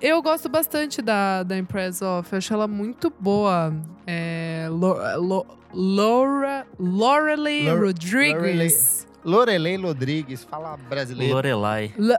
eu 0.00 0.20
gosto 0.20 0.48
bastante 0.48 1.00
da, 1.00 1.42
da 1.44 1.56
Impress 1.56 2.02
Off. 2.02 2.32
Eu 2.32 2.38
acho 2.38 2.52
ela 2.52 2.66
muito 2.66 3.12
boa. 3.20 3.72
É, 4.06 4.66
Lo- 4.70 4.98
Lo- 5.20 5.46
Laura, 5.72 6.66
Lorelei 6.78 7.70
Lor- 7.70 7.84
Rodrigues. 7.86 9.06
Lorelei 9.24 9.76
Rodrigues, 9.76 10.42
fala 10.44 10.76
brasileiro. 10.88 11.34
Lorelai. 11.34 11.94
Lo- 11.96 12.18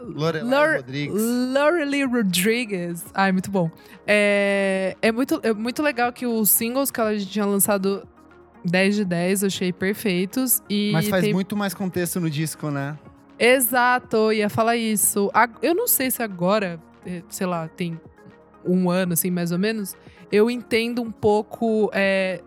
Lorelei 0.00 0.48
Lor- 0.48 0.76
Rodrigues. 0.76 1.22
Lorelei 1.52 2.04
Rodrigues. 2.06 3.04
Ai, 3.12 3.32
muito 3.32 3.50
bom. 3.50 3.68
É, 4.06 4.96
é, 5.02 5.10
muito, 5.10 5.40
é 5.42 5.52
muito 5.52 5.82
legal 5.82 6.12
que 6.12 6.24
os 6.26 6.50
singles 6.50 6.90
que 6.90 7.00
ela 7.00 7.18
tinha 7.18 7.44
lançado 7.44 8.06
10 8.64 8.96
de 8.96 9.04
10, 9.04 9.42
eu 9.42 9.46
achei 9.46 9.72
perfeitos. 9.72 10.62
E 10.68 10.90
Mas 10.92 11.08
faz 11.08 11.24
tem 11.24 11.32
muito 11.32 11.56
mais 11.56 11.74
contexto 11.74 12.20
no 12.20 12.30
disco, 12.30 12.70
né? 12.70 12.98
Exato, 13.38 14.16
eu 14.16 14.32
ia 14.32 14.48
falar 14.48 14.76
isso. 14.76 15.30
Eu 15.60 15.74
não 15.74 15.86
sei 15.86 16.10
se 16.10 16.22
agora, 16.22 16.80
eh, 17.04 17.22
sei 17.28 17.46
lá, 17.46 17.68
tem 17.68 18.00
um 18.64 18.88
ano, 18.88 19.12
assim, 19.12 19.30
mais 19.30 19.52
ou 19.52 19.58
menos, 19.58 19.96
eu 20.32 20.50
entendo 20.50 21.02
um 21.02 21.10
pouco 21.10 21.90
é, 21.92 22.40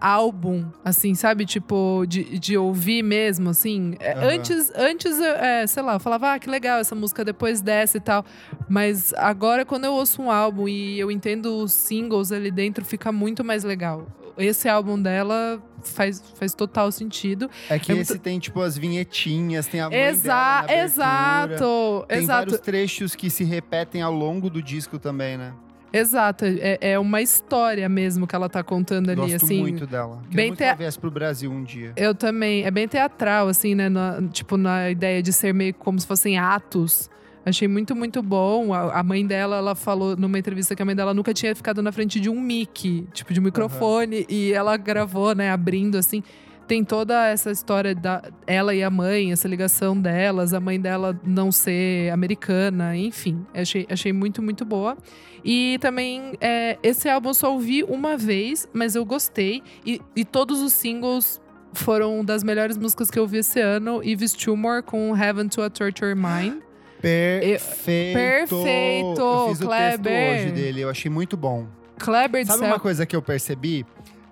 álbum, 0.00 0.66
assim, 0.84 1.14
sabe? 1.14 1.44
Tipo, 1.44 2.04
de, 2.06 2.38
de 2.38 2.56
ouvir 2.56 3.02
mesmo, 3.02 3.50
assim. 3.50 3.94
Aham. 4.00 4.34
Antes, 4.34 4.72
antes 4.74 5.20
é, 5.20 5.66
sei 5.66 5.82
lá, 5.82 5.94
eu 5.94 6.00
falava, 6.00 6.34
ah, 6.34 6.38
que 6.38 6.48
legal 6.48 6.78
essa 6.78 6.94
música, 6.94 7.24
depois 7.24 7.60
desce 7.60 7.98
e 7.98 8.00
tal. 8.00 8.24
Mas 8.68 9.12
agora, 9.14 9.64
quando 9.64 9.84
eu 9.84 9.92
ouço 9.92 10.22
um 10.22 10.30
álbum 10.30 10.68
e 10.68 10.98
eu 10.98 11.10
entendo 11.10 11.56
os 11.62 11.72
singles 11.72 12.32
ali 12.32 12.50
dentro, 12.50 12.84
fica 12.84 13.10
muito 13.10 13.44
mais 13.44 13.64
legal. 13.64 14.06
Esse 14.38 14.68
álbum 14.68 15.00
dela 15.00 15.60
faz, 15.82 16.22
faz 16.38 16.54
total 16.54 16.90
sentido. 16.92 17.50
É 17.68 17.78
que 17.78 17.92
É 17.92 17.96
esse 17.96 18.12
muito- 18.12 18.22
tem, 18.22 18.38
tipo, 18.38 18.60
as 18.60 18.76
vinhetinhas, 18.78 19.66
tem 19.66 19.80
a 19.80 19.88
mãe 19.90 19.98
Exa 19.98 20.62
dela 20.66 20.82
exato, 20.84 22.04
Tem 22.08 22.18
exato. 22.18 22.50
vários 22.50 22.60
trechos 22.60 23.14
que 23.14 23.28
se 23.30 23.44
repetem 23.44 24.02
ao 24.02 24.12
longo 24.12 24.48
do 24.50 24.62
disco 24.62 24.98
também, 24.98 25.36
né? 25.36 25.52
Exato, 25.90 26.44
é, 26.44 26.76
é 26.82 26.98
uma 26.98 27.22
história 27.22 27.88
mesmo 27.88 28.26
que 28.26 28.36
ela 28.36 28.48
tá 28.48 28.62
contando 28.62 29.08
ali, 29.10 29.20
Gosto 29.22 29.36
assim. 29.46 29.60
muito 29.60 29.86
dela. 29.86 30.18
Queria 30.24 30.36
bem 30.36 30.46
muito 30.48 30.58
te- 30.58 30.62
que 30.64 30.68
ela 30.68 30.76
viesse 30.76 30.98
pro 30.98 31.10
Brasil 31.10 31.50
um 31.50 31.64
dia. 31.64 31.92
Eu 31.96 32.14
também. 32.14 32.64
É 32.64 32.70
bem 32.70 32.86
teatral, 32.86 33.48
assim, 33.48 33.74
né? 33.74 33.88
Na- 33.88 34.20
tipo, 34.30 34.58
na 34.58 34.90
ideia 34.90 35.22
de 35.22 35.32
ser 35.32 35.54
meio 35.54 35.72
como 35.72 35.98
se 35.98 36.06
fossem 36.06 36.38
atos. 36.38 37.08
Achei 37.48 37.66
muito, 37.66 37.94
muito 37.94 38.22
bom. 38.22 38.72
A, 38.72 39.00
a 39.00 39.02
mãe 39.02 39.26
dela, 39.26 39.56
ela 39.56 39.74
falou 39.74 40.16
numa 40.16 40.38
entrevista 40.38 40.74
que 40.74 40.82
a 40.82 40.84
mãe 40.84 40.94
dela 40.94 41.14
nunca 41.14 41.32
tinha 41.32 41.54
ficado 41.54 41.82
na 41.82 41.90
frente 41.90 42.20
de 42.20 42.28
um 42.28 42.40
mic, 42.40 43.06
tipo, 43.12 43.32
de 43.32 43.40
um 43.40 43.42
microfone. 43.42 44.26
E 44.28 44.52
ela 44.52 44.76
gravou, 44.76 45.34
né, 45.34 45.50
abrindo, 45.50 45.96
assim. 45.96 46.22
Tem 46.66 46.84
toda 46.84 47.26
essa 47.26 47.50
história 47.50 47.94
da 47.94 48.22
ela 48.46 48.74
e 48.74 48.82
a 48.82 48.90
mãe, 48.90 49.32
essa 49.32 49.48
ligação 49.48 49.98
delas, 49.98 50.52
a 50.52 50.60
mãe 50.60 50.78
dela 50.78 51.18
não 51.24 51.50
ser 51.50 52.12
americana, 52.12 52.94
enfim. 52.94 53.46
Achei, 53.54 53.86
achei 53.88 54.12
muito, 54.12 54.42
muito 54.42 54.66
boa. 54.66 54.94
E 55.42 55.78
também, 55.80 56.34
é, 56.42 56.76
esse 56.82 57.08
álbum 57.08 57.30
eu 57.30 57.34
só 57.34 57.52
ouvi 57.54 57.82
uma 57.82 58.18
vez, 58.18 58.68
mas 58.74 58.94
eu 58.94 59.04
gostei. 59.06 59.62
E, 59.86 59.98
e 60.14 60.26
todos 60.26 60.60
os 60.60 60.74
singles 60.74 61.40
foram 61.72 62.22
das 62.22 62.44
melhores 62.44 62.76
músicas 62.76 63.10
que 63.10 63.18
eu 63.18 63.22
ouvi 63.22 63.38
esse 63.38 63.60
ano. 63.60 64.02
Yves 64.04 64.34
Tumor 64.34 64.82
com 64.82 65.16
Heaven 65.16 65.48
to 65.48 65.62
a 65.62 65.70
Torture 65.70 66.14
Mine. 66.14 66.67
Perfeito! 67.00 68.14
Perfeito, 68.14 69.20
Eu 69.20 69.48
fiz 69.50 69.60
o 69.60 69.64
Kleber. 69.66 69.98
texto 70.00 70.44
hoje 70.46 70.52
dele, 70.52 70.80
eu 70.80 70.90
achei 70.90 71.10
muito 71.10 71.36
bom. 71.36 71.66
Kleber 71.98 72.46
Sabe 72.46 72.58
céu. 72.60 72.68
uma 72.68 72.78
coisa 72.80 73.04
que 73.06 73.14
eu 73.16 73.22
percebi? 73.22 73.84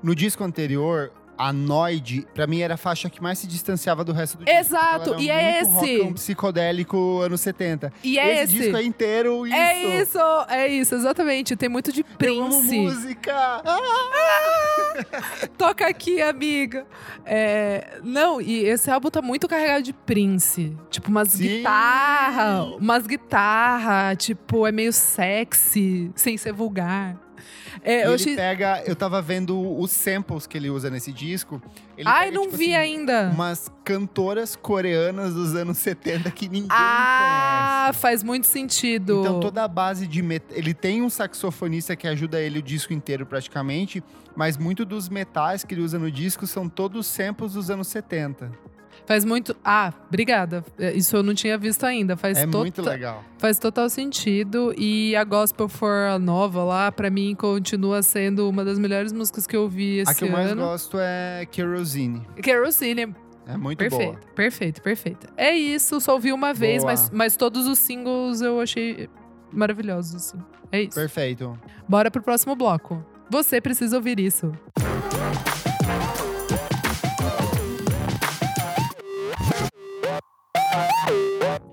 No 0.02 0.14
disco 0.14 0.44
anterior, 0.44 1.10
a 1.39 1.53
Noid, 1.53 2.27
pra 2.35 2.47
mim, 2.47 2.61
era 2.61 2.75
a 2.75 2.77
faixa 2.77 3.09
que 3.11 3.23
mais 3.23 3.39
se 3.39 3.47
distanciava 3.47 4.05
do 4.05 4.13
resto 4.13 4.39
do 4.39 4.45
disco. 4.45 4.59
Exato, 4.59 5.21
e 5.21 5.31
é 5.31 5.61
esse. 5.63 5.71
rockão 5.99 6.13
psicodélico 6.15 7.21
anos 7.21 7.41
70. 7.41 7.93
E 8.03 8.19
é 8.19 8.43
esse 8.43 8.55
esse. 8.57 8.65
disco 8.65 8.77
é 8.77 8.83
inteiro 8.85 9.47
isso. 9.47 9.57
É 9.57 10.01
isso, 10.03 10.19
é 10.49 10.69
isso, 10.69 10.95
exatamente. 10.95 11.57
Tem 11.57 11.69
muito 11.69 11.93
de 11.93 12.01
Eu 12.21 12.43
amo 12.43 12.49
Prince. 12.51 12.79
música! 12.79 13.63
Ah! 13.65 15.47
Toca 15.59 15.87
aqui, 15.87 16.21
amiga. 16.23 16.87
É, 17.25 17.99
não, 18.03 18.41
e 18.41 18.65
esse 18.65 18.91
álbum 18.91 19.11
tá 19.11 19.21
muito 19.21 19.47
carregado 19.49 19.83
de 19.83 19.93
Prince. 19.93 20.77
Tipo, 20.91 21.11
umas 21.11 21.37
guitarras, 21.37 22.67
umas 22.81 23.07
guitarras, 23.07 24.17
tipo, 24.19 24.67
é 24.67 24.73
meio 24.73 24.93
sexy, 24.93 26.11
sem 26.15 26.37
ser 26.37 26.53
vulgar. 26.53 27.17
É, 27.87 28.01
E 28.01 28.03
eu 28.03 28.07
ele 28.07 28.15
achei... 28.15 28.35
pega. 28.37 28.83
Eu 28.85 28.97
tava 28.97 29.23
vendo 29.23 29.79
os 29.79 29.93
samples 29.93 30.47
que 30.47 30.59
ele 30.59 30.69
usa 30.69 30.91
nesse 30.91 31.13
disco. 31.13 31.63
Ele 31.97 32.09
Ai, 32.09 32.27
pega, 32.27 32.35
não 32.37 32.45
tipo 32.47 32.57
vi 32.57 32.65
assim, 32.75 32.75
ainda. 32.75 33.31
Umas 33.33 33.71
cantoras 33.85 34.57
coreanas 34.57 35.33
dos 35.33 35.55
anos 35.55 35.79
70 35.79 36.29
que 36.33 36.49
ninguém 36.49 36.69
Ah, 36.71 37.85
conhece. 37.85 38.01
faz 38.01 38.23
muito 38.25 38.47
sentido. 38.49 39.21
Então 39.21 39.39
toda 39.41 39.63
a 39.63 39.69
base 39.69 40.07
de 40.07 40.21
met... 40.21 40.43
ele 40.51 40.75
tem 40.75 41.01
um 41.01 41.09
saxofonista 41.09 41.95
que 41.95 42.09
ajuda 42.09 42.41
ele 42.41 42.59
o 42.59 42.63
disco 42.63 42.93
inteiro 42.93 43.25
praticamente, 43.25 44.03
mas 44.35 44.57
muito 44.57 44.85
dos 44.85 45.09
metais 45.09 45.63
que 45.65 45.73
ele 45.73 45.83
usa 45.83 45.99
no 45.99 46.11
disco 46.11 46.47
são 46.47 46.69
todos 46.69 47.07
samples 47.07 47.53
dos 47.53 47.71
anos 47.71 47.87
70. 47.89 48.51
Faz 49.07 49.24
muito. 49.24 49.57
Ah, 49.65 49.93
obrigada. 50.09 50.65
É, 50.78 50.93
Isso 50.93 51.16
eu 51.16 51.23
não 51.23 51.33
tinha 51.33 51.57
visto 51.57 51.85
ainda. 51.85 52.16
Faz 52.16 52.37
é 52.39 52.45
tota- 52.45 52.59
muito 52.59 52.83
legal. 52.83 53.23
Faz 53.39 53.59
total 53.59 53.89
sentido. 53.89 54.74
E 54.77 55.15
a 55.15 55.23
Gospel 55.24 55.69
for 55.69 55.93
a 56.11 56.19
Nova 56.19 56.65
lá, 56.65 56.91
pra 56.91 57.09
mim, 57.09 57.35
continua 57.35 58.03
sendo 58.03 58.49
uma 58.49 58.65
das 58.65 58.78
melhores 58.78 59.12
músicas 59.12 59.47
que 59.47 59.57
eu 59.57 59.69
vi 59.69 59.99
esse 59.99 60.11
A 60.11 60.15
que 60.15 60.24
eu 60.24 60.31
mais 60.31 60.51
ano. 60.51 60.62
gosto 60.62 60.99
é 61.01 61.47
Kerosene. 61.51 62.23
Kerosene. 62.43 63.15
É 63.49 63.57
muito 63.57 63.78
Perfeito, 63.78 64.12
boa. 64.15 64.20
perfeito, 64.35 64.83
perfeito. 64.83 65.28
É 65.37 65.53
isso, 65.57 66.01
só 66.01 66.15
ouvi 66.15 66.33
uma 66.33 66.53
vez, 66.53 66.83
Boa. 66.83 66.91
mas, 66.93 67.11
mas 67.11 67.37
todos 67.37 67.65
os 67.69 67.78
singles 67.78 68.41
eu 68.41 68.61
achei 68.61 69.09
maravilhosos, 69.53 70.16
assim. 70.16 70.39
É 70.73 70.83
isso. 70.83 70.97
Perfeito. 70.97 71.57
Bora 71.89 72.11
pro 72.11 72.20
próximo 72.20 72.57
bloco. 72.57 73.07
Você 73.31 73.61
precisa 73.61 73.95
ouvir 73.97 74.19
isso. 74.19 74.53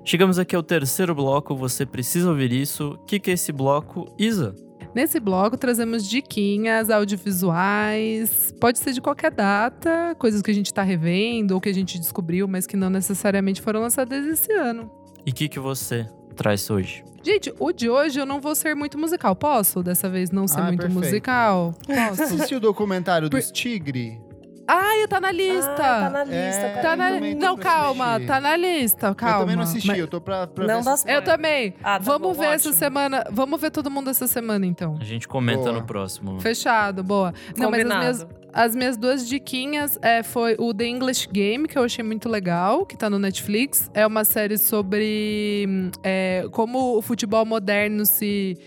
Chegamos 0.06 0.38
aqui 0.38 0.56
ao 0.56 0.62
terceiro 0.64 1.16
bloco, 1.16 1.56
você 1.56 1.86
precisa 1.86 2.30
ouvir 2.30 2.52
isso. 2.52 2.90
O 2.92 2.98
que, 3.06 3.20
que 3.20 3.32
é 3.32 3.34
esse 3.34 3.52
bloco, 3.52 4.14
Isa? 4.20 4.54
Nesse 4.94 5.20
bloco 5.20 5.58
trazemos 5.58 6.08
diquinhas 6.08 6.90
audiovisuais, 6.92 8.54
pode 8.60 8.78
ser 8.78 8.92
de 8.94 9.02
qualquer 9.02 9.32
data, 9.32 10.14
coisas 10.20 10.42
que 10.42 10.52
a 10.52 10.54
gente 10.54 10.72
tá 10.74 10.84
revendo 10.84 11.56
ou 11.56 11.62
que 11.62 11.70
a 11.70 11.74
gente 11.74 11.98
descobriu, 11.98 12.48
mas 12.48 12.68
que 12.68 12.78
não 12.78 12.90
necessariamente 12.92 13.60
foram 13.62 13.80
lançadas 13.82 14.26
esse 14.28 14.52
ano. 14.54 14.92
E 15.26 15.32
o 15.32 15.34
que, 15.34 15.48
que 15.50 15.60
você 15.60 16.08
traz 16.36 16.70
hoje? 16.70 17.04
Gente, 17.24 17.52
o 17.58 17.72
de 17.72 17.90
hoje 17.90 18.20
eu 18.20 18.26
não 18.26 18.42
vou 18.42 18.54
ser 18.54 18.76
muito 18.76 18.98
musical. 19.00 19.34
Posso 19.36 19.82
dessa 19.82 20.10
vez 20.10 20.30
não 20.30 20.46
ser 20.48 20.60
Ah, 20.60 20.64
muito 20.66 20.82
perfeito. 20.82 21.00
musical? 21.06 21.74
Você 21.88 21.96
Posso? 22.10 22.22
assistiu 22.24 22.58
o 22.58 22.62
documentário 22.62 23.30
Por- 23.30 23.40
dos 23.40 23.50
Tigre? 23.50 24.20
Ai, 24.68 25.08
tá 25.08 25.20
na 25.20 25.32
lista. 25.32 25.72
Ah, 25.74 25.76
tá 25.76 26.10
na 26.10 26.24
lista, 26.24 26.36
É, 26.62 26.70
cara. 26.70 26.82
Tá 26.82 26.96
na- 26.96 27.20
Não, 27.36 27.58
calma, 27.58 28.20
tá 28.26 28.40
na 28.40 28.56
lista, 28.56 29.14
calma. 29.14 29.36
eu 29.36 29.40
também 29.42 29.56
não 29.58 29.64
assisti, 29.64 29.88
Mas- 29.90 30.00
eu 30.00 30.08
tô 30.08 30.22
pra, 30.22 30.48
pra 30.48 30.66
Não 30.66 30.78
ver 30.80 30.86
dá 30.86 30.98
se- 30.98 31.12
Eu 31.12 31.22
também. 31.22 31.74
Ah, 31.84 31.98
tá 31.98 32.00
Vamos 32.00 32.22
bom, 32.30 32.34
ver 32.42 32.46
essa 32.54 32.70
ótimo. 32.70 32.74
semana. 32.74 33.24
Vamos 33.30 33.60
ver 33.60 33.72
todo 33.72 33.92
mundo 33.92 34.10
essa 34.10 34.26
semana, 34.28 34.66
então. 34.66 34.98
A 35.02 35.04
gente 35.04 35.28
comenta 35.28 35.64
Boa. 35.64 35.74
no 35.74 35.84
próximo. 35.84 36.40
Fechado, 36.40 37.04
boa. 37.04 37.34
Não, 37.58 37.70
mas 37.70 37.82
as 37.82 37.84
Combinado. 37.84 38.00
minhas, 38.00 38.28
as 38.54 38.76
minhas 38.76 38.96
duas 38.98 39.28
diquinhas 39.28 40.00
é, 40.02 40.24
foi 40.24 40.56
o 40.58 40.74
The 40.74 40.86
English 40.86 41.28
Game, 41.30 41.68
que 41.68 41.78
eu 41.78 41.84
achei 41.84 42.04
muito 42.04 42.30
legal, 42.30 42.86
que 42.86 42.96
tá 42.96 43.10
no 43.10 43.20
Netflix. 43.20 43.92
É 43.94 44.08
uma 44.08 44.24
série 44.24 44.58
sobre 44.58 45.66
hum, 45.68 45.92
é, 46.04 46.46
como 46.52 46.98
o 46.98 47.02
futebol 47.02 47.46
moderno 47.46 48.06
se, 48.06 48.58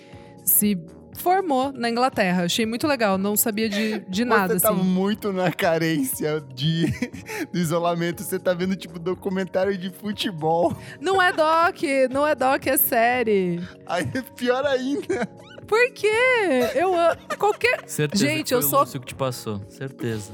se 0.45 0.79
formou 1.21 1.73
na 1.73 1.89
Inglaterra. 1.91 2.45
Achei 2.45 2.65
muito 2.67 2.87
legal, 2.87 3.17
não 3.19 3.37
sabia 3.37 3.69
de, 3.69 3.99
de 4.09 4.25
nada, 4.25 4.59
Você 4.59 4.61
tá 4.67 4.71
assim. 4.73 4.83
muito 4.83 5.33
na 5.33 5.51
carência 5.53 6.41
de, 6.55 6.87
do 7.53 7.59
isolamento. 7.59 8.23
Você 8.23 8.39
tá 8.39 8.53
vendo, 8.55 8.77
tipo, 8.77 8.99
documentário 8.99 9.77
de 9.77 9.91
futebol. 9.91 10.77
Não 11.01 11.21
é 11.21 11.33
doc, 11.33 11.83
não 12.11 12.27
é 12.27 12.35
doc, 12.35 12.67
é 12.67 12.77
série. 12.77 13.61
Aí 13.87 14.09
é 14.15 14.23
pior 14.23 14.65
ainda. 14.67 15.27
Por 15.67 15.91
quê? 15.93 16.09
Eu 16.77 16.95
amo. 16.95 17.17
Qualquer. 17.39 17.81
Certeza 17.89 18.25
Gente, 18.25 18.45
que 18.45 18.49
foi 18.51 18.59
eu 18.59 18.63
sou- 18.63 18.79
o 18.79 18.83
Lúcio 18.83 19.01
que 19.01 19.07
te 19.07 19.15
passou. 19.17 19.61
Certeza. 19.69 20.33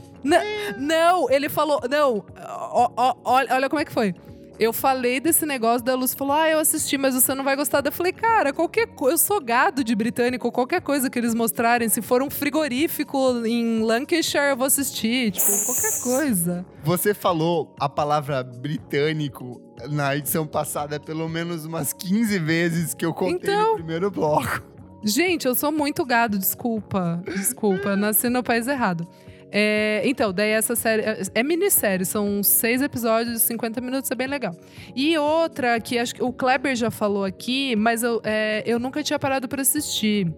Não, 0.77 1.31
ele 1.31 1.49
falou. 1.49 1.81
Não, 1.91 2.25
ó, 2.39 3.15
olha, 3.25 3.55
olha 3.55 3.69
como 3.71 3.81
é 3.81 3.85
que 3.85 3.93
foi. 3.93 4.15
Eu 4.63 4.73
falei 4.73 5.19
desse 5.19 5.45
negócio 5.45 5.85
da 5.85 5.97
Luz 5.97 6.15
falou: 6.15 6.35
Ah, 6.37 6.49
eu 6.49 6.61
assisti, 6.61 6.97
mas 6.97 7.15
você 7.17 7.35
não 7.35 7.43
vai 7.43 7.57
gostar. 7.57 7.85
Eu 7.85 7.91
falei, 7.91 8.13
cara, 8.13 8.53
qualquer 8.53 8.87
coisa. 8.87 9.15
Eu 9.15 9.19
sou 9.19 9.41
gado 9.41 9.83
de 9.83 9.93
britânico, 9.93 10.53
qualquer 10.53 10.81
coisa 10.81 11.11
que 11.11 11.19
eles 11.19 11.35
mostrarem, 11.35 11.89
se 11.89 12.01
for 12.01 12.23
um 12.23 12.31
frigorífico 12.31 13.45
em 13.45 13.83
Lancashire, 13.83 14.51
eu 14.51 14.57
vou 14.57 14.67
assistir. 14.69 15.33
Tipo, 15.33 15.47
qualquer 15.67 16.01
coisa. 16.03 16.67
Você 16.85 17.13
falou 17.13 17.75
a 17.81 17.89
palavra 17.89 18.45
britânico 18.45 19.61
na 19.91 20.15
edição 20.17 20.47
passada 20.47 21.01
pelo 21.01 21.29
menos 21.29 21.65
umas 21.65 21.93
15 21.93 22.39
vezes 22.39 22.95
que 22.95 23.05
eu 23.05 23.13
contei 23.13 23.53
Então- 23.53 23.71
no 23.71 23.75
primeiro 23.77 24.11
bloco. 24.13 24.63
Gente, 25.05 25.49
eu 25.49 25.57
sou 25.57 25.73
muito 25.73 26.05
gado, 26.05 26.39
desculpa. 26.39 27.21
Desculpa, 27.27 27.97
nasci 27.97 28.29
no 28.29 28.41
país 28.45 28.69
errado. 28.69 29.09
É, 29.55 30.01
então, 30.07 30.33
daí 30.33 30.49
essa 30.51 30.75
série. 30.75 31.03
é- 31.03 31.21
É 31.35 31.43
minissérie, 31.43 32.07
são 32.07 32.43
seis 32.43 32.81
episódios, 32.81 33.43
50 33.43 33.81
minutos, 33.83 34.11
é 34.11 34.15
bem 34.15 34.27
legal. 34.27 34.55
E 34.97 35.17
outra 35.19 35.79
que 35.79 35.99
acho 35.99 36.15
que 36.15 36.23
o 36.23 36.33
Kleber 36.33 36.75
já 36.75 36.91
falou 36.91 37.23
aqui, 37.25 37.77
mas 37.77 38.03
eu, 38.03 38.21
é, 38.25 38.63
eu 38.65 38.79
nunca 38.79 39.03
tinha 39.03 39.19
parado 39.19 39.47
pra 39.49 39.61
assistir. 39.61 40.33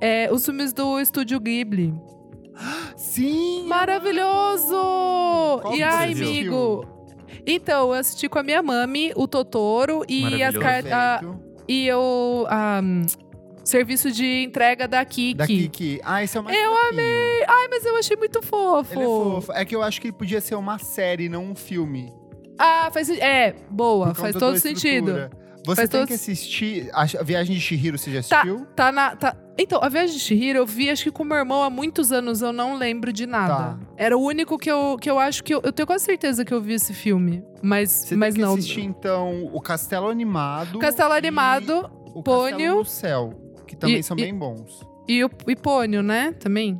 É, 0.00 0.28
os 0.32 0.44
filmes 0.44 0.72
do 0.72 0.98
Estúdio 1.00 1.38
Ghibli. 1.40 1.94
Sim! 2.96 3.64
Maravilhoso! 3.68 4.74
Qual 5.62 5.74
e 5.76 5.82
ai, 5.82 6.12
amigo. 6.12 6.84
Então, 7.46 7.88
eu 7.88 7.92
assisti 7.94 8.28
com 8.28 8.38
a 8.38 8.42
minha 8.42 8.62
mami, 8.62 9.12
o 9.16 9.26
Totoro 9.28 10.04
e 10.08 10.42
as 10.42 10.56
cartas. 10.56 11.28
E 11.68 11.88
hum, 11.94 13.02
serviço 13.68 14.10
de 14.10 14.42
entrega 14.44 14.86
da 14.88 15.04
Kiki. 15.04 15.34
Da 15.34 15.46
Kiki. 15.46 16.00
Ah, 16.04 16.22
esse 16.24 16.36
é 16.36 16.40
o 16.40 16.44
mais 16.44 16.56
Eu 16.56 16.70
fofinho. 16.74 17.00
Ai, 17.48 17.68
mas 17.68 17.84
eu 17.84 17.96
achei 17.96 18.16
muito 18.16 18.42
fofo. 18.42 18.94
Ele 18.94 19.02
é 19.02 19.06
fofo. 19.06 19.52
É 19.52 19.64
que 19.64 19.74
eu 19.76 19.82
acho 19.82 20.00
que 20.00 20.08
ele 20.08 20.14
podia 20.16 20.40
ser 20.40 20.54
uma 20.54 20.78
série, 20.78 21.28
não 21.28 21.44
um 21.44 21.54
filme. 21.54 22.12
Ah, 22.58 22.90
faz 22.92 23.08
É, 23.08 23.54
boa, 23.70 24.14
faz 24.14 24.34
todo 24.36 24.58
sentido. 24.58 25.30
Você 25.64 25.76
Faz 25.76 25.88
tem 25.90 26.00
todo- 26.00 26.08
que 26.08 26.14
assistir. 26.14 26.88
A 26.94 27.04
Viagem 27.22 27.54
de 27.54 27.60
Shihiro, 27.60 27.98
você 27.98 28.10
já 28.10 28.22
Tá, 28.22 28.40
assistiu? 28.40 28.64
tá 28.74 28.90
na. 28.90 29.14
Tá... 29.16 29.36
Então, 29.58 29.80
a 29.82 29.88
Viagem 29.90 30.14
de 30.16 30.20
Chihiro 30.20 30.60
eu 30.60 30.64
vi, 30.66 30.88
acho 30.88 31.04
que 31.04 31.10
com 31.10 31.24
meu 31.24 31.36
irmão 31.36 31.62
há 31.62 31.68
muitos 31.68 32.10
anos, 32.10 32.40
eu 32.40 32.52
não 32.54 32.76
lembro 32.76 33.12
de 33.12 33.26
nada. 33.26 33.54
Tá. 33.54 33.78
Era 33.96 34.16
o 34.16 34.22
único 34.22 34.56
que 34.56 34.70
eu, 34.70 34.96
que 34.98 35.10
eu 35.10 35.18
acho 35.18 35.44
que 35.44 35.52
eu, 35.54 35.60
eu 35.62 35.70
tenho 35.72 35.86
quase 35.86 36.04
certeza 36.06 36.42
que 36.44 36.54
eu 36.54 36.60
vi 36.62 36.72
esse 36.74 36.94
filme. 36.94 37.44
Mas, 37.60 37.90
Você 37.90 38.16
mas 38.16 38.34
tem 38.34 38.42
que 38.42 38.48
não. 38.48 38.54
assistir, 38.54 38.80
então, 38.82 39.50
o 39.52 39.60
Castelo 39.60 40.08
Animado. 40.08 40.78
Castelo 40.78 41.12
Animado 41.12 41.90
o 42.14 42.22
Pônio. 42.22 42.50
Castelo 42.56 42.76
no 42.78 42.84
Céu, 42.86 43.34
que 43.68 43.76
também 43.76 43.98
E- 43.98 44.02
são 44.02 44.16
e- 44.18 44.22
bem 44.22 44.34
bons. 44.34 44.84
e 45.06 45.22
o 45.24 45.30
e 45.46 45.54
Pônio, 45.54 46.02
né? 46.02 46.32
Também. 46.32 46.78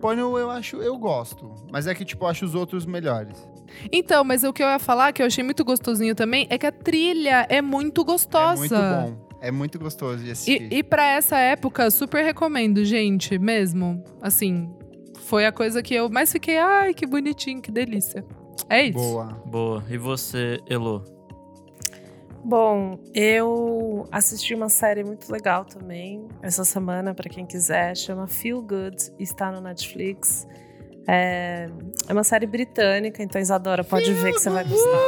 Pônio 0.00 0.36
eu 0.36 0.50
acho, 0.50 0.76
eu 0.76 0.96
gosto. 0.98 1.50
Mas 1.72 1.86
é 1.86 1.94
que, 1.94 2.04
tipo, 2.04 2.24
eu 2.24 2.28
acho 2.28 2.44
os 2.44 2.54
outros 2.54 2.84
melhores. 2.84 3.48
Então, 3.92 4.22
mas 4.24 4.44
o 4.44 4.52
que 4.52 4.62
eu 4.62 4.66
ia 4.66 4.78
falar, 4.78 5.12
que 5.12 5.22
eu 5.22 5.26
achei 5.26 5.42
muito 5.44 5.64
gostosinho 5.64 6.14
também, 6.14 6.46
é 6.50 6.56
que 6.58 6.66
a 6.66 6.72
trilha 6.72 7.46
é 7.48 7.60
muito 7.62 8.04
gostosa. 8.04 8.54
É 8.54 8.58
muito 8.58 8.74
bom. 9.18 9.28
É 9.40 9.50
muito 9.52 9.78
gostoso 9.78 10.22
de 10.24 10.30
assistir. 10.32 10.68
E, 10.72 10.78
e 10.78 10.82
para 10.82 11.06
essa 11.06 11.38
época, 11.38 11.90
super 11.90 12.24
recomendo, 12.24 12.84
gente, 12.84 13.38
mesmo. 13.38 14.02
Assim, 14.20 14.68
foi 15.26 15.46
a 15.46 15.52
coisa 15.52 15.82
que 15.82 15.94
eu 15.94 16.08
mais 16.08 16.32
fiquei, 16.32 16.58
ai, 16.58 16.92
que 16.94 17.06
bonitinho, 17.06 17.60
que 17.60 17.70
delícia. 17.70 18.24
É 18.68 18.84
isso. 18.84 18.98
Boa. 18.98 19.26
Boa. 19.46 19.84
E 19.90 19.96
você, 19.98 20.58
Elo? 20.68 21.04
Bom, 22.44 22.98
eu 23.14 24.06
assisti 24.10 24.54
uma 24.54 24.68
série 24.68 25.04
muito 25.04 25.30
legal 25.30 25.64
também 25.64 26.28
essa 26.42 26.64
semana, 26.64 27.14
pra 27.14 27.28
quem 27.28 27.44
quiser, 27.44 27.96
chama 27.96 28.26
Feel 28.26 28.62
Good, 28.62 29.12
está 29.18 29.50
no 29.50 29.60
Netflix. 29.60 30.46
É, 31.06 31.68
é 32.06 32.12
uma 32.12 32.24
série 32.24 32.46
britânica, 32.46 33.22
então 33.22 33.40
Isadora 33.40 33.82
pode 33.82 34.12
ver 34.12 34.32
que 34.32 34.40
você 34.40 34.50
vai 34.50 34.64
gostar. 34.64 34.98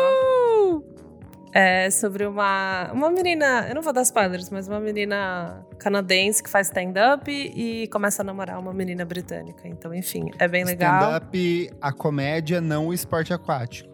É 1.52 1.90
sobre 1.90 2.24
uma, 2.26 2.90
uma 2.92 3.10
menina, 3.10 3.66
eu 3.68 3.74
não 3.74 3.82
vou 3.82 3.92
dar 3.92 4.02
spoilers, 4.02 4.48
mas 4.50 4.68
uma 4.68 4.78
menina 4.78 5.66
canadense 5.78 6.40
que 6.42 6.48
faz 6.48 6.68
stand-up 6.68 7.28
e 7.28 7.88
começa 7.88 8.22
a 8.22 8.24
namorar 8.24 8.58
uma 8.58 8.72
menina 8.72 9.04
britânica. 9.04 9.66
Então, 9.66 9.92
enfim, 9.92 10.30
é 10.38 10.46
bem 10.46 10.64
legal. 10.64 11.00
Stand-up, 11.00 11.70
a 11.80 11.92
comédia, 11.92 12.60
não 12.60 12.88
o 12.88 12.94
esporte 12.94 13.32
aquático. 13.32 13.90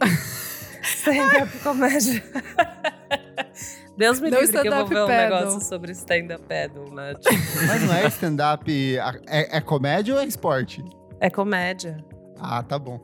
Stand-up 0.82 1.58
comédia. 1.62 2.22
Deus 3.96 4.18
me 4.20 4.30
Não 4.30 4.40
livre 4.40 4.60
que 4.62 4.66
eu 4.68 4.72
vou 4.72 4.84
stand-up 4.84 4.94
ver 4.94 5.02
um 5.02 5.06
paddle. 5.06 5.38
negócio 5.38 5.60
sobre 5.68 5.92
stand-up 5.92 6.42
paddle, 6.48 6.94
né? 6.94 7.14
Tipo, 7.20 7.66
Mas 7.66 7.82
não 7.82 7.94
é 7.94 8.06
stand-up, 8.08 8.96
é, 9.28 9.56
é 9.56 9.60
comédia 9.60 10.14
ou 10.14 10.20
é 10.20 10.24
esporte? 10.24 10.82
é 11.20 11.28
comédia. 11.28 12.02
Ah, 12.38 12.62
tá 12.62 12.78
bom. 12.78 12.98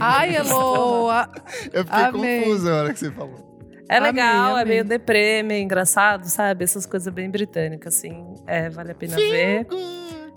Ai, 0.00 0.34
Elo! 0.34 1.08
a- 1.10 1.28
Eu 1.72 1.84
fiquei 1.84 2.02
Amei. 2.02 2.40
confuso 2.42 2.64
na 2.68 2.74
hora 2.76 2.92
que 2.92 2.98
você 2.98 3.10
falou. 3.12 3.48
É 3.88 3.96
Amei, 3.98 4.10
legal, 4.10 4.56
é 4.58 4.62
amei. 4.62 4.74
meio 4.74 4.84
deprê, 4.84 5.42
meio 5.44 5.62
engraçado, 5.62 6.24
sabe? 6.26 6.64
Essas 6.64 6.86
coisas 6.86 7.12
bem 7.14 7.30
britânicas, 7.30 7.96
assim. 7.96 8.34
É, 8.48 8.68
vale 8.68 8.90
a 8.90 8.94
pena 8.94 9.14
ver. 9.16 9.66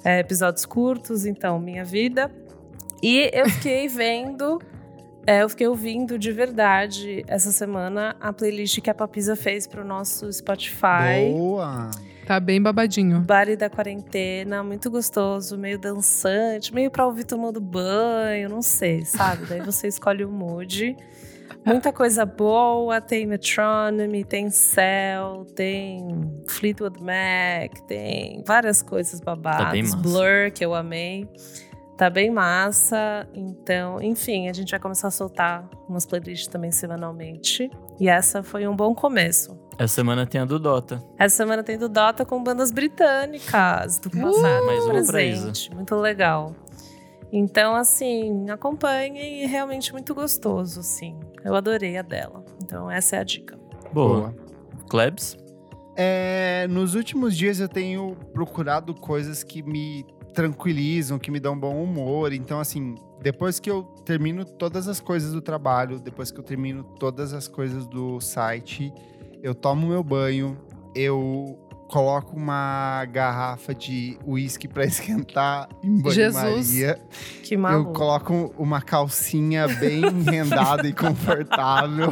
É, 0.06 0.20
episódios 0.20 0.66
curtos, 0.68 1.26
então, 1.26 1.58
minha 1.60 1.84
vida. 1.84 2.30
E 3.02 3.32
eu 3.34 3.50
fiquei 3.50 3.88
vendo, 3.88 4.60
é, 5.26 5.44
eu 5.44 5.50
fiquei 5.50 5.68
ouvindo 5.68 6.18
de 6.20 6.32
verdade 6.32 7.24
essa 7.28 7.52
semana 7.52 8.16
a 8.20 8.34
playlist 8.34 8.82
que 8.82 8.90
a 8.90 8.94
Papisa 8.94 9.36
fez 9.36 9.66
pro 9.66 9.86
nosso 9.86 10.32
Spotify. 10.32 11.32
Boa. 11.32 11.92
Tá 12.26 12.40
bem 12.40 12.62
babadinho. 12.62 13.20
Bari 13.20 13.56
da 13.56 13.70
quarentena, 13.70 14.64
muito 14.64 14.90
gostoso, 14.90 15.58
meio 15.58 15.78
dançante, 15.78 16.74
meio 16.74 16.90
pra 16.90 17.06
ouvir 17.06 17.26
tomando 17.26 17.60
banho, 17.60 18.50
não 18.50 18.62
sei, 18.62 19.04
sabe? 19.06 19.46
Daí 19.46 19.62
você 19.62 19.88
escolhe 19.90 20.24
o 20.24 20.32
mood. 20.32 20.96
Muita 21.66 21.94
coisa 21.94 22.26
boa, 22.26 23.00
tem 23.00 23.26
Metronomy, 23.26 24.26
tem 24.26 24.50
Cell, 24.50 25.46
tem 25.56 26.06
Fleetwood 26.48 27.02
Mac, 27.02 27.80
tem 27.88 28.44
várias 28.46 28.82
coisas 28.82 29.22
babadas. 29.22 29.66
Tá 29.66 29.72
bem 29.72 29.84
massa. 29.84 29.98
Blur, 29.98 30.52
que 30.54 30.66
eu 30.66 30.74
amei. 30.74 31.30
Tá 31.98 32.10
bem 32.10 32.32
massa. 32.32 33.28
Então, 33.34 34.02
enfim, 34.02 34.50
a 34.50 34.54
gente 34.54 34.72
vai 34.72 34.80
começar 34.80 35.08
a 35.08 35.12
soltar 35.12 35.70
umas 35.88 36.06
playlists 36.06 36.48
também 36.48 36.72
semanalmente. 36.72 37.70
E 38.00 38.10
essa 38.10 38.42
foi 38.42 38.68
um 38.68 38.76
bom 38.76 38.96
começo. 38.96 39.58
Essa 39.78 39.96
semana 39.96 40.26
tem 40.26 40.42
a 40.42 40.46
do 40.46 40.60
Dota. 40.60 41.04
Essa 41.18 41.38
semana 41.38 41.64
tem 41.64 41.78
do 41.78 41.88
Dota 41.88 42.26
com 42.26 42.44
bandas 42.44 42.72
britânicas 42.72 44.00
do 44.00 44.10
passado 44.10 44.66
Mais 44.66 44.80
e 44.80 44.86
uma 44.86 44.94
pra 44.94 45.04
presente. 45.12 45.74
Muito 45.74 45.96
legal. 45.96 46.56
Então, 47.32 47.76
assim, 47.76 48.50
acompanhem 48.50 49.44
e 49.44 49.46
realmente 49.48 49.92
muito 49.92 50.14
gostoso, 50.14 50.80
assim. 50.80 51.20
Eu 51.44 51.56
adorei 51.56 51.98
a 51.98 52.04
dela. 52.04 52.44
Então, 52.64 52.90
essa 52.90 53.16
é 53.16 53.20
a 53.20 53.24
dica. 53.24 53.58
Boa. 53.92 54.36
Klebs? 54.90 55.38
É, 55.96 56.68
nos 56.70 56.96
últimos 56.96 57.36
dias 57.36 57.60
eu 57.60 57.68
tenho 57.68 58.16
procurado 58.34 58.94
coisas 58.94 59.44
que 59.44 59.62
me 59.64 60.06
tranquilizam, 60.34 61.18
que 61.20 61.32
me 61.32 61.40
dão 61.40 61.58
bom 61.58 61.82
humor. 61.84 62.34
Então, 62.34 62.60
assim, 62.60 62.96
depois 63.22 63.60
que 63.60 63.70
eu 63.70 63.84
termino 64.06 64.44
todas 64.44 64.88
as 64.88 65.00
coisas 65.00 65.32
do 65.32 65.42
trabalho, 65.42 66.00
depois 66.00 66.32
que 66.32 66.40
eu 66.40 66.44
termino 66.44 66.84
todas 66.84 67.34
as 67.34 67.48
coisas 67.48 67.86
do 67.88 68.20
site, 68.20 68.94
eu 69.42 69.54
tomo 69.56 69.88
meu 69.88 70.04
banho, 70.04 70.58
eu 70.96 71.58
coloco 71.88 72.36
uma 72.36 73.06
garrafa 73.06 73.76
de 73.76 74.18
uísque 74.26 74.68
para 74.68 74.84
esquentar 74.86 75.70
em 75.84 76.02
banho-maria. 76.02 77.00
Que 77.44 77.54
Eu 77.56 77.60
maluco. 77.60 77.94
coloco 77.94 78.54
uma 78.58 78.82
calcinha 78.82 79.68
bem 79.68 80.02
rendada 80.24 80.88
e 80.88 80.94
confortável. 80.94 82.10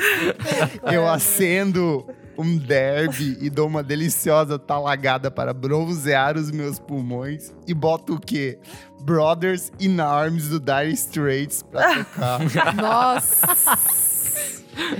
Eu 0.90 1.06
acendo 1.08 2.06
um 2.38 2.56
derby 2.58 3.38
e 3.40 3.48
dou 3.50 3.66
uma 3.66 3.82
deliciosa 3.82 4.58
talagada 4.58 5.30
para 5.30 5.52
bronzear 5.52 6.36
os 6.36 6.50
meus 6.50 6.78
pulmões. 6.78 7.52
E 7.66 7.72
boto 7.74 8.14
o 8.14 8.20
quê? 8.20 8.58
Brothers 9.02 9.70
in 9.80 10.00
Arms 10.00 10.48
do 10.48 10.58
Dire 10.60 10.92
Straits 10.92 11.62
pra 11.62 12.04
tocar. 12.04 12.74
Nossa! 12.76 13.46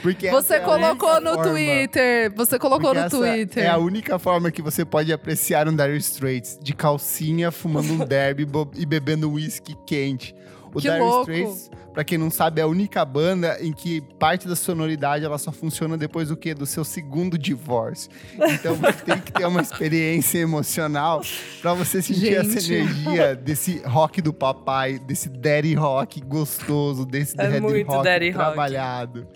Porque 0.00 0.30
Você 0.30 0.54
é 0.54 0.60
colocou 0.60 1.20
no 1.20 1.34
forma- 1.34 1.50
Twitter. 1.50 2.32
Você 2.34 2.58
colocou 2.58 2.94
porque 2.94 3.02
no 3.04 3.10
Twitter. 3.10 3.64
É 3.64 3.68
a 3.68 3.76
única 3.76 4.18
forma 4.18 4.50
que 4.50 4.62
você 4.62 4.84
pode 4.84 5.12
apreciar 5.12 5.68
um 5.68 5.76
Dire 5.76 5.96
Straits. 5.98 6.58
De 6.62 6.72
calcinha, 6.72 7.50
fumando 7.50 7.92
um 7.92 7.98
derby 7.98 8.46
e 8.74 8.86
bebendo 8.86 9.30
uísque 9.30 9.76
quente. 9.86 10.34
O 10.72 10.80
Que 10.80 10.88
Dire 10.88 10.98
louco. 10.98 11.30
Straits, 11.30 11.70
pra 11.96 12.04
quem 12.04 12.18
não 12.18 12.30
sabe, 12.30 12.60
é 12.60 12.64
a 12.64 12.66
única 12.66 13.02
banda 13.06 13.56
em 13.58 13.72
que 13.72 14.02
parte 14.18 14.46
da 14.46 14.54
sonoridade 14.54 15.24
ela 15.24 15.38
só 15.38 15.50
funciona 15.50 15.96
depois 15.96 16.28
do 16.28 16.36
quê? 16.36 16.52
Do 16.52 16.66
seu 16.66 16.84
segundo 16.84 17.38
divórcio. 17.38 18.10
Então 18.34 18.74
você 18.74 18.92
tem 19.02 19.18
que 19.18 19.32
ter 19.32 19.46
uma 19.46 19.62
experiência 19.62 20.38
emocional 20.40 21.22
pra 21.62 21.72
você 21.72 22.02
sentir 22.02 22.34
essa 22.34 22.60
Gente. 22.60 22.90
energia 22.92 23.34
desse 23.34 23.78
rock 23.86 24.20
do 24.20 24.30
papai, 24.30 24.98
desse 24.98 25.30
daddy 25.30 25.72
rock 25.74 26.20
gostoso, 26.20 27.06
desse 27.06 27.34
É 27.40 27.48
daddy 27.58 27.82
rock 27.82 28.04
daddy 28.04 28.26
rock. 28.30 28.36
trabalhado. 28.44 29.26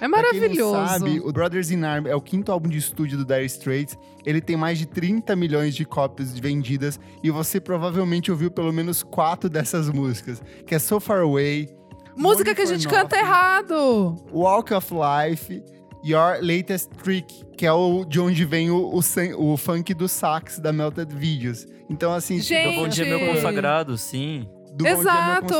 É 0.00 0.08
Pra 0.08 0.08
quem 0.30 0.40
maravilhoso. 0.40 0.74
não 0.74 0.88
sabe, 0.88 1.20
o 1.20 1.30
Brothers 1.32 1.70
in 1.70 1.82
Arms 1.84 2.10
é 2.10 2.14
o 2.16 2.20
quinto 2.22 2.50
álbum 2.50 2.68
de 2.70 2.78
estúdio 2.78 3.18
do 3.18 3.26
Dire 3.26 3.44
Straits. 3.44 3.96
Ele 4.24 4.40
tem 4.40 4.56
mais 4.56 4.78
de 4.78 4.86
30 4.86 5.36
milhões 5.36 5.74
de 5.74 5.84
cópias 5.84 6.38
vendidas 6.38 6.98
e 7.22 7.30
você 7.30 7.60
provavelmente 7.60 8.30
ouviu 8.30 8.50
pelo 8.50 8.72
menos 8.72 9.02
quatro 9.02 9.50
dessas 9.50 9.90
músicas, 9.90 10.42
que 10.66 10.74
é 10.74 10.78
So 10.78 10.98
Far 10.98 11.20
Away, 11.20 11.68
Música 12.16 12.54
que 12.54 12.62
a 12.62 12.66
gente 12.66 12.84
Nothing, 12.86 12.96
canta 13.02 13.16
errado. 13.16 14.16
Walk 14.32 14.72
of 14.74 14.88
Life, 14.94 15.62
Your 16.04 16.38
Latest 16.40 16.90
Trick, 17.02 17.44
que 17.56 17.66
é 17.66 17.72
o 17.72 18.04
de 18.04 18.18
onde 18.20 18.44
vem 18.44 18.70
o, 18.70 18.94
o, 18.94 19.02
san- 19.02 19.36
o 19.36 19.56
funk 19.56 19.92
do 19.94 20.08
sax 20.08 20.58
da 20.58 20.72
Melted 20.72 21.14
Videos. 21.14 21.66
Então 21.90 22.12
assim, 22.12 22.40
Gente, 22.40 22.74
Do 22.76 22.82
Bom 22.82 22.88
Dia 22.88 23.04
Meu. 23.04 23.34
Consagrado, 23.34 23.96
sim. 23.98 24.48
do 24.74 24.84
Bom 24.84 24.90
Dia, 24.90 24.92
Meu 24.92 25.00
Exato. 25.00 25.54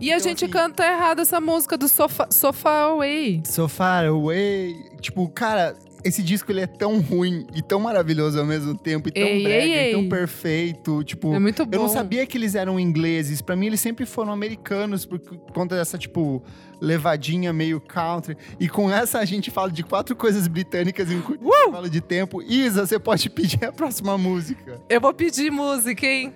E 0.00 0.10
a 0.12 0.16
Então, 0.16 0.28
gente 0.28 0.44
assim, 0.44 0.52
canta 0.52 0.84
errado 0.86 1.20
essa 1.20 1.40
música 1.40 1.76
do 1.76 1.88
Sofa, 1.88 2.26
Sofa 2.30 2.70
Away. 2.70 3.42
So 3.46 3.68
Far 3.68 4.06
Away. 4.06 4.74
Tipo, 5.00 5.28
cara, 5.28 5.74
esse 6.04 6.22
disco 6.22 6.52
ele 6.52 6.60
é 6.60 6.66
tão 6.66 7.00
ruim 7.00 7.46
e 7.54 7.62
tão 7.62 7.80
maravilhoso 7.80 8.38
ao 8.38 8.44
mesmo 8.46 8.76
tempo, 8.76 9.08
e 9.08 9.12
tão 9.12 9.22
Ei, 9.22 9.42
brega, 9.42 9.64
ei, 9.74 9.88
e 9.88 9.92
tão 9.92 10.02
ei. 10.02 10.08
perfeito. 10.08 11.02
Tipo, 11.04 11.34
É 11.34 11.38
muito 11.38 11.64
bom. 11.64 11.70
eu 11.76 11.80
não 11.82 11.88
sabia 11.88 12.26
que 12.26 12.36
eles 12.38 12.54
eram 12.54 12.78
ingleses. 12.78 13.40
Pra 13.40 13.56
mim, 13.56 13.66
eles 13.66 13.80
sempre 13.80 14.04
foram 14.06 14.32
americanos 14.32 15.04
por 15.06 15.18
conta 15.52 15.74
dessa, 15.76 15.96
tipo, 15.98 16.42
levadinha 16.80 17.52
meio 17.52 17.80
country. 17.80 18.36
E 18.60 18.68
com 18.68 18.90
essa, 18.90 19.18
a 19.18 19.24
gente 19.24 19.50
fala 19.50 19.70
de 19.70 19.82
quatro 19.82 20.14
coisas 20.14 20.46
britânicas 20.46 21.10
em 21.10 21.20
curto 21.20 21.44
Uh! 21.44 21.48
intervalo 21.62 21.88
de 21.90 22.00
tempo. 22.00 22.42
Isa, 22.42 22.86
você 22.86 22.98
pode 22.98 23.30
pedir 23.30 23.64
a 23.64 23.72
próxima 23.72 24.16
música. 24.18 24.80
Eu 24.88 25.00
vou 25.00 25.14
pedir 25.14 25.50
música, 25.50 26.06
hein? 26.06 26.32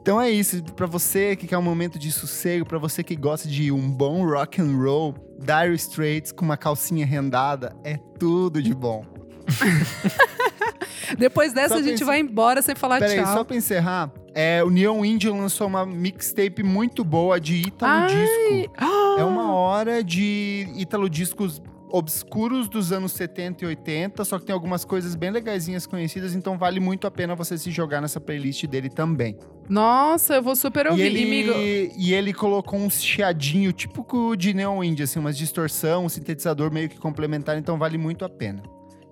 Então 0.00 0.20
é 0.20 0.28
isso, 0.28 0.64
Pra 0.74 0.86
você 0.86 1.36
que 1.36 1.46
quer 1.46 1.56
um 1.56 1.62
momento 1.62 1.96
de 1.96 2.10
sossego, 2.10 2.66
pra 2.66 2.76
você 2.76 3.04
que 3.04 3.14
gosta 3.14 3.46
de 3.48 3.70
um 3.70 3.88
bom 3.88 4.26
rock 4.28 4.60
and 4.60 4.76
roll, 4.76 5.14
Dire 5.38 5.74
Straits 5.76 6.32
com 6.32 6.44
uma 6.44 6.56
calcinha 6.56 7.06
rendada 7.06 7.76
é 7.84 7.96
tudo 8.18 8.60
de 8.60 8.74
bom. 8.74 9.04
Depois 11.18 11.52
dessa, 11.52 11.74
Só 11.74 11.80
a 11.80 11.82
gente 11.82 12.04
vai 12.04 12.20
embora 12.20 12.62
sem 12.62 12.74
falar 12.74 12.98
Peraí, 12.98 13.22
tchau. 13.22 13.32
só 13.34 13.44
pra 13.44 13.56
encerrar, 13.56 14.10
é, 14.34 14.62
o 14.64 14.70
Neon 14.70 15.04
Indian 15.04 15.34
lançou 15.34 15.66
uma 15.66 15.84
mixtape 15.84 16.62
muito 16.62 17.04
boa 17.04 17.38
de 17.40 17.56
Ítalo! 17.56 18.06
Disco. 18.06 18.72
É 19.18 19.24
uma 19.24 19.52
hora 19.52 20.02
de 20.02 20.66
Ítalo 20.74 21.08
Discos 21.08 21.60
obscuros 21.90 22.66
dos 22.70 22.90
anos 22.90 23.12
70 23.12 23.62
e 23.64 23.66
80, 23.68 24.24
só 24.24 24.38
que 24.38 24.46
tem 24.46 24.54
algumas 24.54 24.82
coisas 24.86 25.14
bem 25.14 25.30
legaisinhas 25.30 25.86
conhecidas, 25.86 26.34
então 26.34 26.56
vale 26.56 26.80
muito 26.80 27.06
a 27.06 27.10
pena 27.10 27.34
você 27.34 27.58
se 27.58 27.70
jogar 27.70 28.00
nessa 28.00 28.18
playlist 28.18 28.64
dele 28.66 28.88
também. 28.88 29.36
Nossa, 29.68 30.36
eu 30.36 30.42
vou 30.42 30.56
super 30.56 30.86
E 30.86 30.88
ouvir. 30.88 31.02
ele, 31.02 31.18
E, 31.20 31.24
amigo, 31.24 31.94
e 31.98 32.14
ele 32.14 32.32
colocou 32.32 32.78
um 32.78 32.88
chiadinho, 32.88 33.70
tipo 33.74 34.06
o 34.10 34.34
de 34.34 34.54
Neon 34.54 34.82
Indie, 34.82 35.02
assim, 35.02 35.18
umas 35.18 35.36
distorção, 35.36 36.06
um 36.06 36.08
sintetizador 36.08 36.72
meio 36.72 36.88
que 36.88 36.98
complementar, 36.98 37.58
então 37.58 37.78
vale 37.78 37.98
muito 37.98 38.24
a 38.24 38.28
pena. 38.30 38.62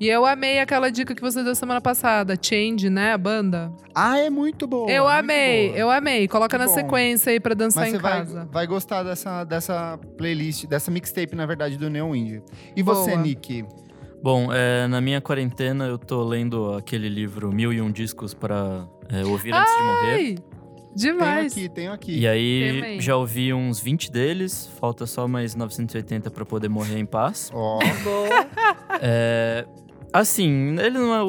E 0.01 0.09
eu 0.09 0.25
amei 0.25 0.59
aquela 0.59 0.91
dica 0.91 1.15
que 1.15 1.21
você 1.21 1.45
deu 1.45 1.55
semana 1.55 1.79
passada, 1.81 2.35
Change, 2.41 2.89
né, 2.89 3.13
a 3.13 3.19
banda. 3.19 3.71
Ah, 3.95 4.19
é 4.19 4.31
muito 4.31 4.67
boa. 4.67 4.91
eu 4.91 5.05
muito 5.05 5.15
amei, 5.19 5.69
boa. 5.69 5.79
eu 5.79 5.91
amei. 5.91 6.27
Coloca 6.27 6.57
Que 6.57 6.65
na 6.65 6.67
bom. 6.69 6.75
sequência 6.75 7.31
aí 7.33 7.39
pra 7.39 7.55
dançar 7.55 7.83
Mas 7.85 7.93
em 7.93 7.97
você 7.97 8.03
vai, 8.03 8.13
casa. 8.21 8.49
vai 8.51 8.67
gostar 8.67 9.03
dessa, 9.03 9.45
dessa 9.45 9.99
playlist, 10.17 10.65
dessa 10.67 10.91
mixtape, 10.91 11.37
na 11.37 11.45
verdade, 11.45 11.77
do 11.77 11.91
Neon 11.91 12.15
Indie. 12.15 12.43
E 12.75 12.83
você, 12.83 13.11
Boa. 13.11 13.23
Nick? 13.23 13.65
Bom, 14.23 14.49
é, 14.53 14.87
na 14.87 15.01
minha 15.03 15.21
quarentena 15.21 15.85
eu 15.87 15.99
tô 15.99 16.23
lendo 16.23 16.75
aquele 16.75 17.09
livro 17.09 17.53
Mil 17.53 17.71
e 17.73 17.81
Um 17.83 17.91
Discos 17.91 18.33
para 18.33 18.87
é, 19.11 19.25
ouvir 19.27 19.53
antes 19.53 19.75
de 19.77 19.83
morrer. 19.83 20.15
Ai, 20.15 20.37
demais. 20.95 21.55
Tenho 21.55 21.67
aqui, 21.67 21.75
tenho 21.75 21.93
aqui. 21.93 22.19
E 22.21 22.27
aí 22.27 23.01
já 23.01 23.17
ouvi 23.17 23.53
uns 23.53 23.81
20 23.81 24.11
deles, 24.11 24.67
falta 24.81 25.07
só 25.07 25.29
mais 25.29 25.55
980 25.55 26.31
pra 26.31 26.45
poder 26.47 26.69
morrer 26.71 26.99
em 26.99 27.07
paz. 27.07 27.51
Ó, 27.53 27.79
É, 29.03 29.65
assim, 30.12 30.77
ele 30.78 30.99
não 30.99 31.15
é 31.15 31.23
o, 31.23 31.28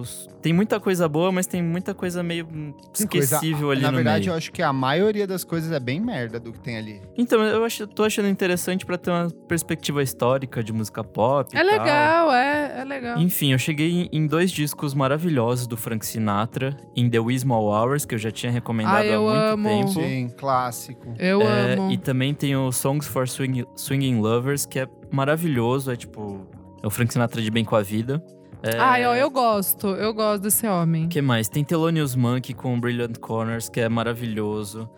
os- 0.00 0.28
tem 0.40 0.52
muita 0.52 0.80
coisa 0.80 1.08
boa, 1.08 1.30
mas 1.30 1.46
tem 1.46 1.62
muita 1.62 1.94
coisa 1.94 2.22
meio 2.22 2.44
tem 2.46 3.06
coisa- 3.06 3.36
esquecível 3.36 3.70
ali 3.70 3.82
Na 3.82 3.90
no 3.90 3.96
verdade, 3.98 4.20
meio. 4.26 4.32
eu 4.32 4.36
acho 4.36 4.50
que 4.52 4.60
a 4.62 4.72
maioria 4.72 5.26
das 5.26 5.44
coisas 5.44 5.70
é 5.70 5.78
bem 5.78 6.00
merda 6.00 6.40
do 6.40 6.52
que 6.52 6.58
tem 6.60 6.76
ali. 6.76 7.00
Então, 7.16 7.42
eu 7.42 7.64
acho, 7.64 7.86
tô 7.86 8.02
achando 8.04 8.28
interessante 8.28 8.84
pra 8.84 8.98
ter 8.98 9.10
uma 9.10 9.30
perspectiva 9.48 10.02
histórica 10.02 10.62
de 10.64 10.72
música 10.72 11.04
pop. 11.04 11.54
e 11.54 11.56
É 11.58 11.64
tal. 11.64 11.72
legal, 11.78 12.32
é, 12.32 12.80
é 12.80 12.84
legal. 12.84 13.18
Enfim, 13.18 13.52
eu 13.52 13.58
cheguei 13.58 13.90
em, 13.90 14.08
em 14.12 14.26
dois 14.26 14.50
discos 14.50 14.94
maravilhosos 14.94 15.66
do 15.66 15.76
Frank 15.76 16.04
Sinatra, 16.04 16.76
em 16.96 17.08
The 17.08 17.20
Wee 17.20 17.38
Small 17.38 17.66
Hours, 17.66 18.04
que 18.04 18.14
eu 18.14 18.18
já 18.18 18.30
tinha 18.30 18.50
recomendado 18.50 19.06
Ah, 19.06 19.52
há 19.52 19.56
muito 19.56 19.68
amo. 19.68 19.68
tempo. 19.68 19.92
Sim, 19.92 20.28
clássico. 20.36 21.14
Eu 21.18 21.40
É, 21.42 21.74
amo. 21.74 21.92
E 21.92 21.98
também 21.98 22.34
tem 22.34 22.56
o 22.56 22.72
Songs 22.72 23.06
for 23.06 23.28
Swing- 23.28 23.64
Swinging 23.76 24.20
Lovers, 24.20 24.66
que 24.66 24.80
é 24.80 24.88
maravilhoso. 25.10 25.90
É 25.90 25.96
tipo. 25.96 26.46
É 26.82 26.86
o 26.86 26.90
Frank 26.90 27.12
Sinatra 27.12 27.40
de 27.40 27.50
bem 27.50 27.64
com 27.64 27.76
a 27.76 27.82
vida. 27.82 28.22
É, 28.62 28.78
Ai, 28.78 29.04
ó, 29.04 29.14
eu 29.14 29.30
gosto, 29.30 29.88
eu 29.88 30.14
gosto 30.14 30.42
desse 30.42 30.66
homem. 30.66 31.08
que 31.08 31.20
mais? 31.20 31.48
Tem 31.48 31.64
Thelonious 31.64 32.14
Monk 32.14 32.54
com 32.54 32.78
Brilliant 32.78 33.18
Corners, 33.18 33.68
que 33.68 33.80
é 33.80 33.88
maravilhoso. 33.88 34.88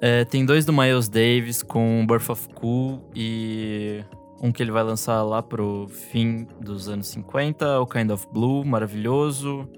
É, 0.00 0.24
tem 0.24 0.44
dois 0.44 0.64
do 0.64 0.72
Miles 0.72 1.08
Davis 1.08 1.62
com 1.62 2.04
Birth 2.06 2.30
of 2.30 2.48
Cool 2.54 3.00
e 3.14 4.02
um 4.42 4.50
que 4.50 4.62
ele 4.62 4.72
vai 4.72 4.82
lançar 4.82 5.22
lá 5.22 5.40
pro 5.42 5.86
fim 5.88 6.48
dos 6.60 6.88
anos 6.88 7.06
50, 7.08 7.80
o 7.80 7.86
Kind 7.86 8.10
of 8.10 8.26
Blue, 8.32 8.64
maravilhoso. 8.64 9.68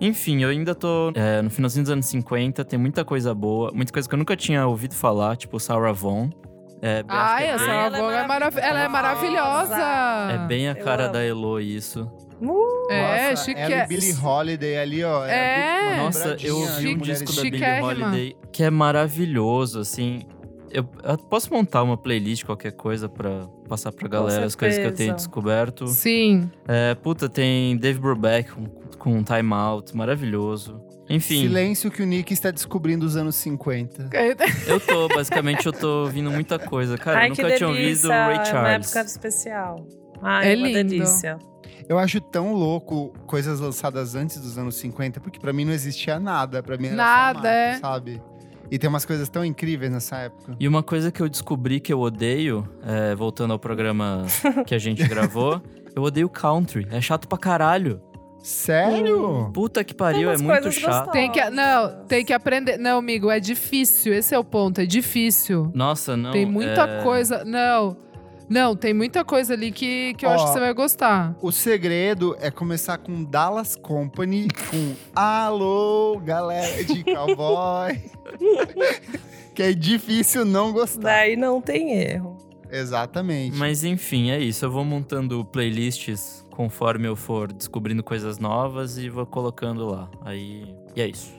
Enfim, 0.00 0.42
eu 0.42 0.48
ainda 0.48 0.74
tô 0.74 1.12
é, 1.14 1.42
no 1.42 1.50
finalzinho 1.50 1.84
dos 1.84 1.90
anos 1.90 2.06
50, 2.06 2.64
tem 2.64 2.78
muita 2.78 3.04
coisa 3.04 3.34
boa, 3.34 3.70
muita 3.72 3.92
coisa 3.92 4.08
que 4.08 4.14
eu 4.14 4.18
nunca 4.18 4.36
tinha 4.36 4.66
ouvido 4.66 4.94
falar, 4.94 5.36
tipo 5.36 5.60
Sarah 5.60 5.92
Vaughan. 5.92 6.30
É, 6.82 6.98
acho 6.98 7.04
Ai, 7.08 7.44
é 7.44 7.48
essa 7.50 7.64
bem- 7.64 7.74
ela 7.74 7.96
é 7.96 8.00
avó 8.00 8.10
é, 8.12 8.26
marav 8.26 8.58
ela 8.58 8.80
é 8.80 8.88
maravilhosa. 8.88 9.76
é 10.32 10.46
bem 10.46 10.68
a 10.68 10.72
Eu 10.72 10.84
cara 10.84 11.04
amo. 11.04 11.12
da 11.14 11.22
Elo 11.24 11.60
isso. 11.60 12.10
É, 12.90 13.30
Nossa, 13.30 13.44
chique. 13.44 13.58
ela 13.60 13.74
e 13.74 13.86
Billie 13.86 14.14
Holiday 14.22 14.76
ali, 14.78 15.02
ó. 15.04 15.24
É. 15.24 15.80
dupla 15.82 15.96
Nossa, 16.04 16.36
eu 16.42 16.58
ouvi 16.58 16.94
um 16.94 16.98
disco 16.98 17.32
da 17.32 17.42
Billie. 17.42 17.80
Holiday 17.80 18.36
que 18.52 18.62
é 18.62 18.70
maravilhoso, 18.70 19.80
assim. 19.80 20.22
Eu, 20.70 20.84
eu 21.04 21.16
posso 21.16 21.54
montar 21.54 21.82
uma 21.84 21.96
playlist, 21.96 22.44
qualquer 22.44 22.72
coisa, 22.72 23.08
pra 23.08 23.46
passar 23.68 23.92
pra 23.92 24.08
galera 24.08 24.44
as 24.44 24.56
coisas 24.56 24.76
que 24.78 24.84
eu 24.84 24.92
tenho 24.94 25.14
descoberto. 25.14 25.86
Sim. 25.86 26.50
É, 26.66 26.94
puta, 26.96 27.28
tem 27.28 27.76
Dave 27.76 27.98
Brubeck 28.00 28.50
com, 28.50 28.64
com 28.98 29.22
Time 29.22 29.54
Out, 29.54 29.96
maravilhoso. 29.96 30.83
Enfim, 31.08 31.42
Silêncio 31.42 31.90
que 31.90 32.02
o 32.02 32.06
Nick 32.06 32.32
está 32.32 32.50
descobrindo 32.50 33.04
os 33.04 33.16
anos 33.16 33.34
50. 33.36 34.08
eu 34.66 34.80
tô, 34.80 35.08
basicamente, 35.08 35.66
eu 35.66 35.72
tô 35.72 36.04
ouvindo 36.04 36.30
muita 36.30 36.58
coisa. 36.58 36.96
Cara, 36.96 37.18
Ai, 37.20 37.26
eu 37.26 37.30
nunca 37.30 37.56
tinha 37.56 37.68
ouvido. 37.68 38.08
Ray 38.08 38.18
É 38.18 38.36
uma 38.36 38.44
Charles. 38.44 38.86
época 38.96 39.00
especial. 39.10 39.86
Ai, 40.22 40.52
É 40.52 40.56
uma 40.56 40.66
lindo. 40.68 40.88
delícia. 40.90 41.38
Eu 41.86 41.98
acho 41.98 42.18
tão 42.20 42.54
louco 42.54 43.12
coisas 43.26 43.60
lançadas 43.60 44.14
antes 44.14 44.38
dos 44.40 44.56
anos 44.56 44.76
50, 44.76 45.20
porque 45.20 45.38
pra 45.38 45.52
mim 45.52 45.66
não 45.66 45.72
existia 45.72 46.18
nada. 46.18 46.62
Pra 46.62 46.78
mim 46.78 46.86
era 46.86 46.96
Nada, 46.96 47.48
é. 47.50 47.74
sabe? 47.78 48.22
E 48.70 48.78
tem 48.78 48.88
umas 48.88 49.04
coisas 49.04 49.28
tão 49.28 49.44
incríveis 49.44 49.92
nessa 49.92 50.16
época. 50.16 50.56
E 50.58 50.66
uma 50.66 50.82
coisa 50.82 51.12
que 51.12 51.20
eu 51.20 51.28
descobri 51.28 51.80
que 51.80 51.92
eu 51.92 52.00
odeio, 52.00 52.66
é, 52.82 53.14
voltando 53.14 53.52
ao 53.52 53.58
programa 53.58 54.24
que 54.66 54.74
a 54.74 54.78
gente 54.78 55.02
gravou, 55.06 55.60
eu 55.94 56.02
odeio 56.02 56.30
country. 56.30 56.88
É 56.90 56.98
chato 57.02 57.28
pra 57.28 57.36
caralho. 57.36 58.00
Sério? 58.44 59.50
Puta 59.54 59.82
que 59.82 59.94
pariu, 59.94 60.30
é 60.30 60.36
muito 60.36 60.70
chato. 60.70 61.10
Tem 61.10 61.32
que, 61.32 61.42
não, 61.48 62.04
tem 62.04 62.22
que 62.22 62.30
aprender. 62.30 62.76
Não, 62.76 62.98
amigo, 62.98 63.30
é 63.30 63.40
difícil. 63.40 64.12
Esse 64.12 64.34
é 64.34 64.38
o 64.38 64.44
ponto, 64.44 64.82
é 64.82 64.84
difícil. 64.86 65.72
Nossa, 65.74 66.14
não. 66.14 66.30
tem 66.30 66.44
muita 66.44 66.82
é- 66.82 67.02
coisa. 67.02 67.42
Não. 67.42 67.96
Não, 68.46 68.76
tem 68.76 68.92
muita 68.92 69.24
coisa 69.24 69.54
ali 69.54 69.72
que, 69.72 70.12
que 70.18 70.26
eu 70.26 70.28
Ó. 70.28 70.34
acho 70.34 70.44
que 70.44 70.52
você 70.52 70.60
vai 70.60 70.74
gostar. 70.74 71.34
O 71.40 71.50
segredo 71.50 72.36
é 72.38 72.50
começar 72.50 72.98
com 72.98 73.24
Dallas 73.24 73.74
Company, 73.76 74.48
com 74.70 74.94
Alô, 75.16 76.20
galera 76.22 76.84
de 76.84 77.02
cowboy. 77.02 77.98
que 79.56 79.62
é 79.62 79.72
difícil 79.72 80.44
não 80.44 80.70
gostar. 80.70 81.00
Daí 81.00 81.34
não 81.34 81.62
tem 81.62 81.94
erro. 81.94 82.36
Exatamente. 82.70 83.56
Mas 83.56 83.84
enfim, 83.84 84.30
é 84.30 84.38
isso. 84.38 84.66
Eu 84.66 84.70
vou 84.70 84.84
montando 84.84 85.42
playlists 85.46 86.43
conforme 86.54 87.08
eu 87.08 87.16
for 87.16 87.52
descobrindo 87.52 88.02
coisas 88.02 88.38
novas 88.38 88.96
e 88.96 89.08
vou 89.08 89.26
colocando 89.26 89.86
lá. 89.86 90.08
Aí. 90.22 90.74
E 90.94 91.02
é 91.02 91.08
isso. 91.08 91.34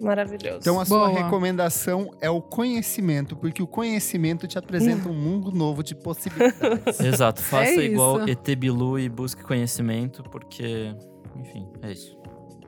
Maravilhoso. 0.00 0.58
Então 0.58 0.80
a 0.80 0.84
sua 0.84 1.08
Boa. 1.08 1.22
recomendação 1.22 2.10
é 2.20 2.28
o 2.28 2.42
conhecimento, 2.42 3.36
porque 3.36 3.62
o 3.62 3.66
conhecimento 3.66 4.46
te 4.46 4.58
apresenta 4.58 5.08
um 5.08 5.14
mundo 5.14 5.50
novo 5.52 5.82
de 5.82 5.94
possibilidades. 5.94 6.98
Exato. 7.00 7.40
Faça 7.42 7.70
isso. 7.70 7.80
igual 7.80 8.28
ET 8.28 8.44
Bilu 8.56 8.98
e 8.98 9.08
busque 9.08 9.42
conhecimento, 9.42 10.22
porque. 10.24 10.94
Enfim, 11.36 11.66
é 11.82 11.92
isso. 11.92 12.18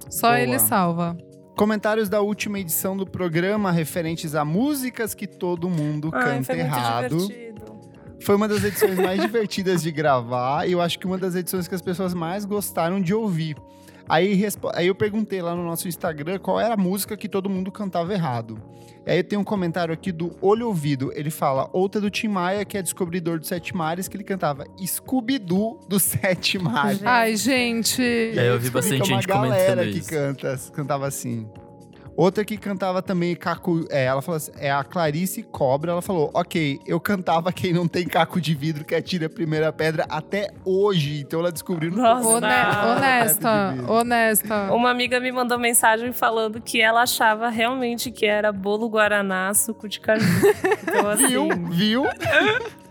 Só 0.09 0.29
Boa. 0.29 0.41
ele 0.41 0.59
salva. 0.59 1.17
Comentários 1.57 2.09
da 2.09 2.21
última 2.21 2.61
edição 2.61 2.97
do 2.97 3.05
programa 3.05 3.73
referentes 3.73 4.37
a 4.37 4.45
músicas 4.45 5.13
que 5.15 5.27
todo 5.27 5.69
mundo 5.69 6.11
Ai, 6.15 6.25
canta 6.25 6.45
foi 6.45 6.55
muito 6.55 6.67
errado. 6.67 7.17
divertido. 7.17 7.78
Foi 8.21 8.35
uma 8.35 8.49
das 8.49 8.65
edições 8.65 8.99
mais 8.99 9.21
divertidas 9.23 9.83
de 9.83 9.91
gravar 9.91 10.67
e 10.69 10.73
eu 10.73 10.81
acho 10.81 10.99
que 10.99 11.07
uma 11.07 11.19
das 11.19 11.35
edições 11.35 11.69
que 11.69 11.75
as 11.75 11.83
pessoas 11.83 12.15
mais 12.15 12.45
gostaram 12.45 13.01
de 13.01 13.15
ouvir. 13.15 13.57
Aí, 14.09 14.43
aí 14.75 14.87
eu 14.87 14.95
perguntei 14.95 15.43
lá 15.43 15.55
no 15.55 15.63
nosso 15.63 15.87
Instagram 15.87 16.39
qual 16.39 16.59
era 16.59 16.75
a 16.75 16.77
música 16.77 17.17
que 17.17 17.29
todo 17.29 17.51
mundo 17.51 17.71
cantava 17.71 18.13
errado. 18.15 18.59
E 19.07 19.11
aí 19.11 19.23
tem 19.23 19.39
um 19.39 19.45
comentário 19.45 19.93
aqui 19.93 20.11
do 20.11 20.35
Olho 20.41 20.67
Ouvido. 20.69 21.13
Ele 21.15 21.31
fala 21.31 21.69
outra 21.73 22.01
do 22.01 22.11
Tim 22.11 22.29
Maia, 22.29 22.65
que 22.65 22.79
é 22.79 22.83
descobridor 22.83 23.39
dos 23.39 23.49
Sete 23.49 23.77
Mares, 23.77 24.09
que 24.09 24.17
ele 24.17 24.25
cantava 24.25 24.65
Scooby-Doo 24.83 25.81
dos 25.87 26.03
Sete 26.03 26.59
Mares. 26.59 27.03
Ai, 27.05 27.37
gente. 27.37 28.01
E 28.01 28.39
É, 28.39 28.49
eu 28.49 28.55
aí 28.55 28.59
vi 28.59 28.71
bastante 28.71 29.03
é 29.03 29.05
uma 29.05 29.21
gente 29.21 29.29
comentando 29.29 29.51
galera 29.51 29.85
que 29.85 29.99
isso. 29.99 30.09
canta, 30.09 30.59
cantava 30.73 31.07
assim. 31.07 31.47
Outra 32.19 32.45
que 32.45 32.57
cantava 32.57 33.01
também 33.01 33.37
caco. 33.37 33.87
É, 33.89 34.07
ela 34.07 34.21
falou 34.21 34.39
assim, 34.39 34.51
é 34.59 34.73
a 34.73 34.83
Clarice 34.83 35.41
Cobra. 35.45 35.93
Ela 35.93 36.03
falou: 36.03 36.33
Ok, 36.35 36.81
eu 36.85 36.99
cantava 36.99 37.53
quem 37.53 37.73
não 37.73 37.87
tem 37.87 38.09
caco 38.09 38.41
de 38.41 38.57
vidro 38.57 38.85
que 38.85 38.93
atira 38.93 39.27
a 39.27 39.31
primeira 39.31 39.73
pedra 39.73 40.05
até 40.09 40.51
hoje. 40.65 41.21
Então 41.21 41.39
ela 41.39 41.53
descobriu 41.53 41.93
no 41.93 41.99
Nossa. 41.99 42.27
Honesta, 42.29 43.77
honesta. 43.87 44.75
Uma 44.75 44.91
amiga 44.91 45.21
me 45.21 45.31
mandou 45.31 45.61
mensagem 45.61 46.13
falando 46.13 46.61
que 46.61 46.81
ela 46.81 47.03
achava 47.03 47.49
realmente 47.51 48.11
que 48.11 48.27
era 48.27 48.51
bolo 48.51 48.89
guaraná, 48.89 49.55
suco 49.55 49.89
de 49.89 50.01
caju. 50.01 50.27
Então, 50.89 51.09
assim, 51.11 51.29
Viu? 51.29 51.49
Viu? 51.71 52.03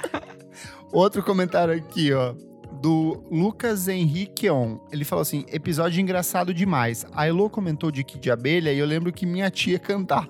Outro 0.93 1.21
comentário 1.21 1.73
aqui, 1.73 2.13
ó. 2.13 2.33
Do 2.81 3.23
Lucas 3.31 3.87
Henriqueon. 3.87 4.77
Ele 4.91 5.03
falou 5.03 5.21
assim: 5.21 5.45
episódio 5.51 5.99
engraçado 5.99 6.53
demais. 6.53 7.05
A 7.13 7.27
Elo 7.27 7.49
comentou 7.49 7.91
de 7.91 8.03
Kid 8.03 8.27
de 8.27 8.31
Abelha 8.31 8.73
e 8.73 8.79
eu 8.79 8.85
lembro 8.85 9.11
que 9.11 9.25
minha 9.25 9.49
tia 9.49 9.79
cantava. 9.79 10.29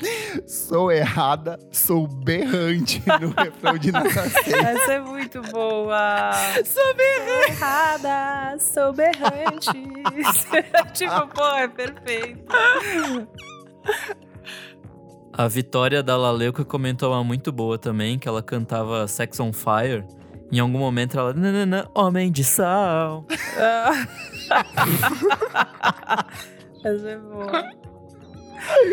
sou 0.46 0.92
errada, 0.92 1.58
sou 1.72 2.06
berrante 2.06 3.02
no 3.20 3.30
refrão 3.36 3.78
de 3.78 3.90
Nascente. 3.90 4.54
essa 4.54 4.92
é 4.92 5.00
muito 5.00 5.40
boa. 5.42 6.32
Sou 6.64 6.94
berrante. 6.94 7.50
errada, 7.52 8.58
sou 8.58 8.92
berrante. 8.92 9.72
tipo, 10.92 11.26
pô, 11.28 11.46
é 11.56 11.68
perfeito. 11.68 12.44
A 15.32 15.48
Vitória 15.48 16.02
da 16.02 16.16
Laleuca 16.16 16.64
comentou 16.64 17.12
uma 17.12 17.24
muito 17.24 17.52
boa 17.52 17.78
também, 17.78 18.18
que 18.18 18.28
ela 18.28 18.42
cantava 18.42 19.06
Sex 19.06 19.38
on 19.40 19.52
Fire. 19.52 20.04
Em 20.50 20.58
algum 20.60 20.78
momento 20.78 21.18
ela. 21.18 21.32
Nanana, 21.34 21.88
homem 21.94 22.30
de 22.32 22.42
sal. 22.44 23.24
Essa 26.84 27.08
é 27.10 27.18
boa. 27.18 27.50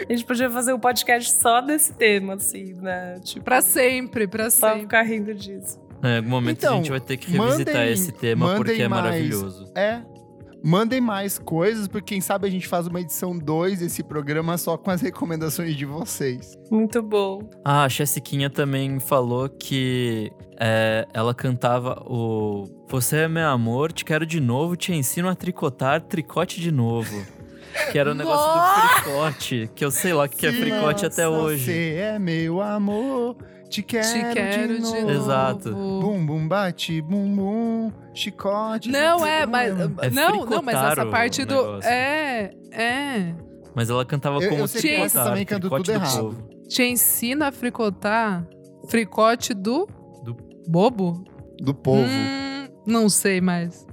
A 0.07 0.11
gente 0.11 0.26
podia 0.26 0.49
fazer 0.49 0.73
um 0.73 0.80
podcast 0.80 1.32
só 1.34 1.60
desse 1.61 1.94
tema, 1.94 2.36
assim, 2.36 2.73
né? 2.76 3.19
Tipo, 3.23 3.44
Pra 3.45 3.61
sempre, 3.61 4.27
pra 4.27 4.49
só 4.49 4.68
sempre. 4.68 4.82
ficar 4.82 5.02
rindo 5.03 5.34
disso. 5.34 5.80
Em 6.03 6.18
algum 6.18 6.30
momento 6.30 6.57
Então, 6.57 6.73
a 6.73 6.77
gente 6.77 6.90
vai 6.91 6.99
ter 6.99 7.18
que 7.18 7.32
revisitar 7.32 7.73
mandem- 7.76 7.94
esse 7.94 8.11
tema 8.11 8.56
porque 8.56 8.73
é 8.82 8.88
mais. 8.88 9.03
maravilhoso. 9.03 9.72
É. 9.76 10.02
Mandem 10.66 11.00
mais 11.00 11.38
coisas, 11.38 11.88
porque 11.88 12.16
quem 12.16 12.22
sabe 12.22 12.48
a 12.48 12.50
gente 12.50 12.68
faz 12.68 12.88
uma 12.88 13.00
edição 13.00 13.38
2 13.38 13.82
desse 13.82 14.02
programa 14.02 14.58
só 14.58 14.76
com 14.76 14.90
as 14.90 15.00
recomendações 15.00 15.76
de 15.76 15.86
vocês. 15.86 16.58
Muito 16.72 17.04
bom. 17.04 17.48
Ah, 17.64 17.84
a 17.84 17.90
Chessiquinha 17.90 18.50
também 18.50 19.00
falou 19.00 19.48
que 19.48 20.32
é, 20.60 21.08
ela 21.14 21.36
cantava 21.36 22.02
o 22.08 22.64
Você 22.88 23.18
é 23.18 23.28
meu 23.28 23.48
amor, 23.48 23.92
te 23.92 24.04
quero 24.04 24.26
de 24.26 24.40
novo, 24.40 24.76
te 24.76 24.92
ensino 24.92 25.30
a 25.30 25.36
tricotar, 25.36 26.02
tricote 26.02 26.60
de 26.60 26.72
novo. 26.72 27.16
Que 27.92 28.00
era 28.00 28.12
o 28.12 28.16
negócio 28.16 28.54
do 28.54 28.88
fricote, 28.88 29.70
que 29.76 29.84
eu 29.84 29.92
sei 29.92 30.14
lá 30.14 30.24
o 30.24 30.30
que, 30.30 30.38
que 30.38 30.48
é 30.48 30.52
fricote 30.54 31.06
até 31.06 31.28
hoje. 31.28 31.66
Você 31.66 31.96
é 31.96 32.18
meu 32.18 32.62
amor, 32.62 33.36
te 33.70 33.82
quero, 33.84 34.08
Te 34.08 34.34
quero 34.34 34.68
de 34.68 34.76
de 34.76 34.82
novo. 34.82 35.02
novo. 35.02 35.12
Exato. 35.12 35.72
Bum, 35.74 36.26
bum, 36.26 36.48
bate, 36.48 37.02
bum, 37.02 37.36
bum, 37.36 37.92
chicote. 38.14 38.90
Não, 38.90 39.26
é, 39.26 39.46
mas. 39.46 39.74
É 40.02 40.10
não, 40.10 40.46
não, 40.46 40.62
mas 40.62 40.76
essa 40.76 41.06
parte 41.06 41.44
do. 41.46 41.56
negócio. 41.56 41.90
É, 41.90 42.52
é. 42.72 43.36
Mas 43.76 43.90
ela 43.90 44.06
cantava 44.06 44.40
Eu- 44.42 44.50
como 44.50 44.62
eu 44.62 44.68
sei 44.68 44.82
que 45.08 45.14
também 45.14 45.46
canto 45.46 45.70
tudo 45.70 45.84
do 45.84 45.92
errado. 45.92 46.18
povo. 46.20 46.50
Te 46.68 46.84
ensina 46.84 47.48
a 47.48 47.52
fricotar 47.52 48.46
fricote 48.88 49.54
do. 49.54 49.88
Do- 50.24 50.36
Bobo? 50.68 51.24
Do 51.60 51.74
povo. 51.74 52.02
Hum, 52.04 52.68
não 52.88 53.08
sei 53.10 53.40
mais. 53.42 53.86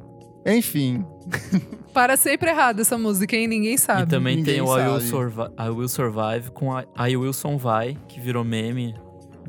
Enfim, 0.47 1.05
Para 1.93 2.17
sempre 2.17 2.51
errado 2.51 2.81
essa 2.81 2.97
música, 2.97 3.37
hein? 3.37 3.47
Ninguém 3.47 3.75
E 3.75 3.79
sabe. 3.79 4.07
também 4.11 4.37
ninguém 4.37 4.55
tem 4.55 4.63
o 4.63 4.67
I 4.79 4.83
Will, 4.89 4.93
sabe. 4.95 5.07
Survi 5.11 5.43
I 5.59 5.69
Will 5.69 5.89
Survive 5.89 6.51
com 6.53 6.73
a 6.75 6.85
I 7.09 7.17
Wilson 7.17 7.59
Vai, 7.59 7.97
que 8.09 8.19
virou 8.19 8.43
meme 8.43 8.95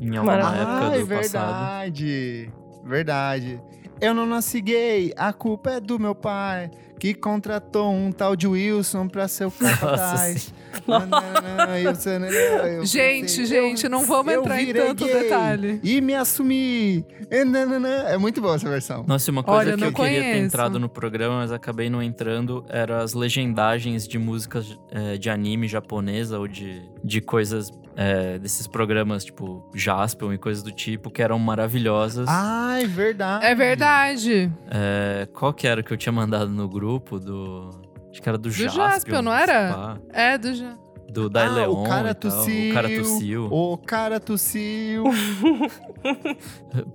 em 0.00 0.16
alguma 0.16 0.36
Maravilhoso. 0.36 0.70
época 0.70 0.86
Ai, 0.86 1.00
do 1.00 1.06
passado. 1.06 1.90
verdade. 1.90 2.52
Verdade. 2.84 3.60
Eu 4.00 4.12
não 4.12 4.26
nasci 4.26 4.60
gay, 4.60 5.12
a 5.16 5.32
culpa 5.32 5.72
é 5.72 5.80
do 5.80 5.98
meu 5.98 6.14
pai, 6.14 6.70
que 6.98 7.14
contratou 7.14 7.92
um 7.92 8.10
tal 8.10 8.34
de 8.34 8.46
Wilson 8.46 9.08
pra 9.08 9.28
ser 9.28 9.46
o 9.46 9.50
capataz. 9.52 10.52
Gente, 12.84 13.46
gente, 13.46 13.88
não 13.88 14.04
vamos 14.04 14.32
eu 14.32 14.40
entrar 14.40 14.60
em 14.60 14.72
tanto 14.72 15.04
gay 15.04 15.22
detalhe. 15.22 15.80
E 15.82 16.00
me 16.00 16.14
assumi. 16.14 17.04
É 17.30 18.18
muito 18.18 18.40
boa 18.40 18.56
essa 18.56 18.68
versão. 18.68 19.04
Nossa, 19.06 19.30
e 19.30 19.32
uma 19.32 19.42
coisa 19.42 19.60
Olha, 19.60 19.74
que 19.74 19.80
não 19.80 19.88
eu 19.88 19.94
queria 19.94 20.20
ter 20.20 20.38
entrado 20.38 20.78
no 20.78 20.88
programa, 20.88 21.36
mas 21.36 21.52
acabei 21.52 21.88
não 21.88 22.02
entrando, 22.02 22.64
eram 22.68 22.96
as 22.96 23.14
legendagens 23.14 24.06
de 24.06 24.18
músicas 24.18 24.78
eh, 24.90 25.16
de 25.16 25.30
anime 25.30 25.68
japonesa 25.68 26.38
ou 26.38 26.48
de, 26.48 26.82
de 27.02 27.20
coisas 27.20 27.70
eh, 27.96 28.38
desses 28.38 28.66
programas 28.66 29.24
tipo 29.24 29.70
Jaspion 29.74 30.32
e 30.32 30.38
coisas 30.38 30.62
do 30.62 30.70
tipo, 30.72 31.10
que 31.10 31.22
eram 31.22 31.38
maravilhosas. 31.38 32.26
Ai, 32.28 32.86
verdade. 32.86 33.44
É 33.46 33.54
verdade. 33.54 34.52
Eh, 34.70 35.28
qual 35.32 35.52
que 35.52 35.66
era 35.66 35.82
que 35.82 35.92
eu 35.92 35.96
tinha 35.96 36.12
mandado 36.12 36.48
no 36.50 36.68
grupo 36.68 37.18
do... 37.18 37.70
Acho 38.10 38.22
que 38.22 38.28
era 38.28 38.38
do, 38.38 38.50
Jaspion. 38.50 38.84
Jaspion, 38.84 39.22
não 39.22 39.32
era? 39.32 39.98
É 40.10 40.38
do. 40.38 40.54
Ja- 40.54 40.76
Do 41.10 41.28
Dai 41.28 41.46
Ah, 41.46 41.50
Leon 41.52 41.70
o 41.82 41.84
cara 41.88 42.10
e 42.10 42.14
tal. 42.14 42.30
tossiu. 42.30 42.70
O 42.70 42.74
cara 42.74 42.88
tossiu. 42.96 43.44
O 43.52 43.78
cara 43.78 44.20
tossiu. 44.20 45.04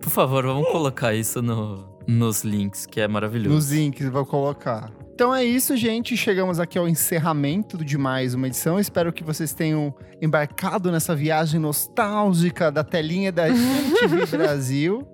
Por 0.01 0.09
favor, 0.09 0.45
vamos 0.45 0.69
colocar 0.69 1.13
isso 1.13 1.41
no, 1.41 1.87
nos 2.07 2.43
links, 2.43 2.85
que 2.85 2.99
é 3.01 3.07
maravilhoso. 3.07 3.55
Nos 3.55 3.71
links, 3.71 4.07
vou 4.09 4.25
colocar. 4.25 4.91
Então 5.19 5.35
é 5.35 5.43
isso, 5.43 5.75
gente. 5.75 6.15
Chegamos 6.15 6.61
aqui 6.61 6.77
ao 6.77 6.87
encerramento 6.87 7.83
de 7.83 7.97
mais 7.97 8.33
uma 8.33 8.47
edição. 8.47 8.79
Espero 8.79 9.11
que 9.11 9.21
vocês 9.21 9.51
tenham 9.51 9.93
embarcado 10.21 10.89
nessa 10.93 11.13
viagem 11.13 11.59
nostálgica 11.59 12.71
da 12.71 12.85
telinha 12.85 13.29
da 13.29 13.49
MTV 13.49 14.25
Brasil. 14.37 15.05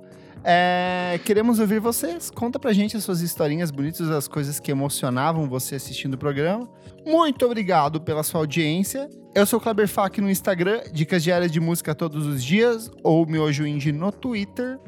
É, 0.44 1.20
queremos 1.26 1.58
ouvir 1.58 1.80
vocês. 1.80 2.30
Conta 2.30 2.60
pra 2.60 2.72
gente 2.72 2.96
as 2.96 3.04
suas 3.04 3.22
historinhas 3.22 3.72
bonitas, 3.72 4.12
as 4.12 4.28
coisas 4.28 4.60
que 4.60 4.70
emocionavam 4.70 5.50
você 5.50 5.74
assistindo 5.74 6.14
o 6.14 6.18
programa. 6.20 6.70
Muito 7.04 7.44
obrigado 7.44 8.00
pela 8.00 8.22
sua 8.22 8.42
audiência. 8.42 9.10
Eu 9.34 9.48
sou 9.48 9.58
o 9.58 9.62
Kleber 9.62 9.88
Fak 9.88 10.22
no 10.22 10.30
Instagram, 10.30 10.84
dicas 10.94 11.24
diárias 11.24 11.52
de 11.52 11.60
música 11.60 11.96
todos 11.96 12.28
os 12.28 12.44
dias, 12.44 12.92
ou 13.02 13.26
Miojo 13.26 13.66
Indie 13.66 13.92
no 13.92 14.12
Twitter. 14.12 14.80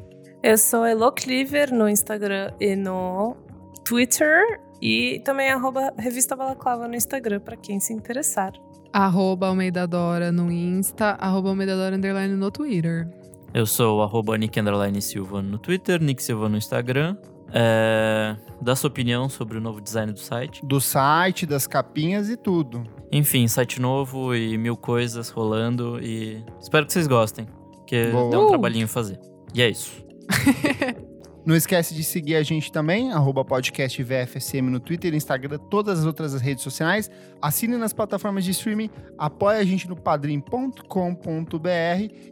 Eu 0.44 0.56
sou 0.56 0.84
Elo 0.84 1.10
Cleaver 1.10 1.74
no 1.74 1.88
Instagram 1.88 2.52
e 2.60 2.76
no 2.76 3.36
Twitter. 3.84 4.67
E 4.80 5.20
também 5.24 5.50
arroba 5.50 5.92
Revista 5.98 6.36
Balaclava 6.36 6.86
no 6.86 6.94
Instagram, 6.94 7.40
pra 7.40 7.56
quem 7.56 7.80
se 7.80 7.92
interessar. 7.92 8.52
Arroba 8.92 9.48
Almeida 9.48 9.86
Dora 9.86 10.30
no 10.32 10.50
Insta, 10.50 11.16
arroba 11.20 11.48
Almeida 11.50 11.76
Dora 11.76 11.96
Underline 11.96 12.34
no 12.34 12.50
Twitter. 12.50 13.08
Eu 13.52 13.66
sou 13.66 14.02
arroba 14.02 14.36
Nick 14.38 14.58
Underline 14.60 15.00
Silva 15.02 15.42
no 15.42 15.58
Twitter, 15.58 16.00
Nick 16.02 16.22
Silva 16.22 16.48
no 16.48 16.56
Instagram. 16.56 17.16
É, 17.52 18.36
dá 18.60 18.76
sua 18.76 18.88
opinião 18.88 19.26
sobre 19.28 19.56
o 19.56 19.60
novo 19.60 19.80
design 19.80 20.12
do 20.12 20.18
site. 20.20 20.60
Do 20.64 20.80
site, 20.80 21.46
das 21.46 21.66
capinhas 21.66 22.28
e 22.28 22.36
tudo. 22.36 22.84
Enfim, 23.10 23.48
site 23.48 23.80
novo 23.80 24.34
e 24.34 24.56
mil 24.58 24.76
coisas 24.76 25.30
rolando 25.30 25.98
e 26.02 26.44
espero 26.60 26.84
que 26.86 26.92
vocês 26.92 27.06
gostem, 27.06 27.46
porque 27.72 28.08
Boa. 28.10 28.30
dá 28.30 28.38
um 28.38 28.44
Uh! 28.44 28.48
trabalhinho 28.48 28.86
fazer. 28.86 29.18
E 29.54 29.62
é 29.62 29.70
isso. 29.70 30.04
Não 31.48 31.56
esquece 31.56 31.94
de 31.94 32.04
seguir 32.04 32.36
a 32.36 32.42
gente 32.42 32.70
também, 32.70 33.10
arroba 33.10 33.42
podcast 33.42 34.02
VFSM 34.02 34.68
no 34.68 34.78
Twitter, 34.78 35.14
Instagram, 35.14 35.56
todas 35.70 36.00
as 36.00 36.04
outras 36.04 36.38
redes 36.42 36.62
sociais. 36.62 37.10
Assine 37.40 37.78
nas 37.78 37.94
plataformas 37.94 38.44
de 38.44 38.50
streaming, 38.50 38.90
apoie 39.16 39.56
a 39.56 39.64
gente 39.64 39.88
no 39.88 39.96
padrim.com.br 39.96 40.78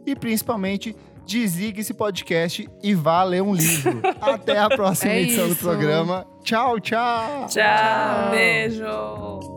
e 0.05 0.15
principalmente 0.15 0.95
desligue 1.25 1.81
esse 1.81 1.95
podcast 1.95 2.69
e 2.83 2.93
vá 2.93 3.23
ler 3.23 3.41
um 3.41 3.55
livro. 3.55 4.03
Até 4.21 4.59
a 4.59 4.69
próxima 4.69 5.13
É 5.13 5.23
edição 5.23 5.47
do 5.47 5.53
isso. 5.53 5.63
programa. 5.63 6.23
Tchau, 6.43 6.79
tchau! 6.79 7.47
Tchau, 7.47 8.29
beijo! 8.29 9.56